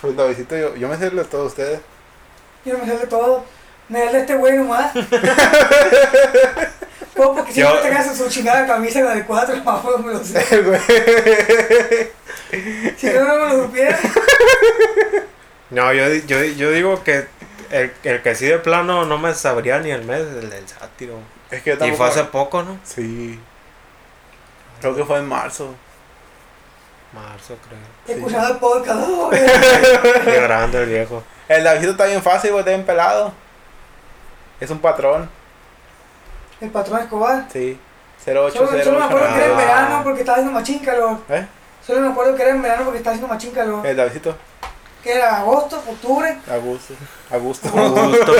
Pues 0.00 0.16
Davidito, 0.16 0.56
yo, 0.56 0.74
yo 0.76 0.88
me 0.88 0.96
sé 0.96 1.10
de 1.10 1.24
todos 1.24 1.48
ustedes. 1.52 1.80
Yo 2.64 2.74
no 2.74 2.84
me 2.84 2.86
sé 2.92 2.98
de 2.98 3.06
todo. 3.06 3.44
Me 3.88 4.04
da 4.04 4.12
de 4.12 4.20
este 4.20 4.34
güey 4.36 4.56
nomás. 4.56 4.92
Pues 7.16 7.28
porque 7.30 7.52
Yo- 7.54 7.66
siempre 7.70 7.88
tengas 7.88 8.14
su 8.14 8.28
chingada 8.28 8.66
camisa 8.66 9.00
la 9.00 9.14
de 9.14 9.24
cuatro, 9.24 9.56
más 9.64 9.82
me 10.04 10.12
lo 10.12 10.22
sé. 10.22 10.38
Si 12.98 13.06
yo 13.12 13.24
no 13.24 13.34
me 13.36 13.54
lo 13.56 13.62
supiera, 13.64 13.98
No, 15.70 15.92
yo, 15.94 16.08
yo, 16.26 16.44
yo 16.44 16.70
digo 16.70 17.02
que 17.02 17.26
el, 17.70 17.92
el 18.04 18.22
que 18.22 18.34
sí 18.34 18.44
de 18.46 18.58
plano 18.58 19.04
no 19.06 19.16
me 19.18 19.32
sabría 19.34 19.80
ni 19.80 19.90
el 19.90 20.04
mes, 20.04 20.20
el 20.20 20.50
del 20.50 20.68
sátiro. 20.68 21.18
Es 21.50 21.62
que 21.62 21.76
yo 21.76 21.86
Y 21.86 21.92
fue 21.92 22.06
hace 22.06 22.24
poco, 22.24 22.62
¿no? 22.62 22.78
Sí. 22.84 23.40
Creo 24.80 24.94
que 24.94 25.04
fue 25.04 25.18
en 25.18 25.26
marzo. 25.26 25.74
Marzo, 27.16 27.56
creo. 27.66 28.16
escuchando 28.16 28.48
el 28.52 28.56
podcast. 28.58 29.00
Llorando 30.26 30.78
el 30.80 30.88
viejo. 30.88 31.22
El 31.48 31.64
Davidito 31.64 31.92
está 31.92 32.04
bien 32.06 32.22
fácil, 32.22 32.50
güey, 32.50 32.60
está 32.60 32.70
bien 32.70 32.84
pelado. 32.84 33.32
Es 34.60 34.70
un 34.70 34.78
patrón. 34.78 35.28
El 36.60 36.70
patrón 36.70 37.00
Escobar. 37.00 37.46
Sí. 37.52 37.78
Solo, 38.24 38.50
solo 38.50 38.70
me 38.72 38.78
0808. 38.78 39.04
acuerdo 39.04 39.28
que 39.34 39.36
era 39.40 39.50
en 39.50 39.56
verano 39.56 40.00
porque 40.02 40.20
estaba 40.20 40.38
haciendo 40.38 40.58
machín 40.58 40.78
calor. 40.80 41.18
¿Eh? 41.28 41.46
Solo 41.86 42.00
me 42.00 42.08
acuerdo 42.08 42.34
que 42.34 42.42
era 42.42 42.50
en 42.52 42.62
verano 42.62 42.84
porque 42.84 42.98
estaba 42.98 43.14
haciendo 43.14 43.32
machín 43.34 43.50
calor. 43.52 43.86
El 43.86 43.96
Davidito. 43.96 44.36
Que 45.02 45.12
era 45.12 45.36
agosto, 45.38 45.76
octubre. 45.86 46.36
A 46.50 46.56
gusto. 46.56 46.94
A 47.30 47.36
gusto. 47.36 47.68
A 47.68 47.88
gusto. 47.88 48.32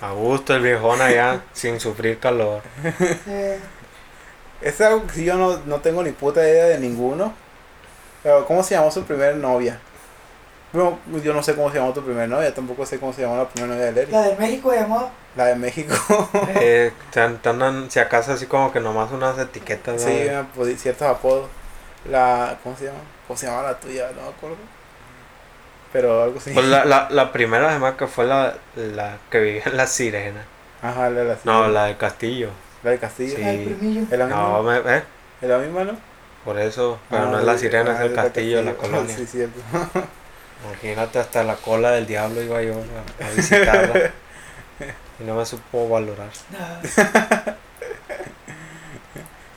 A 0.00 0.10
gusto 0.12 0.54
el 0.54 0.62
viejón 0.62 1.00
allá, 1.02 1.40
sin 1.52 1.80
sufrir 1.80 2.18
calor. 2.20 2.62
Eh, 3.26 3.58
Es 4.60 4.80
algo 4.80 5.06
que 5.06 5.14
sí 5.14 5.24
yo 5.24 5.34
no, 5.36 5.58
no 5.66 5.80
tengo 5.80 6.02
ni 6.02 6.12
puta 6.12 6.40
idea 6.40 6.66
de 6.66 6.78
ninguno. 6.78 7.32
Pero, 8.22 8.44
¿cómo 8.46 8.62
se 8.62 8.74
llamó 8.74 8.90
su 8.90 9.04
primer 9.04 9.36
novia? 9.36 9.78
Bueno, 10.72 10.98
yo 11.24 11.32
no 11.32 11.42
sé 11.42 11.54
cómo 11.54 11.70
se 11.70 11.78
llamó 11.78 11.92
tu 11.94 12.02
primer 12.04 12.28
novia, 12.28 12.52
tampoco 12.54 12.84
sé 12.84 12.98
cómo 13.00 13.12
se 13.12 13.22
llamó 13.22 13.36
la 13.38 13.48
primera 13.48 13.72
novia 13.74 13.86
de 13.86 13.92
Lery. 13.92 14.12
la 14.12 14.22
de 14.22 14.36
México 14.36 14.72
llamó. 14.72 15.10
La 15.36 15.46
de 15.46 15.54
México. 15.54 15.94
Eh, 16.60 16.92
tan, 17.10 17.38
tan, 17.38 17.90
si 17.90 17.98
acaso 18.00 18.32
así 18.32 18.46
como 18.46 18.70
que 18.72 18.80
nomás 18.80 19.10
unas 19.12 19.38
etiquetas. 19.38 20.02
¿no? 20.04 20.64
sí, 20.66 20.76
ciertos 20.76 21.08
apodos. 21.08 21.48
La, 22.10 22.58
¿cómo 22.62 22.76
se 22.76 22.86
llama? 22.86 22.98
¿Cómo 23.26 23.36
se 23.38 23.46
llama 23.46 23.62
la 23.62 23.78
tuya? 23.80 24.08
No 24.14 24.22
me 24.22 24.28
acuerdo. 24.28 24.56
Pero 25.92 26.22
algo 26.22 26.38
así. 26.38 26.50
Pues 26.52 26.66
la, 26.66 26.84
la, 26.84 27.08
la 27.10 27.32
primera 27.32 27.70
además 27.70 27.94
que 27.94 28.06
fue 28.06 28.26
la, 28.26 28.54
la 28.76 29.16
que 29.30 29.40
vivía 29.40 29.62
en 29.66 29.76
la 29.76 29.86
sirena. 29.86 30.44
Ajá, 30.82 31.08
la, 31.10 31.24
la, 31.24 31.36
No, 31.44 31.68
la 31.68 31.84
del 31.86 31.96
castillo. 31.96 32.50
la 32.82 32.90
de 32.90 32.98
Castillo. 32.98 33.36
Sí. 33.36 33.42
La 33.42 33.52
del 33.52 33.74
primillo. 33.74 34.02
¿Es 34.10 34.18
la 34.18 34.26
misma? 34.26 34.42
No, 34.42 34.62
me, 34.62 34.76
eh, 34.78 35.02
¿Es 35.40 35.48
la 35.48 35.58
misma, 35.58 35.84
no? 35.84 35.92
Por 36.44 36.58
eso. 36.58 36.98
Pero 37.10 37.22
Ah, 37.22 37.26
no 37.26 37.38
es 37.38 37.44
la 37.44 37.58
sirena, 37.58 37.92
ah, 37.92 37.94
es 38.04 38.10
el 38.10 38.14
castillo 38.14 38.62
la 38.62 38.74
colonia. 38.76 39.16
Sí, 39.16 39.26
cierto. 39.26 39.60
Imagínate, 40.66 41.18
hasta 41.20 41.44
la 41.44 41.54
cola 41.56 41.92
del 41.92 42.06
diablo 42.06 42.42
iba 42.42 42.60
yo 42.62 42.74
a, 42.74 43.24
a 43.26 43.30
visitarla. 43.30 44.10
y 45.20 45.22
no 45.24 45.34
me 45.36 45.46
supo 45.46 45.88
valorar. 45.88 46.28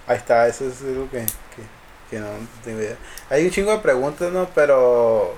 Ahí 0.08 0.18
está, 0.18 0.48
eso 0.48 0.68
es 0.68 0.82
algo 0.82 1.10
que, 1.10 1.20
que, 1.20 1.64
que 2.10 2.20
no 2.20 2.28
tengo 2.64 2.80
idea. 2.82 2.96
Hay 3.30 3.46
un 3.46 3.52
chingo 3.52 3.72
de 3.72 3.80
preguntas, 3.80 4.32
¿no? 4.32 4.50
Pero, 4.54 5.36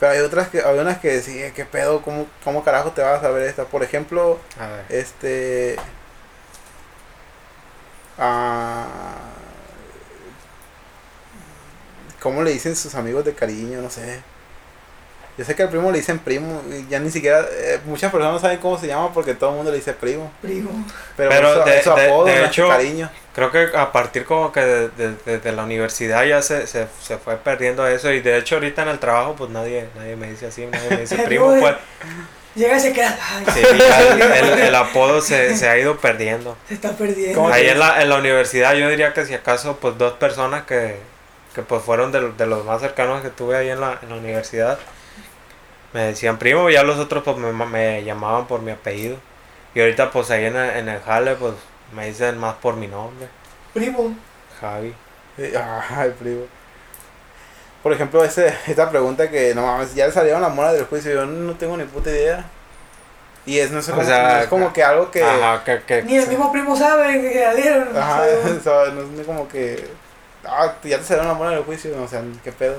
pero 0.00 0.12
hay 0.12 0.18
otras 0.20 0.48
que, 0.48 0.60
hay 0.62 0.78
unas 0.78 0.98
que 0.98 1.20
sí, 1.22 1.40
¿qué 1.54 1.64
pedo? 1.64 2.02
¿Cómo, 2.02 2.26
¿Cómo 2.42 2.64
carajo 2.64 2.90
te 2.92 3.02
vas 3.02 3.22
a 3.22 3.30
ver 3.30 3.44
esta? 3.48 3.64
Por 3.66 3.82
ejemplo, 3.82 4.38
A 4.58 4.66
ver. 4.66 4.84
este... 4.88 5.76
ah, 8.18 9.14
¿Cómo 12.20 12.42
le 12.42 12.52
dicen 12.52 12.74
sus 12.76 12.94
amigos 12.94 13.24
de 13.24 13.34
cariño? 13.34 13.80
No 13.80 13.90
sé. 13.90 14.20
Yo 15.36 15.44
sé 15.44 15.54
que 15.54 15.62
al 15.62 15.68
primo 15.68 15.92
le 15.92 15.98
dicen 15.98 16.18
primo, 16.18 16.60
y 16.68 16.88
ya 16.90 16.98
ni 16.98 17.12
siquiera, 17.12 17.46
eh, 17.48 17.78
muchas 17.84 18.10
personas 18.10 18.32
no 18.34 18.40
saben 18.40 18.58
cómo 18.58 18.76
se 18.76 18.88
llama 18.88 19.12
porque 19.14 19.34
todo 19.34 19.50
el 19.50 19.56
mundo 19.56 19.70
le 19.70 19.76
dice 19.76 19.92
primo. 19.92 20.32
Primo. 20.42 20.68
Pero, 21.16 21.30
Pero 21.30 21.52
eso, 21.52 21.64
de- 21.64 21.78
eso 21.78 21.94
de- 21.94 22.06
apodo, 22.06 22.24
de 22.24 22.44
hecho- 22.44 22.68
cariño. 22.68 23.08
Creo 23.36 23.52
que 23.52 23.68
a 23.76 23.92
partir 23.92 24.24
como 24.24 24.50
que 24.50 24.58
de, 24.60 24.88
de- 24.88 25.14
de- 25.24 25.38
de 25.38 25.52
la 25.52 25.62
universidad 25.62 26.24
ya 26.24 26.42
se, 26.42 26.66
se, 26.66 26.88
se 27.00 27.18
fue 27.18 27.36
perdiendo 27.36 27.86
eso 27.86 28.10
y 28.10 28.20
de 28.20 28.36
hecho 28.36 28.56
ahorita 28.56 28.82
en 28.82 28.88
el 28.88 28.98
trabajo 28.98 29.36
pues 29.38 29.48
nadie 29.50 29.86
nadie 29.94 30.16
me 30.16 30.28
dice 30.28 30.46
así, 30.46 30.66
nadie 30.66 30.90
me 30.90 30.96
dice 31.02 31.16
primo 31.24 31.54
pues 31.60 31.76
Llega 32.56 32.76
y 32.76 32.80
se 32.80 32.92
queda. 32.92 33.16
Ay, 33.36 33.44
sí, 33.54 33.60
ya 33.78 34.38
el, 34.40 34.48
el- 34.58 34.74
apodo 34.74 35.20
se, 35.20 35.56
se 35.56 35.68
ha 35.68 35.78
ido 35.78 35.98
perdiendo. 35.98 36.56
se 36.66 36.74
está 36.74 36.90
perdiendo. 36.90 37.38
¿Cómo 37.40 37.54
Ahí 37.54 37.68
en 37.68 37.78
la, 37.78 38.02
en 38.02 38.08
la 38.08 38.16
universidad 38.16 38.74
yo 38.74 38.88
diría 38.88 39.12
que 39.12 39.24
si 39.24 39.34
acaso 39.34 39.76
pues 39.76 39.96
dos 39.98 40.14
personas 40.14 40.64
que, 40.64 40.96
que 41.58 41.64
pues 41.64 41.82
fueron 41.82 42.12
de, 42.12 42.30
de 42.32 42.46
los 42.46 42.64
más 42.64 42.80
cercanos 42.80 43.20
que 43.20 43.30
tuve 43.30 43.56
ahí 43.56 43.68
en 43.68 43.80
la, 43.80 43.98
en 44.00 44.10
la 44.10 44.14
universidad 44.14 44.78
me 45.92 46.02
decían 46.02 46.38
primo 46.38 46.70
y 46.70 46.74
ya 46.74 46.84
los 46.84 46.98
otros 46.98 47.24
pues 47.24 47.36
me, 47.36 47.52
me 47.52 48.04
llamaban 48.04 48.46
por 48.46 48.60
mi 48.62 48.70
apellido 48.70 49.16
y 49.74 49.80
ahorita 49.80 50.12
pues 50.12 50.30
ahí 50.30 50.44
en 50.44 50.54
el, 50.54 50.70
en 50.76 50.88
el 50.88 51.00
jale 51.00 51.34
pues 51.34 51.54
me 51.92 52.06
dicen 52.06 52.38
más 52.38 52.54
por 52.56 52.76
mi 52.76 52.86
nombre, 52.86 53.26
Primo. 53.74 54.14
Javi. 54.60 54.94
Sí, 55.36 55.52
Ay, 55.90 56.14
primo. 56.18 56.42
Por 57.82 57.92
ejemplo, 57.92 58.22
ese, 58.22 58.54
esta 58.66 58.88
pregunta 58.90 59.28
que 59.30 59.54
no 59.54 59.62
mames, 59.62 59.94
ya 59.94 60.06
le 60.06 60.12
salieron 60.12 60.42
las 60.42 60.54
moras 60.54 60.74
del 60.74 60.84
juicio, 60.84 61.12
yo 61.12 61.26
no 61.26 61.54
tengo 61.54 61.76
ni 61.76 61.84
puta 61.84 62.10
idea. 62.10 62.44
Y 63.46 63.58
es, 63.58 63.70
no 63.70 63.80
sé, 63.80 63.92
como, 63.92 64.04
sea, 64.04 64.22
no 64.34 64.38
es 64.42 64.46
como 64.48 64.72
que 64.72 64.82
algo 64.84 65.10
que... 65.10 65.22
Ajá, 65.24 65.64
que, 65.64 65.80
que- 65.84 66.02
Ni 66.02 66.16
el 66.18 66.28
mismo 66.28 66.52
primo 66.52 66.76
sabe 66.76 67.20
que 67.32 67.40
la 67.40 67.54
dieron. 67.54 67.96
Ajá, 67.96 68.22
o 68.22 68.60
sea, 68.60 68.74
o 68.82 68.84
sea, 68.84 68.92
no 68.92 69.20
es 69.20 69.26
como 69.26 69.48
que... 69.48 69.88
Ah, 70.46 70.74
ya 70.84 70.98
te 70.98 71.04
salieron 71.04 71.28
las 71.28 71.36
moras 71.36 71.54
del 71.54 71.64
juicio, 71.64 72.00
o 72.02 72.08
sea, 72.08 72.22
qué 72.44 72.52
pedo. 72.52 72.74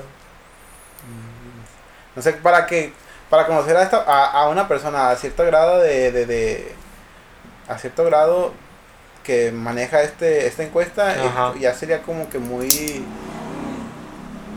Mm, 1.06 2.16
No 2.16 2.22
sé, 2.22 2.32
para 2.34 2.66
que... 2.66 2.92
Para 3.28 3.46
conocer 3.46 3.76
a, 3.76 3.82
esta, 3.84 3.98
a, 3.98 4.26
a 4.42 4.48
una 4.48 4.66
persona 4.66 5.10
a 5.10 5.16
cierto 5.16 5.44
grado 5.44 5.78
de, 5.78 6.10
de, 6.10 6.26
de- 6.26 6.74
A 7.68 7.78
cierto 7.78 8.04
grado 8.04 8.52
que 9.22 9.52
maneja 9.52 10.02
este 10.02 10.46
esta 10.48 10.64
encuesta, 10.64 11.14
eh, 11.14 11.26
Ajá. 11.28 11.52
ya 11.58 11.72
sería 11.74 12.02
como 12.02 12.28
que 12.28 12.38
muy... 12.38 13.04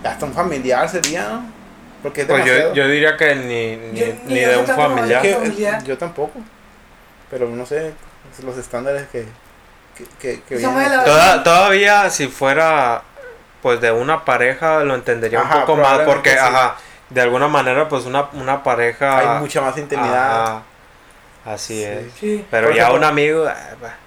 Hasta 0.04 0.26
un 0.26 0.34
familiar 0.34 0.90
sería, 0.90 1.30
¿no? 1.30 1.46
Porque 2.02 2.22
es 2.22 2.28
pues 2.28 2.44
yo, 2.46 2.74
yo 2.74 2.88
diría 2.88 3.16
que 3.16 3.36
ni, 3.36 3.76
ni, 3.78 4.00
Yo- 4.00 4.06
ni 4.26 4.34
ni 4.34 4.40
de 4.42 4.58
un 4.58 4.66
familiar. 4.66 5.22
Que- 5.22 5.36
familiar. 5.36 5.84
yo 5.84 5.98
tampoco. 5.98 6.40
Pero 7.30 7.48
no 7.50 7.66
sé, 7.66 7.94
los 8.44 8.58
estándares 8.58 9.08
que, 9.10 9.26
que, 9.96 10.42
que, 10.48 10.56
aquí. 10.56 10.64
Toda- 11.06 11.44
todavía 11.44 12.10
si 12.10 12.28
fuera 12.28 13.04
pues 13.62 13.80
de 13.80 13.92
una 13.92 14.26
pareja 14.26 14.80
lo 14.84 14.96
entendería 14.96 15.40
Ajá, 15.42 15.56
un 15.60 15.62
poco 15.62 15.76
más 15.78 16.00
porque 16.00 16.32
sí. 16.32 16.38
ajá, 16.38 16.76
de 17.10 17.22
alguna 17.22 17.48
manera 17.48 17.88
pues 17.88 18.06
una, 18.06 18.30
una 18.34 18.62
pareja 18.64 19.18
Hay 19.36 19.40
mucha 19.40 19.62
más 19.62 19.78
intimidad. 19.78 20.42
ajá, 20.44 20.62
así 21.46 21.76
Sí. 21.80 21.84
es. 21.84 22.06
Sí. 22.20 22.46
Pero 22.52 22.68
Por 22.68 22.76
ya 22.76 22.84
ejemplo- 22.84 22.98
un 23.00 23.04
amigo 23.06 23.46
ah, 23.48 23.56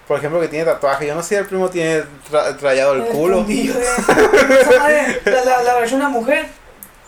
Por 0.07 0.17
ejemplo, 0.19 0.39
que 0.39 0.47
tiene 0.47 0.63
tatuaje. 0.65 1.05
Yo 1.07 1.15
no 1.15 1.21
sé 1.21 1.29
si 1.29 1.35
el 1.35 1.45
primo 1.45 1.69
tiene 1.69 2.03
tra- 2.31 2.57
rayado 2.59 2.93
el 2.93 3.03
culo. 3.05 3.45
la, 5.25 5.43
la, 5.45 5.63
la 5.63 5.73
versión 5.75 5.99
una 6.01 6.09
mujer. 6.09 6.47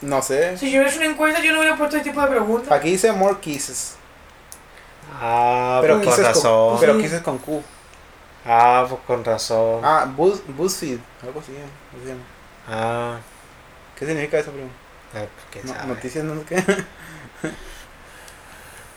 No 0.02 0.22
sé. 0.22 0.58
Si 0.58 0.72
yo 0.72 0.82
hubiera 0.82 0.96
una 0.98 1.06
encuesta, 1.06 1.42
yo 1.42 1.52
no 1.54 1.60
hubiera 1.60 1.76
puesto 1.78 1.98
este 1.98 2.10
tipo 2.10 2.22
de 2.22 2.28
preguntas. 2.28 2.72
Aquí 2.72 2.92
dice 2.92 3.12
more 3.12 3.38
kisses. 3.40 3.96
ah, 5.22 5.80
Pero 5.82 5.96
pues 5.96 6.06
con 6.08 6.16
kisses 6.16 6.28
razón. 6.36 6.70
con, 6.72 6.80
pero 6.80 6.96
Sí. 6.96 7.02
kisses 7.04 7.22
con 7.22 7.38
Q. 7.38 7.64
Ah, 8.52 8.86
pues 8.90 9.00
con 9.06 9.24
razón. 9.24 9.82
Ah, 9.84 10.12
Buzz, 10.18 10.42
BuzzFeed. 10.48 10.98
Algo 11.24 11.40
así. 11.40 11.52
así. 11.52 12.14
Ah, 12.68 13.20
¿Qué 13.96 14.06
significa 14.08 14.40
eso, 14.40 14.52
primo? 14.52 14.70
eh, 15.14 15.28
pues, 15.52 15.66
No- 15.66 15.74
sabe. 15.74 15.88
noticias, 15.88 16.24
no 16.24 16.34
sé 16.36 16.46
qué. 16.48 16.64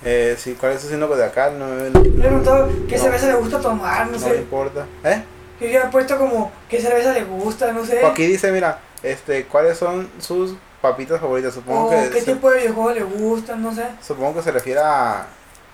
eh, 0.05 0.37
sí, 0.39 0.57
¿cuál 0.59 0.73
es 0.73 0.81
su 0.83 0.89
signo 0.89 1.07
de 1.09 1.25
acá? 1.25 1.51
No, 1.51 1.67
me- 1.67 1.91
preguntado 2.21 2.69
qué 2.89 2.97
No. 2.97 3.03
cerveza 3.03 3.27
le 3.27 3.35
gusta 3.35 3.61
tomar, 3.61 4.07
no 4.07 4.13
no 4.13 4.19
me 4.19 4.33
sé. 4.33 4.37
importa. 4.37 4.87
¿Eh? 5.05 5.23
Yo 5.61 5.69
ya 5.69 5.83
he 5.83 5.89
puesto 5.91 6.19
como 6.19 6.51
qué 6.69 6.81
cerveza 6.81 7.13
le 7.13 7.25
gusta, 7.25 7.73
no 7.73 7.85
sé. 7.85 7.99
Pues 8.01 8.13
aquí 8.13 8.27
dice, 8.27 8.51
mira, 8.53 8.79
este, 9.03 9.45
¿cuáles 9.47 9.77
son 9.79 10.09
sus 10.19 10.55
papitas 10.81 11.21
favoritas? 11.21 11.55
Supongo 11.55 11.87
O 11.87 11.91
que 11.91 12.11
qué 12.11 12.21
se, 12.21 12.35
tipo 12.35 12.51
de 12.51 12.59
videojuegos 12.61 12.95
le 12.95 13.03
gustan, 13.05 13.63
no 13.63 13.75
sé. 13.75 13.87
supongo 14.01 14.35
que 14.37 14.43
se 14.43 14.51
refiere 14.51 14.81
a, 14.81 15.27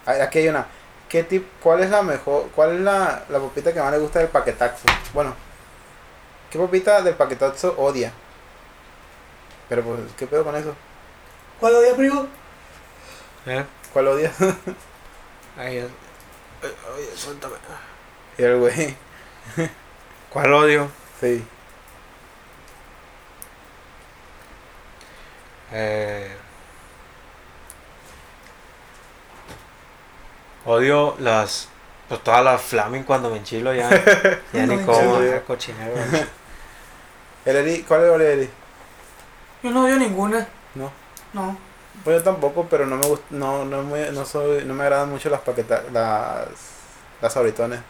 a- 0.04 0.22
aquí 0.22 0.40
hay 0.40 0.48
una. 0.48 0.66
¿Qué 1.08 1.24
tip, 1.24 1.46
cuál 1.62 1.80
es 1.82 1.90
la 1.90 2.02
mejor, 2.02 2.48
cuál 2.54 2.74
es 2.76 2.80
la, 2.80 3.24
la 3.30 3.38
papita 3.38 3.72
que 3.72 3.80
más 3.80 3.92
le 3.92 3.98
gusta 3.98 4.18
del 4.18 4.28
paquetaxo? 4.28 4.84
Bueno, 5.14 5.34
¿qué 6.50 6.58
papita 6.58 7.00
del 7.02 7.14
paquetaxo 7.14 7.74
odia? 7.78 8.12
Pero 9.70 9.82
pues, 9.82 10.00
¿qué 10.18 10.26
pedo 10.26 10.44
con 10.44 10.54
eso? 10.56 10.74
¿Cuál 11.60 11.74
odia, 11.76 11.94
primo? 11.96 12.26
¿Eh? 13.46 13.64
¿Cuál 13.92 14.08
odia? 14.08 14.32
Ay, 15.56 15.78
eh, 15.78 15.88
oye, 16.62 17.08
suéltame. 17.16 17.54
y 18.36 18.42
el 18.42 18.58
güey, 18.58 18.94
¿Cuál 20.30 20.52
odio? 20.52 20.90
sí. 21.20 21.44
Eh, 25.72 26.34
odio 30.68 31.16
las. 31.18 31.68
Pues 32.08 32.22
todas 32.24 32.42
las 32.42 32.62
flaming 32.62 33.02
cuando 33.04 33.28
me 33.30 33.36
enchilo 33.38 33.74
ya. 33.74 33.88
Ya 34.52 34.66
ni 34.66 34.78
como, 34.84 35.18
cochinero. 35.46 35.92
El 37.44 37.56
Eri, 37.56 37.82
¿cuál 37.82 38.04
es 38.04 38.12
el 38.12 38.20
Eri? 38.20 38.50
Yo 39.62 39.70
no 39.70 39.84
odio 39.84 39.96
ninguna. 39.96 40.46
No. 40.74 40.90
No. 41.32 41.56
Pues 42.04 42.18
yo 42.18 42.22
tampoco, 42.22 42.66
pero 42.70 42.86
no 42.86 42.96
me 42.96 43.06
gusta, 43.06 43.26
no, 43.30 43.64
no 43.64 43.82
me, 43.82 44.10
no 44.10 44.24
soy, 44.24 44.64
no 44.64 44.74
me 44.74 44.84
agradan 44.84 45.10
mucho 45.10 45.28
las 45.30 45.40
paquetas, 45.40 45.82
las, 45.92 46.46
las 47.20 47.32
sabritones. 47.32 47.80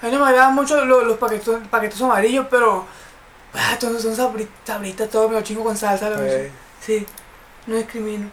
A 0.00 0.06
mí 0.06 0.12
no 0.12 0.20
me 0.24 0.30
agradan 0.30 0.54
mucho 0.54 0.84
los, 0.84 1.04
los 1.04 1.18
paquetos, 1.18 1.60
paquetos 1.70 2.00
amarillos, 2.02 2.46
pero. 2.50 2.84
Ah, 3.54 3.76
todos 3.78 4.02
son 4.02 4.16
sabri- 4.16 4.48
sabritas, 4.64 5.08
todo 5.10 5.28
me 5.28 5.34
lo 5.36 5.42
chingo 5.42 5.64
con 5.64 5.76
salsa. 5.76 6.10
lo 6.10 6.16
Eh, 6.24 6.50
Sí, 6.80 7.06
no 7.66 7.76
discrimino. 7.76 8.28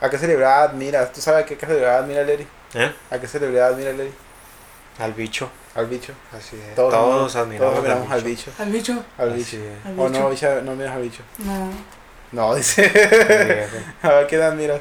¿A 0.00 0.08
qué 0.10 0.18
celebridad 0.18 0.64
admiras? 0.64 1.12
¿Tú 1.12 1.20
sabes 1.20 1.44
a 1.44 1.46
qué 1.46 1.54
celebridad 1.56 1.98
admira 1.98 2.22
el 2.22 2.30
Eri? 2.30 2.46
¿Eh? 2.74 2.92
¿A 3.10 3.18
qué 3.18 3.26
celebridad 3.26 3.68
admira 3.68 3.90
el 3.90 4.00
Eri? 4.00 4.12
Al 4.98 5.12
bicho. 5.14 5.48
Al 5.74 5.86
bicho. 5.86 6.12
Así 6.36 6.56
es. 6.56 6.74
Todos, 6.74 6.92
Todos, 6.92 7.14
todos 7.16 7.36
admiramos, 7.36 7.78
admiramos 7.78 8.10
al 8.10 8.22
bicho. 8.22 8.50
¿Al 8.58 8.70
bicho? 8.70 9.04
Al 9.18 9.30
Así 9.32 9.38
bicho. 9.38 9.56
es. 9.56 9.86
¿Al 9.86 9.98
O 9.98 10.08
no, 10.08 10.30
bicha, 10.30 10.60
no 10.62 10.74
miras 10.76 10.94
al 10.96 11.02
bicho. 11.02 11.22
No. 11.38 11.70
No, 12.32 12.54
dice. 12.54 13.68
A 14.02 14.08
ver 14.10 14.26
quién 14.26 14.42
admiras. 14.42 14.80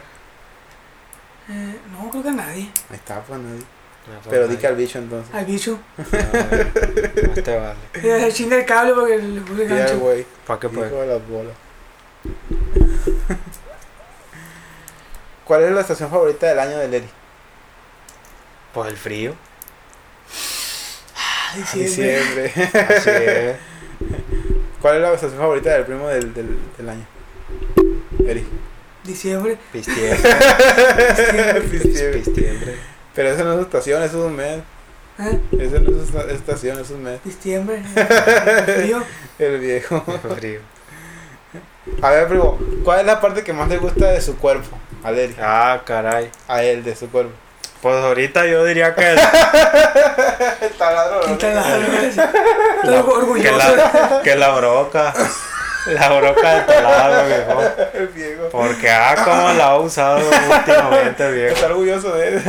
Eh, 1.49 1.76
no, 1.91 2.10
creo 2.11 2.22
que 2.24 2.30
a 2.30 2.34
nadie. 2.34 2.72
Ahí 2.90 2.95
está, 2.95 3.22
pues 3.22 3.40
nadie. 3.40 3.57
No, 3.60 4.14
pues, 4.22 4.28
Pero 4.30 4.48
di 4.48 4.57
que 4.57 4.68
al 4.68 4.76
bicho 4.76 4.99
entonces. 4.99 5.34
Al 5.34 5.45
bicho. 5.45 5.80
No, 5.98 6.03
no 7.28 7.34
te 7.44 7.57
vale. 7.57 7.76
Eh, 7.94 8.22
Se 8.22 8.34
chinga 8.34 8.56
el 8.57 8.66
cable 8.66 8.94
porque 8.94 9.18
le 9.18 9.41
puse 9.41 9.64
al 9.64 9.70
gancho. 9.70 9.99
güey. 9.99 10.26
¿Para 10.45 10.60
qué 10.60 10.68
Hijo 10.68 10.76
pues? 10.76 10.91
de 10.91 11.07
las 11.07 11.28
bolas. 11.28 11.53
¿Cuál 15.45 15.64
es 15.64 15.72
la 15.72 15.82
estación 15.82 16.10
favorita 16.10 16.45
del 16.48 16.60
año 16.60 16.78
del 16.78 16.94
Eri? 16.94 17.10
Pues 18.74 18.90
el 18.91 18.98
frío. 18.98 19.34
Ah, 21.18 21.56
diciembre. 21.56 22.52
Diciembre. 22.54 22.54
Así 22.96 23.10
es. 23.10 23.56
¿Cuál 24.82 24.96
es 24.98 25.02
la 25.02 25.14
estación 25.14 25.40
favorita 25.40 25.72
del 25.74 25.86
primo 25.86 26.08
del, 26.08 26.34
del, 26.34 26.58
del 26.78 26.90
año? 26.90 27.06
Eri. 28.26 28.46
Diciembre. 29.04 29.58
Pistiembre. 29.74 30.18
Diciembre. 31.72 32.12
Pistiembre. 32.24 32.76
Pero 33.16 33.30
eso 33.30 33.44
no 33.44 33.54
es 33.56 33.62
estación, 33.62 34.04
eso 34.04 34.20
es 34.20 34.26
un 34.26 34.36
mes. 34.36 34.60
¿Eh? 35.20 35.40
Eso 35.60 35.80
no 35.82 35.98
es 36.02 36.08
esta- 36.08 36.32
estación, 36.32 36.74
eso 36.76 36.84
es 36.84 36.91
un 36.91 37.04
mes. 37.04 37.20
Diciembre. 37.26 37.82
eh, 37.96 38.64
Frío. 38.84 39.04
El 39.40 39.60
viejo. 39.60 40.02
Frío. 40.38 40.60
A 42.02 42.12
ver, 42.12 42.28
primo, 42.28 42.58
¿cuál 42.84 43.00
es 43.02 43.06
la 43.06 43.20
parte 43.20 43.44
que 43.44 43.52
más 43.52 43.68
le 43.68 43.78
gusta 43.78 44.12
de 44.12 44.22
su 44.22 44.38
cuerpo? 44.38 44.78
A 45.04 45.12
Eri. 45.12 45.36
Ah, 45.41 45.82
caray. 45.86 46.30
A 46.48 46.64
él, 46.64 46.84
de 46.84 46.96
su 46.96 47.10
cuerpo. 47.10 47.32
Pues 47.81 47.95
ahorita 47.95 48.45
yo 48.45 48.65
diría 48.65 48.93
que, 48.93 49.11
El 49.11 49.18
taladro, 50.77 51.22
¿Qué 51.22 51.31
¿no? 51.31 51.38
tal? 51.38 51.84
Estoy 52.03 52.23
que, 52.84 52.89
orgulloso. 52.91 53.76
la, 53.76 54.22
que 54.23 54.35
la 54.35 54.49
broca. 54.49 55.14
La 55.85 56.10
broca 56.10 56.56
del 56.56 56.65
taladro, 56.65 57.27
viejo. 57.27 57.61
El 57.93 58.07
viejo. 58.10 58.49
Porque, 58.51 58.89
ah, 58.91 59.15
cómo 59.23 59.53
la 59.53 59.65
ha 59.68 59.77
usado 59.77 60.19
últimamente, 60.19 61.31
viejo. 61.31 61.53
Está 61.56 61.68
orgulloso 61.68 62.14
de 62.15 62.27
él. 62.27 62.43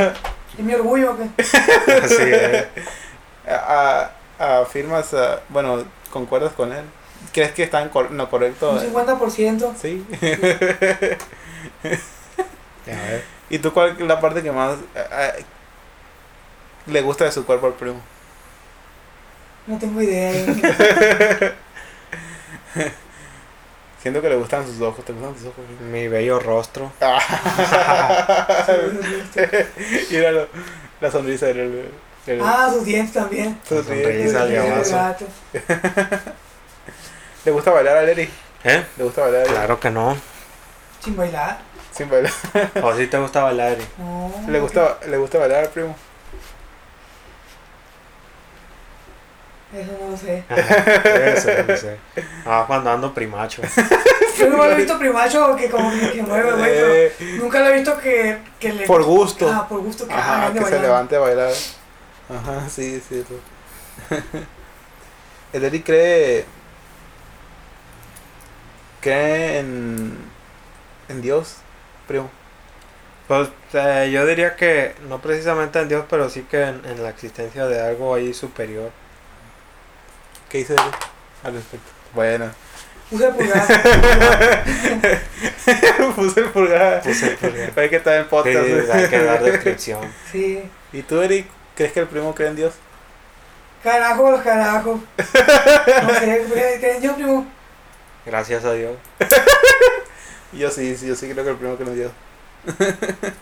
Es 0.57 0.59
mi 0.65 0.73
orgullo. 0.73 1.15
que 1.17 1.29
Así 2.03 2.15
es. 2.19 2.65
A, 3.49 4.09
a- 4.37 4.59
afirmas, 4.59 5.13
ah, 5.13 5.39
bueno, 5.47 5.85
¿concuerdas 6.11 6.51
con 6.51 6.73
él? 6.73 6.83
¿Crees 7.31 7.53
que 7.53 7.63
está 7.63 7.81
en 7.81 7.87
cor- 7.89 8.11
no 8.11 8.29
correcto? 8.29 8.71
Un 8.71 8.79
50%. 8.93 9.73
Sí. 9.81 10.05
Ya 12.85 12.93
ves. 13.09 13.23
¿Y 13.51 13.59
tú 13.59 13.73
cuál 13.73 13.97
es 13.99 14.07
la 14.07 14.21
parte 14.21 14.41
que 14.41 14.51
más 14.51 14.77
ah, 14.95 14.99
ah, 15.11 15.31
le 16.85 17.01
gusta 17.01 17.25
de 17.25 17.33
su 17.33 17.45
cuerpo 17.45 17.67
al 17.67 17.73
primo? 17.73 17.99
No 19.67 19.77
tengo 19.77 20.01
idea. 20.01 20.31
eh. 20.31 21.53
Siento 24.01 24.21
que 24.21 24.29
le 24.29 24.37
gustan 24.37 24.65
sus 24.65 24.79
ojos. 24.79 25.03
¿Te 25.03 25.11
gustan 25.11 25.35
sus 25.35 25.47
ojos? 25.47 25.65
Mi 25.91 26.07
bello 26.07 26.39
rostro. 26.39 26.93
Míralo, 30.09 30.47
la 31.01 31.11
sonrisa 31.11 31.47
del... 31.47 31.91
del 32.25 32.41
Ah, 32.41 32.69
sus 32.73 32.85
dientes 32.85 33.13
también. 33.13 33.59
sus 33.67 33.85
dientes. 33.85 34.33
¿Le 37.45 37.51
gusta 37.51 37.71
bailar 37.71 37.97
a 37.97 38.03
Leri? 38.03 38.29
¿Eh? 38.63 38.85
¿Le 38.97 39.03
gusta 39.03 39.21
bailar 39.23 39.41
a 39.41 39.43
Leri? 39.43 39.55
Claro 39.55 39.77
que 39.79 39.89
no. 39.91 40.15
Sin 41.03 41.15
bailar. 41.17 41.59
Sin 42.01 42.09
bailar. 42.09 42.31
¿O 42.81 42.95
si 42.95 43.05
te 43.05 43.17
gusta 43.19 43.43
bailar? 43.43 43.73
Eri? 43.73 43.85
No. 43.99 44.33
¿Le 44.47 44.59
gusta, 44.59 44.97
¿Le 45.07 45.17
gusta 45.17 45.37
bailar 45.37 45.69
primo? 45.69 45.95
Eso 49.71 49.91
no 50.01 50.09
lo 50.09 50.17
sé. 50.17 50.43
Eso, 50.49 51.49
no 51.67 51.77
sé. 51.77 51.97
Ah, 52.45 52.63
cuando 52.65 52.89
ando 52.89 53.13
primacho. 53.13 53.61
Yo 54.39 54.49
no 54.49 54.57
lo 54.57 54.71
he 54.71 54.75
visto 54.75 54.97
primacho 54.97 55.55
que 55.55 55.69
como 55.69 55.91
que, 55.91 56.11
que 56.11 56.23
mueve, 56.23 56.51
güey, 56.53 56.63
pero 56.63 56.87
Eh, 56.93 57.13
nunca 57.39 57.59
lo 57.59 57.67
he 57.67 57.73
visto 57.75 57.97
que, 57.99 58.39
que 58.59 58.73
le... 58.73 58.85
por 58.87 59.03
gusto. 59.03 59.47
Ah, 59.47 59.67
por 59.69 59.81
gusto 59.81 60.07
que, 60.07 60.13
Ajá, 60.13 60.51
que 60.51 60.65
se 60.65 60.79
levante 60.79 61.15
a 61.15 61.19
bailar. 61.19 61.51
Ajá, 62.29 62.67
sí, 62.67 62.99
sí. 63.07 63.19
eso. 63.19 63.39
El 65.53 65.63
Eri 65.65 65.83
cree. 65.83 66.45
Cree 69.01 69.59
en. 69.59 70.17
En 71.07 71.21
Dios, 71.21 71.57
primo. 72.11 72.29
Pues 73.27 73.49
eh, 73.73 74.09
yo 74.11 74.25
diría 74.25 74.55
que 74.55 74.95
no 75.07 75.21
precisamente 75.21 75.79
en 75.79 75.87
Dios, 75.87 76.05
pero 76.09 76.29
sí 76.29 76.41
que 76.49 76.61
en, 76.63 76.81
en 76.85 77.03
la 77.03 77.09
existencia 77.09 77.65
de 77.65 77.81
algo 77.81 78.13
ahí 78.15 78.33
superior. 78.33 78.89
¿Qué 80.49 80.59
dice 80.59 80.75
al 81.43 81.53
respecto? 81.53 81.89
Bueno, 82.13 82.49
Puse 83.09 83.27
el 83.27 83.33
pulgar. 83.33 83.67
puse 86.15 86.39
el 86.39 86.49
pulgar. 86.49 87.01
Puse 87.03 87.27
el 87.27 87.35
pulgar. 87.37 87.71
Hay 87.75 87.89
que 87.89 87.95
estar 87.97 88.13
en 88.15 88.23
Sí, 88.23 88.27
podcast. 88.29 88.89
hay 88.93 89.09
que 89.09 89.23
dar 89.23 89.43
descripción. 89.43 90.13
Sí. 90.31 90.63
¿Y 90.93 91.01
tú, 91.03 91.21
Eri, 91.21 91.45
crees 91.75 91.91
que 91.93 92.01
el 92.01 92.07
primo 92.07 92.33
cree 92.35 92.49
en 92.49 92.55
Dios? 92.55 92.73
Carajo, 93.83 94.31
los 94.31 94.41
carajos. 94.41 94.99
No 95.17 96.09
sé, 96.19 96.77
¿creen 96.79 97.01
yo, 97.01 97.15
primo? 97.15 97.45
Gracias 98.25 98.63
a 98.65 98.73
Dios. 98.73 98.93
Yo 100.53 100.69
sí, 100.69 100.95
sí, 100.97 101.07
yo 101.07 101.15
sí 101.15 101.29
creo 101.29 101.43
que 101.43 101.51
el 101.51 101.57
primo 101.57 101.75
cree 101.75 101.89
en 101.89 101.95
Dios. 101.95 102.11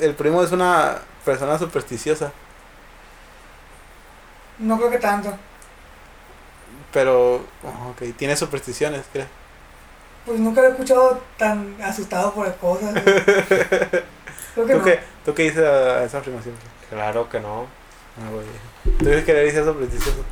el 0.00 0.14
primo 0.14 0.42
es 0.42 0.52
una 0.52 0.98
persona 1.24 1.58
supersticiosa. 1.58 2.32
No 4.58 4.76
creo 4.76 4.90
que 4.90 4.98
tanto. 4.98 5.32
Pero, 6.92 7.44
oh, 7.64 7.90
ok, 7.90 8.02
tiene 8.16 8.36
supersticiones, 8.36 9.04
¿crees? 9.12 9.28
Pues 10.26 10.38
nunca 10.38 10.60
lo 10.60 10.68
he 10.68 10.70
escuchado 10.70 11.20
tan 11.36 11.76
asustado 11.82 12.32
por 12.32 12.46
las 12.46 12.56
cosas. 12.56 12.94
Creo 14.54 14.66
que 14.66 14.72
¿Tú, 14.74 14.78
no. 14.78 14.84
qué, 14.84 15.00
¿Tú 15.24 15.34
qué 15.34 15.42
dices 15.44 15.64
a 15.64 16.04
esa 16.04 16.18
afirmación? 16.18 16.54
Claro 16.90 17.28
que 17.28 17.40
no. 17.40 17.66
Ah. 18.18 18.28
¿Tú 18.84 18.98
crees 18.98 19.24
que 19.24 19.32
le 19.32 19.44
dices 19.44 19.64
supersticioso? 19.64 20.22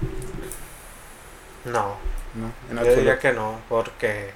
No. 1.65 1.97
No, 2.35 2.47
en 2.47 2.53
Yo 2.77 2.79
absoluto. 2.81 2.97
diría 2.97 3.19
que 3.19 3.33
no, 3.33 3.61
porque. 3.69 4.31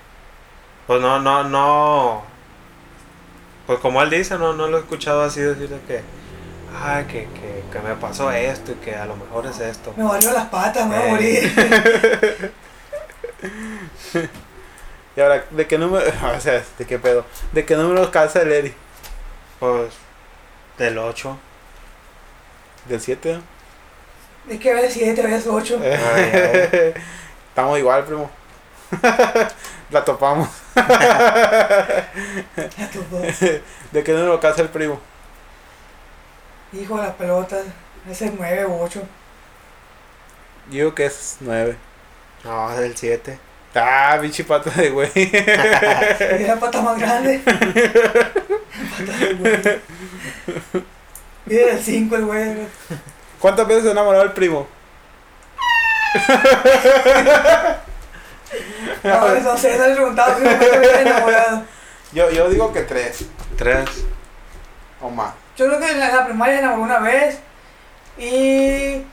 Pues 0.87 1.01
no, 1.01 1.19
no, 1.21 1.45
no. 1.45 2.23
Pues 3.67 3.79
como 3.79 4.03
él 4.03 4.11
dice, 4.11 4.37
no, 4.39 4.53
no 4.53 4.67
lo 4.69 4.77
he 4.79 4.81
escuchado 4.81 5.23
así 5.23 5.41
decir 5.41 5.69
de 5.69 5.81
que. 5.83 6.03
ay, 6.83 7.05
que, 7.05 7.29
que, 7.35 7.65
que 7.73 7.79
me 7.81 7.95
pasó 7.95 8.31
esto 8.31 8.73
y 8.73 8.75
que 8.77 8.95
a 8.97 9.07
lo 9.07 9.17
mejor 9.17 9.47
es 9.47 9.59
esto. 9.61 9.95
Me 9.97 10.05
barrió 10.05 10.33
las 10.33 10.47
patas, 10.49 10.87
me 10.87 10.97
voy 10.99 11.05
a 11.05 11.09
Eh. 11.09 11.11
morir. 11.11 12.53
Y 15.17 15.21
ahora, 15.21 15.45
¿de 15.51 15.67
qué 15.67 15.79
número? 15.79 16.05
O 16.37 16.41
sea, 16.41 16.63
¿de 16.79 16.85
qué 16.87 16.99
pedo? 16.99 17.25
¿De 17.53 17.65
qué 17.65 17.77
número 17.77 18.11
calza 18.11 18.43
el 18.43 18.51
Eri? 18.53 18.75
Pues 19.61 19.93
del 20.79 20.99
8. 20.99 21.37
¿Del 22.89 23.01
7? 23.01 23.39
Es 24.49 24.59
que 24.61 24.75
ves 24.75 24.93
7, 24.93 25.23
ves 25.23 25.47
8. 25.47 25.81
Estamos 27.55 27.79
igual, 27.79 28.03
primo. 28.03 28.29
La 29.91 30.05
topamos. 30.05 30.49
¿De 33.93 34.03
qué 34.03 34.13
número 34.13 34.41
calza 34.41 34.63
el 34.63 34.71
primo? 34.71 34.99
Hijo 36.73 36.97
de 36.97 37.03
las 37.03 37.15
pelotas. 37.15 37.65
Ese 38.11 38.25
es 38.27 38.33
9 38.37 38.65
o 38.65 38.81
8. 38.83 39.03
Yo 40.67 40.73
digo 40.73 40.97
que 40.97 41.07
es 41.07 41.37
9. 41.39 41.77
No, 42.43 42.73
es 42.73 42.79
del 42.81 42.97
7. 42.97 43.39
Ah, 43.77 44.19
bichi 44.21 44.43
pata 44.43 44.71
de 44.71 44.91
güey. 44.91 45.13
Y 45.15 46.43
la 46.43 46.57
pata 46.59 46.83
más 46.83 46.99
grande. 46.99 47.39
Pata 47.39 49.17
de 49.17 49.35
güey. 49.35 49.81
Y 51.47 51.55
del 51.55 51.79
5 51.81 52.17
el 52.17 52.25
güey. 52.25 52.67
¿Cuántas 53.39 53.69
veces 53.69 53.85
se 53.85 53.91
ha 53.91 53.93
enamorado 53.93 54.25
el 54.25 54.33
primo? 54.33 54.67
No, 59.03 59.35
no 59.41 59.59
sé, 59.59 59.77
no 59.77 59.87
le 59.87 59.95
preguntaba 59.95 60.37
si 60.37 60.43
me 60.43 60.51
había 60.51 61.01
enamorado. 61.01 61.63
Yo, 62.13 62.31
yo 62.31 62.49
digo 62.49 62.73
que 62.73 62.83
3 62.83 63.25
3. 63.57 63.85
o 65.03 65.11
más. 65.11 65.35
Yo 65.57 65.67
creo 65.67 65.81
que 65.81 65.91
en 65.91 66.01
la, 66.01 66.11
en 66.11 66.17
la 66.17 66.25
primaria 66.27 66.55
se 66.55 66.61
enamoró 66.61 66.83
una 66.83 66.99
vez. 67.01 67.39
Y. 68.19 69.05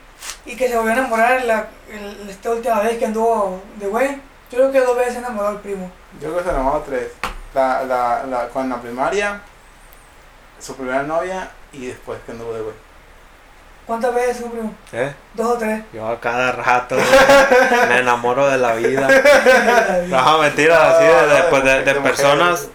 Y 0.46 0.56
que 0.56 0.68
se 0.68 0.76
volvió 0.76 0.92
a 0.92 0.96
enamorar 0.96 1.40
en 1.40 1.48
la, 1.48 1.68
en 1.90 2.28
esta 2.28 2.50
última 2.50 2.80
vez 2.80 2.98
que 2.98 3.06
anduvo 3.06 3.60
de 3.76 3.86
güey. 3.86 4.08
Yo 4.50 4.58
creo 4.58 4.72
que 4.72 4.80
dos 4.80 4.96
veces 4.96 5.14
se 5.14 5.18
enamoró 5.18 5.50
el 5.50 5.58
primo. 5.58 5.90
Yo 6.20 6.28
creo 6.28 6.38
que 6.38 6.44
se 6.44 6.50
enamoró 6.50 6.80
3. 6.86 7.02
La, 7.54 7.82
la, 7.82 8.24
la, 8.24 8.48
con 8.48 8.68
la 8.68 8.80
primaria, 8.80 9.40
su 10.58 10.74
primera 10.76 11.02
novia 11.02 11.50
y 11.72 11.86
después 11.86 12.18
que 12.24 12.32
anduvo 12.32 12.54
de 12.54 12.62
güey. 12.62 12.74
¿Cuántas 13.86 14.14
veces 14.14 14.42
primo? 14.42 14.74
¿Eh? 14.92 15.12
Dos 15.34 15.56
o 15.56 15.58
tres. 15.58 15.82
Yo 15.92 16.06
a 16.08 16.20
cada 16.20 16.52
rato 16.52 16.94
güey, 17.70 17.88
me 17.88 17.98
enamoro 17.98 18.48
de 18.48 18.58
la 18.58 18.74
vida. 18.74 19.08
No, 20.08 20.38
mentira, 20.38 20.90
así 20.90 21.04
de, 21.04 21.26
de, 21.34 21.38
No, 21.40 21.50
pues, 21.50 21.64
de- 21.64 21.82
de 21.84 21.94
de 21.94 22.00
personas. 22.00 22.68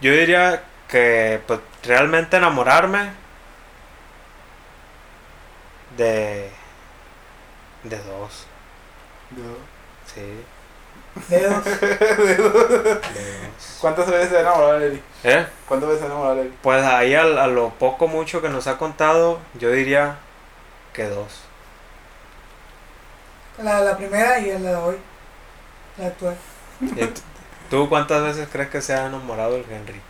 Yo 0.00 0.12
diría 0.12 0.62
que 0.88 1.40
pues, 1.46 1.60
realmente 1.82 2.36
enamorarme 2.36 3.10
de. 5.96 6.50
de 7.84 7.98
dos. 7.98 8.46
Sí, 10.14 10.44
Dedos. 11.28 11.64
de 11.80 12.34
dos. 12.36 12.98
¿Cuántas 13.80 14.10
veces 14.10 14.30
se 14.30 14.36
ha 14.38 14.40
enamorado 14.40 14.76
el 14.76 14.82
Eri? 14.82 15.02
¿Eh? 15.24 15.46
¿Cuántas 15.66 15.88
veces 15.88 16.00
se 16.00 16.04
ha 16.06 16.10
enamorado 16.10 16.40
el 16.40 16.46
Eri? 16.48 16.56
Pues 16.62 16.84
ahí 16.84 17.14
a, 17.14 17.24
lo 17.24 17.70
poco 17.70 18.08
mucho 18.08 18.42
que 18.42 18.48
nos 18.48 18.66
ha 18.66 18.76
contado, 18.78 19.38
yo 19.54 19.70
diría 19.70 20.16
que 20.94 21.04
dos. 21.08 21.42
La, 23.58 23.80
la 23.80 23.96
primera 23.96 24.38
y 24.38 24.46
la 24.58 24.70
de 24.70 24.76
hoy. 24.76 24.96
La 25.98 26.06
actual. 26.06 26.36
¿Y 26.80 26.86
t- 27.06 27.20
¿Tú 27.70 27.88
cuántas 27.88 28.22
veces 28.22 28.48
crees 28.50 28.68
que 28.70 28.80
se 28.82 28.94
ha 28.94 29.06
enamorado 29.06 29.56
el 29.56 29.64
Henry? 29.70 30.00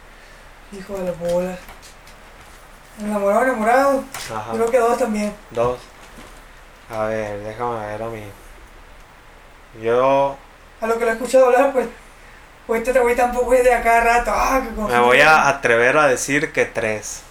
Hijo 0.72 0.96
de 0.96 1.04
las 1.10 1.18
bolas. 1.18 1.58
Enamorado, 3.00 3.42
enamorado. 3.44 4.04
Ajá. 4.34 4.52
Creo 4.52 4.70
que 4.70 4.78
dos 4.78 4.98
también. 4.98 5.34
Dos. 5.50 5.78
A 6.90 7.04
ver, 7.04 7.40
déjame 7.40 7.86
ver 7.86 8.02
a 8.02 8.06
mí. 8.08 8.22
Yo 9.82 10.36
A 10.80 10.86
lo 10.86 10.98
que 10.98 11.04
lo 11.04 11.10
he 11.10 11.14
escuchado 11.14 11.46
hablar, 11.46 11.72
pues. 11.72 11.88
Pues 12.66 12.86
este 12.86 12.98
güey 12.98 13.14
tampoco 13.14 13.52
es 13.52 13.62
de 13.62 13.74
acá 13.74 14.00
rato. 14.00 14.30
Ah, 14.34 14.62
que 14.64 14.70
me 14.92 14.98
voy 15.00 15.20
a 15.20 15.48
atrever 15.48 15.98
a 15.98 16.06
decir 16.06 16.50
que 16.52 16.64
tres. 16.64 17.22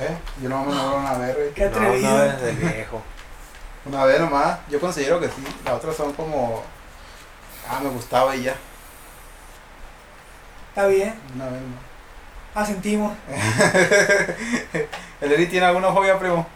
¿Eh? 0.00 0.16
Yo 0.42 0.48
no 0.48 0.64
me 0.64 0.72
enamoro 0.72 0.96
una 0.98 1.18
vez, 1.18 1.36
güey. 1.36 1.52
Qué 1.52 1.64
No, 1.66 1.76
atrevido. 1.76 2.14
una 2.14 2.24
vez 2.24 2.40
del 2.42 2.56
viejo. 2.56 3.02
Una 3.86 4.04
vez 4.06 4.18
nomás. 4.18 4.58
Yo 4.70 4.80
considero 4.80 5.20
que 5.20 5.28
sí. 5.28 5.44
Las 5.64 5.74
otras 5.74 5.94
son 5.94 6.12
como. 6.14 6.62
Ah, 7.68 7.80
me 7.82 7.90
gustaba 7.90 8.34
y 8.34 8.44
ya. 8.44 8.54
Está 10.70 10.86
bien. 10.86 11.20
Una 11.34 11.44
vez 11.46 11.60
nomás. 11.60 11.80
Asentimos. 12.54 13.14
¿El 15.20 15.32
Eri 15.32 15.46
tiene 15.48 15.66
alguna 15.66 15.92
fobia, 15.92 16.18
primo? 16.18 16.46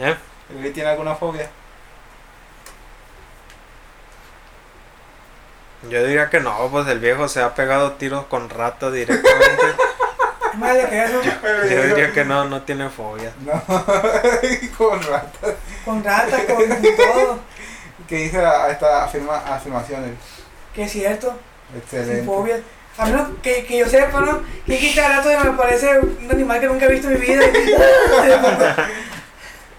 ¿Eh? 0.00 0.16
¿El 0.50 0.58
Eri 0.58 0.70
tiene 0.72 0.90
alguna 0.90 1.14
fobia? 1.14 1.48
Yo 5.88 6.04
diría 6.04 6.28
que 6.30 6.40
no, 6.40 6.68
pues 6.70 6.86
el 6.88 6.98
viejo 6.98 7.26
se 7.28 7.40
ha 7.42 7.54
pegado 7.54 7.92
tiros 7.92 8.26
con 8.26 8.50
rato 8.50 8.90
directamente. 8.90 9.62
Más 10.54 10.74
de 10.74 10.86
que 10.88 11.04
eso. 11.04 11.22
Yo 11.22 11.82
diría 11.82 12.12
que 12.12 12.24
no, 12.24 12.44
no 12.44 12.62
tiene 12.62 12.88
fobia. 12.88 13.32
No, 13.44 13.62
con 14.78 15.02
ratas. 15.02 15.54
Con 15.84 16.04
ratas, 16.04 16.42
con 16.44 16.68
todo. 16.96 17.40
¿Qué 18.08 18.16
dice 18.16 18.38
a 18.38 18.70
esta 18.70 19.04
afirma, 19.04 19.36
afirmación? 19.36 20.04
Eri? 20.04 20.16
Que 20.74 20.82
es 20.84 20.92
cierto. 20.92 21.38
Excelente. 21.76 22.16
Sin 22.16 22.26
fobia. 22.26 22.60
A 22.98 23.06
menos 23.06 23.28
que, 23.42 23.64
que 23.64 23.78
yo 23.78 23.88
sepa, 23.88 24.20
¿no? 24.20 24.42
Que 24.66 24.78
quita 24.78 25.08
rato 25.08 25.28
me 25.44 25.56
parece 25.56 25.98
un 25.98 26.28
animal 26.30 26.60
que 26.60 26.66
nunca 26.66 26.86
he 26.86 26.92
visto 26.92 27.08
en 27.08 27.20
mi 27.20 27.26
vida. 27.26 27.44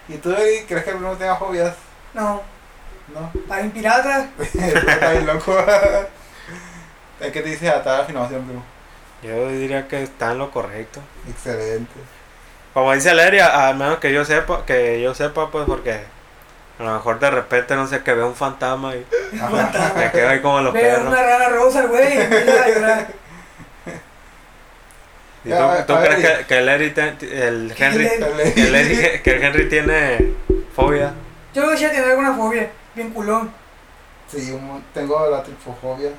¿Y 0.07 0.15
tú, 0.15 0.34
crees 0.34 0.65
que 0.65 0.73
el 0.73 0.81
primo 0.84 1.15
tenga 1.15 1.35
fobias? 1.35 1.76
No, 2.14 2.41
No. 3.14 3.31
está 3.35 3.57
bien 3.57 3.72
pirata. 3.72 4.30
Está 4.39 5.11
bien 5.11 5.27
loco. 5.27 5.56
¿Qué 7.19 7.30
te 7.30 7.43
dice 7.43 7.69
a 7.69 7.84
tal 7.84 8.02
afirmación, 8.02 8.43
primo? 8.45 8.64
Yo 9.23 9.49
diría 9.49 9.88
que 9.88 10.02
está 10.03 10.31
en 10.31 10.39
lo 10.39 10.52
correcto. 10.52 10.99
Excelente. 11.30 11.93
Como 12.73 12.93
dice 12.93 13.14
Leria, 13.14 13.68
al 13.68 13.76
menos 13.76 13.99
que 13.99 14.11
yo 14.14 14.23
sepa, 14.26 14.65
que 14.65 15.02
yo 15.02 15.14
sepa, 15.14 15.52
pues 15.52 15.65
porque 15.68 15.99
a 16.80 16.84
lo 16.84 16.93
mejor 16.93 17.19
de 17.19 17.30
repente 17.30 17.76
no 17.76 17.85
sé 17.88 18.02
que 18.02 18.14
veo 18.14 18.27
un 18.27 18.35
fantasma 18.35 18.95
y 18.95 19.06
me 19.95 20.11
quedo 20.11 20.30
ahí 20.30 20.39
como 20.41 20.61
los 20.61 20.73
perros. 20.73 21.07
una 21.07 21.22
rana 21.22 21.49
rosa, 21.49 21.85
güey. 21.85 22.15
y 22.15 22.18
empieza 22.22 22.64
a 22.64 22.69
llorar. 22.69 23.07
¿Y 25.43 25.49
Ya, 25.49 25.85
tú, 25.85 25.93
tú 25.93 25.99
crees 25.99 26.38
que, 26.39 26.45
que 26.45 26.57
el 26.60 26.93
te- 26.93 27.48
el 27.48 27.73
Henry, 27.77 28.07
que 28.53 28.61
el 28.68 28.76
Eri- 28.76 29.22
que 29.23 29.31
el 29.31 29.43
Henry 29.43 29.69
tiene 29.69 30.34
fobia? 30.76 31.14
Yo 31.53 31.64
creo 31.64 31.72
que 31.72 31.77
sí 31.77 31.88
tiene 31.89 32.06
alguna 32.11 32.34
fobia. 32.35 32.69
Bien 32.95 33.10
culón. 33.10 33.52
Sí, 34.27 34.57
tengo 34.93 35.30
la 35.30 35.43
tripofobia. 35.43 36.11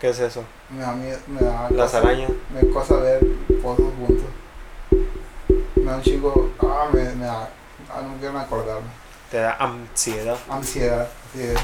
¿Qué 0.00 0.10
es 0.10 0.18
eso? 0.18 0.44
Me 0.70 0.80
da 0.82 0.92
miedo, 0.92 1.18
me 1.26 1.40
da 1.40 1.68
Las 1.70 1.92
cosa- 1.92 1.98
arañas. 1.98 2.30
Me 2.52 2.68
cosa 2.70 2.96
ver 2.96 3.20
pozos 3.62 3.92
juntos. 3.98 4.26
Me 5.76 5.84
da 5.84 5.96
un 5.96 6.02
chingo. 6.02 6.50
Ah, 6.60 6.88
me, 6.92 7.02
me 7.14 7.24
da. 7.24 7.48
Ah, 7.90 8.02
no 8.02 8.16
quiero 8.20 8.38
acordarme. 8.38 8.88
Te 9.30 9.38
da 9.38 9.52
ansiedad. 9.58 10.36
Ansiedad, 10.50 11.08
es. 11.34 11.58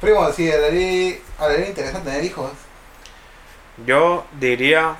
Primo, 0.00 0.30
si 0.32 0.50
a 0.50 0.58
Leri 0.58 1.20
le 1.40 1.68
interesa 1.68 2.00
tener 2.02 2.24
hijos. 2.24 2.50
Yo 3.86 4.24
diría 4.40 4.96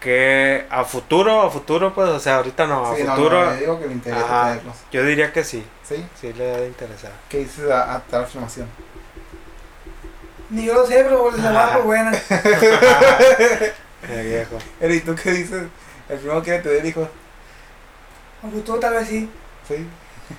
que 0.00 0.66
a 0.70 0.84
futuro, 0.84 1.42
a 1.42 1.50
futuro, 1.50 1.94
pues, 1.94 2.08
o 2.08 2.18
sea, 2.20 2.36
ahorita 2.36 2.66
no, 2.66 2.86
a 2.90 2.96
sí, 2.96 3.02
futuro, 3.04 3.44
no, 3.44 3.52
yo 3.52 3.58
digo 3.60 3.80
que 3.80 3.86
le 3.86 3.92
interesa 3.92 4.24
ajá, 4.24 4.48
tenerlos. 4.50 4.76
yo 4.90 5.04
diría 5.04 5.32
que 5.32 5.44
sí, 5.44 5.64
¿Sí? 5.82 6.06
sí 6.20 6.32
le 6.32 6.44
debe 6.44 6.66
interesar. 6.68 7.12
¿Qué 7.28 7.38
dices 7.38 7.70
a, 7.70 7.94
a 7.96 8.00
tal 8.00 8.24
afirmación? 8.24 8.68
Ni 10.50 10.64
yo 10.66 10.74
lo 10.74 10.86
sé, 10.86 10.94
pero 11.04 11.30
la 11.36 11.72
por 11.74 11.82
buena. 11.84 12.12
El 14.08 14.26
viejo. 14.26 14.58
Eri, 14.80 15.00
¿tú 15.00 15.14
qué 15.14 15.30
dices? 15.32 15.64
El 16.08 16.18
primo 16.18 16.42
quiere 16.42 16.60
tener 16.60 16.84
hijos. 16.84 17.08
Con 18.40 18.50
futuro 18.52 18.80
tal 18.80 18.94
vez 18.94 19.08
sí. 19.08 19.30
¿Sí? 19.68 19.86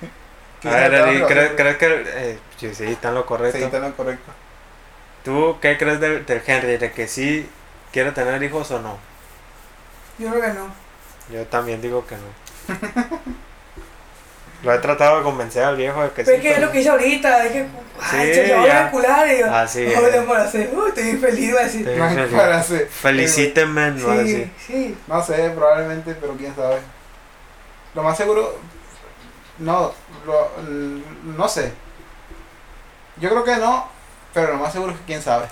¿Qué 0.60 0.68
A 0.68 0.72
ver, 0.88 0.94
Eri? 0.94 1.22
¿crees, 1.22 1.52
crees 1.56 1.76
que 1.78 1.86
eh, 2.06 2.38
sí, 2.58 2.74
sí, 2.74 2.84
está 2.84 3.08
en 3.08 3.14
lo 3.14 3.26
correcto? 3.26 3.58
Sí, 3.58 3.64
está 3.64 3.76
en 3.78 3.84
lo 3.84 3.96
correcto. 3.96 4.32
¿Tú 5.24 5.56
qué 5.60 5.78
crees 5.78 6.00
del, 6.00 6.26
del 6.26 6.42
Henry? 6.46 6.76
¿De 6.76 6.92
que 6.92 7.06
sí 7.08 7.48
quiere 7.92 8.12
tener 8.12 8.42
hijos 8.42 8.70
o 8.72 8.80
no? 8.80 8.98
Yo 10.22 10.30
creo 10.30 10.42
que 10.42 10.48
no. 10.58 10.68
Yo 11.32 11.46
también 11.46 11.80
digo 11.82 12.06
que 12.06 12.16
no. 12.16 12.22
Lo 14.62 14.72
he 14.72 14.78
tratado 14.78 15.18
de 15.18 15.24
convencer 15.24 15.64
al 15.64 15.76
viejo 15.76 16.00
de 16.02 16.10
que 16.10 16.22
Pero 16.22 16.28
sí. 16.28 16.34
es 16.36 16.40
que 16.42 16.52
es 16.52 16.60
lo 16.60 16.70
que 16.70 16.80
hice 16.80 16.90
ahorita. 16.90 17.44
Es 17.46 17.52
que. 17.52 17.66
Ay, 18.00 18.34
Sí, 18.34 18.48
yo 18.48 18.60
voy 18.60 18.70
a 18.70 18.82
vincular 18.84 19.28
y 19.34 19.38
yo. 19.40 19.52
Así 19.54 19.84
"Oh, 19.86 20.06
es. 20.06 20.12
le 20.12 20.18
embaracé. 20.18 20.70
Uy, 20.72 20.88
estoy 20.88 21.16
feliz, 21.16 21.50
voy 21.52 21.60
a 21.60 21.64
decir. 21.64 21.88
No 21.88 22.04
hacer. 22.04 22.88
Felicítenme, 22.88 23.90
no 23.90 23.98
Sí, 23.98 24.18
así. 24.20 24.52
sí. 24.66 24.98
No 25.08 25.22
sé, 25.24 25.50
probablemente, 25.50 26.14
pero 26.14 26.34
quién 26.36 26.54
sabe. 26.54 26.78
Lo 27.94 28.02
más 28.04 28.16
seguro, 28.16 28.56
no, 29.58 29.92
lo, 30.26 30.50
no 31.36 31.48
sé. 31.48 31.72
Yo 33.16 33.28
creo 33.30 33.44
que 33.44 33.56
no, 33.56 33.88
pero 34.32 34.52
lo 34.52 34.58
más 34.58 34.72
seguro 34.72 34.92
es 34.92 34.98
que 34.98 35.04
quién 35.06 35.22
sabe. 35.22 35.46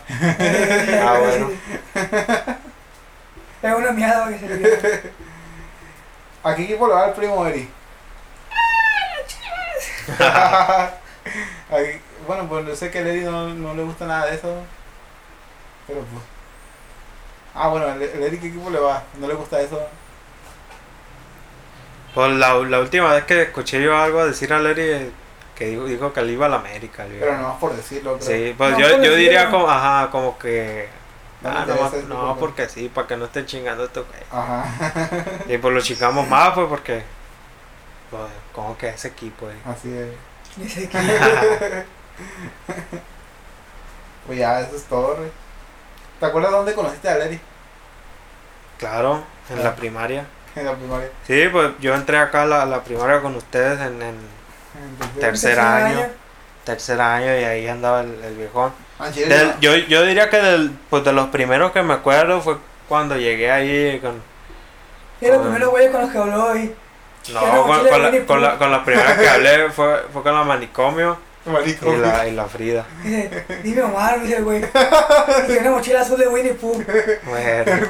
Ah, 1.02 1.18
bueno. 1.20 1.50
Es 3.62 3.74
una 3.74 3.90
mierda 3.92 4.28
que 4.28 4.38
se 4.38 4.48
le 4.48 4.56
dio. 4.58 4.68
¿A 6.42 6.54
qué 6.54 6.62
equipo 6.64 6.86
le 6.88 6.94
va 6.94 7.06
el 7.08 7.12
primo 7.12 7.46
Eri? 7.46 7.68
Aquí- 11.70 12.00
bueno, 12.26 12.48
pues 12.48 12.66
yo 12.66 12.76
sé 12.76 12.90
que 12.90 12.98
a 12.98 13.02
Eri 13.02 13.20
no, 13.20 13.48
no 13.48 13.74
le 13.74 13.82
gusta 13.84 14.06
nada 14.06 14.26
de 14.26 14.36
eso. 14.36 14.54
Pero 15.86 16.00
pues. 16.00 16.22
Ah, 17.54 17.68
bueno, 17.68 17.88
el, 17.92 18.02
el 18.02 18.22
Eri, 18.22 18.38
¿qué 18.38 18.48
equipo 18.48 18.70
le 18.70 18.78
va? 18.78 19.02
¿No 19.18 19.26
le 19.28 19.34
gusta 19.34 19.60
eso? 19.60 19.80
Pues 22.14 22.32
la, 22.32 22.54
la 22.54 22.80
última 22.80 23.12
vez 23.12 23.24
que 23.24 23.42
escuché 23.42 23.82
yo 23.82 23.96
algo 23.96 24.24
decir 24.26 24.52
a 24.52 24.60
eh, 24.60 25.10
que 25.54 25.66
dijo, 25.66 25.84
dijo 25.84 26.12
que 26.12 26.22
le 26.22 26.32
iba 26.32 26.46
a 26.46 26.48
la 26.48 26.56
América. 26.56 27.06
Pero 27.08 27.36
no 27.36 27.48
más 27.48 27.58
por 27.58 27.74
decirlo. 27.76 28.16
pero- 28.18 28.30
Sí, 28.30 28.54
pues 28.56 28.72
No, 28.72 28.78
yo, 28.80 29.02
yo 29.02 29.14
diría 29.14 29.50
como, 29.50 29.68
ajá, 29.70 30.10
como 30.10 30.38
que... 30.38 30.88
No 31.42 31.48
ah, 31.50 31.64
no, 31.66 31.86
ese 31.86 32.02
no, 32.06 32.36
porque 32.38 32.68
sí, 32.68 32.88
para 32.90 33.06
que 33.06 33.16
no 33.16 33.24
estén 33.26 33.46
chingando 33.46 33.84
esto, 33.84 34.04
güey. 34.06 34.20
Ajá. 34.30 34.64
Y 35.48 35.56
pues 35.58 35.74
lo 35.74 35.80
chingamos 35.80 36.28
más, 36.28 36.50
pues 36.50 36.66
porque... 36.68 37.02
Pues, 38.10 38.22
como 38.54 38.76
que 38.76 38.88
ese 38.90 39.08
equipo, 39.08 39.48
eh. 39.48 39.54
Así 39.64 39.92
es. 39.94 40.10
Dice 40.56 40.88
que 40.88 41.84
Pues 44.26 44.38
ya, 44.38 44.60
eso 44.60 44.76
es 44.76 44.84
todo, 44.84 45.16
güey. 45.16 45.30
¿Te 46.18 46.26
acuerdas 46.26 46.50
dónde 46.52 46.74
conociste 46.74 47.08
a 47.08 47.16
Eri? 47.16 47.40
Claro, 48.78 49.22
en 49.48 49.58
Ah. 49.58 49.62
la 49.64 49.74
primaria. 49.76 50.26
En 50.56 50.66
la 50.66 50.74
primaria. 50.74 51.08
Sí, 51.28 51.44
pues 51.52 51.70
yo 51.80 51.94
entré 51.94 52.18
acá 52.18 52.42
a 52.42 52.46
la, 52.46 52.62
a 52.62 52.66
la 52.66 52.82
primaria 52.82 53.22
con 53.22 53.36
ustedes 53.36 53.78
en, 53.80 54.02
en 54.02 54.16
tercer 55.20 55.60
año. 55.60 56.08
tercer 56.64 57.00
año 57.00 57.26
y 57.38 57.44
ahí 57.44 57.68
andaba 57.68 58.00
el, 58.00 58.12
el 58.24 58.34
viejón. 58.36 58.72
Ah, 59.00 59.10
Del- 59.10 59.54
yo, 59.60 59.74
yo 59.76 60.02
diría 60.04 60.28
que 60.28 60.36
del, 60.36 60.70
pues 60.90 61.04
de 61.04 61.12
los 61.12 61.28
primeros 61.28 61.72
que 61.72 61.82
me 61.82 61.94
acuerdo 61.94 62.40
fue 62.40 62.56
cuando 62.88 63.16
llegué 63.16 63.50
ahí 63.50 63.98
con... 64.00 64.22
Y 65.20 65.26
los 65.28 65.38
primeros 65.38 65.70
güeyes 65.70 65.90
con 65.90 66.00
los 66.02 66.10
que 66.10 66.18
habló 66.18 66.50
ahí. 66.50 66.74
No, 67.32 67.40
con, 67.66 67.84
la, 67.84 68.24
con, 68.26 68.40
la, 68.42 68.58
con 68.58 68.70
la 68.70 68.84
primera 68.84 69.16
que 69.16 69.28
hablé 69.28 69.70
fue, 69.74 70.02
fue 70.12 70.22
con 70.22 70.34
la 70.34 70.42
manicomio 70.44 71.18
y 71.46 71.96
la, 71.96 72.28
y 72.28 72.32
la 72.32 72.44
Frida. 72.46 72.84
Dice, 73.02 73.44
dime 73.62 73.82
Omar, 73.82 74.20
dice 74.20 74.36
el 74.36 74.44
güey. 74.44 74.62
Y 75.48 75.52
una 75.58 75.70
mochila 75.70 76.00
azul 76.02 76.18
de 76.18 76.28
Winnie 76.28 76.54
Pooh. 76.54 76.82
Bueno. 77.24 77.88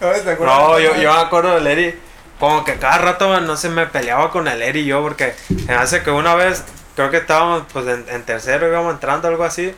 ¿no 0.40 0.78
yo, 0.78 0.94
yo 0.96 1.12
me 1.12 1.20
acuerdo 1.20 1.54
del 1.54 1.66
Eri, 1.66 1.94
como 2.40 2.64
que 2.64 2.74
cada 2.76 2.98
rato 2.98 3.40
no 3.40 3.56
se 3.56 3.68
me 3.68 3.86
peleaba 3.86 4.30
con 4.30 4.48
el 4.48 4.62
Eri 4.62 4.80
y 4.80 4.84
yo, 4.86 5.02
porque 5.02 5.34
me 5.66 5.74
hace 5.74 6.02
que 6.02 6.10
una 6.10 6.34
vez, 6.34 6.64
creo 6.96 7.10
que 7.10 7.18
estábamos 7.18 7.64
pues 7.72 7.86
en, 7.86 8.04
en 8.08 8.22
tercero, 8.24 8.66
íbamos 8.68 8.94
entrando 8.94 9.28
algo 9.28 9.44
así. 9.44 9.74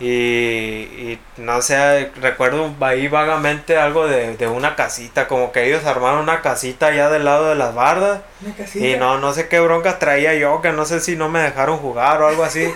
Y, 0.00 0.06
y 0.06 1.18
no 1.36 1.62
sé, 1.62 2.10
recuerdo 2.20 2.70
ahí 2.80 3.06
vagamente 3.08 3.76
algo 3.76 4.08
de, 4.08 4.36
de 4.36 4.48
una 4.48 4.74
casita, 4.74 5.28
como 5.28 5.52
que 5.52 5.64
ellos 5.68 5.84
armaron 5.84 6.20
una 6.20 6.40
casita 6.42 6.86
allá 6.88 7.08
del 7.08 7.24
lado 7.24 7.48
de 7.50 7.54
las 7.54 7.72
bardas, 7.74 8.20
Una 8.44 8.54
casita. 8.56 8.84
y 8.84 8.96
no, 8.96 9.18
no 9.18 9.32
sé 9.32 9.46
qué 9.48 9.60
broncas 9.60 9.98
traía 10.00 10.34
yo, 10.34 10.60
que 10.60 10.72
no 10.72 10.84
sé 10.86 10.98
si 11.00 11.14
no 11.14 11.28
me 11.28 11.38
dejaron 11.40 11.78
jugar 11.78 12.20
o 12.20 12.26
algo 12.28 12.42
así. 12.42 12.72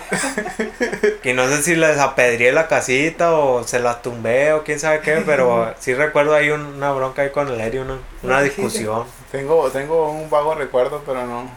y 1.23 1.33
no 1.33 1.47
sé 1.49 1.61
si 1.63 1.75
les 1.75 1.97
apedreé 1.99 2.51
la 2.53 2.67
casita 2.67 3.33
o 3.33 3.63
se 3.63 3.79
las 3.79 4.01
tumbé 4.01 4.53
o 4.53 4.63
quién 4.63 4.79
sabe 4.79 5.01
qué, 5.01 5.21
pero 5.25 5.73
sí 5.79 5.93
recuerdo 5.93 6.33
ahí 6.35 6.49
un- 6.49 6.75
una 6.77 6.91
bronca 6.93 7.23
ahí 7.23 7.29
con 7.31 7.47
el 7.49 7.59
Eri, 7.59 7.79
una, 7.79 7.97
una 8.23 8.41
discusión. 8.41 9.05
Tengo, 9.31 9.69
tengo 9.71 10.11
un 10.11 10.29
vago 10.29 10.55
recuerdo, 10.55 11.03
pero 11.05 11.25
no. 11.25 11.49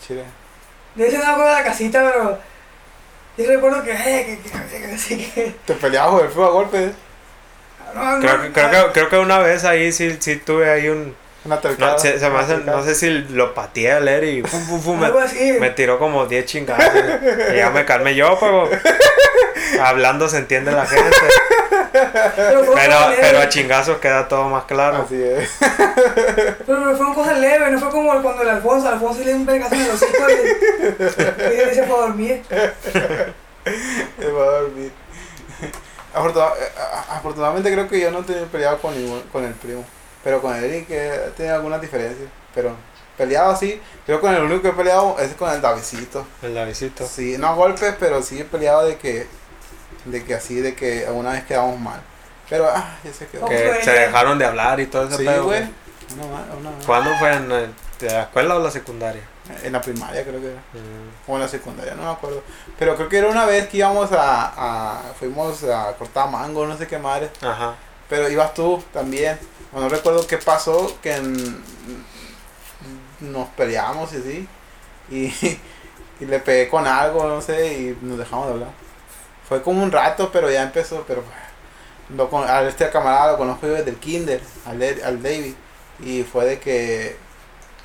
Chile. 0.00 0.22
De 0.94 1.06
eso 1.08 1.18
no 1.18 1.24
me 1.24 1.30
acuerdo 1.32 1.50
de 1.50 1.58
la 1.58 1.64
casita, 1.64 2.02
pero. 2.12 2.38
Yo 3.38 3.46
recuerdo 3.46 3.84
que, 3.84 3.92
eh, 3.92 4.40
que, 4.42 4.50
que, 4.50 4.80
que, 4.80 4.94
así 4.94 5.16
que. 5.16 5.54
Te 5.64 5.74
peleabas 5.74 6.12
por 6.12 6.24
el 6.24 6.30
fútbol 6.30 6.46
a 6.46 6.50
golpes. 6.50 6.92
No, 7.94 8.16
no, 8.16 8.20
Creo 8.20 8.42
que, 8.42 8.52
creo, 8.52 8.86
que, 8.86 8.92
creo 8.92 9.08
que 9.08 9.18
una 9.18 9.38
vez 9.38 9.64
ahí 9.64 9.92
sí, 9.92 10.16
sí 10.18 10.36
tuve 10.36 10.68
ahí 10.68 10.88
un... 10.88 11.14
Una 11.44 11.60
tercada. 11.60 11.92
No, 11.92 11.98
se, 11.98 12.18
se 12.18 12.28
me 12.30 12.38
hace- 12.38 12.58
no 12.58 12.82
sé 12.84 12.94
si 12.94 13.10
lo 13.10 13.54
pateé 13.54 13.92
al 13.92 14.08
Eri 14.08 14.38
y 14.38 14.42
pum, 14.42 14.66
pum, 14.66 14.82
pum, 14.82 15.00
me, 15.60 15.70
tiró 15.70 15.98
como 15.98 16.26
10 16.26 16.44
chingados. 16.46 16.84
y 17.52 17.56
ya 17.56 17.70
me 17.70 17.84
calmé 17.84 18.14
yo, 18.14 18.36
pero 18.40 18.68
hablando 19.82 20.28
se 20.28 20.38
entiende 20.38 20.72
la 20.72 20.84
gente. 20.86 21.10
Pero 21.92 22.60
Pero, 22.60 22.66
cosa 22.66 23.08
leve. 23.08 23.18
pero 23.20 23.38
a 23.40 23.48
chingazos 23.48 23.98
queda 23.98 24.28
todo 24.28 24.48
más 24.48 24.64
claro. 24.64 25.04
Así 25.06 25.20
es. 25.22 25.48
Pero, 25.60 26.56
pero 26.66 26.96
fueron 26.96 27.14
cosas 27.14 27.38
leves, 27.38 27.72
no 27.72 27.78
fue 27.78 27.90
como 27.90 28.22
cuando 28.22 28.42
el 28.42 28.48
Alfonso, 28.50 28.88
Alfonso 28.88 29.20
le 29.20 29.26
dio 29.26 29.36
un 29.36 29.46
pegazo 29.46 29.74
en 29.74 29.80
el 29.80 29.90
hocico 29.90 30.24
y, 30.28 31.54
y 31.54 31.60
él 31.60 31.70
se 31.74 31.82
fue 31.84 31.96
a 31.96 32.00
dormir. 32.02 32.42
Me 34.18 34.26
va 34.30 34.44
a 34.44 34.50
dormir. 34.60 34.92
Afortuna- 36.14 36.52
eh, 36.60 36.72
a- 36.78 37.16
afortunadamente 37.16 37.72
creo 37.72 37.88
que 37.88 38.00
yo 38.00 38.10
no 38.10 38.20
he 38.20 38.46
peleado 38.46 38.78
con 38.78 38.94
ningún, 38.94 39.22
con 39.32 39.44
el 39.44 39.52
primo. 39.54 39.84
Pero 40.24 40.40
con 40.42 40.54
el 40.56 40.64
Eric 40.64 40.90
he 40.90 41.30
tenido 41.36 41.54
algunas 41.56 41.80
diferencias. 41.80 42.28
Pero 42.54 42.72
peleado 43.16 43.50
así. 43.50 43.80
Creo 44.06 44.18
que 44.18 44.26
con 44.26 44.34
el 44.34 44.42
único 44.42 44.62
que 44.62 44.68
he 44.68 44.72
peleado 44.72 45.16
es 45.18 45.34
con 45.34 45.50
el 45.50 45.60
Davidcito. 45.60 46.26
El 46.42 46.54
Davidcito. 46.54 47.06
Sí, 47.06 47.36
no 47.38 47.48
a 47.48 47.54
golpes, 47.54 47.94
pero 47.98 48.22
sí 48.22 48.40
he 48.40 48.44
peleado 48.44 48.86
de 48.86 48.96
que, 48.96 49.26
de 50.04 50.24
que 50.24 50.34
así, 50.34 50.60
de 50.60 50.74
que 50.74 51.06
alguna 51.06 51.32
vez 51.32 51.44
quedamos 51.44 51.78
mal. 51.78 52.00
Pero, 52.48 52.66
ah, 52.68 52.96
ya 53.04 53.12
se 53.12 53.26
quedó. 53.26 53.46
Que 53.46 53.80
se 53.82 53.90
dejaron 53.92 54.38
de 54.38 54.46
hablar 54.46 54.80
y 54.80 54.86
todo 54.86 55.06
ese 55.06 55.18
Sí, 55.18 55.24
pedo. 55.24 55.44
güey. 55.44 55.64
¿Cuándo 56.86 57.14
fue? 57.18 57.32
¿En, 57.34 57.50
el- 57.52 57.74
de 58.00 58.06
la 58.06 58.22
escuela 58.22 58.56
o 58.56 58.60
la 58.60 58.70
secundaria? 58.70 59.22
en 59.62 59.72
la 59.72 59.80
primaria 59.80 60.22
creo 60.24 60.40
que 60.40 60.46
era. 60.50 60.60
Mm, 60.74 61.30
O 61.30 61.34
en 61.36 61.40
la 61.40 61.48
secundaria, 61.48 61.94
no 61.94 62.02
me 62.04 62.10
acuerdo. 62.10 62.42
Pero 62.78 62.94
creo 62.96 63.08
que 63.08 63.16
era 63.18 63.28
una 63.28 63.46
vez 63.46 63.66
que 63.68 63.78
íbamos 63.78 64.12
a, 64.12 64.52
a 64.56 65.00
fuimos 65.18 65.64
a 65.64 65.92
cortar 65.98 66.30
mango, 66.30 66.66
no 66.66 66.76
sé 66.76 66.86
qué 66.86 66.98
madre. 66.98 67.30
Ajá. 67.40 67.74
Pero 68.10 68.28
ibas 68.28 68.52
tú 68.54 68.82
también. 68.92 69.38
No 69.72 69.88
recuerdo 69.88 70.26
qué 70.26 70.38
pasó, 70.38 70.96
que 71.02 71.14
en- 71.16 71.62
nos 73.20 73.48
peleamos 73.50 74.12
y 74.12 74.16
así. 74.16 74.48
Y, 75.10 75.58
y 76.20 76.26
le 76.26 76.38
pegué 76.40 76.68
con 76.68 76.86
algo, 76.86 77.26
no 77.28 77.40
sé, 77.40 77.72
y 77.74 77.98
nos 78.02 78.18
dejamos 78.18 78.46
de 78.46 78.52
hablar. 78.54 78.70
Fue 79.48 79.62
como 79.62 79.82
un 79.82 79.92
rato, 79.92 80.30
pero 80.32 80.50
ya 80.50 80.62
empezó. 80.62 81.04
Pero 81.06 81.22
lo 82.14 82.38
a 82.44 82.62
este 82.62 82.88
camarada 82.90 83.32
lo 83.32 83.38
conozco 83.38 83.66
desde 83.66 83.90
el 83.90 83.96
kinder, 83.96 84.40
al, 84.66 84.82
al 85.04 85.22
David. 85.22 85.54
Y 86.00 86.22
fue 86.22 86.44
de 86.44 86.60
que 86.60 87.16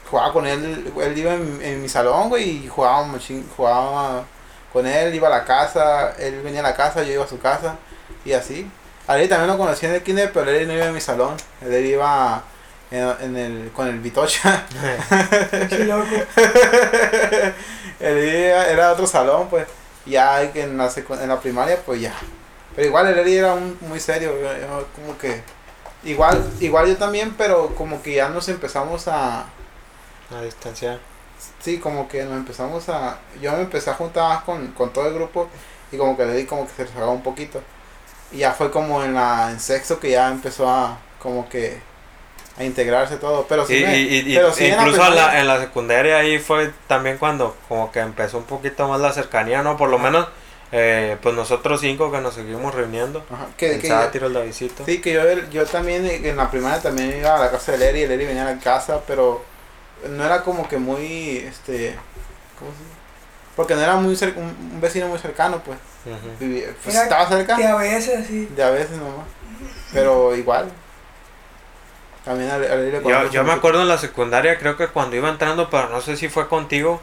jugaba 0.10 0.32
con 0.34 0.46
él, 0.46 0.92
él 1.02 1.18
iba 1.18 1.34
en, 1.34 1.60
en 1.62 1.82
mi 1.82 1.90
salón, 1.90 2.30
güey, 2.30 2.66
y 2.66 2.70
machín- 2.70 3.46
jugaba 3.56 4.24
con 4.72 4.86
él, 4.86 5.14
iba 5.16 5.28
a 5.28 5.32
la 5.32 5.46
casa, 5.46 6.12
él 6.20 6.42
venía 6.44 6.60
a 6.60 6.64
la 6.64 6.76
casa, 6.76 7.04
yo 7.04 7.14
iba 7.14 7.24
a 7.26 7.28
su 7.28 7.40
casa, 7.40 7.78
y 8.26 8.34
así. 8.34 8.70
A 9.06 9.16
también 9.28 9.48
lo 9.48 9.58
conocí 9.58 9.86
en 9.86 9.96
el 9.96 10.04
kinder, 10.04 10.32
pero 10.32 10.50
él 10.50 10.66
no 10.68 10.74
iba 10.74 10.86
en 10.86 10.94
mi 10.94 11.02
salón, 11.02 11.36
él 11.62 11.86
iba 11.86 12.44
en, 12.90 13.16
en 13.20 13.36
el, 13.36 13.72
con 13.72 13.88
el 13.88 14.00
Vitocha. 14.00 14.66
Qué 15.70 15.80
loco. 15.80 16.08
era 18.00 18.94
otro 18.94 19.06
salón, 19.06 19.50
pues, 19.50 19.68
ya 20.06 20.52
que 20.54 20.64
en 20.64 20.78
la, 20.78 20.90
en 21.22 21.30
la 21.30 21.40
primaria, 21.40 21.82
pues 21.86 22.00
ya. 22.00 22.14
Pero 22.76 22.88
igual 22.88 23.08
el 23.08 23.20
Eri 23.20 23.38
era 23.38 23.54
un, 23.54 23.78
muy 23.82 24.00
serio, 24.00 24.34
como 24.96 25.18
que... 25.18 25.42
Igual, 26.06 26.44
igual 26.60 26.88
yo 26.88 26.98
también, 26.98 27.34
pero 27.38 27.76
como 27.76 28.02
que 28.02 28.16
ya 28.16 28.30
nos 28.30 28.50
empezamos 28.50 29.08
a... 29.08 29.46
A 30.32 30.42
distancia. 30.44 31.00
Sí, 31.60 31.78
como 31.78 32.08
que 32.08 32.24
nos 32.24 32.38
empezamos 32.38 32.90
a... 32.90 33.20
Yo 33.42 33.52
me 33.52 33.62
empecé 33.62 33.90
a 33.90 33.94
juntar 33.96 34.30
más 34.30 34.44
con, 34.44 34.68
con 34.70 34.92
todo 34.92 35.08
el 35.08 35.14
grupo 35.14 35.50
y 35.92 35.98
como 35.98 36.18
que 36.18 36.26
le 36.26 36.34
di 36.34 36.46
como 36.46 36.66
que 36.66 36.74
se 36.74 36.86
rezagaba 36.86 37.12
un 37.12 37.24
poquito. 37.24 37.62
Y 38.34 38.38
ya 38.40 38.52
fue 38.54 38.72
como 38.72 39.04
en 39.04 39.14
la 39.14 39.52
en 39.52 39.60
sexto 39.60 40.00
que 40.00 40.12
ya 40.12 40.30
empezó 40.30 40.70
a 40.70 40.98
como 41.20 41.48
que 41.50 41.78
a 42.58 42.64
integrarse 42.64 43.18
todo. 43.18 43.46
Pero 43.48 43.66
sí, 43.66 43.78
Y, 43.78 43.84
me- 43.86 44.00
y- 44.00 44.18
y- 44.32 44.36
pero 44.36 44.54
sí 44.54 44.66
incluso 44.66 45.06
en 45.08 45.16
la, 45.16 45.26
primaria- 45.26 45.40
en 45.42 45.48
la 45.48 45.60
secundaria 45.60 46.18
ahí 46.18 46.40
fue 46.40 46.72
también 46.88 47.18
cuando 47.18 47.56
como 47.68 47.92
que 47.92 48.00
empezó 48.00 48.38
un 48.40 48.46
poquito 48.46 48.88
más 48.88 49.00
la 49.02 49.14
cercanía, 49.14 49.62
¿no? 49.64 49.78
Por 49.78 49.90
lo 49.90 49.98
menos, 50.00 50.28
eh, 50.72 51.18
pues 51.22 51.36
nosotros 51.36 51.82
cinco 51.82 52.12
que 52.12 52.20
nos 52.22 52.34
seguimos 52.34 52.74
reuniendo. 52.74 53.24
Ajá, 53.32 53.48
que, 53.58 53.78
que 53.80 53.88
sátiro, 53.88 54.30
el. 54.30 54.84
Sí, 54.86 55.00
que 55.02 55.14
yo, 55.14 55.22
yo 55.52 55.66
también 55.66 56.06
en 56.08 56.36
la 56.38 56.50
primaria 56.50 56.82
también 56.82 57.16
iba 57.18 57.36
a 57.36 57.40
la 57.40 57.52
casa 57.52 57.74
de 57.78 57.90
Eri, 57.90 58.02
el 58.04 58.12
Eri 58.12 58.26
venía 58.26 58.44
a 58.48 58.52
la 58.54 58.60
casa, 58.60 59.02
pero 59.08 59.44
no 60.10 60.26
era 60.26 60.42
como 60.44 60.68
que 60.68 60.78
muy, 60.78 61.38
este, 61.38 61.96
¿cómo 62.60 62.72
se 62.72 62.78
dice? 62.80 63.03
Porque 63.56 63.76
no 63.76 63.82
era 63.82 63.96
muy 63.96 64.16
cer- 64.16 64.36
un, 64.36 64.44
un 64.74 64.82
vecino 64.82 65.08
muy 65.08 65.20
cercano, 65.20 65.60
pues. 65.64 65.78
Ujú. 66.06 66.28
Vivía- 66.40 66.74
pues 66.84 66.96
Era 66.96 67.04
estaba 67.04 67.28
cerca, 67.28 67.56
Que 67.56 67.66
a 67.68 67.76
veces 67.76 68.20
así. 68.26 68.46
de 68.48 68.64
a 68.64 68.70
veces 68.72 68.92
nomás. 68.98 69.28
Pero 69.94 70.36
igual. 70.36 70.72
También 72.26 72.50
al, 72.50 72.64
al 72.64 72.80
Eri 72.80 72.92
le 72.92 73.04
Yo, 73.04 73.30
yo 73.30 73.44
me 73.44 73.50
mucho. 73.50 73.58
acuerdo 73.58 73.82
en 73.82 73.90
la 73.90 73.98
secundaria, 73.98 74.58
creo 74.58 74.78
que 74.78 74.88
cuando 74.88 75.16
iba 75.16 75.30
entrando, 75.30 75.70
pero 75.70 75.90
no 75.90 76.00
sé 76.02 76.16
si 76.18 76.30
fue 76.30 76.48
contigo, 76.48 77.02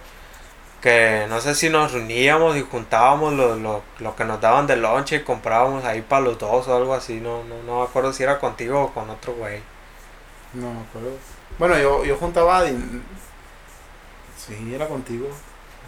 que 0.81 1.27
no 1.28 1.40
sé 1.43 1.55
si 1.55 1.68
nos 1.68 1.93
reuníamos 1.93 2.56
y 2.56 2.62
juntábamos 2.62 3.35
lo, 3.35 3.55
lo, 3.56 3.82
lo 3.98 4.16
que 4.16 4.24
nos 4.24 4.40
daban 4.40 4.66
de 4.66 4.77
lonche 4.77 5.16
y 5.16 5.22
comprábamos 5.22 5.85
ahí 5.85 6.01
para 6.01 6.22
los 6.22 6.39
dos 6.39 6.66
o 6.68 6.74
algo 6.77 6.94
así, 6.94 7.20
no, 7.20 7.44
no, 7.44 7.62
no 7.66 7.81
me 7.81 7.85
acuerdo 7.85 8.12
si 8.14 8.22
era 8.22 8.39
contigo 8.39 8.81
o 8.85 8.93
con 8.94 9.10
otro 9.10 9.35
güey. 9.35 9.60
No 10.55 10.72
me 10.72 10.81
acuerdo. 10.81 11.10
Bueno, 11.59 11.78
yo, 11.78 12.02
yo 12.05 12.16
juntaba. 12.16 12.64
din- 12.64 13.02
Sí, 14.39 14.72
era 14.74 14.89
contigo. 14.89 15.28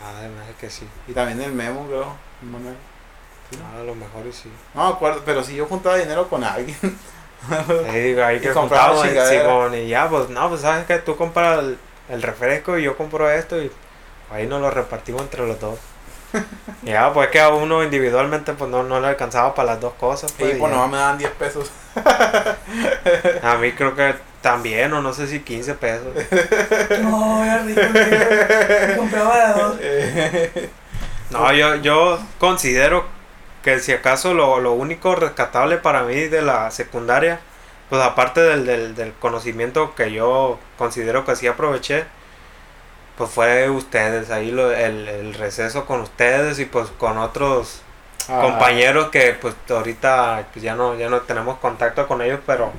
Ah, 0.03 0.29
me 0.35 0.43
hace 0.43 0.55
que 0.61 0.71
sí. 0.71 0.89
Y 1.07 1.13
también 1.13 1.41
el 1.41 1.53
memo, 1.53 1.87
creo. 1.87 2.17
Manuel. 2.43 2.75
Sí. 3.51 3.59
Ah, 3.63 3.81
a 3.81 3.83
lo 3.85 3.95
mejor 3.95 4.27
y 4.27 4.33
sí. 4.33 4.51
No 4.75 4.89
me 4.89 4.95
acuerdo, 4.95 5.23
pero 5.25 5.43
sí 5.45 5.55
yo 5.55 5.67
juntaba 5.67 5.97
dinero 5.97 6.29
con 6.29 6.43
alguien. 6.43 6.77
Y 7.93 7.99
digo, 7.99 8.23
ahí 8.23 8.37
Y 8.37 8.41
que. 8.41 8.53
Simón, 8.53 9.75
y 9.75 9.89
ya, 9.89 10.09
pues 10.09 10.29
no, 10.29 10.49
pues 10.49 10.61
sabes 10.61 10.87
que 10.87 10.99
tú 10.99 11.17
compras 11.17 11.59
el, 11.61 11.79
el 12.09 12.23
refresco 12.23 12.79
y 12.79 12.85
yo 12.85 12.97
compro 12.97 13.31
esto 13.31 13.61
y 13.61 13.71
ahí 14.31 14.47
nos 14.47 14.61
lo 14.61 14.71
repartimos 14.71 15.23
entre 15.23 15.47
los 15.47 15.59
dos. 15.61 15.79
Ya, 16.83 17.13
pues 17.13 17.29
que 17.29 17.41
a 17.41 17.51
uno 17.51 17.85
individualmente 17.85 18.55
pues 18.55 18.69
no, 18.71 18.83
no 18.83 19.01
le 19.01 19.07
alcanzaba 19.07 19.55
para 19.55 19.73
las 19.73 19.81
dos 19.81 19.93
cosas. 19.95 20.33
Y 20.33 20.35
Pues, 20.41 20.57
y 20.57 20.59
pues 20.59 20.73
nomás 20.73 20.91
me 20.91 20.97
dan 20.97 21.19
10 21.19 21.31
pesos. 21.33 21.71
A 23.43 23.57
mí 23.57 23.73
creo 23.73 23.95
que 23.95 24.15
también, 24.43 24.93
o 24.95 25.03
no 25.03 25.15
sé 25.15 25.27
si 25.29 25.41
15 25.41 25.75
pesos. 25.77 26.09
No, 26.97 27.45
era 27.45 27.59
rico. 27.63 27.89
Me 28.87 28.95
compraba 28.97 29.53
dos. 29.55 29.81
No, 31.31 31.53
yo, 31.53 31.77
yo 31.77 32.19
considero 32.39 33.07
que 33.63 33.79
si 33.81 33.93
acaso 33.93 34.35
lo, 34.35 34.61
lo 34.61 34.73
único 34.73 35.15
rescatable 35.15 35.79
para 35.79 36.03
mí 36.03 36.15
de 36.29 36.43
la 36.43 36.71
secundaria, 36.71 37.41
pues 37.89 38.03
aparte 38.03 38.41
del, 38.43 38.67
del, 38.67 38.95
del 38.95 39.15
conocimiento 39.15 39.95
que 39.95 40.13
yo 40.13 40.59
considero 40.79 41.25
que 41.25 41.37
sí 41.37 41.47
aproveché, 41.47 42.07
pues 43.17 43.31
fue 43.31 43.69
ustedes, 43.71 44.31
ahí 44.31 44.51
lo, 44.51 44.73
el, 44.73 45.09
el 45.09 45.35
receso 45.35 45.85
con 45.87 46.01
ustedes 46.01 46.59
y 46.59 46.65
pues 46.67 46.89
con 46.99 47.19
otros 47.19 47.83
Ah, 48.29 48.41
compañeros 48.41 49.11
que 49.11 49.35
pues 49.41 49.55
ahorita 49.71 50.49
pues 50.53 50.63
ya 50.65 50.75
no 50.77 50.97
ya 50.97 51.09
no 51.11 51.23
tenemos 51.23 51.59
contacto 51.59 52.07
con 52.09 52.23
ellos, 52.23 52.41
pero 52.47 52.73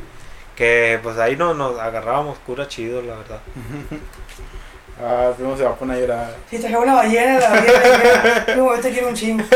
que 0.56 1.00
pues 1.02 1.18
ahí 1.18 1.36
no, 1.36 1.54
nos 1.54 1.80
agarrábamos 1.80 2.38
cura 2.46 2.68
chido, 2.68 3.02
la 3.02 3.16
verdad. 3.16 3.40
Ah, 5.02 5.32
primo 5.36 5.58
se 5.58 5.64
va 5.64 5.72
a 5.72 5.76
poner 5.76 5.98
a 5.98 6.00
llorar. 6.00 6.36
Si 6.48 6.60
traje 6.60 6.78
una 6.78 6.94
ballena, 6.94 7.40
la 7.40 7.50
ballena 7.50 8.46
no, 8.56 8.76
este 8.76 8.92
quiere 8.92 9.08
un 9.08 9.16
chingo. 9.16 9.44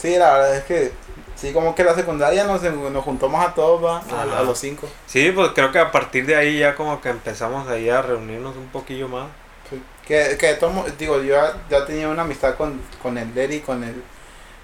Sí, 0.00 0.16
la 0.16 0.32
verdad 0.32 0.56
es 0.56 0.64
que 0.64 0.92
sí, 1.36 1.52
como 1.52 1.74
que 1.74 1.84
la 1.84 1.94
secundaria 1.94 2.44
nos, 2.44 2.62
nos 2.62 3.04
juntamos 3.04 3.46
a 3.46 3.52
todos, 3.52 3.84
va, 3.84 3.98
a, 3.98 4.42
los 4.42 4.58
cinco. 4.58 4.88
Sí, 5.06 5.30
pues 5.30 5.50
creo 5.54 5.70
que 5.72 5.78
a 5.78 5.92
partir 5.92 6.24
de 6.24 6.36
ahí 6.36 6.58
ya 6.58 6.74
como 6.74 7.02
que 7.02 7.10
empezamos 7.10 7.68
ahí 7.68 7.90
a 7.90 8.00
reunirnos 8.00 8.56
un 8.56 8.68
poquillo 8.68 9.08
más. 9.08 9.26
Sí. 9.68 9.82
Que, 10.06 10.38
que 10.38 10.54
tomo, 10.54 10.86
digo, 10.98 11.20
yo 11.20 11.34
ya, 11.34 11.52
ya 11.68 11.84
tenía 11.84 12.08
una 12.08 12.22
amistad 12.22 12.54
con, 12.54 12.80
con 13.02 13.18
el 13.18 13.34
Derry, 13.34 13.60
con 13.60 13.84
el, 13.84 14.02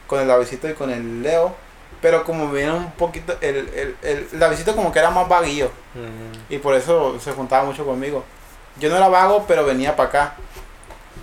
con 0.07 0.21
el 0.21 0.29
Davidito 0.29 0.71
y 0.71 0.73
con 0.73 0.91
el 0.91 1.23
Leo. 1.23 1.55
Pero 2.03 2.25
como 2.25 2.51
viene 2.51 2.73
un 2.73 2.91
poquito, 2.93 3.35
el, 3.41 3.57
el, 3.75 3.97
el 4.03 4.39
Davidito 4.39 4.77
como 4.77 4.93
que 4.93 4.99
era 4.99 5.11
más 5.11 5.29
vaguillo. 5.29 5.71
Y 6.49 6.59
por 6.59 6.75
eso 6.75 7.19
se 7.21 7.33
juntaba 7.33 7.65
mucho 7.65 7.85
conmigo. 7.87 8.23
Yo 8.79 8.91
no 8.91 8.97
era 8.97 9.09
vago, 9.09 9.45
pero 9.49 9.65
venía 9.65 9.97
para 9.97 10.09
acá. 10.09 10.33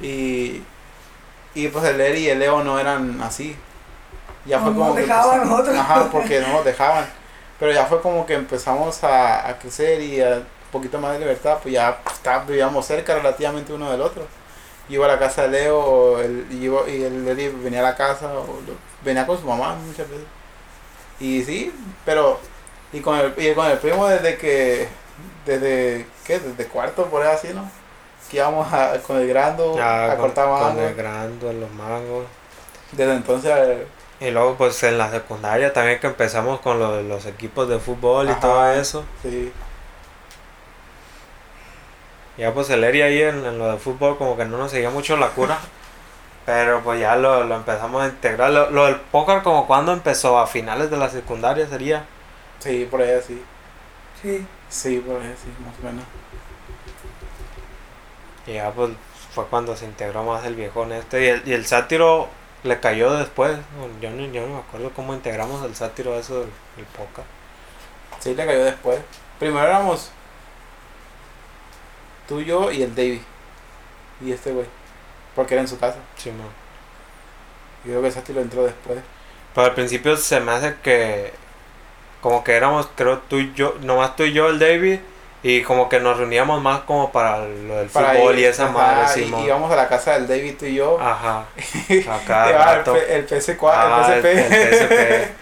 Y, 0.02 0.64
y 1.54 1.68
pues 1.68 1.86
el 1.86 2.02
Eri 2.02 2.22
y 2.22 2.30
el 2.30 2.40
Leo 2.40 2.64
no 2.64 2.80
eran 2.80 3.22
así. 3.22 3.56
Ya 4.46 4.60
fue 4.60 4.72
No 4.72 4.76
como 4.78 4.88
nos 4.90 4.96
que 4.98 5.02
dejaban 5.04 5.36
empezamos- 5.42 5.50
nosotros. 5.60 5.78
Ajá, 5.78 6.10
porque 6.12 6.40
no 6.42 6.48
nos 6.50 6.66
dejaban. 6.66 7.06
Pero 7.60 7.72
ya 7.72 7.86
fue 7.86 8.02
como 8.02 8.26
que 8.26 8.34
empezamos 8.34 9.04
a, 9.04 9.48
a 9.48 9.58
crecer 9.60 10.02
y 10.02 10.22
a 10.22 10.38
un 10.38 10.46
poquito 10.72 11.00
más 11.00 11.14
de 11.14 11.20
libertad. 11.20 11.60
Pues 11.62 11.74
ya 11.76 12.00
pues, 12.04 12.16
está- 12.16 12.40
vivíamos 12.40 12.86
cerca 12.86 13.14
relativamente 13.16 13.72
uno 13.72 13.92
del 13.92 14.02
otro. 14.02 14.26
Yo 14.90 14.96
iba 14.96 15.06
a 15.06 15.10
la 15.10 15.20
casa 15.20 15.44
de 15.44 15.50
Leo 15.50 16.20
el, 16.20 16.46
y, 16.52 16.66
iba- 16.66 16.90
y 16.90 17.04
el 17.04 17.26
Eri 17.28 17.48
venía 17.50 17.80
a 17.80 17.84
la 17.84 17.96
casa, 17.96 18.34
o 18.34 18.48
lo- 18.68 18.76
venía 19.06 19.26
con 19.26 19.40
su 19.40 19.48
mamá 19.48 19.76
muchas 19.76 20.10
veces. 20.10 20.26
Y 21.20 21.44
sí, 21.44 21.72
pero 22.06 22.40
y 22.92 23.00
con 23.02 23.18
el, 23.18 23.34
y 23.38 23.54
con 23.54 23.68
el 23.68 23.78
primo 23.80 24.08
desde 24.08 24.38
que, 24.38 24.88
desde, 25.46 26.08
¿qué? 26.26 26.40
Desde 26.40 26.68
cuarto, 26.68 27.06
por 27.08 27.22
ahí 27.24 27.34
así, 27.34 27.50
¿no? 27.54 27.70
Que 28.30 28.38
íbamos 28.38 28.72
a, 28.74 29.00
con 29.02 29.18
el 29.18 29.28
grando 29.28 29.76
ya 29.76 30.12
a 30.12 30.18
con, 30.18 30.18
cortar 30.18 30.48
con 30.60 30.76
mango. 30.76 30.82
el 30.82 30.96
grando, 30.96 31.54
los 31.54 31.72
mangos. 31.72 32.26
Desde 32.92 33.14
entonces, 33.16 33.52
eh, 33.56 33.88
Y 34.20 34.32
luego 34.32 34.56
pues 34.56 34.82
en 34.84 34.98
la 34.98 35.12
secundaria 35.12 35.74
también 35.74 36.00
que 36.00 36.08
empezamos 36.08 36.60
con 36.62 36.80
lo 36.80 37.02
los 37.04 37.26
equipos 37.26 37.68
de 37.70 37.80
fútbol 37.80 38.30
y 38.30 38.36
todo 38.36 38.72
eso. 38.74 39.06
sí. 39.22 39.54
Ya 42.38 42.54
pues 42.54 42.70
el 42.72 42.84
Eri 42.84 43.02
ahí 43.04 43.22
en, 43.22 43.46
en 43.46 43.58
lo 43.60 43.72
de 43.72 43.78
fútbol 43.78 44.18
como 44.18 44.36
que 44.36 44.46
no 44.46 44.58
nos 44.58 44.72
seguía 44.72 44.90
mucho 44.90 45.18
la 45.18 45.30
cura. 45.30 45.60
Pero 46.46 46.82
pues 46.84 47.00
ya 47.00 47.16
lo, 47.16 47.44
lo 47.46 47.56
empezamos 47.56 48.04
a 48.04 48.08
integrar. 48.08 48.52
Lo, 48.52 48.70
lo 48.70 48.86
del 48.86 48.98
póker 48.98 49.44
como 49.44 49.66
cuando 49.66 49.94
empezó, 49.94 50.40
a 50.40 50.48
finales 50.48 50.92
de 50.92 50.98
la 50.98 51.10
secundaria 51.10 51.68
sería. 51.68 52.06
Sí, 52.60 52.88
por 52.90 53.02
ahí 53.02 53.12
así. 53.12 53.42
Sí. 54.22 54.46
Sí, 54.70 54.98
por 55.00 55.22
ahí 55.22 55.28
así, 55.32 55.48
más 55.66 55.74
o 55.80 55.86
menos. 55.86 56.06
Y 58.46 58.54
ya 58.54 58.72
pues 58.72 58.92
fue 59.34 59.46
cuando 59.46 59.76
se 59.76 59.86
integró 59.86 60.24
más 60.24 60.46
el 60.46 60.56
viejón 60.56 60.92
este. 60.92 61.24
Y 61.24 61.28
el, 61.28 61.48
y 61.48 61.54
el 61.54 61.66
sátiro 61.66 62.28
le 62.64 62.80
cayó 62.80 63.14
después. 63.14 63.58
Yo 64.02 64.10
ni, 64.12 64.32
yo 64.32 64.42
no 64.48 64.56
me 64.56 64.60
acuerdo 64.60 64.92
cómo 64.96 65.14
integramos 65.14 65.64
el 65.64 65.76
sátiro 65.76 66.14
a 66.14 66.18
eso 66.18 66.42
del, 66.42 66.50
del 66.76 66.86
póker. 66.86 67.24
Sí, 68.20 68.36
le 68.36 68.46
cayó 68.46 68.66
después. 68.66 69.00
Primero 69.40 69.66
éramos 69.66 70.12
tú, 72.28 72.42
yo 72.42 72.72
y 72.72 72.84
el 72.84 72.96
David. 72.96 73.22
Y 74.22 74.32
este 74.32 74.52
güey. 74.52 74.66
Porque 75.36 75.54
era 75.56 75.62
en 75.62 75.68
su 75.68 75.80
casa. 75.80 75.98
Sí, 76.18 76.30
mo. 76.32 76.44
Yo 77.86 77.92
creo 77.92 78.02
que 78.04 78.12
Sati 78.12 78.34
lo 78.34 78.42
entró 78.42 78.64
después. 78.64 79.00
Pero 79.54 79.68
al 79.68 79.74
principio 79.74 80.16
se 80.18 80.40
me 80.40 80.52
hace 80.52 80.76
que 80.84 81.34
como 82.22 82.44
que 82.44 82.54
éramos, 82.54 82.88
creo, 82.96 83.20
tú 83.28 83.38
y 83.38 83.54
yo, 83.54 83.76
nomás 83.82 84.16
tú 84.16 84.24
y 84.24 84.32
yo, 84.32 84.48
el 84.50 84.58
David, 84.60 85.00
y 85.44 85.62
como 85.64 85.90
que 85.90 86.00
nos 86.00 86.18
reuníamos 86.18 86.62
más 86.62 86.82
como 86.82 87.12
para 87.12 87.40
lo 87.40 87.76
del 87.76 87.90
Para 87.90 88.14
fútbol 88.14 88.36
ir, 88.36 88.40
y 88.40 88.46
esa 88.46 88.64
ajá, 88.66 88.72
madre, 88.74 89.22
y- 89.22 89.26
Simón. 89.26 89.44
íbamos 89.46 89.70
a 89.72 89.76
la 89.76 89.88
casa 89.90 90.14
del 90.14 90.28
David, 90.28 90.56
tú 90.58 90.66
y 90.66 90.76
yo. 90.76 90.98
Ajá, 91.02 91.40
a 91.58 91.94
Llevaba 91.94 92.22
cada 92.26 92.82
el, 92.96 93.02
el 93.10 93.28
PS4, 93.28 93.58
Ah, 93.74 94.14
el 94.16 94.26
el- 94.26 94.46
PSP. 94.46 94.54
el 94.54 94.74
PSP. 94.74 95.34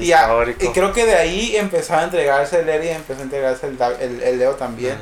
Y, 0.00 0.12
a- 0.12 0.28
y 0.58 0.68
creo 0.72 0.92
que 0.92 1.06
de 1.06 1.14
ahí 1.14 1.56
empezó 1.56 1.94
a 1.94 2.02
entregarse 2.02 2.60
el 2.60 2.68
Eri 2.68 2.88
y 2.88 2.90
empezó 2.90 3.20
a 3.20 3.22
entregarse 3.22 3.66
el, 3.68 3.78
el, 4.00 4.22
el 4.22 4.38
Leo 4.40 4.56
también. 4.56 4.96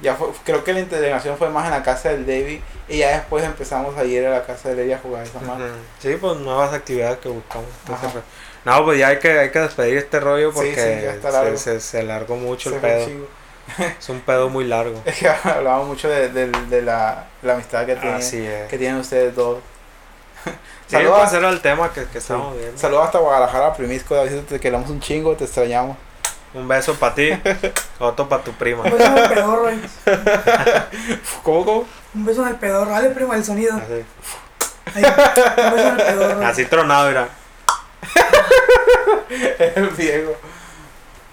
Ya 0.00 0.14
fue, 0.14 0.28
creo 0.44 0.62
que 0.62 0.72
la 0.72 0.80
integración 0.80 1.36
fue 1.36 1.48
más 1.50 1.64
en 1.66 1.72
la 1.72 1.82
casa 1.82 2.10
del 2.10 2.24
David 2.24 2.60
y 2.88 2.98
ya 2.98 3.10
después 3.16 3.44
empezamos 3.44 3.96
a 3.98 4.04
ir 4.04 4.24
a 4.26 4.30
la 4.30 4.44
casa 4.44 4.68
del 4.68 4.78
Eri 4.80 4.92
a 4.92 4.98
jugar 4.98 5.24
esa 5.24 5.40
madre. 5.40 5.64
Ujú. 5.70 5.74
Sí, 6.00 6.16
pues 6.20 6.36
nuevas 6.38 6.72
actividades 6.72 7.18
que 7.18 7.28
buscamos. 7.28 7.66
Entonces, 7.84 8.10
pues, 8.12 8.24
no, 8.64 8.84
pues 8.84 8.98
ya 8.98 9.08
hay 9.08 9.18
que, 9.18 9.38
hay 9.38 9.50
que 9.50 9.58
despedir 9.60 9.98
este 9.98 10.20
rollo 10.20 10.52
porque 10.52 10.74
sí, 11.20 11.28
largo. 11.32 11.56
se, 11.56 11.74
se, 11.74 11.80
se 11.80 12.02
largó 12.04 12.36
mucho 12.36 12.70
Se 12.70 12.76
el 12.76 12.80
pedo. 12.82 13.08
Es 13.98 14.08
un 14.08 14.20
pedo 14.20 14.48
muy 14.48 14.64
largo. 14.64 15.00
Es 15.04 15.18
que 15.18 15.28
hablábamos 15.28 15.88
mucho 15.88 16.08
de, 16.08 16.28
de- 16.28 16.46
de 16.50 16.82
la, 16.82 17.26
la 17.42 17.54
amistad 17.54 17.84
que 17.84 17.96
tienen, 17.96 18.14
Así 18.18 18.44
es. 18.46 18.68
que 18.68 18.78
tienen 18.78 18.98
ustedes 19.00 19.34
dos. 19.34 19.58
Sí, 20.44 20.50
Saludos, 20.92 21.28
pues 21.30 21.42
el 21.42 21.60
tema 21.60 21.92
que, 21.92 22.04
que 22.04 22.18
estábamos 22.18 22.56
viendo. 22.56 22.78
saludos 22.78 23.06
hasta 23.06 23.18
Guadalajara, 23.18 23.74
Primisco, 23.74 24.14
David, 24.14 24.40
te 24.48 24.58
queremos 24.58 24.88
un 24.88 25.00
chingo, 25.00 25.34
te 25.36 25.44
extrañamos. 25.44 25.96
Un 26.54 26.66
beso 26.66 26.94
para 26.94 27.14
ti, 27.14 27.30
otro 27.98 28.28
para 28.28 28.42
tu 28.42 28.52
prima. 28.52 28.82
Un 28.84 28.92
beso 28.92 29.06
en 29.06 29.18
el 29.18 29.28
pedorro, 29.28 29.62
güey. 29.62 29.78
¿Cómo, 31.42 31.64
cómo? 31.64 31.84
Un 32.14 32.24
beso 32.24 32.42
en 32.42 32.48
el 32.48 32.56
pedorro. 32.56 32.90
Dale, 32.90 33.10
primo, 33.10 33.34
el 33.34 33.44
sonido. 33.44 33.76
Así, 33.76 34.04
Ahí. 34.94 35.04
Un 35.04 35.74
beso 35.74 35.88
en 35.88 36.00
el 36.00 36.06
pedorro. 36.06 36.46
así 36.46 36.64
tronado, 36.64 37.08
mira. 37.08 37.28
el 39.74 39.96
Diego. 39.96 40.36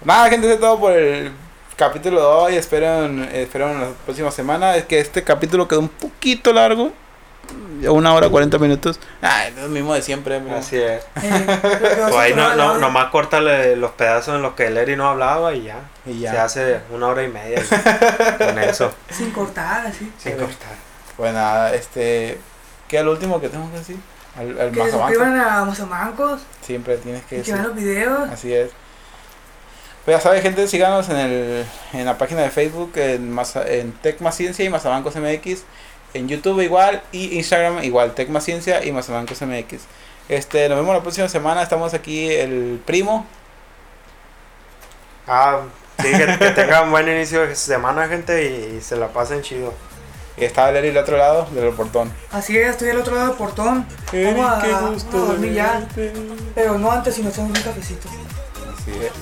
Nada, 0.04 0.28
gente, 0.28 0.46
eso 0.46 0.54
es 0.54 0.60
todo 0.60 0.78
por 0.78 0.92
el 0.92 1.32
capítulo 1.76 2.20
de 2.20 2.26
hoy. 2.26 2.56
Esperen, 2.56 3.28
esperen 3.32 3.80
la 3.80 3.88
próxima 4.04 4.30
semana. 4.30 4.76
Es 4.76 4.84
que 4.84 5.00
este 5.00 5.24
capítulo 5.24 5.66
quedó 5.66 5.80
un 5.80 5.88
poquito 5.88 6.52
largo. 6.52 6.92
Una 7.88 8.14
hora, 8.14 8.28
40 8.30 8.58
minutos. 8.58 8.98
Ah, 9.22 9.46
es 9.48 9.54
lo 9.56 9.68
mismo 9.68 9.92
de 9.94 10.00
siempre. 10.02 10.38
bro. 10.40 10.56
Así 10.56 10.76
es. 10.76 11.02
Eh, 11.22 11.46
que 11.46 12.00
vas 12.00 12.10
Pues 12.10 12.14
ahí 12.16 12.34
no, 12.34 12.54
no, 12.56 12.78
nomás 12.78 13.10
córtale 13.10 13.76
los 13.76 13.90
pedazos 13.92 14.34
en 14.36 14.42
los 14.42 14.54
que 14.54 14.66
el 14.68 14.76
Eri 14.78 14.96
no 14.96 15.08
hablaba 15.10 15.52
y 15.54 15.64
ya. 15.64 15.80
Y 16.06 16.20
ya. 16.20 16.32
Se 16.32 16.38
hace 16.38 16.80
una 16.90 17.08
hora 17.08 17.22
y 17.22 17.28
media 17.28 17.62
con 18.38 18.58
eso. 18.58 18.92
Sin 19.10 19.30
cortar, 19.30 19.86
así. 19.86 20.10
Sin 20.18 20.32
Sí. 20.32 20.38
cortar. 20.38 20.74
Pues 21.16 21.32
nada, 21.34 21.74
este. 21.74 22.38
¿Qué 22.88 22.98
es 22.98 23.04
lo 23.04 23.10
último 23.12 23.40
que 23.40 23.48
tengo 23.50 23.70
que 23.70 23.78
decir? 23.78 23.96
Al, 24.38 24.58
al 24.60 24.70
Que 24.70 24.82
se 24.84 24.90
suscriban 24.92 25.38
a 25.38 25.64
Mazamancos. 25.64 26.40
Siempre 26.62 26.96
tienes 26.98 27.22
que 27.24 27.36
Y 27.36 27.42
que 27.42 27.52
decir. 27.52 27.54
vean 27.54 27.66
los 27.66 27.74
videos. 27.76 28.30
Así 28.30 28.52
es. 28.54 28.70
Pues 30.04 30.16
ya 30.16 30.20
sabes, 30.20 30.40
gente, 30.42 30.68
síganos 30.68 31.08
en, 31.08 31.16
el, 31.16 31.66
en 31.92 32.04
la 32.06 32.16
página 32.16 32.42
de 32.42 32.50
Facebook, 32.50 32.92
en, 32.96 33.32
Maza- 33.32 33.66
en 33.66 33.90
Tecmaciencia 33.92 34.64
y 34.64 34.68
Mazabancos 34.68 35.16
MX. 35.16 35.64
En 36.16 36.28
YouTube 36.28 36.62
igual 36.62 37.02
y 37.12 37.36
Instagram 37.36 37.84
igual, 37.84 38.14
Tecmaciencia 38.14 38.84
y 38.84 38.90
Mazabancos 38.90 39.42
MX. 39.42 39.82
Este, 40.28 40.68
nos 40.68 40.78
vemos 40.78 40.94
la 40.94 41.02
próxima 41.02 41.28
semana. 41.28 41.62
Estamos 41.62 41.92
aquí 41.92 42.32
el 42.32 42.80
primo. 42.84 43.26
Ah, 45.26 45.60
sí, 45.98 46.10
que, 46.10 46.38
que 46.38 46.50
tengan 46.52 46.84
un 46.84 46.90
buen 46.92 47.06
inicio 47.08 47.46
de 47.46 47.54
semana, 47.54 48.08
gente, 48.08 48.44
y, 48.44 48.76
y 48.76 48.80
se 48.80 48.96
la 48.96 49.08
pasen 49.08 49.42
chido. 49.42 49.74
Y 50.38 50.44
está 50.44 50.68
el 50.70 50.76
Eri 50.76 50.88
al 50.90 50.98
otro 50.98 51.16
lado 51.16 51.46
del 51.52 51.72
portón. 51.74 52.12
Así 52.32 52.56
es, 52.56 52.70
estoy 52.70 52.90
al 52.90 52.98
otro 52.98 53.14
lado 53.14 53.28
del 53.28 53.36
portón. 53.36 53.86
Vamos 54.12 54.50
a, 54.50 54.66
vamos 54.66 55.04
a 55.04 55.16
dormir 55.16 55.52
ya. 55.52 55.86
Pero 56.54 56.78
no 56.78 56.90
antes, 56.90 57.14
sino 57.14 57.28
echamos 57.28 57.56
un 57.56 57.62
cafecito. 57.62 58.08
Así 58.74 58.90
es. 58.90 59.12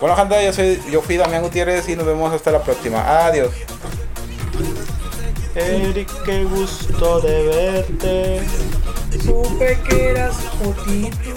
Bueno, 0.00 0.16
gente, 0.16 0.44
yo, 0.44 0.52
soy, 0.52 0.82
yo 0.90 1.00
fui 1.00 1.16
Damián 1.16 1.42
Gutiérrez 1.42 1.88
y 1.88 1.96
nos 1.96 2.06
vemos 2.06 2.32
hasta 2.32 2.50
la 2.50 2.62
próxima. 2.62 3.26
Adiós. 3.26 3.52
Eric, 5.54 6.08
qué 6.24 6.44
gusto 6.44 7.20
de 7.20 7.42
verte. 7.44 8.42
Supe 9.22 9.78
que 9.86 10.08
eras 10.10 10.36
potito. 10.62 11.34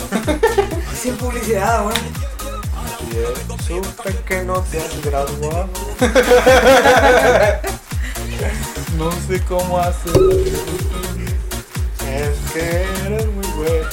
Sin 1.01 1.15
publicidad. 1.17 1.85
Así 1.89 3.09
es. 3.17 3.65
Supe 3.65 4.15
que 4.25 4.43
no 4.43 4.61
te 4.61 4.79
has 4.79 5.01
graduado. 5.01 5.69
No 8.97 9.11
sé 9.27 9.41
cómo 9.41 9.77
hacer. 9.77 10.13
Es 12.07 12.37
que 12.53 12.85
eres 13.05 13.27
muy 13.27 13.47
bueno. 13.57 13.89